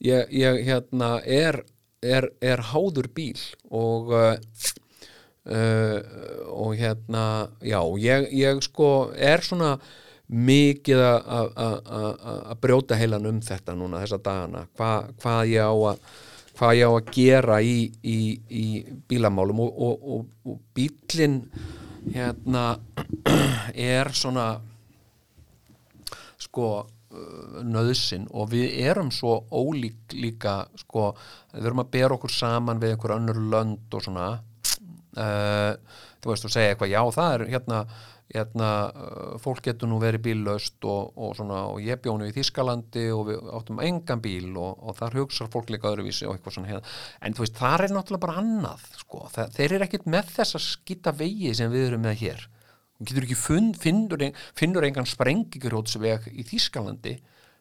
ég, 0.00 0.30
ég 0.32 0.62
hérna 0.66 1.18
er, 1.24 1.62
er, 2.02 2.30
er 2.40 2.62
háður 2.72 3.10
bíl 3.14 3.38
og 3.70 4.14
uh, 4.14 4.36
og 5.50 6.76
hérna 6.78 7.50
já, 7.64 7.80
ég, 7.98 8.28
ég 8.36 8.60
sko 8.62 9.10
er 9.16 9.42
svona 9.42 9.78
mikið 10.30 11.00
að 11.00 12.52
brjóta 12.62 12.94
heilan 12.94 13.26
um 13.26 13.40
þetta 13.42 13.74
núna 13.74 14.02
þessa 14.04 14.20
dagana, 14.22 14.66
Hva, 14.78 15.08
hvað 15.18 15.40
ég 15.50 15.64
á 15.66 15.74
að 15.74 16.04
hvað 16.60 16.76
ég 16.76 16.86
á 16.86 16.92
að 16.92 17.10
gera 17.16 17.56
í, 17.64 17.76
í, 18.04 18.18
í 18.52 18.64
bílamálum 19.08 19.62
og, 19.64 19.80
og, 19.80 20.04
og, 20.14 20.26
og 20.44 20.60
bílinn 20.76 21.40
hérna 22.14 22.64
er 23.74 24.10
svona 24.16 24.48
sko 26.40 26.68
uh, 26.80 27.60
nöðsin 27.66 28.26
og 28.32 28.50
við 28.54 28.78
erum 28.88 29.10
svo 29.14 29.36
ólík 29.50 30.14
líka 30.16 30.62
sko, 30.80 31.10
við 31.54 31.70
erum 31.70 31.84
að 31.84 31.92
bera 31.96 32.16
okkur 32.16 32.34
saman 32.34 32.80
við 32.82 32.94
einhver 32.94 33.16
önnur 33.18 33.42
lönd 33.52 33.96
og 33.96 34.06
svona 34.06 34.28
uh, 35.16 35.74
þú 36.20 36.32
veist 36.32 36.46
og 36.46 36.52
segja 36.52 36.74
eitthvað, 36.74 36.92
já 36.92 37.00
það 37.16 37.34
er 37.34 37.44
hérna, 37.54 37.78
hérna 38.30 38.68
uh, 38.90 39.32
fólk 39.42 39.62
getur 39.66 39.90
nú 39.90 39.98
verið 40.02 40.24
bíllaust 40.28 40.86
og, 40.88 41.16
og 41.16 41.34
svona 41.38 41.62
og 41.72 41.80
ég 41.84 42.00
bjónu 42.04 42.28
í 42.28 42.34
Þískalandi 42.36 43.06
og 43.14 43.24
við 43.30 43.50
áttum 43.58 43.82
engan 43.84 44.22
bíl 44.24 44.52
og, 44.52 44.78
og 44.84 44.98
þar 45.00 45.18
hugsar 45.22 45.50
fólk 45.52 45.72
líka 45.72 45.90
öðruvísi 45.90 46.28
og 46.28 46.36
eitthvað 46.36 46.58
svona 46.58 46.72
hérna, 46.74 46.94
en 47.24 47.36
þú 47.36 47.46
veist, 47.46 47.58
þar 47.58 47.86
er 47.86 47.96
náttúrulega 47.96 48.26
bara 48.26 48.38
annað 48.44 48.86
sko, 49.00 49.24
Þa, 49.34 49.48
þeir 49.56 49.76
eru 49.76 49.88
ekkert 49.88 50.08
með 50.16 50.32
þess 50.36 50.58
að 50.58 50.66
skýta 50.68 51.16
vegi 51.16 51.56
sem 51.56 51.72
við 51.72 51.90
erum 51.90 52.06
með 52.06 52.22
hér. 52.24 52.46
Þú 53.00 53.08
getur 53.08 53.26
ekki 53.26 53.40
fund, 53.40 53.76
finnur, 53.80 54.24
finnur 54.58 54.84
engan 54.84 55.08
sprengigurjótsveg 55.08 56.32
í 56.36 56.44
Þískalandi 56.44 57.16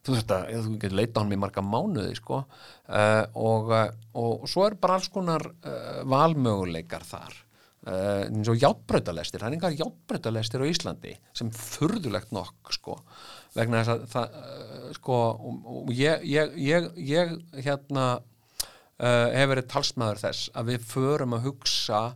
þú 0.05 0.15
veist 0.15 0.31
að 0.31 0.49
þú 0.55 0.77
getur 0.79 0.95
leita 0.95 1.21
hann 1.21 1.31
með 1.31 1.41
marga 1.43 1.63
mánuði 1.65 2.15
sko. 2.17 2.43
Uh, 2.87 3.23
og, 3.35 3.71
uh, 3.75 3.89
og 4.19 4.47
svo 4.49 4.65
er 4.67 4.77
bara 4.79 4.99
alls 4.99 5.11
konar 5.13 5.43
uh, 5.43 6.01
valmöguleikar 6.09 7.05
þar 7.07 7.35
uh, 7.89 8.23
eins 8.27 8.49
og 8.51 8.59
játbrautalestir 8.61 9.41
það 9.41 9.49
er 9.49 9.57
engar 9.57 9.77
játbrautalestir 9.77 10.63
á 10.63 10.69
Íslandi 10.69 11.13
sem 11.35 11.51
furðulegt 11.55 12.33
nokk 12.35 12.73
sko 12.75 12.97
vegna 13.55 13.81
þess 13.81 13.93
að 13.93 14.05
það 14.13 14.39
uh, 14.39 14.87
sko 14.97 15.19
og, 15.33 15.59
og 15.81 15.91
ég, 15.95 16.25
ég, 16.29 16.55
ég, 16.61 16.89
ég 17.09 17.35
hérna 17.65 18.07
uh, 18.19 19.27
hefur 19.33 19.53
verið 19.55 19.69
talsmaður 19.73 20.23
þess 20.25 20.49
að 20.53 20.73
við 20.73 20.89
förum 20.93 21.37
að 21.37 21.45
hugsa 21.49 22.07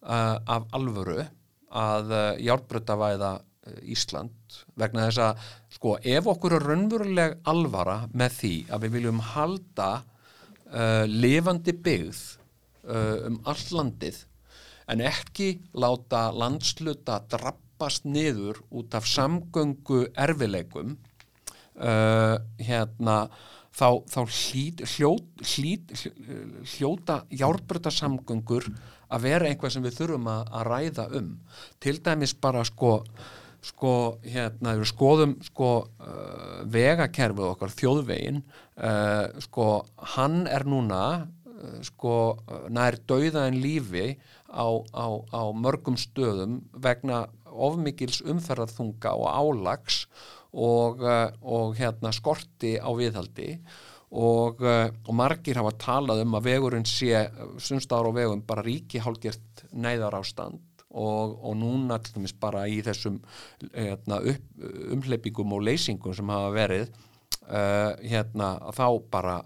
af 0.00 0.62
alvöru 0.72 1.26
að 1.76 2.12
járbrutavæða 2.40 3.34
uh, 3.36 3.80
Ísland. 3.84 4.54
Vegna 4.80 5.10
þess 5.10 5.20
að 5.26 5.42
sko 5.74 5.98
ef 6.00 6.30
okkur 6.32 6.54
er 6.56 6.64
raunveruleg 6.70 7.34
alvara 7.52 7.98
með 8.16 8.38
því 8.38 8.54
að 8.72 8.86
við 8.86 8.94
viljum 8.96 9.20
halda 9.34 9.90
lifandi 11.10 11.74
byggð 11.84 12.18
um 12.94 13.36
all 13.50 13.62
landið 13.74 14.22
en 14.90 15.04
ekki 15.06 15.50
láta 15.78 16.28
landsluta 16.34 17.20
drabbast 17.30 18.08
niður 18.08 18.60
út 18.70 18.94
af 18.98 19.08
samgöngu 19.08 20.04
erfileikum 20.18 20.96
uh, 21.78 22.36
hérna 22.58 23.18
þá, 23.70 24.02
þá 24.10 24.20
hlýt, 24.26 24.84
hljót, 24.96 25.44
hlýt, 25.54 25.92
hljóta 26.76 27.22
járbrötasamgöngur 27.30 28.66
að 29.10 29.26
vera 29.26 29.50
einhvað 29.50 29.74
sem 29.74 29.84
við 29.84 29.98
þurfum 29.98 30.30
að, 30.30 30.48
að 30.58 30.66
ræða 30.70 31.06
um. 31.18 31.30
Til 31.82 31.96
dæmis 32.04 32.34
bara 32.38 32.64
sko 32.66 32.98
sko 33.60 33.94
hérna 34.24 34.72
við 34.78 34.88
skoðum 34.88 35.34
sko 35.44 35.70
uh, 35.84 36.60
vegakerfið 36.72 37.50
okkar 37.50 37.74
þjóðvegin 37.76 38.40
uh, 38.40 39.26
sko 39.44 39.66
hann 40.14 40.46
er 40.48 40.64
núna 40.64 41.02
uh, 41.20 41.74
sko 41.84 42.14
nær 42.72 42.96
dauða 43.04 43.46
en 43.50 43.60
lífi 43.60 44.14
á, 44.50 44.66
á, 44.92 45.06
á 45.30 45.42
mörgum 45.54 45.96
stöðum 45.98 46.60
vegna 46.74 47.24
ofmikils 47.50 48.20
umferðarþunga 48.26 49.14
og 49.16 49.28
álags 49.30 50.04
og, 50.52 51.02
uh, 51.02 51.30
og 51.42 51.76
hérna 51.78 52.12
skorti 52.14 52.76
á 52.78 52.90
viðhaldi 52.94 53.52
og, 54.10 54.62
uh, 54.62 54.88
og 55.06 55.14
margir 55.14 55.60
hafa 55.60 55.74
talað 55.78 56.24
um 56.24 56.34
að 56.38 56.48
vegurinn 56.50 56.88
sé 56.88 57.28
sunnstæðar 57.62 58.10
á 58.10 58.12
vegum 58.18 58.42
bara 58.46 58.66
ríki 58.66 59.02
hálgert 59.02 59.64
neyðar 59.70 60.18
ástand 60.18 60.58
og, 60.90 61.36
og 61.38 61.54
núna 61.58 62.00
til 62.02 62.16
dæmis 62.16 62.34
bara 62.34 62.66
í 62.66 62.80
þessum 62.82 63.20
hérna, 63.70 64.18
upp, 64.32 64.66
umhleypingum 64.96 65.54
og 65.54 65.62
leysingum 65.68 66.16
sem 66.16 66.34
hafa 66.34 66.50
verið 66.56 66.90
uh, 67.46 67.94
hérna 68.02 68.56
þá 68.74 68.86
bara 69.12 69.38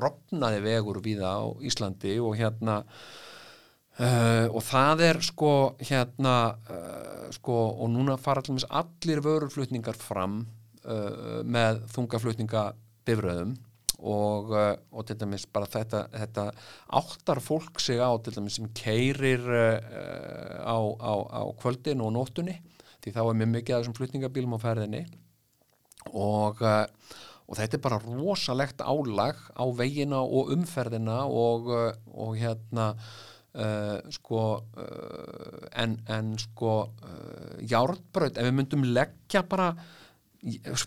rofnaði 0.00 0.64
vegur 0.64 1.02
viða 1.04 1.36
á 1.36 1.44
Íslandi 1.60 2.16
og 2.22 2.36
hérna 2.40 2.82
Uh, 3.96 4.44
og 4.52 4.60
það 4.60 5.00
er 5.06 5.18
sko 5.24 5.50
hérna 5.80 6.32
uh, 6.68 7.28
sko 7.32 7.54
og 7.80 7.88
núna 7.88 8.18
fara 8.20 8.42
allir, 8.44 9.22
vöruflutningar 9.24 9.96
fram 9.96 10.42
uh, 10.84 11.40
með 11.40 11.78
þungaflutningabifröðum 11.94 13.54
og, 13.96 14.50
og 14.92 15.06
til 15.08 15.16
dæmis 15.16 15.46
bara 15.48 15.64
þetta, 15.72 16.02
þetta 16.12 16.44
áttar 17.00 17.40
fólk 17.40 17.80
sig 17.80 17.96
á 17.96 18.12
til 18.20 18.34
dæmis 18.36 18.58
sem 18.58 18.66
keirir 18.76 19.40
á, 19.48 20.76
á, 20.76 21.12
á 21.32 21.42
kvöldin 21.56 22.02
og 22.04 22.12
nóttunni 22.12 22.58
því 23.00 23.14
þá 23.14 23.22
er 23.22 23.38
mjög 23.40 23.50
mikið 23.54 23.76
af 23.76 23.80
þessum 23.80 23.96
flutningabílum 23.96 24.58
á 24.60 24.60
ferðinni. 24.60 25.00
Og, 26.12 26.60
og 26.60 27.56
þetta 27.56 27.78
er 27.78 27.84
bara 27.86 28.02
rosalegt 28.04 28.84
álag 28.84 29.40
á 29.56 29.64
vegina 29.72 30.20
og 30.20 30.52
umferðina 30.52 31.22
og, 31.24 31.72
og 32.12 32.36
hérna 32.36 32.90
Uh, 33.56 34.02
sko 34.12 34.40
uh, 34.76 35.60
en, 35.80 35.94
en 36.12 36.34
sko 36.36 36.72
uh, 36.92 37.54
járnbraut, 37.64 38.36
ef 38.36 38.44
við 38.44 38.52
myndum 38.52 38.84
leggja 38.92 39.40
bara 39.48 39.70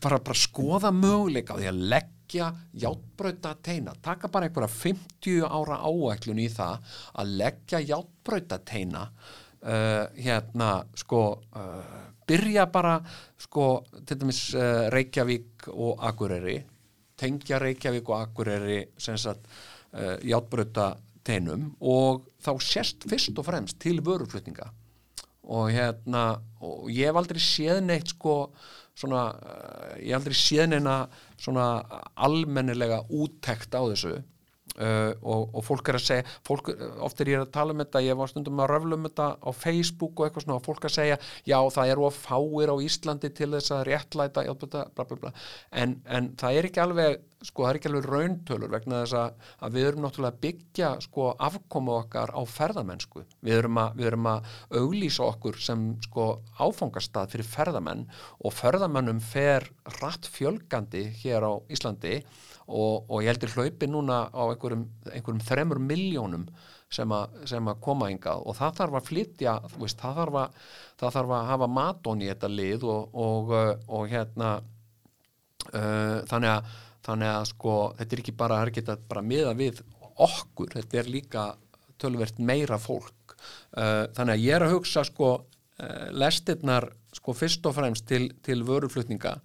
bara, 0.04 0.20
bara 0.22 0.38
skoða 0.38 0.92
möguleika 0.94 1.58
á 1.58 1.58
því 1.58 1.70
að 1.72 1.82
leggja 1.96 2.52
járnbrauta 2.84 3.56
teina, 3.66 3.96
taka 4.06 4.30
bara 4.30 4.46
einhverja 4.46 4.70
50 4.70 5.50
ára 5.50 5.80
áæklun 5.82 6.44
í 6.46 6.46
það 6.54 6.94
að 7.18 7.34
leggja 7.42 7.82
járnbrauta 7.90 8.62
teina 8.62 9.08
hérna 9.60 10.70
sko 10.96 11.26
byrja 12.30 12.70
bara 12.72 13.00
sko 13.42 13.66
til 14.06 14.22
dæmis 14.22 14.46
Reykjavík 14.94 15.72
og 15.74 16.06
Akureyri 16.06 16.60
tengja 17.20 17.58
Reykjavík 17.60 18.14
og 18.14 18.22
Akureyri 18.22 18.84
sem 18.94 19.18
sagt 19.18 19.50
járnbrauta 20.22 20.94
teinum 21.26 21.72
og 21.82 22.29
þá 22.44 22.52
sérst 22.64 23.08
fyrst 23.10 23.40
og 23.40 23.48
fremst 23.48 23.80
til 23.84 24.00
vöruflutninga. 24.06 24.70
Og 25.50 25.72
hérna 25.74 26.40
og 26.62 26.90
ég 26.94 27.10
hef 27.10 27.20
aldrei 27.20 27.42
séð 27.42 27.82
neitt 27.86 28.14
sko 28.14 28.52
svona, 29.00 29.30
uh, 29.34 29.94
ég 30.02 30.12
hef 30.12 30.20
aldrei 30.20 30.38
séð 30.38 30.74
neina 30.74 30.98
svona 31.40 31.70
almennilega 32.16 33.04
úttekt 33.10 33.74
á 33.76 33.82
þessu. 33.82 34.20
Uh, 34.80 35.12
og, 35.28 35.50
og 35.58 35.64
fólk 35.66 35.90
er 35.92 35.98
að 35.98 36.04
segja 36.06 36.26
fólk, 36.48 36.70
oft 37.04 37.20
er 37.20 37.32
ég 37.34 37.42
að 37.42 37.50
tala 37.52 37.74
um 37.74 37.82
þetta, 37.82 38.04
ég 38.06 38.16
var 38.16 38.30
stundum 38.32 38.62
að 38.64 38.70
röfla 38.72 38.96
um 38.96 39.08
þetta 39.10 39.26
á 39.36 39.50
Facebook 39.52 40.14
og 40.14 40.28
eitthvað 40.28 40.46
svona 40.46 40.60
og 40.60 40.68
fólk 40.70 40.86
að 40.88 40.94
segja, 40.94 41.18
já 41.50 41.58
það 41.76 41.92
eru 41.96 42.06
að 42.08 42.20
fáir 42.22 42.72
á 42.72 42.76
Íslandi 42.86 43.32
til 43.36 43.50
þess 43.58 43.74
að 43.76 43.82
réttlæta 43.90 44.46
bla, 44.46 45.04
bla, 45.04 45.18
bla, 45.18 45.34
en, 45.84 45.98
en 46.08 46.30
það 46.40 46.62
er 46.62 46.70
ekki 46.70 46.84
alveg 46.86 47.20
sko 47.46 47.64
það 47.64 47.70
er 47.70 47.78
ekki 47.80 47.90
alveg 47.90 48.08
rauntölur 48.10 48.72
vegna 48.74 49.02
þess 49.04 49.16
að, 49.20 49.46
að 49.64 49.76
við 49.78 49.88
erum 49.90 50.04
náttúrulega 50.04 50.36
að 50.36 50.42
byggja 50.44 50.90
sko 51.06 51.28
afkomu 51.48 51.94
okkar 51.96 52.34
á 52.36 52.42
ferðamennsku. 52.52 53.24
Við 53.46 53.60
erum 53.62 53.80
að, 53.80 53.94
við 54.00 54.10
erum 54.12 54.30
að 54.32 54.50
auglýsa 54.82 55.28
okkur 55.30 55.60
sem 55.64 55.86
sko 56.04 56.26
áfangastað 56.60 57.36
fyrir 57.36 57.48
ferðamenn 57.48 58.04
og 58.44 58.56
ferðamennum 58.56 59.22
fer 59.24 59.70
rætt 60.00 60.28
fjölgandi 60.34 61.06
hér 61.22 61.48
á 61.48 61.54
Íslandi 61.72 62.18
og, 62.68 63.08
og 63.08 63.24
ég 63.24 63.32
heldur 63.32 63.56
hlaupi 63.56 63.88
núna 63.90 64.26
á 64.30 64.44
einhverjum, 64.52 65.40
þremur 65.48 65.80
miljónum 65.82 66.44
sem, 66.92 67.12
a, 67.14 67.22
sem 67.50 67.72
að 67.72 67.80
koma 67.86 68.10
hingað 68.10 68.44
og 68.50 68.58
það 68.58 68.76
þarf 68.82 69.00
að 69.00 69.08
flytja 69.10 69.56
veist, 69.78 70.02
það, 70.02 70.20
þarf 70.20 70.38
að, 70.42 70.60
það 71.00 71.16
þarf 71.18 71.34
að 71.38 71.50
hafa 71.54 71.72
matón 71.80 72.24
í 72.26 72.30
þetta 72.30 72.52
lið 72.52 72.86
og, 72.90 73.18
og, 73.26 73.56
og 73.88 74.06
hérna 74.12 74.52
uh, 75.70 76.20
þannig 76.30 76.54
að 76.58 76.78
þannig 77.10 77.32
að 77.34 77.48
sko, 77.52 77.76
þetta 78.00 78.16
er 78.16 78.24
ekki 78.24 78.36
bara, 78.40 78.60
það 78.60 78.68
er 78.68 78.72
ekki 78.74 78.98
bara 79.14 79.26
miða 79.26 79.56
við 79.58 79.82
okkur, 80.20 80.74
þetta 80.78 81.02
er 81.02 81.12
líka 81.12 81.46
tölvert 82.00 82.40
meira 82.40 82.80
fólk. 82.80 83.36
Uh, 83.76 84.08
þannig 84.16 84.36
að 84.36 84.46
ég 84.46 84.56
er 84.56 84.66
að 84.66 84.74
hugsa 84.76 85.04
sko 85.08 85.30
uh, 85.40 86.08
lestirnar 86.16 86.90
sko 87.16 87.36
fyrst 87.36 87.66
og 87.66 87.76
fremst 87.78 88.08
til, 88.10 88.30
til 88.46 88.64
vöruflutninga. 88.68 89.38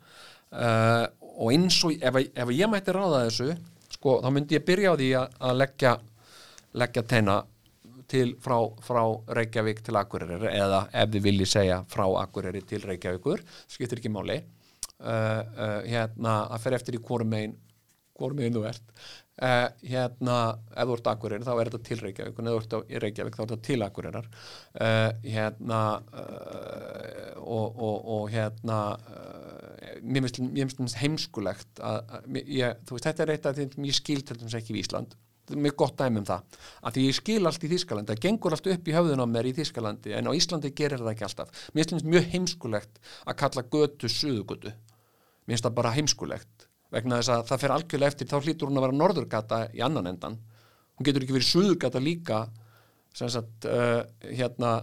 Uh, 0.54 1.06
og 1.34 1.54
eins 1.54 1.80
og 1.86 1.94
ef, 1.98 2.20
ef 2.30 2.52
ég 2.54 2.70
mætti 2.70 2.94
ráða 2.94 3.24
þessu 3.26 3.54
sko 3.94 4.20
þá 4.22 4.28
myndi 4.34 4.58
ég 4.58 4.66
byrja 4.66 4.94
á 4.94 4.98
því 4.98 5.10
að, 5.18 5.36
að 5.48 5.58
leggja 5.62 5.94
leggja 6.74 7.04
teina 7.10 7.40
til 8.10 8.34
frá, 8.42 8.58
frá 8.84 9.02
Reykjavík 9.38 9.80
til 9.84 9.96
Akureyri 9.98 10.50
eða 10.50 10.84
ef 10.92 11.12
þið 11.14 11.24
vilji 11.24 11.48
segja 11.48 11.80
frá 11.90 12.04
Akureyri 12.20 12.62
til 12.68 12.84
Reykjavíkur, 12.84 13.42
skiptir 13.70 14.02
ekki 14.02 14.12
máli 14.12 14.40
hérna 15.04 16.38
að 16.48 16.64
fer 16.64 16.78
eftir 16.78 16.98
í 16.98 17.04
hvorum 17.04 17.32
megin 17.34 17.58
hvorum 18.14 18.38
megin 18.38 18.54
þú 18.54 18.64
ert. 18.68 18.84
Uh, 19.34 19.66
hérna, 19.82 20.34
ef 20.78 20.86
þú 20.86 20.94
ert 20.94 21.08
Akureyri 21.10 21.46
þá 21.46 21.54
er 21.56 21.70
þetta 21.70 21.86
til 21.88 21.96
Reykjavík 21.98 22.36
og 22.38 22.44
ef 22.44 22.52
þú 22.52 22.60
ert 22.60 22.76
á, 22.76 22.78
í 22.86 23.00
Reykjavík 23.02 23.34
þá 23.34 23.40
er 23.42 23.48
þetta 23.48 23.66
til 23.66 23.78
Akureyrar. 23.82 24.28
Hérna 25.24 25.80
og, 27.42 27.66
og, 27.74 27.96
og 28.14 28.30
hérna 28.30 28.78
mér 30.04 30.28
finnst 30.30 31.00
heimskulegt 31.00 31.82
að, 31.82 32.00
að 32.14 32.40
ég, 32.46 32.80
þú 32.86 32.96
veist, 32.96 33.10
þetta 33.10 33.26
er 33.26 33.34
eitt 33.34 33.50
af 33.50 33.58
því 33.58 33.68
að 33.68 33.90
ég 33.90 33.98
skil 33.98 34.22
til 34.22 34.38
þess 34.38 34.58
ekki 34.60 34.76
í 34.76 34.82
Ísland. 34.84 35.18
Með 35.50 35.74
gott 35.76 35.98
dæmi 35.98 36.22
um 36.22 36.24
það. 36.24 36.54
Að 36.80 36.94
því 36.94 37.02
ég 37.04 37.16
skil 37.18 37.42
allt 37.44 37.66
í 37.66 37.68
Þískalandi, 37.74 38.14
það 38.14 38.22
gengur 38.24 38.54
allt 38.56 38.68
upp 38.72 38.86
í 38.88 38.94
höfðun 38.94 39.20
á 39.20 39.26
mér 39.28 39.50
í 39.50 39.52
Þískalandi 39.58 40.14
en 40.16 40.30
á 40.30 40.32
Íslandi 40.32 40.70
gerir 40.78 41.02
það 41.02 41.10
ekki 41.12 41.26
alltaf. 41.26 41.66
Mér 41.76 41.90
finnst 41.90 42.08
mjög 42.08 42.30
heimskulegt 42.32 43.02
að 43.26 43.38
kalla 43.42 43.66
götu 43.74 44.08
suðugötu 44.08 44.72
mér 45.44 45.54
finnst 45.54 45.68
það 45.68 45.78
bara 45.78 45.94
heimskulegt 45.94 46.68
vegna 46.94 47.20
þess 47.20 47.32
að 47.34 47.46
það 47.50 47.62
fer 47.62 47.74
algjörlega 47.74 48.12
eftir 48.12 48.30
þá 48.30 48.36
hlýtur 48.40 48.70
hún 48.70 48.80
að 48.80 48.86
vera 48.86 48.98
norðurgata 48.98 49.60
í 49.74 49.82
annan 49.84 50.10
endan 50.12 50.38
hún 50.94 51.08
getur 51.08 51.24
ekki 51.24 51.36
verið 51.36 51.50
suðugata 51.50 52.02
líka 52.02 52.44
sem 53.14 53.30
sagt 53.30 53.66
uh, 53.70 54.02
hérna 54.30 54.76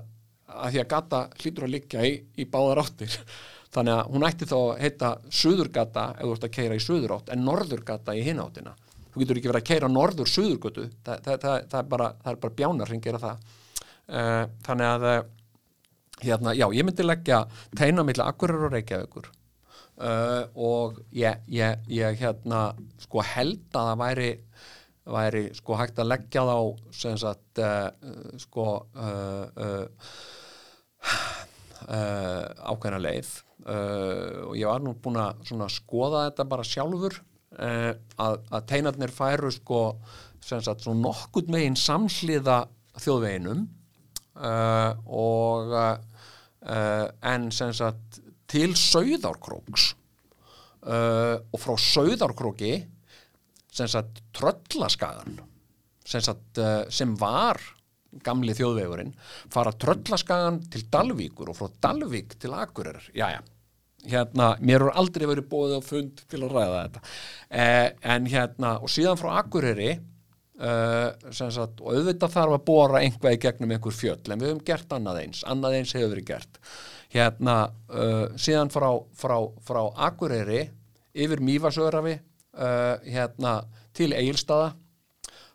að 0.51 0.75
því 0.75 0.83
að 0.83 0.91
gata 0.91 1.23
hlýtur 1.39 1.65
að 1.67 1.73
liggja 1.75 2.05
í, 2.05 2.13
í 2.35 2.45
báðar 2.51 2.83
áttir. 2.83 3.17
Þannig 3.75 3.95
að 3.95 4.07
hún 4.11 4.25
ætti 4.27 4.47
þá 4.49 4.55
að 4.59 4.79
heita 4.83 5.09
suðurgata 5.31 6.05
ef 6.17 6.25
þú 6.25 6.31
ert 6.35 6.47
að 6.47 6.55
keira 6.57 6.75
í 6.75 6.83
suðurátt 6.83 7.29
en 7.31 7.45
norðurgata 7.47 8.15
í 8.19 8.23
hináttina 8.25 8.73
þú 9.11 9.21
getur 9.21 9.39
ekki 9.39 9.51
verið 9.51 9.61
að 9.61 9.69
keira 9.69 9.89
norður 9.91 10.31
suðurgötu 10.31 10.87
það, 11.05 11.21
það, 11.23 11.37
það, 11.43 11.55
það 11.71 11.77
er 11.79 11.87
bara, 11.93 12.09
bara 12.27 12.57
bjánar 12.59 12.91
sem 12.91 13.03
gera 13.03 13.21
það. 13.21 13.45
Uh, 14.11 14.43
þannig 14.67 14.89
að 14.89 15.05
uh, 15.07 15.19
hérna, 16.25 16.55
já, 16.57 16.65
ég 16.75 16.87
myndi 16.87 17.05
leggja 17.05 17.45
teina 17.79 18.03
millir 18.07 18.27
akkurir 18.27 18.67
og 18.67 18.75
reykjaðugur 18.75 19.31
uh, 20.01 20.43
og 20.57 21.01
ég, 21.15 21.43
ég, 21.53 21.85
ég 21.93 22.17
hérna, 22.21 22.71
sko 23.05 23.23
held 23.25 23.63
að 23.71 23.91
það 23.91 24.01
væri 24.05 24.31
væri 25.11 25.47
sko 25.57 25.77
hægt 25.79 25.99
að 25.99 26.11
leggja 26.11 26.43
þá 26.45 26.57
sem 26.93 27.15
sagt 27.17 27.61
sko 28.43 28.65
ákveðna 31.89 32.99
leið. 33.01 33.31
Og 33.65 34.53
ég 34.59 34.69
var 34.69 34.85
nú 34.85 34.93
búin 35.01 35.17
að 35.21 35.73
skoða 35.73 36.27
þetta 36.27 36.45
bara 36.53 36.67
sjálfur 36.67 37.17
uh, 37.57 37.91
að, 38.21 38.37
að 38.49 38.67
teinarnir 38.69 39.13
færu 39.13 39.51
sko 39.53 39.81
sagt, 40.41 40.87
nokkur 40.87 41.49
meginn 41.51 41.77
samhliða 41.79 42.63
þjóðveginum. 43.01 43.67
Uh, 44.31 44.95
og 45.11 45.73
uh, 45.75 47.07
en 47.27 47.49
sagt, 47.51 48.21
til 48.51 48.75
Sauðárkróks. 48.75 49.91
Og 50.81 51.61
frá 51.61 51.75
Sauðárkróki 51.79 52.73
sagt, 53.71 54.19
tröllaskagan 54.35 55.39
sem 56.11 57.13
var 57.19 57.61
gamli 58.25 58.55
þjóðvegurinn 58.57 59.13
fara 59.51 59.71
tröllaskagan 59.79 60.59
til 60.71 60.83
Dalvíkur 60.91 61.51
og 61.51 61.57
frá 61.57 61.71
Dalvík 61.87 62.35
til 62.41 62.53
Akureyrar, 62.57 63.07
já 63.15 63.29
já. 63.37 63.41
Hérna, 64.01 64.55
mér 64.59 64.87
er 64.87 64.95
aldrei 64.97 65.27
verið 65.29 65.45
bóðið 65.51 65.77
á 65.77 65.81
fund 65.85 66.21
til 66.25 66.39
að 66.41 66.55
ræða 66.55 66.77
þetta. 66.79 67.01
Eh, 67.53 67.89
en 68.15 68.25
hérna, 68.25 68.71
og 68.81 68.89
síðan 68.89 69.19
frá 69.19 69.35
Akureyri 69.43 69.91
eh, 69.91 71.27
sagt, 71.29 71.83
og 71.83 71.91
auðvitað 71.93 72.33
þarf 72.33 72.55
að 72.55 72.63
bóra 72.65 73.03
einhvað 73.03 73.37
í 73.37 73.41
gegnum 73.43 73.75
einhver 73.75 73.93
fjöll, 73.93 74.23
en 74.25 74.41
við 74.41 74.49
höfum 74.49 74.63
gert 74.65 74.95
annað 74.97 75.21
eins. 75.21 75.43
Annað 75.45 75.77
eins 75.77 75.93
hefur 75.93 76.15
verið 76.15 76.31
gert 76.31 76.57
hérna, 77.11 77.57
eh, 77.91 78.27
síðan 78.39 78.71
frá, 78.73 78.89
frá, 79.17 79.37
frá 79.65 79.81
Akureyri 80.07 80.65
yfir 81.11 81.43
Mývasögrafi 81.43 82.17
eh, 82.17 83.11
hérna, 83.11 83.61
til 83.93 84.13
Egilstaða 84.15 84.73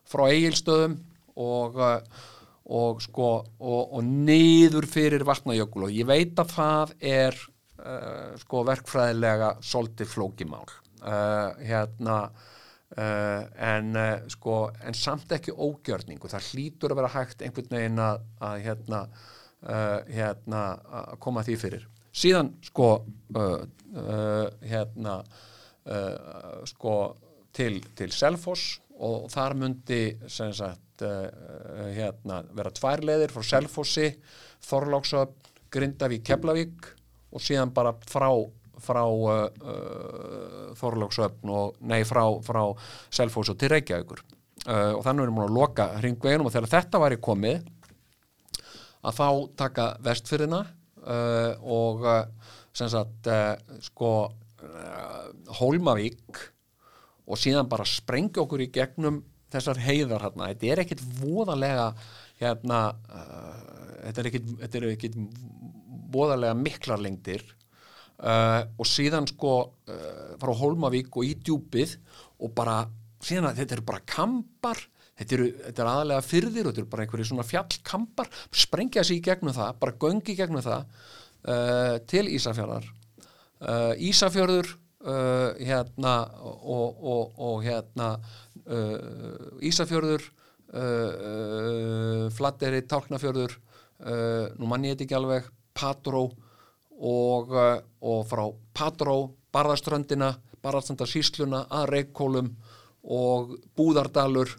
frá 0.07 0.28
Egilstöðum 0.31 0.99
og 1.37 1.78
og 2.66 3.03
sko 3.03 3.28
og, 3.61 3.95
og 3.95 4.03
niður 4.03 4.89
fyrir 4.91 5.24
vatnajökul. 5.27 5.87
Og 5.87 5.95
ég 5.95 6.09
veit 6.09 6.39
að 6.41 6.53
það 6.55 6.93
er 6.99 7.39
uh, 7.78 8.35
sko 8.43 8.65
verkfræðilega 8.66 9.53
svolítið 9.62 10.11
flókimál 10.11 10.66
uh, 10.66 11.55
hérna 11.62 12.19
uh, 12.27 13.43
en 13.70 13.95
sko 14.33 14.65
en 14.83 14.99
samt 14.99 15.37
ekki 15.39 15.55
ógjörningu. 15.55 16.31
Það 16.33 16.51
hlýtur 16.51 16.95
að 16.95 17.03
vera 17.03 17.15
hægt 17.15 17.47
einhvern 17.47 17.78
veginn 17.78 18.03
að, 18.03 18.27
að 18.51 18.61
hérna 18.66 19.05
hérna 19.67 20.63
að 21.01 21.15
koma 21.23 21.43
því 21.47 21.57
fyrir. 21.59 21.87
Síðan 22.17 22.53
sko 22.65 22.91
hérna 24.63 25.17
sko 26.69 26.95
til, 27.57 27.81
til 27.97 28.13
Selfoss 28.15 28.77
og 29.03 29.27
þar 29.33 29.57
myndi 29.59 30.01
sagt 30.31 31.03
hérna 31.03 32.43
vera 32.57 32.73
tvær 32.77 33.03
leðir 33.05 33.35
frá 33.35 33.45
Selfossi 33.45 34.11
Þorláksöp, 34.67 35.35
Grindavík, 35.73 36.25
Keflavík 36.27 36.89
og 37.35 37.43
síðan 37.43 37.75
bara 37.75 37.93
frá 38.07 38.31
frá 38.83 39.03
uh, 39.05 39.49
uh, 39.65 40.73
Þorlóksöfn 40.77 41.53
og 41.53 41.79
nei 41.89 42.03
frá, 42.09 42.25
frá 42.45 42.63
Selfos 43.11 43.53
og 43.53 43.61
til 43.61 43.73
Reykjavíkur. 43.73 44.23
Uh, 44.67 44.97
og 44.99 45.03
þannig 45.07 45.27
erum 45.27 45.41
við 45.41 45.47
að 45.47 45.57
loka 45.57 45.87
hringveginum 46.01 46.49
og 46.49 46.55
þegar 46.55 46.73
þetta 46.75 47.01
væri 47.03 47.19
komið 47.23 47.67
að 49.07 49.20
þá 49.20 49.28
taka 49.62 49.87
vestfyrina 50.05 50.61
uh, 50.66 51.53
og 51.62 52.05
uh, 52.07 52.19
sem 52.77 52.91
sagt 52.93 53.31
uh, 53.31 53.55
sko 53.85 54.12
Hólmavík 55.57 56.39
og 57.28 57.39
síðan 57.39 57.69
bara 57.70 57.85
sprengja 57.87 58.41
okkur 58.43 58.65
í 58.65 58.70
gegnum 58.74 59.20
þessar 59.53 59.78
heiðar 59.85 60.24
hérna, 60.24 60.49
þetta 60.51 60.70
er 60.73 60.83
ekkit 60.83 61.03
voðalega 61.20 61.85
hérna 62.41 62.81
þetta 64.07 64.23
er 64.23 64.28
ekkit, 64.31 64.51
þetta 64.62 64.81
er 64.81 64.89
ekkit 64.91 65.19
voðalega 66.12 66.57
miklar 66.59 67.03
lengdir. 67.03 67.45
Uh, 68.16 68.62
og 68.81 68.89
síðan 68.89 69.27
sko 69.28 69.55
uh, 69.61 70.37
frá 70.41 70.53
Holmavík 70.57 71.19
og 71.19 71.27
í 71.27 71.35
djúpið 71.37 71.99
og 72.41 72.53
bara, 72.57 72.78
síðan 73.20 73.51
að 73.51 73.61
þetta 73.61 73.77
eru 73.77 73.85
bara 73.91 74.05
kampar, 74.09 74.81
þetta 75.17 75.37
eru, 75.39 75.51
þetta 75.67 75.83
eru 75.83 75.93
aðalega 75.93 76.27
fyrðir 76.27 76.67
og 76.67 76.73
þetta 76.73 76.83
eru 76.83 76.93
bara 76.93 77.07
einhverju 77.07 77.29
svona 77.31 77.47
fjallkampar. 77.47 78.33
Sprengja 78.53 79.05
sér 79.07 79.19
í 79.19 79.25
gegnum 79.25 79.57
það, 79.57 79.77
bara 79.83 79.99
göngi 80.05 80.35
í 80.35 80.39
gegnum 80.39 80.65
það 80.65 80.83
uh, 81.47 81.97
til 82.11 82.27
Ísafjörðar 82.37 82.89
uh, 83.61 83.93
Ísafjörður 83.97 84.73
uh, 85.07 85.53
hérna 85.61 86.17
og, 86.43 86.99
og, 87.01 87.39
og 87.39 87.63
hérna 87.67 88.17
uh, 88.17 89.63
Ísafjörður 89.65 90.33
Flatteri, 92.37 92.81
Tálknafjörður 92.91 93.53
nú 94.59 94.67
mann 94.69 94.83
ég 94.85 94.97
þetta 94.97 95.05
ekki 95.07 95.15
alveg 95.17 95.47
Patró 95.79 96.25
og, 96.27 97.55
og 98.03 98.25
frá 98.29 98.43
Patró, 98.77 99.15
Barðaströndina, 99.55 100.33
Barðastrandarsísluna 100.67 101.63
að 101.71 101.87
Reykjólum 101.95 102.51
og 103.07 103.55
Búðardalur 103.79 104.53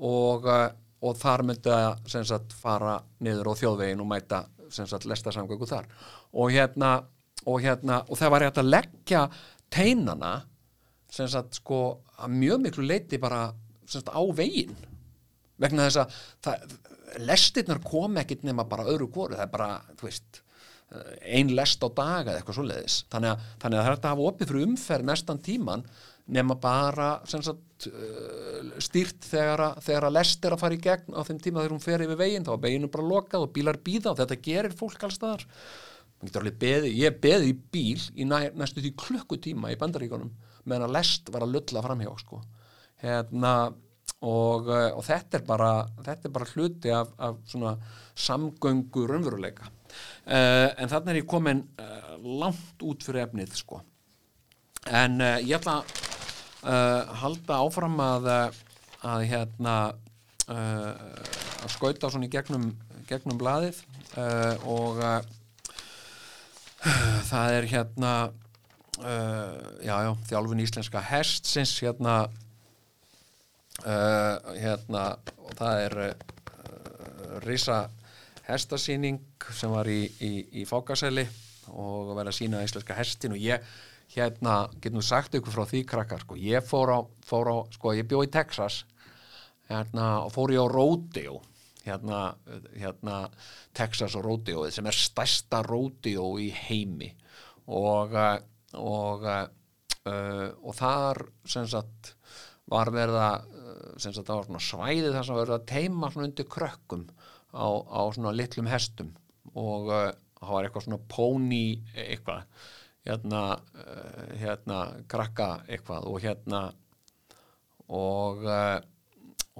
og, 0.00 0.48
eh, 0.48 0.68
og 1.00 1.16
þar 1.16 1.44
myndi 1.48 1.72
að 1.72 2.26
sagt, 2.28 2.52
fara 2.52 2.98
niður 3.20 3.52
á 3.52 3.60
þjóðvegin 3.60 4.02
og 4.02 4.10
mæta 4.10 4.44
lestasamgöngu 4.70 5.66
þar. 5.68 5.88
Og 6.32 6.52
hérna, 6.54 7.04
og 7.46 7.62
hérna 7.64 8.04
og 8.08 8.18
það 8.18 8.30
var 8.30 8.46
hægt 8.46 8.60
að 8.60 8.70
leggja 8.70 9.24
teinana 9.70 10.34
sagt, 11.10 11.58
sko, 11.58 12.00
að 12.20 12.36
mjög 12.36 12.62
miklu 12.66 12.84
leiti 12.86 13.18
bara 13.18 13.48
sagt, 13.86 14.12
á 14.12 14.22
vegin 14.36 14.76
vegna 15.60 15.88
þess 15.88 16.02
að 16.04 16.20
það, 16.44 16.76
lestirnar 17.26 17.80
kom 17.82 18.20
ekkit 18.20 18.44
nema 18.46 18.64
bara 18.68 18.86
öðru 18.86 19.10
kóru, 19.10 19.34
það 19.34 19.48
er 19.48 19.52
bara, 19.52 19.72
þú 19.98 20.06
veist 20.06 20.42
ein 21.22 21.52
lest 21.54 21.82
á 21.86 21.88
daga 21.88 22.32
eða 22.32 22.40
eitthvað 22.40 22.56
svo 22.58 22.66
leiðis 22.66 22.96
þannig 23.12 23.32
að, 23.32 23.42
þannig 23.62 23.78
að 23.78 23.84
það 23.84 23.90
er 23.90 23.96
að 23.96 24.08
hafa 24.10 24.30
opið 24.30 24.50
fyrir 24.50 24.66
umferð 24.66 25.06
mestan 25.10 25.42
tíman 25.46 25.84
nema 26.30 26.56
bara 26.60 27.10
sagt, 27.26 27.88
uh, 27.90 28.72
stýrt 28.82 29.26
þegar 29.26 29.64
að, 29.66 29.84
þegar 29.86 30.08
að 30.08 30.16
lest 30.18 30.46
er 30.46 30.56
að 30.56 30.62
fara 30.64 30.76
í 30.76 30.82
gegn 30.84 31.16
á 31.16 31.20
þeim 31.26 31.40
tíma 31.42 31.62
þegar 31.62 31.74
hún 31.74 31.84
fer 31.84 32.04
yfir 32.06 32.20
veginn 32.20 32.46
þá 32.46 32.52
er 32.54 32.64
veginu 32.66 32.90
bara 32.92 33.10
lokað 33.10 33.46
og 33.46 33.54
bílar 33.56 33.80
býða 33.84 34.12
og 34.12 34.20
þetta 34.20 34.40
gerir 34.44 34.76
fólk 34.76 35.06
alls 35.08 35.20
alveg 36.20 36.56
beðið, 36.60 36.96
ég 37.00 37.20
beði 37.22 37.52
í 37.52 37.58
bíl 37.72 38.00
í 38.20 38.26
næ, 38.28 38.50
næstu 38.58 38.82
því 38.84 38.90
klukkutíma 39.00 39.70
í 39.72 39.78
bandaríkunum 39.80 40.32
meðan 40.68 40.90
að 40.90 40.96
lest 40.98 41.30
var 41.32 41.46
að 41.46 41.54
lulla 41.54 41.84
framhjá 41.84 42.10
sko. 42.20 42.42
hérna 43.00 43.54
og, 44.20 44.68
uh, 44.68 44.90
og 44.98 45.04
þetta 45.06 45.38
er 45.38 45.44
bara 45.48 45.70
þetta 46.04 46.28
er 46.28 46.34
bara 46.34 46.50
hluti 46.52 46.92
af, 46.92 47.14
af 47.16 47.38
samgöngu 48.20 49.06
raunveruleika. 49.08 49.70
Uh, 50.26 50.68
en 50.76 50.90
þannig 50.90 51.14
er 51.14 51.20
ég 51.22 51.30
komin 51.30 51.64
uh, 51.80 52.12
langt 52.20 52.84
út 52.84 53.02
fyrir 53.06 53.24
efnið 53.24 53.56
sko. 53.56 53.80
En 54.86 55.20
uh, 55.24 55.38
ég 55.40 55.56
ætla 55.56 55.80
að 55.80 56.09
uh, 56.64 57.02
halda 57.22 57.54
áfram 57.64 57.96
að 58.04 58.24
uh, 58.30 58.48
að 59.10 59.20
hérna 59.30 59.76
uh, 60.50 60.92
að 61.64 61.70
skauta 61.72 62.10
svona 62.10 62.28
í 62.28 62.32
gegnum 62.32 62.64
gegnum 63.08 63.38
blaðið 63.40 63.76
uh, 64.20 64.54
og 64.68 65.00
það 67.30 67.48
er 67.56 67.64
hérna 67.70 68.12
uh, 69.00 69.56
já 69.84 69.96
já, 70.04 70.12
þjálfun 70.32 70.64
íslenska 70.66 70.98
hestsins 71.12 71.74
hérna 71.82 72.16
hérna 73.80 75.02
og 75.40 75.52
það 75.56 75.74
er 75.86 75.94
risa 77.46 77.76
hestasýning 78.44 79.22
sem 79.56 79.72
var 79.72 79.88
í, 79.88 80.02
í, 80.20 80.32
í 80.60 80.62
Fókaseli 80.68 81.24
og 81.70 82.10
verið 82.16 82.32
að 82.32 82.36
sína 82.36 82.64
íslenska 82.66 82.96
hestin 82.98 83.32
og 83.32 83.40
ég 83.40 83.64
hérna, 84.14 84.56
getum 84.80 85.00
við 85.00 85.08
sagt 85.10 85.36
ykkur 85.38 85.54
frá 85.54 85.66
því 85.70 85.84
krakkar, 85.88 86.24
sko, 86.24 86.38
ég 86.40 86.66
fór 86.66 86.94
á, 86.96 86.98
fór 87.26 87.52
á 87.52 87.56
sko, 87.74 87.94
ég 87.94 88.08
bjó 88.10 88.24
í 88.26 88.32
Texas 88.32 88.82
hérna, 89.70 90.24
og 90.24 90.34
fór 90.34 90.54
ég 90.54 90.62
á 90.62 90.66
Rodeo 90.70 91.40
hérna, 91.84 92.20
hérna 92.74 93.20
Texas 93.76 94.16
og 94.18 94.26
Rodeo 94.26 94.66
sem 94.70 94.86
er 94.86 94.96
stærsta 94.96 95.62
Rodeo 95.66 96.34
í 96.42 96.50
heimi. 96.54 97.10
Og 97.70 98.14
uh, 98.16 98.36
og 98.78 99.26
uh, 99.26 100.48
og 100.62 100.74
þar 100.78 101.24
sem 101.48 101.66
sagt 101.70 102.14
var 102.70 102.90
uh, 102.94 103.30
sem 103.98 104.14
sagt 104.14 104.26
það 104.26 104.36
var 104.36 104.48
svona 104.48 104.64
svæði 104.64 105.14
þar 105.14 105.26
sem 105.26 105.38
verið 105.38 105.56
að 105.56 105.68
teima 105.70 106.10
svona 106.10 106.30
undir 106.30 106.50
krökkum 106.50 107.06
á, 107.54 107.66
á 107.66 108.00
svona 108.14 108.34
litlum 108.34 108.70
hestum. 108.70 109.14
Og 109.54 109.90
uh, 109.90 110.10
það 110.40 110.54
var 110.54 110.68
eitthvað 110.68 110.86
svona 110.86 111.02
póni 111.10 111.64
eitthvað 111.94 112.44
hérna, 113.06 113.42
uh, 113.74 114.24
hérna 114.40 114.80
krakka 115.10 115.50
eitthvað 115.68 116.08
og 116.10 116.20
hérna 116.24 116.62
og 117.90 118.44
uh, 118.46 118.78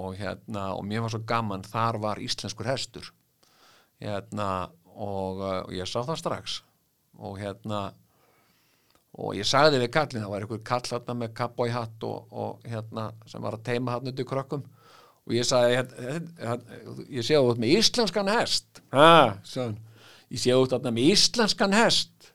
og 0.00 0.16
hérna 0.16 0.70
og 0.76 0.84
mér 0.86 1.04
var 1.04 1.12
svo 1.12 1.22
gaman 1.26 1.64
þar 1.66 1.98
var 2.00 2.20
íslenskur 2.22 2.68
hestur. 2.70 3.10
Hérna 4.00 4.70
og, 4.94 5.40
og 5.40 5.72
ég 5.74 5.88
sá 5.88 6.00
það 6.00 6.20
strax. 6.22 6.60
Og 7.20 7.36
hérna 7.40 7.90
og 9.20 9.34
ég 9.36 9.48
sagði 9.48 9.82
við 9.82 9.92
kallin, 9.92 10.22
það 10.22 10.32
var 10.32 10.44
einhver 10.44 10.62
kall 10.64 10.86
hérna 10.86 11.16
með 11.18 11.32
kappói 11.36 11.68
hatt 11.74 12.06
og, 12.06 12.30
og 12.30 12.68
hérna 12.70 13.10
sem 13.28 13.42
var 13.42 13.58
að 13.58 13.66
teima 13.66 13.96
hann 13.96 14.08
undir 14.12 14.28
krökkum. 14.28 14.62
Og 15.28 15.36
ég 15.36 15.46
sagði 15.46 15.80
hérna, 15.80 16.14
hérna, 16.40 16.78
ég 17.10 17.26
sé 17.26 17.40
út 17.42 17.60
með 17.60 17.74
íslenskan 17.80 18.30
hest. 18.32 18.80
Ha, 18.94 19.36
ég 20.30 20.40
sé 20.40 20.56
út 20.56 20.72
hérna 20.72 20.94
með 20.94 21.10
íslenskan 21.12 21.76
hest 21.76 22.29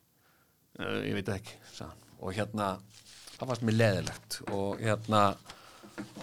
uh, 0.79 0.99
ég 1.05 1.15
veit 1.17 1.31
ekki 1.35 1.57
hann. 1.79 2.03
og 2.19 2.35
hérna 2.35 2.75
það 3.35 3.49
fannst 3.49 3.65
mér 3.67 3.77
leðilegt 3.79 4.37
og 4.55 4.81
hérna 4.81 5.23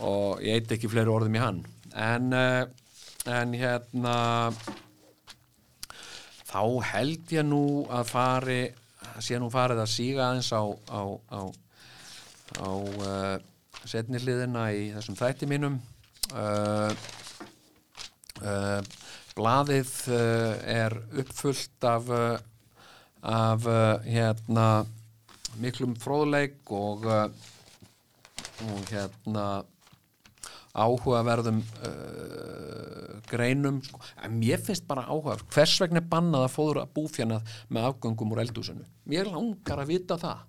og 0.05 0.43
ég 0.45 0.61
eit 0.61 0.74
ekki 0.77 0.91
fleiri 0.93 1.12
orðum 1.12 1.37
í 1.37 1.43
hann. 1.43 1.62
En, 1.93 2.33
uh, 2.33 2.65
en 3.29 3.55
hérna 3.57 4.16
þá 6.49 6.62
held 6.93 7.33
ég 7.33 7.47
nú 7.49 7.65
að 7.93 8.12
fari 8.12 8.62
sé 9.23 9.39
nú 9.41 9.49
farið 9.53 9.83
að 9.83 9.93
síga 9.93 10.29
aðeins 10.29 10.53
á 10.53 10.62
á, 10.89 11.03
á, 11.33 11.41
á 12.61 12.70
uh, 12.73 13.37
setni 13.85 14.20
hliðina 14.23 14.69
í 14.73 14.93
þessum 14.95 15.19
þætti 15.19 15.49
mínum. 15.51 15.81
Blaðið 19.37 19.91
er 20.12 20.95
uppfullt 21.23 21.87
af 21.89 22.09
af 23.23 23.66
uh, 23.70 24.03
hérna 24.07 24.66
miklum 25.62 25.94
fróðleik 26.01 26.70
og 26.74 27.07
uh, 27.07 27.27
og 28.62 28.90
hérna 28.90 29.44
áhugaverðum 30.73 31.59
uh, 31.85 33.19
greinum 33.28 33.82
sko. 33.85 34.01
en 34.24 34.39
mér 34.40 34.62
finnst 34.65 34.86
bara 34.89 35.05
áhuga 35.05 35.36
hvers 35.53 35.74
vegna 35.82 36.01
er 36.01 36.09
bannað 36.09 36.47
að 36.47 36.55
fóðra 36.55 36.86
búfjanað 36.94 37.57
með 37.69 37.89
afgöngum 37.90 38.32
úr 38.32 38.43
eldúsinu 38.47 38.86
mér 39.09 39.28
langar 39.28 39.82
að 39.82 39.93
vita 39.93 40.19
það 40.20 40.44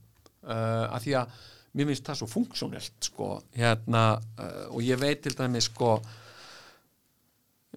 uh, 0.47 0.85
að 0.95 0.99
því 1.05 1.15
að 1.19 1.41
mér 1.73 1.89
finnst 1.89 2.07
það 2.07 2.19
svo 2.21 2.29
funksjónelt 2.31 3.09
sko, 3.09 3.29
hérna 3.57 4.03
uh, 4.15 4.67
og 4.71 4.83
ég 4.85 5.01
veit 5.01 5.23
til 5.25 5.35
dæmis 5.35 5.67
sko 5.71 5.97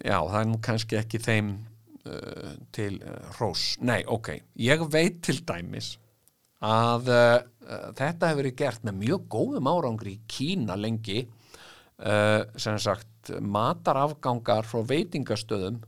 já, 0.04 0.20
það 0.20 0.40
er 0.42 0.50
nú 0.52 0.60
kannski 0.62 1.00
ekki 1.00 1.22
þeim 1.22 1.56
uh, 2.06 2.52
til 2.74 2.98
uh, 3.02 3.30
hrós, 3.36 3.74
nei, 3.84 4.00
ok. 4.06 4.32
Ég 4.62 4.84
veit 4.92 5.20
til 5.26 5.42
dæmis 5.46 5.96
að 6.64 7.10
uh, 7.12 7.38
þetta 7.98 8.30
hefur 8.30 8.42
verið 8.42 8.56
gert 8.62 8.86
með 8.86 9.00
mjög 9.02 9.26
góðum 9.34 9.70
árangri 9.70 10.16
í 10.16 10.22
Kína 10.30 10.78
lengi 10.78 11.26
sem 11.96 12.76
sagt 12.76 13.30
matarafgangar 13.40 14.66
frá 14.68 14.82
veitingastöðum 14.84 15.78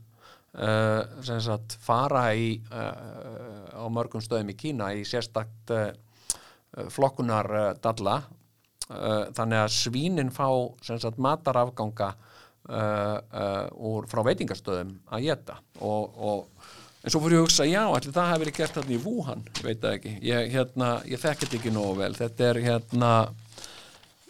sem 1.21 1.41
sagt 1.45 1.75
fara 1.85 2.23
í 2.33 2.55
á 2.73 3.85
mörgum 3.93 4.23
stöðum 4.25 4.49
í 4.49 4.55
Kína 4.57 4.87
í 4.97 5.03
sérstakt 5.05 5.69
flokkunar 6.89 7.77
dalla 7.85 8.15
uh, 8.89 9.29
þannig 9.35 9.63
að 9.63 9.75
svínin 9.75 10.33
fá 10.33 10.47
sagt 10.85 11.21
matarafganga 11.21 12.13
úr, 12.69 14.05
frá 14.05 14.19
veitingastöðum 14.27 14.91
að 15.09 15.23
geta 15.25 15.55
og, 15.81 16.19
og 16.21 16.69
en 17.03 17.13
svo 17.13 17.21
fór 17.23 17.33
ég 17.33 17.41
að 17.41 17.45
hugsa, 17.47 17.67
já, 17.67 17.81
allir 17.87 18.13
það 18.15 18.29
hefur 18.29 18.43
verið 18.43 18.57
gert 18.57 18.77
þarna 18.77 18.95
í 18.95 19.01
Wuhan, 19.05 19.43
ég 19.55 19.65
veit 19.65 19.83
það 19.83 19.93
ekki. 19.97 20.15
Ég, 20.27 20.49
hérna, 20.53 20.89
ég 21.07 21.21
þekki 21.21 21.45
þetta 21.45 21.57
ekki 21.59 21.71
nógu 21.75 21.93
vel. 22.01 22.11
Þetta 22.17 22.47
er 22.49 22.59
hérna 22.65 23.11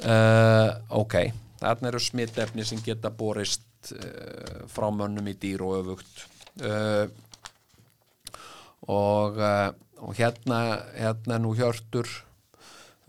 uh, 0.06 0.70
ok, 1.02 1.16
þarna 1.64 1.91
eru 1.91 2.03
smittefni 2.03 2.68
sem 2.68 2.84
geta 2.86 3.11
borist 3.11 3.94
uh, 3.95 4.68
frá 4.70 4.90
mönnum 4.94 5.32
í 5.32 5.36
dýr 5.41 5.66
og 5.66 5.80
öfugt. 5.80 6.26
Uh, 6.61 7.10
og, 8.90 9.40
uh, 9.41 9.70
og 10.06 10.18
hérna 10.18 10.60
hérna 10.94 11.40
nú 11.41 11.56
hjörtur 11.57 12.10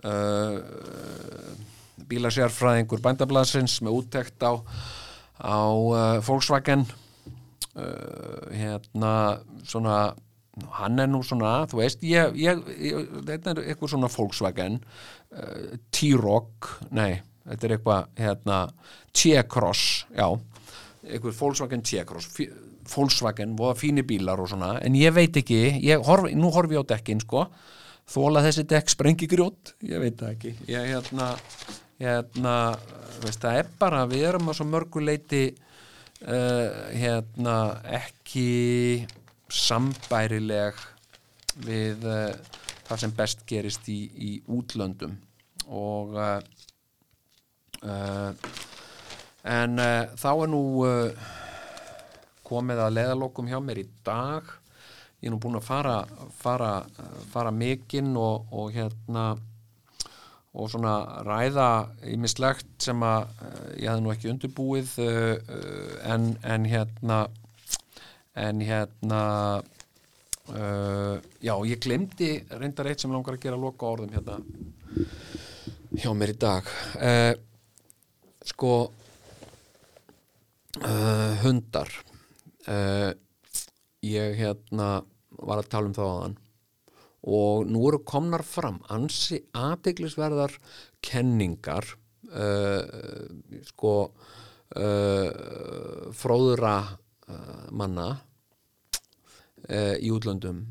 uh, 0.09 0.57
bílasjárfræðingur 2.11 3.03
bændablasins 3.05 3.81
með 3.85 4.01
úttekt 4.01 4.41
á 4.41 4.57
á 5.41 5.61
uh, 5.67 6.19
Volkswagen. 6.25 6.87
Uh, 7.71 8.51
hérna 8.51 9.41
svona 9.65 10.11
hann 10.77 11.01
er 11.01 11.09
nú 11.11 11.23
svona, 11.27 11.65
þú 11.71 11.81
veist 11.81 12.05
ég, 12.07 12.37
ég, 12.41 12.63
ég, 12.83 13.11
þetta 13.27 13.55
er 13.55 13.63
eitthvað 13.71 13.93
svona 13.95 14.11
Volkswagen 14.13 14.79
uh, 14.81 15.77
T-Rock 15.95 16.71
nei, 16.97 17.21
þetta 17.49 17.67
er 17.67 17.77
eitthvað 17.77 18.09
hérna, 18.21 18.59
T-Cross, 19.17 19.85
já 20.17 20.27
eitthvað 21.07 21.39
Volkswagen 21.39 21.85
T-Cross 21.87 22.33
Volkswagen, 22.91 23.55
voða 23.59 23.77
fínir 23.79 24.07
bílar 24.09 24.41
og 24.43 24.51
svona 24.51 24.75
en 24.83 24.97
ég 24.99 25.15
veit 25.15 25.37
ekki, 25.39 25.61
horf, 26.07 26.31
nú 26.35 26.51
horfi 26.55 26.77
ég 26.77 26.83
á 26.85 26.91
dekkin 26.97 27.23
sko, 27.23 27.47
þóla 28.11 28.43
þessi 28.49 28.67
dekk 28.71 28.91
sprengi 28.97 29.31
grjót, 29.31 29.77
ég 29.87 30.03
veit 30.03 30.27
ekki 30.27 30.57
ég 30.69 30.91
hérna, 30.91 31.33
hérna 32.01 32.55
veist, 33.21 33.43
það 33.43 33.59
er 33.61 33.69
bara, 33.81 34.05
við 34.09 34.27
erum 34.31 34.51
að 34.51 34.61
svo 34.61 34.67
mörguleiti 34.71 35.43
uh, 35.51 36.69
hérna 36.97 37.57
ekki 38.01 39.07
sambærileg 39.51 40.79
við 41.67 42.07
uh, 42.09 42.33
það 42.89 43.03
sem 43.03 43.13
best 43.19 43.45
gerist 43.49 43.91
í, 43.93 44.01
í 44.17 44.31
útlöndum. 44.51 45.19
Og 45.71 46.17
uh, 46.17 46.41
en 49.41 49.79
þá 50.21 50.31
er 50.31 50.51
nú 50.53 50.65
komið 52.45 52.83
að 52.85 52.97
leðalokum 52.99 53.49
hjá 53.49 53.57
mér 53.65 53.81
í 53.81 53.87
dag. 54.05 54.51
Ég 55.21 55.31
er 55.31 55.33
nú 55.33 55.39
búin 55.41 55.57
að 55.57 55.65
fara 55.69 55.95
fara, 56.37 56.73
fara 57.33 57.53
mikinn 57.55 58.13
og, 58.21 58.51
og 58.53 58.75
hérna 58.75 59.31
og 60.51 60.71
svona 60.71 61.23
ræða 61.27 61.67
ímislegt 62.11 62.71
sem 62.83 63.03
að 63.07 63.29
uh, 63.43 63.67
ég 63.79 63.87
hefði 63.87 64.03
nú 64.05 64.13
ekki 64.15 64.31
undirbúið 64.33 64.95
uh, 65.05 65.11
uh, 65.39 65.93
en, 66.11 66.33
en 66.43 66.67
hérna 66.71 67.21
en 68.41 68.65
hérna 68.65 69.21
já, 70.51 71.53
ég 71.69 71.79
glemdi 71.85 72.31
reyndar 72.59 72.89
eitt 72.91 73.03
sem 73.03 73.13
langar 73.13 73.37
að 73.37 73.45
gera 73.45 73.59
loka 73.61 73.87
orðum 73.87 74.11
hérna 74.15 74.39
hjá 75.95 76.11
mér 76.17 76.33
í 76.33 76.37
dag. 76.41 76.71
Sko 78.49 78.73
hundar. 81.45 81.93
Ég 84.07 84.39
hérna 84.41 84.89
var 85.39 85.63
að 85.63 85.71
tala 85.71 85.91
um 85.91 85.95
það 85.95 86.11
á 86.11 86.19
þann 86.25 86.39
og 87.29 87.69
nú 87.69 87.83
eru 87.89 88.01
komnar 88.07 88.43
fram 88.47 88.81
ansi 88.89 89.43
aðteglisverðar 89.57 90.55
kenningar 91.05 91.85
uh, 92.33 92.81
sko 93.69 93.95
uh, 94.09 95.31
fróðura 96.17 96.77
uh, 97.29 97.69
manna 97.71 98.11
í 99.71 100.09
útlöndum 100.11 100.65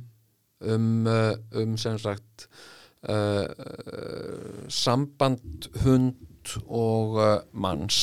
um, 0.65 1.05
um 1.07 1.75
sem 1.79 1.95
sagt 2.01 2.47
samband 4.73 5.69
hund 5.85 6.51
og 6.65 7.19
manns. 7.53 7.99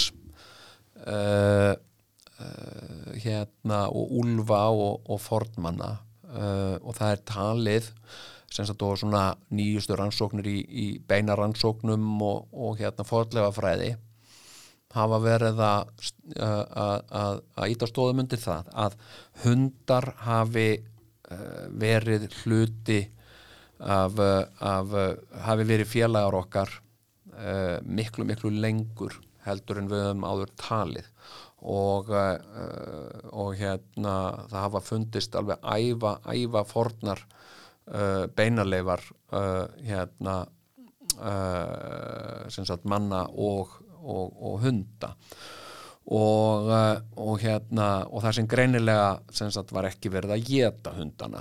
Hérna 3.27 3.81
og 3.90 4.14
úlfa 4.23 4.62
og, 4.73 5.10
og 5.10 5.20
fornmanna. 5.20 5.90
Og 6.81 6.97
það 6.97 7.10
er 7.10 7.24
talið 7.35 7.90
sem 8.57 8.66
sagt 8.69 8.83
og 8.87 8.97
svona 9.01 9.23
nýjustu 9.53 9.97
rannsóknir 9.99 10.47
í, 10.49 10.59
í 10.65 10.87
beina 11.09 11.37
rannsóknum 11.37 12.07
og, 12.24 12.47
og 12.53 12.78
hérna 12.81 13.05
forðlega 13.07 13.53
fræði 13.57 13.91
hafa 14.97 15.19
verið 15.20 15.59
að 15.61 15.91
að- 16.41 17.03
að 17.20 17.41
að 17.61 17.73
íta 17.74 17.89
stóðum 17.91 18.23
undir 18.24 18.41
það 18.41 18.70
að 18.87 18.95
hundar 19.45 20.07
hafi 20.24 20.69
uh, 20.81 21.66
verið 21.83 22.28
hluti 22.43 23.03
af, 23.78 24.16
af 24.65 24.95
hafi 25.45 25.66
verið 25.69 25.91
félagar 25.91 26.39
okkar 26.39 26.70
uh, 27.35 27.77
miklu 27.85 28.24
miklu 28.24 28.55
lengur 28.57 29.19
heldur 29.45 29.83
en 29.83 29.91
við 29.91 30.01
höfum 30.07 30.24
áður 30.27 30.55
talið. 30.59 31.11
Og, 31.66 32.09
uh, 32.09 33.20
og 33.37 33.53
hérna 33.59 34.15
það 34.49 34.61
hafa 34.65 34.81
fundist 34.87 35.37
alveg 35.39 35.61
æfa, 35.66 36.16
æfa 36.33 36.62
fornar 36.70 37.20
uh, 37.92 38.26
beinaleifar 38.36 39.02
uh, 39.32 39.66
hérna 39.84 40.40
uh, 41.20 42.46
sem 42.52 42.66
sagt 42.68 42.86
manna 42.88 43.24
og, 43.30 43.76
og, 44.02 44.34
og 44.36 44.58
hunda. 44.64 45.14
Og, 46.06 46.68
og 47.18 47.40
hérna 47.42 47.86
og 48.06 48.20
það 48.22 48.36
sem 48.36 48.46
greinilega 48.46 49.08
sem 49.34 49.48
sagt 49.50 49.72
var 49.74 49.88
ekki 49.88 50.12
verið 50.14 50.36
að 50.36 50.44
geta 50.46 50.92
hundana. 50.94 51.40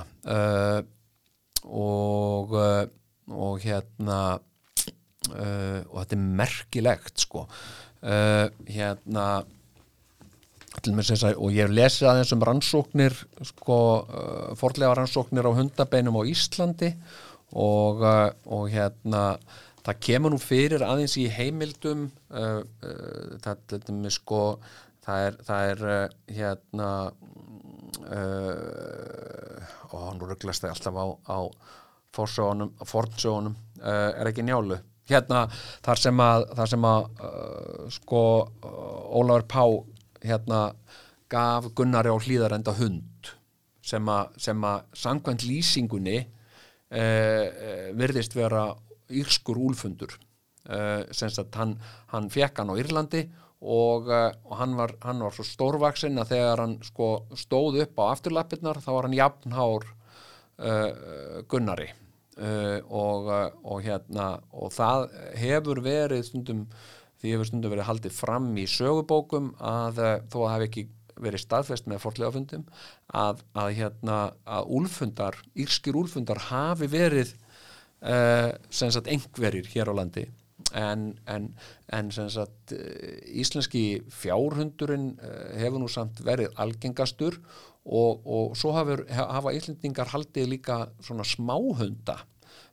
Og 1.69 2.55
og 2.55 3.59
hérna 3.61 4.17
og 5.29 5.93
þetta 5.99 6.17
er 6.17 6.25
merkilegt 6.41 7.21
sko. 7.27 7.43
Hérna 8.01 9.27
til 10.85 10.95
með 10.95 11.11
þess 11.11 11.27
að, 11.27 11.37
og 11.41 11.53
ég 11.55 11.65
hef 11.65 11.75
lesið 11.75 12.09
aðeins 12.11 12.33
um 12.35 12.45
rannsóknir 12.45 13.15
sko, 13.49 13.77
uh, 14.05 14.49
forlega 14.59 14.95
rannsóknir 14.99 15.49
á 15.49 15.57
hundabeinum 15.57 16.19
á 16.21 16.23
Íslandi 16.29 16.91
og, 17.55 18.03
uh, 18.05 18.29
og 18.53 18.67
hérna 18.73 19.23
það 19.85 20.01
kemur 20.07 20.33
nú 20.33 20.39
fyrir 20.41 20.85
aðeins 20.85 21.17
í 21.21 21.27
heimildum 21.31 22.07
uh, 22.33 22.61
uh, 22.61 23.37
það, 23.43 23.77
með 23.91 24.15
sko 24.17 24.41
það 25.05 25.27
er, 25.27 25.39
það 25.49 25.71
er 25.73 25.85
uh, 25.91 26.03
hérna 26.39 26.91
og 29.95 30.09
nú 30.17 30.27
rugglast 30.27 30.65
það 30.65 30.73
alltaf 30.73 30.97
á, 30.99 31.05
á 31.31 31.39
fornsögunum 32.15 33.55
er 33.81 34.27
ekki 34.29 34.43
njálu. 34.45 34.77
Hérna 35.09 35.45
þar 35.85 36.01
sem 36.01 36.21
að, 36.21 36.45
þar 36.57 36.71
sem 36.71 36.87
að 36.89 37.07
uh, 37.27 37.81
sko 37.93 38.21
Ólafur 39.15 39.45
Pá 39.47 39.63
hérna 40.25 40.61
gaf 41.31 41.71
Gunnari 41.77 42.11
á 42.11 42.17
hlýðarenda 42.17 42.75
hund 42.77 43.31
sem 43.85 44.09
að, 44.09 44.35
sem 44.41 44.65
að 44.65 44.85
samkvæmt 44.97 45.45
lýsingunni 45.45 46.19
uh, 46.21 46.97
uh, 46.97 47.89
virðist 47.97 48.35
vera 48.37 48.67
írskur 49.13 49.59
úlfundur. 49.61 50.15
Uh, 50.65 51.05
sem 51.13 51.29
sagt 51.29 51.53
hann, 51.59 51.75
hann 52.09 52.31
fekk 52.33 52.57
hann 52.57 52.71
á 52.73 52.79
Írlandi 52.81 53.27
og, 53.61 54.07
uh, 54.09 54.31
og 54.49 54.55
hann, 54.57 54.73
var, 54.77 54.95
hann 55.05 55.21
var 55.21 55.35
svo 55.35 55.45
stórvaksinn 55.45 56.17
að 56.21 56.31
þegar 56.33 56.63
hann 56.63 56.79
sko 56.85 57.09
stóð 57.37 57.83
upp 57.83 58.01
á 58.01 58.03
afturlappirnar 58.15 58.81
þá 58.81 58.89
var 58.95 59.07
hann 59.07 59.19
jafnhár 59.19 59.85
uh, 59.85 61.45
Gunnari. 61.51 61.91
Uh, 62.35 62.81
og, 62.91 63.29
og 63.63 63.85
hérna 63.85 64.33
og 64.51 64.73
það 64.75 65.05
hefur 65.39 65.79
verið 65.85 66.25
stundum 66.27 66.65
því 67.21 67.33
hefur 67.33 67.49
stundum 67.49 67.73
verið 67.73 67.89
haldið 67.89 68.15
fram 68.17 68.51
í 68.59 68.67
sögubókum 68.69 69.53
að 69.59 70.03
uh, 70.03 70.13
þó 70.31 70.39
að 70.43 70.53
hafi 70.55 70.69
ekki 70.69 70.87
verið 71.21 71.43
staðfest 71.45 71.89
með 71.89 72.01
fortlegafundum 72.03 72.63
að, 73.15 73.43
að 73.55 73.73
hérna 73.79 74.17
að 74.57 74.71
úlfundar, 74.79 75.37
írskir 75.55 75.97
úlfundar 75.97 76.41
hafi 76.49 76.89
verið 76.91 77.35
uh, 78.03 78.51
sem 78.69 78.91
sagt 78.93 79.11
engverir 79.11 79.67
hér 79.71 79.91
á 79.91 79.93
landi. 79.95 80.27
En, 80.75 81.13
en, 81.29 81.49
en 81.93 82.09
sem 82.15 82.27
sagt 82.31 82.73
uh, 82.75 82.81
íslenski 83.31 84.01
fjárhundurinn 84.11 85.13
uh, 85.15 85.55
hefur 85.59 85.83
nú 85.83 85.89
samt 85.91 86.21
verið 86.25 86.51
algengastur 86.61 87.39
og, 87.85 88.23
og 88.25 88.55
svo 88.57 88.73
hafur, 88.75 89.05
hafa 89.13 89.53
íslendingar 89.55 90.09
haldið 90.11 90.49
líka 90.55 90.85
svona 91.05 91.27
smáhunda 91.27 92.23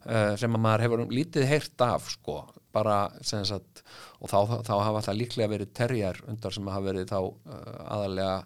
sem 0.03 0.51
að 0.51 0.63
maður 0.65 0.83
hefur 0.83 1.01
lítið 1.15 1.45
heyrt 1.47 1.83
af 1.85 2.09
sko, 2.11 2.41
bara 2.73 2.99
sagt 3.23 3.83
og 4.21 4.31
þá, 4.31 4.63
þá 4.67 4.75
hafa 4.87 5.05
það 5.09 5.19
líklega 5.21 5.53
verið 5.53 5.75
terjar 5.77 6.21
hundar 6.27 6.55
sem 6.55 6.71
hafa 6.73 6.87
verið 6.89 7.11
þá 7.13 7.19
uh, 7.21 7.77
aðalega 7.97 8.37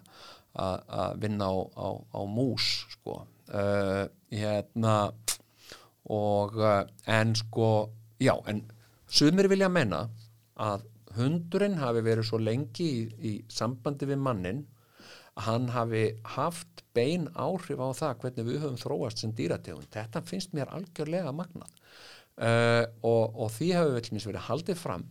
að 0.57 1.19
vinna 1.21 1.51
á, 1.53 1.55
á, 1.77 1.87
á 2.17 2.21
mús 2.25 2.67
sko 2.95 3.19
uh, 3.21 4.05
hérna 4.33 4.95
og 6.09 6.55
uh, 6.57 6.81
en 7.05 7.35
sko 7.37 7.69
já, 8.17 8.33
en 8.49 8.63
sumir 9.05 9.49
vilja 9.51 9.69
menna 9.69 10.07
að 10.57 10.87
hundurinn 11.17 11.77
hafi 11.81 12.01
verið 12.05 12.29
svo 12.29 12.39
lengi 12.41 12.87
í, 12.87 13.05
í 13.21 13.33
sambandi 13.51 14.09
við 14.09 14.21
mannin 14.21 14.65
að 15.37 15.45
hann 15.47 15.67
hafi 15.75 16.03
haft 16.35 16.83
bein 16.97 17.27
áhrif 17.37 17.77
á 17.77 17.89
það 17.93 18.21
hvernig 18.23 18.47
við 18.47 18.63
höfum 18.63 18.79
þróast 18.81 19.21
sem 19.21 19.33
dýrategund. 19.37 19.89
Þetta 19.93 20.23
finnst 20.25 20.55
mér 20.57 20.71
algjörlega 20.73 21.33
magnað 21.35 21.76
uh, 22.37 22.85
og, 23.05 23.23
og 23.35 23.51
því 23.55 23.71
hefur 23.75 23.95
við 23.95 24.05
til 24.05 24.15
minns 24.15 24.27
verið 24.29 24.47
haldið 24.47 24.79
fram 24.81 25.05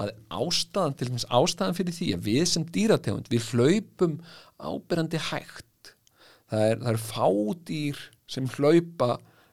að 0.00 0.14
ástæðan 0.32 0.96
til 0.96 1.10
minns 1.10 1.28
ástæðan 1.28 1.76
fyrir 1.76 1.96
því 1.96 2.08
að 2.16 2.24
við 2.28 2.44
sem 2.48 2.64
dýrategund 2.74 3.28
við 3.32 3.48
hlaupum 3.50 4.16
ábyrjandi 4.62 5.20
hægt. 5.28 5.92
Það 6.48 6.64
er, 6.68 6.80
það 6.80 6.90
er 6.92 7.02
fádýr 7.02 8.02
sem 8.30 8.48
hlaupa 8.54 9.10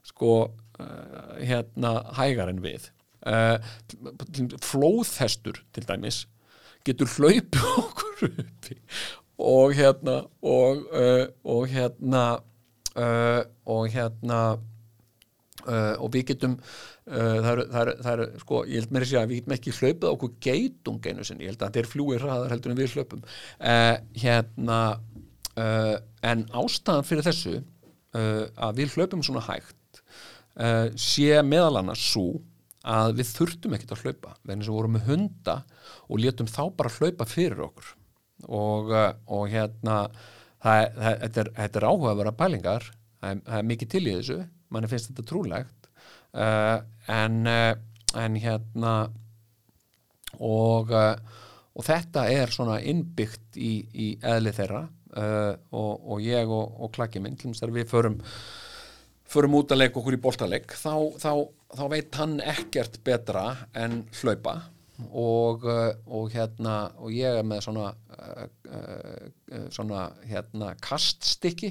sko 0.07 0.33
uh, 0.47 1.35
hérna 1.41 1.93
hægar 2.19 2.53
en 2.53 2.63
við. 2.63 2.87
Uh, 3.19 3.59
flóðhestur 4.63 5.59
til 5.75 5.83
dæmis 5.89 6.23
getur 6.87 7.09
hlaupið 7.17 7.65
okkur 7.81 8.29
uppi 8.29 8.77
og 9.39 9.73
hérna 9.75 10.21
og, 10.43 10.85
og 11.47 11.67
hérna 11.71 12.23
og 13.67 13.85
hérna 13.91 14.39
uh, 15.65 15.95
og 15.99 16.11
við 16.13 16.29
getum 16.31 16.55
uh, 16.59 17.39
það 17.43 18.11
eru, 18.13 18.27
sko, 18.43 18.61
ég 18.69 18.83
held 18.83 18.93
mér 18.95 19.05
að 19.05 19.11
segja 19.11 19.23
að 19.23 19.31
við 19.31 19.41
getum 19.41 19.55
ekki 19.55 19.75
hlaupið 19.79 20.05
á 20.07 20.13
okkur 20.13 20.35
geitung 20.45 21.09
einu 21.09 21.25
sinni, 21.27 21.45
ég 21.45 21.53
held 21.53 21.63
að 21.63 21.71
þetta 21.71 21.81
er 21.81 21.89
fljúir 21.93 22.25
hraðar 22.25 22.53
heldur 22.55 22.73
en 22.73 22.79
við 22.79 22.95
hlaupum. 22.95 23.25
Uh, 23.59 23.95
hérna 24.19 24.79
en 25.59 26.45
ástæðan 26.55 27.03
fyrir 27.03 27.25
þessu 27.25 27.57
að 28.15 28.77
við 28.77 28.93
hlaupum 28.93 29.23
svona 29.25 29.41
hægt 29.43 29.97
sé 30.95 31.41
meðal 31.43 31.81
annars 31.81 32.05
svo 32.13 32.37
að 32.87 33.17
við 33.17 33.31
þurftum 33.33 33.75
ekkert 33.75 33.91
að 33.97 34.05
hlaupa. 34.05 34.31
Sem 34.45 34.61
við 34.61 34.69
vorum 34.71 34.95
með 34.95 35.09
hunda 35.09 35.55
og 36.07 36.21
létum 36.23 36.47
þá 36.47 36.61
bara 36.77 36.93
hlaupa 36.95 37.27
fyrir 37.27 37.65
okkur. 37.65 37.89
Og, 38.47 38.93
og 39.27 39.43
hérna 39.51 39.97
það, 40.63 40.85
það, 40.95 41.19
þetta, 41.25 41.43
er, 41.43 41.51
er 41.65 41.89
áhugaverða 41.89 42.35
pælingar. 42.39 42.87
Það 43.19 43.35
er, 43.35 43.43
það 43.49 43.59
er 43.59 43.69
mikið 43.73 43.91
til 43.91 44.03
í 44.05 44.15
þessu 44.15 44.39
manni 44.69 44.89
finnst 44.91 45.11
þetta 45.11 45.27
trúlegt 45.29 45.89
uh, 46.37 46.79
en, 47.09 47.41
uh, 47.49 47.73
en 48.19 48.37
hérna 48.39 48.93
og, 50.39 50.93
uh, 50.93 51.15
og 51.73 51.85
þetta 51.85 52.27
er 52.31 52.53
svona 52.53 52.79
innbyggt 52.81 53.57
í, 53.57 53.73
í 53.93 54.09
eðli 54.21 54.53
þeirra 54.55 54.85
uh, 54.85 55.53
og, 55.73 55.93
og 56.15 56.25
ég 56.25 56.49
og, 56.49 56.89
klakki 56.95 57.21
minn 57.23 57.37
við 57.39 57.87
förum 57.89 58.19
förum 59.29 59.59
út 59.59 59.71
að 59.71 59.83
leika 59.83 59.99
okkur 60.01 60.17
í 60.17 60.21
boltaleik 60.21 60.73
þá, 60.73 60.93
þá, 61.21 61.31
þá 61.77 61.83
veit 61.91 62.17
hann 62.17 62.39
ekkert 62.41 62.99
betra 63.05 63.45
en 63.77 64.03
hlaupa. 64.21 64.59
Og, 65.15 65.63
uh, 65.63 65.93
og 66.11 66.33
hérna 66.33 66.89
og 66.99 67.13
ég 67.15 67.37
er 67.39 67.45
með 67.47 67.61
svona 67.69 67.93
uh, 67.93 68.47
uh, 68.67 69.67
svona 69.71 70.09
hérna 70.27 70.73
kaststykki 70.83 71.69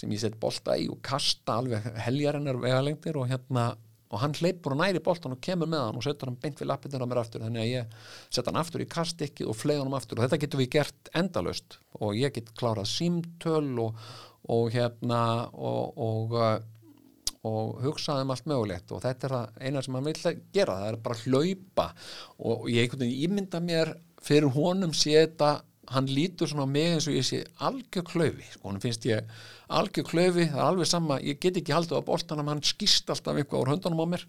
sem 0.00 0.16
ég 0.16 0.22
set 0.22 0.40
bolta 0.40 0.78
í 0.80 0.88
og 0.90 1.00
kasta 1.04 1.58
alveg 1.60 1.92
heljarinnar 2.06 2.58
vegalengdir 2.62 3.18
og 3.20 3.28
hérna 3.30 3.70
og 4.10 4.18
hann 4.24 4.34
hleypur 4.34 4.74
og 4.74 4.80
næri 4.80 5.02
boltan 5.04 5.36
og 5.36 5.42
kemur 5.44 5.70
með 5.70 5.84
hann 5.84 5.98
og 6.00 6.02
setur 6.02 6.30
hann 6.30 6.38
beint 6.42 6.58
við 6.58 6.66
lappinir 6.70 7.04
á 7.04 7.06
mér 7.06 7.20
aftur. 7.22 7.44
Þannig 7.44 7.62
að 7.62 7.70
ég 7.70 7.94
setja 8.26 8.48
hann 8.50 8.58
aftur 8.58 8.82
í 8.82 8.88
kastikki 8.90 9.46
og 9.46 9.58
flega 9.58 9.84
hann 9.84 9.94
aftur. 9.94 10.18
Og 10.18 10.26
þetta 10.26 10.40
getur 10.42 10.62
við 10.62 10.72
gert 10.74 11.12
endalust 11.20 11.78
og 12.00 12.18
ég 12.18 12.34
get 12.34 12.50
klárað 12.58 12.90
símtöl 12.90 13.70
og, 13.84 14.02
og 14.50 14.74
hérna 14.74 15.22
og, 15.54 16.02
og, 16.02 16.34
uh, 16.34 17.38
og 17.46 17.78
hugsaði 17.84 18.26
um 18.26 18.34
allt 18.34 18.50
mögulegt. 18.50 18.90
Og 18.90 19.04
þetta 19.06 19.28
er 19.28 19.36
það 19.36 19.64
eina 19.68 19.84
sem 19.86 20.00
hann 20.00 20.10
vil 20.10 20.42
gera, 20.58 20.80
það 20.82 20.88
er 20.90 21.00
bara 21.06 21.22
hlaupa. 21.22 21.88
Og 22.50 22.70
ég 22.72 22.88
einhvern 22.88 23.06
veginn 23.06 23.30
ímynda 23.30 23.62
mér 23.62 23.94
fyrir 24.20 24.50
honum 24.58 24.96
sé 24.96 25.20
þetta 25.20 25.60
hann 25.90 26.08
lítur 26.10 26.50
svona 26.50 26.66
á 26.66 26.70
mig 26.70 26.94
eins 26.94 27.08
og 27.10 27.16
ég 27.18 27.26
sé 27.26 27.42
algjör 27.58 28.06
klöfi, 28.06 28.46
sko, 28.54 28.68
hann 28.70 28.82
finnst 28.82 29.06
ég 29.08 29.30
algjör 29.68 30.06
klöfi, 30.06 30.46
það 30.50 30.60
er 30.60 30.66
alveg 30.68 30.90
sama, 30.90 31.20
ég 31.24 31.40
get 31.42 31.58
ekki 31.58 31.74
haldið 31.74 32.02
á 32.02 32.08
boltanum, 32.08 32.50
hann 32.52 32.62
skýst 32.64 33.10
alltaf 33.10 33.38
eitthvað 33.38 33.64
úr 33.64 33.72
höndunum 33.74 34.04
á 34.04 34.06
mér 34.14 34.26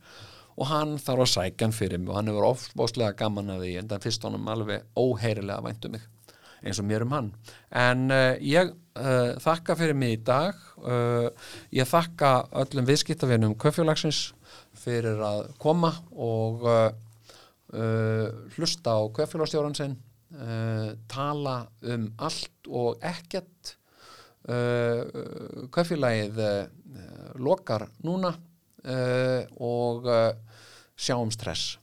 og 0.57 0.67
hann 0.69 0.97
þarf 0.99 1.25
að 1.25 1.31
sækja 1.35 1.67
hann 1.67 1.75
fyrir 1.75 2.01
mig 2.01 2.11
og 2.11 2.17
hann 2.17 2.31
hefur 2.31 2.49
ofbáslega 2.49 3.17
gaman 3.19 3.53
að 3.53 3.65
því 3.65 3.75
en 3.79 3.91
það 3.91 4.07
fyrst 4.07 4.25
honum 4.27 4.49
alveg 4.51 4.83
óheirilega 4.99 5.65
væntu 5.67 5.93
mig 5.93 6.07
eins 6.61 6.77
og 6.77 6.85
mér 6.85 7.05
um 7.05 7.15
hann. 7.15 7.29
En 7.73 8.03
uh, 8.13 8.35
ég 8.37 8.69
uh, 8.69 9.31
þakka 9.41 9.75
fyrir 9.79 9.97
mig 9.97 10.17
í 10.17 10.19
dag 10.25 10.57
uh, 10.83 11.29
ég 11.73 11.89
þakka 11.89 12.33
öllum 12.63 12.89
viðskiptafinnum 12.89 13.55
köfjulagsins 13.61 14.27
fyrir 14.81 15.21
að 15.25 15.47
koma 15.61 15.93
og 16.11 16.67
hlusta 17.71 18.91
á 18.91 18.99
köfjulagstjóran 19.15 19.75
sinn 19.77 19.93
uh, 20.35 20.93
tala 21.11 21.55
um 21.93 22.07
allt 22.21 22.69
og 22.69 23.01
ekkert 23.03 23.75
uh, 24.49 25.03
kaufélagið 25.73 26.41
uh, 26.45 26.63
lokar 27.41 27.87
núna 28.05 28.33
og 29.61 30.07
sjáum 30.97 31.29
stress 31.29 31.75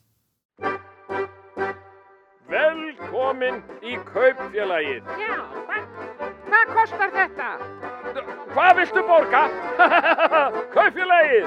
Velkomin 2.51 3.61
í 3.87 3.95
kaupfélagið 4.09 5.13
Já, 5.23 5.37
hvað, 5.69 5.85
hvað 6.49 6.73
kostar 6.75 7.15
þetta? 7.15 7.53
Hvað 8.57 8.73
viltu 8.81 9.05
borga? 9.07 9.45
kaupfélagið 10.75 11.47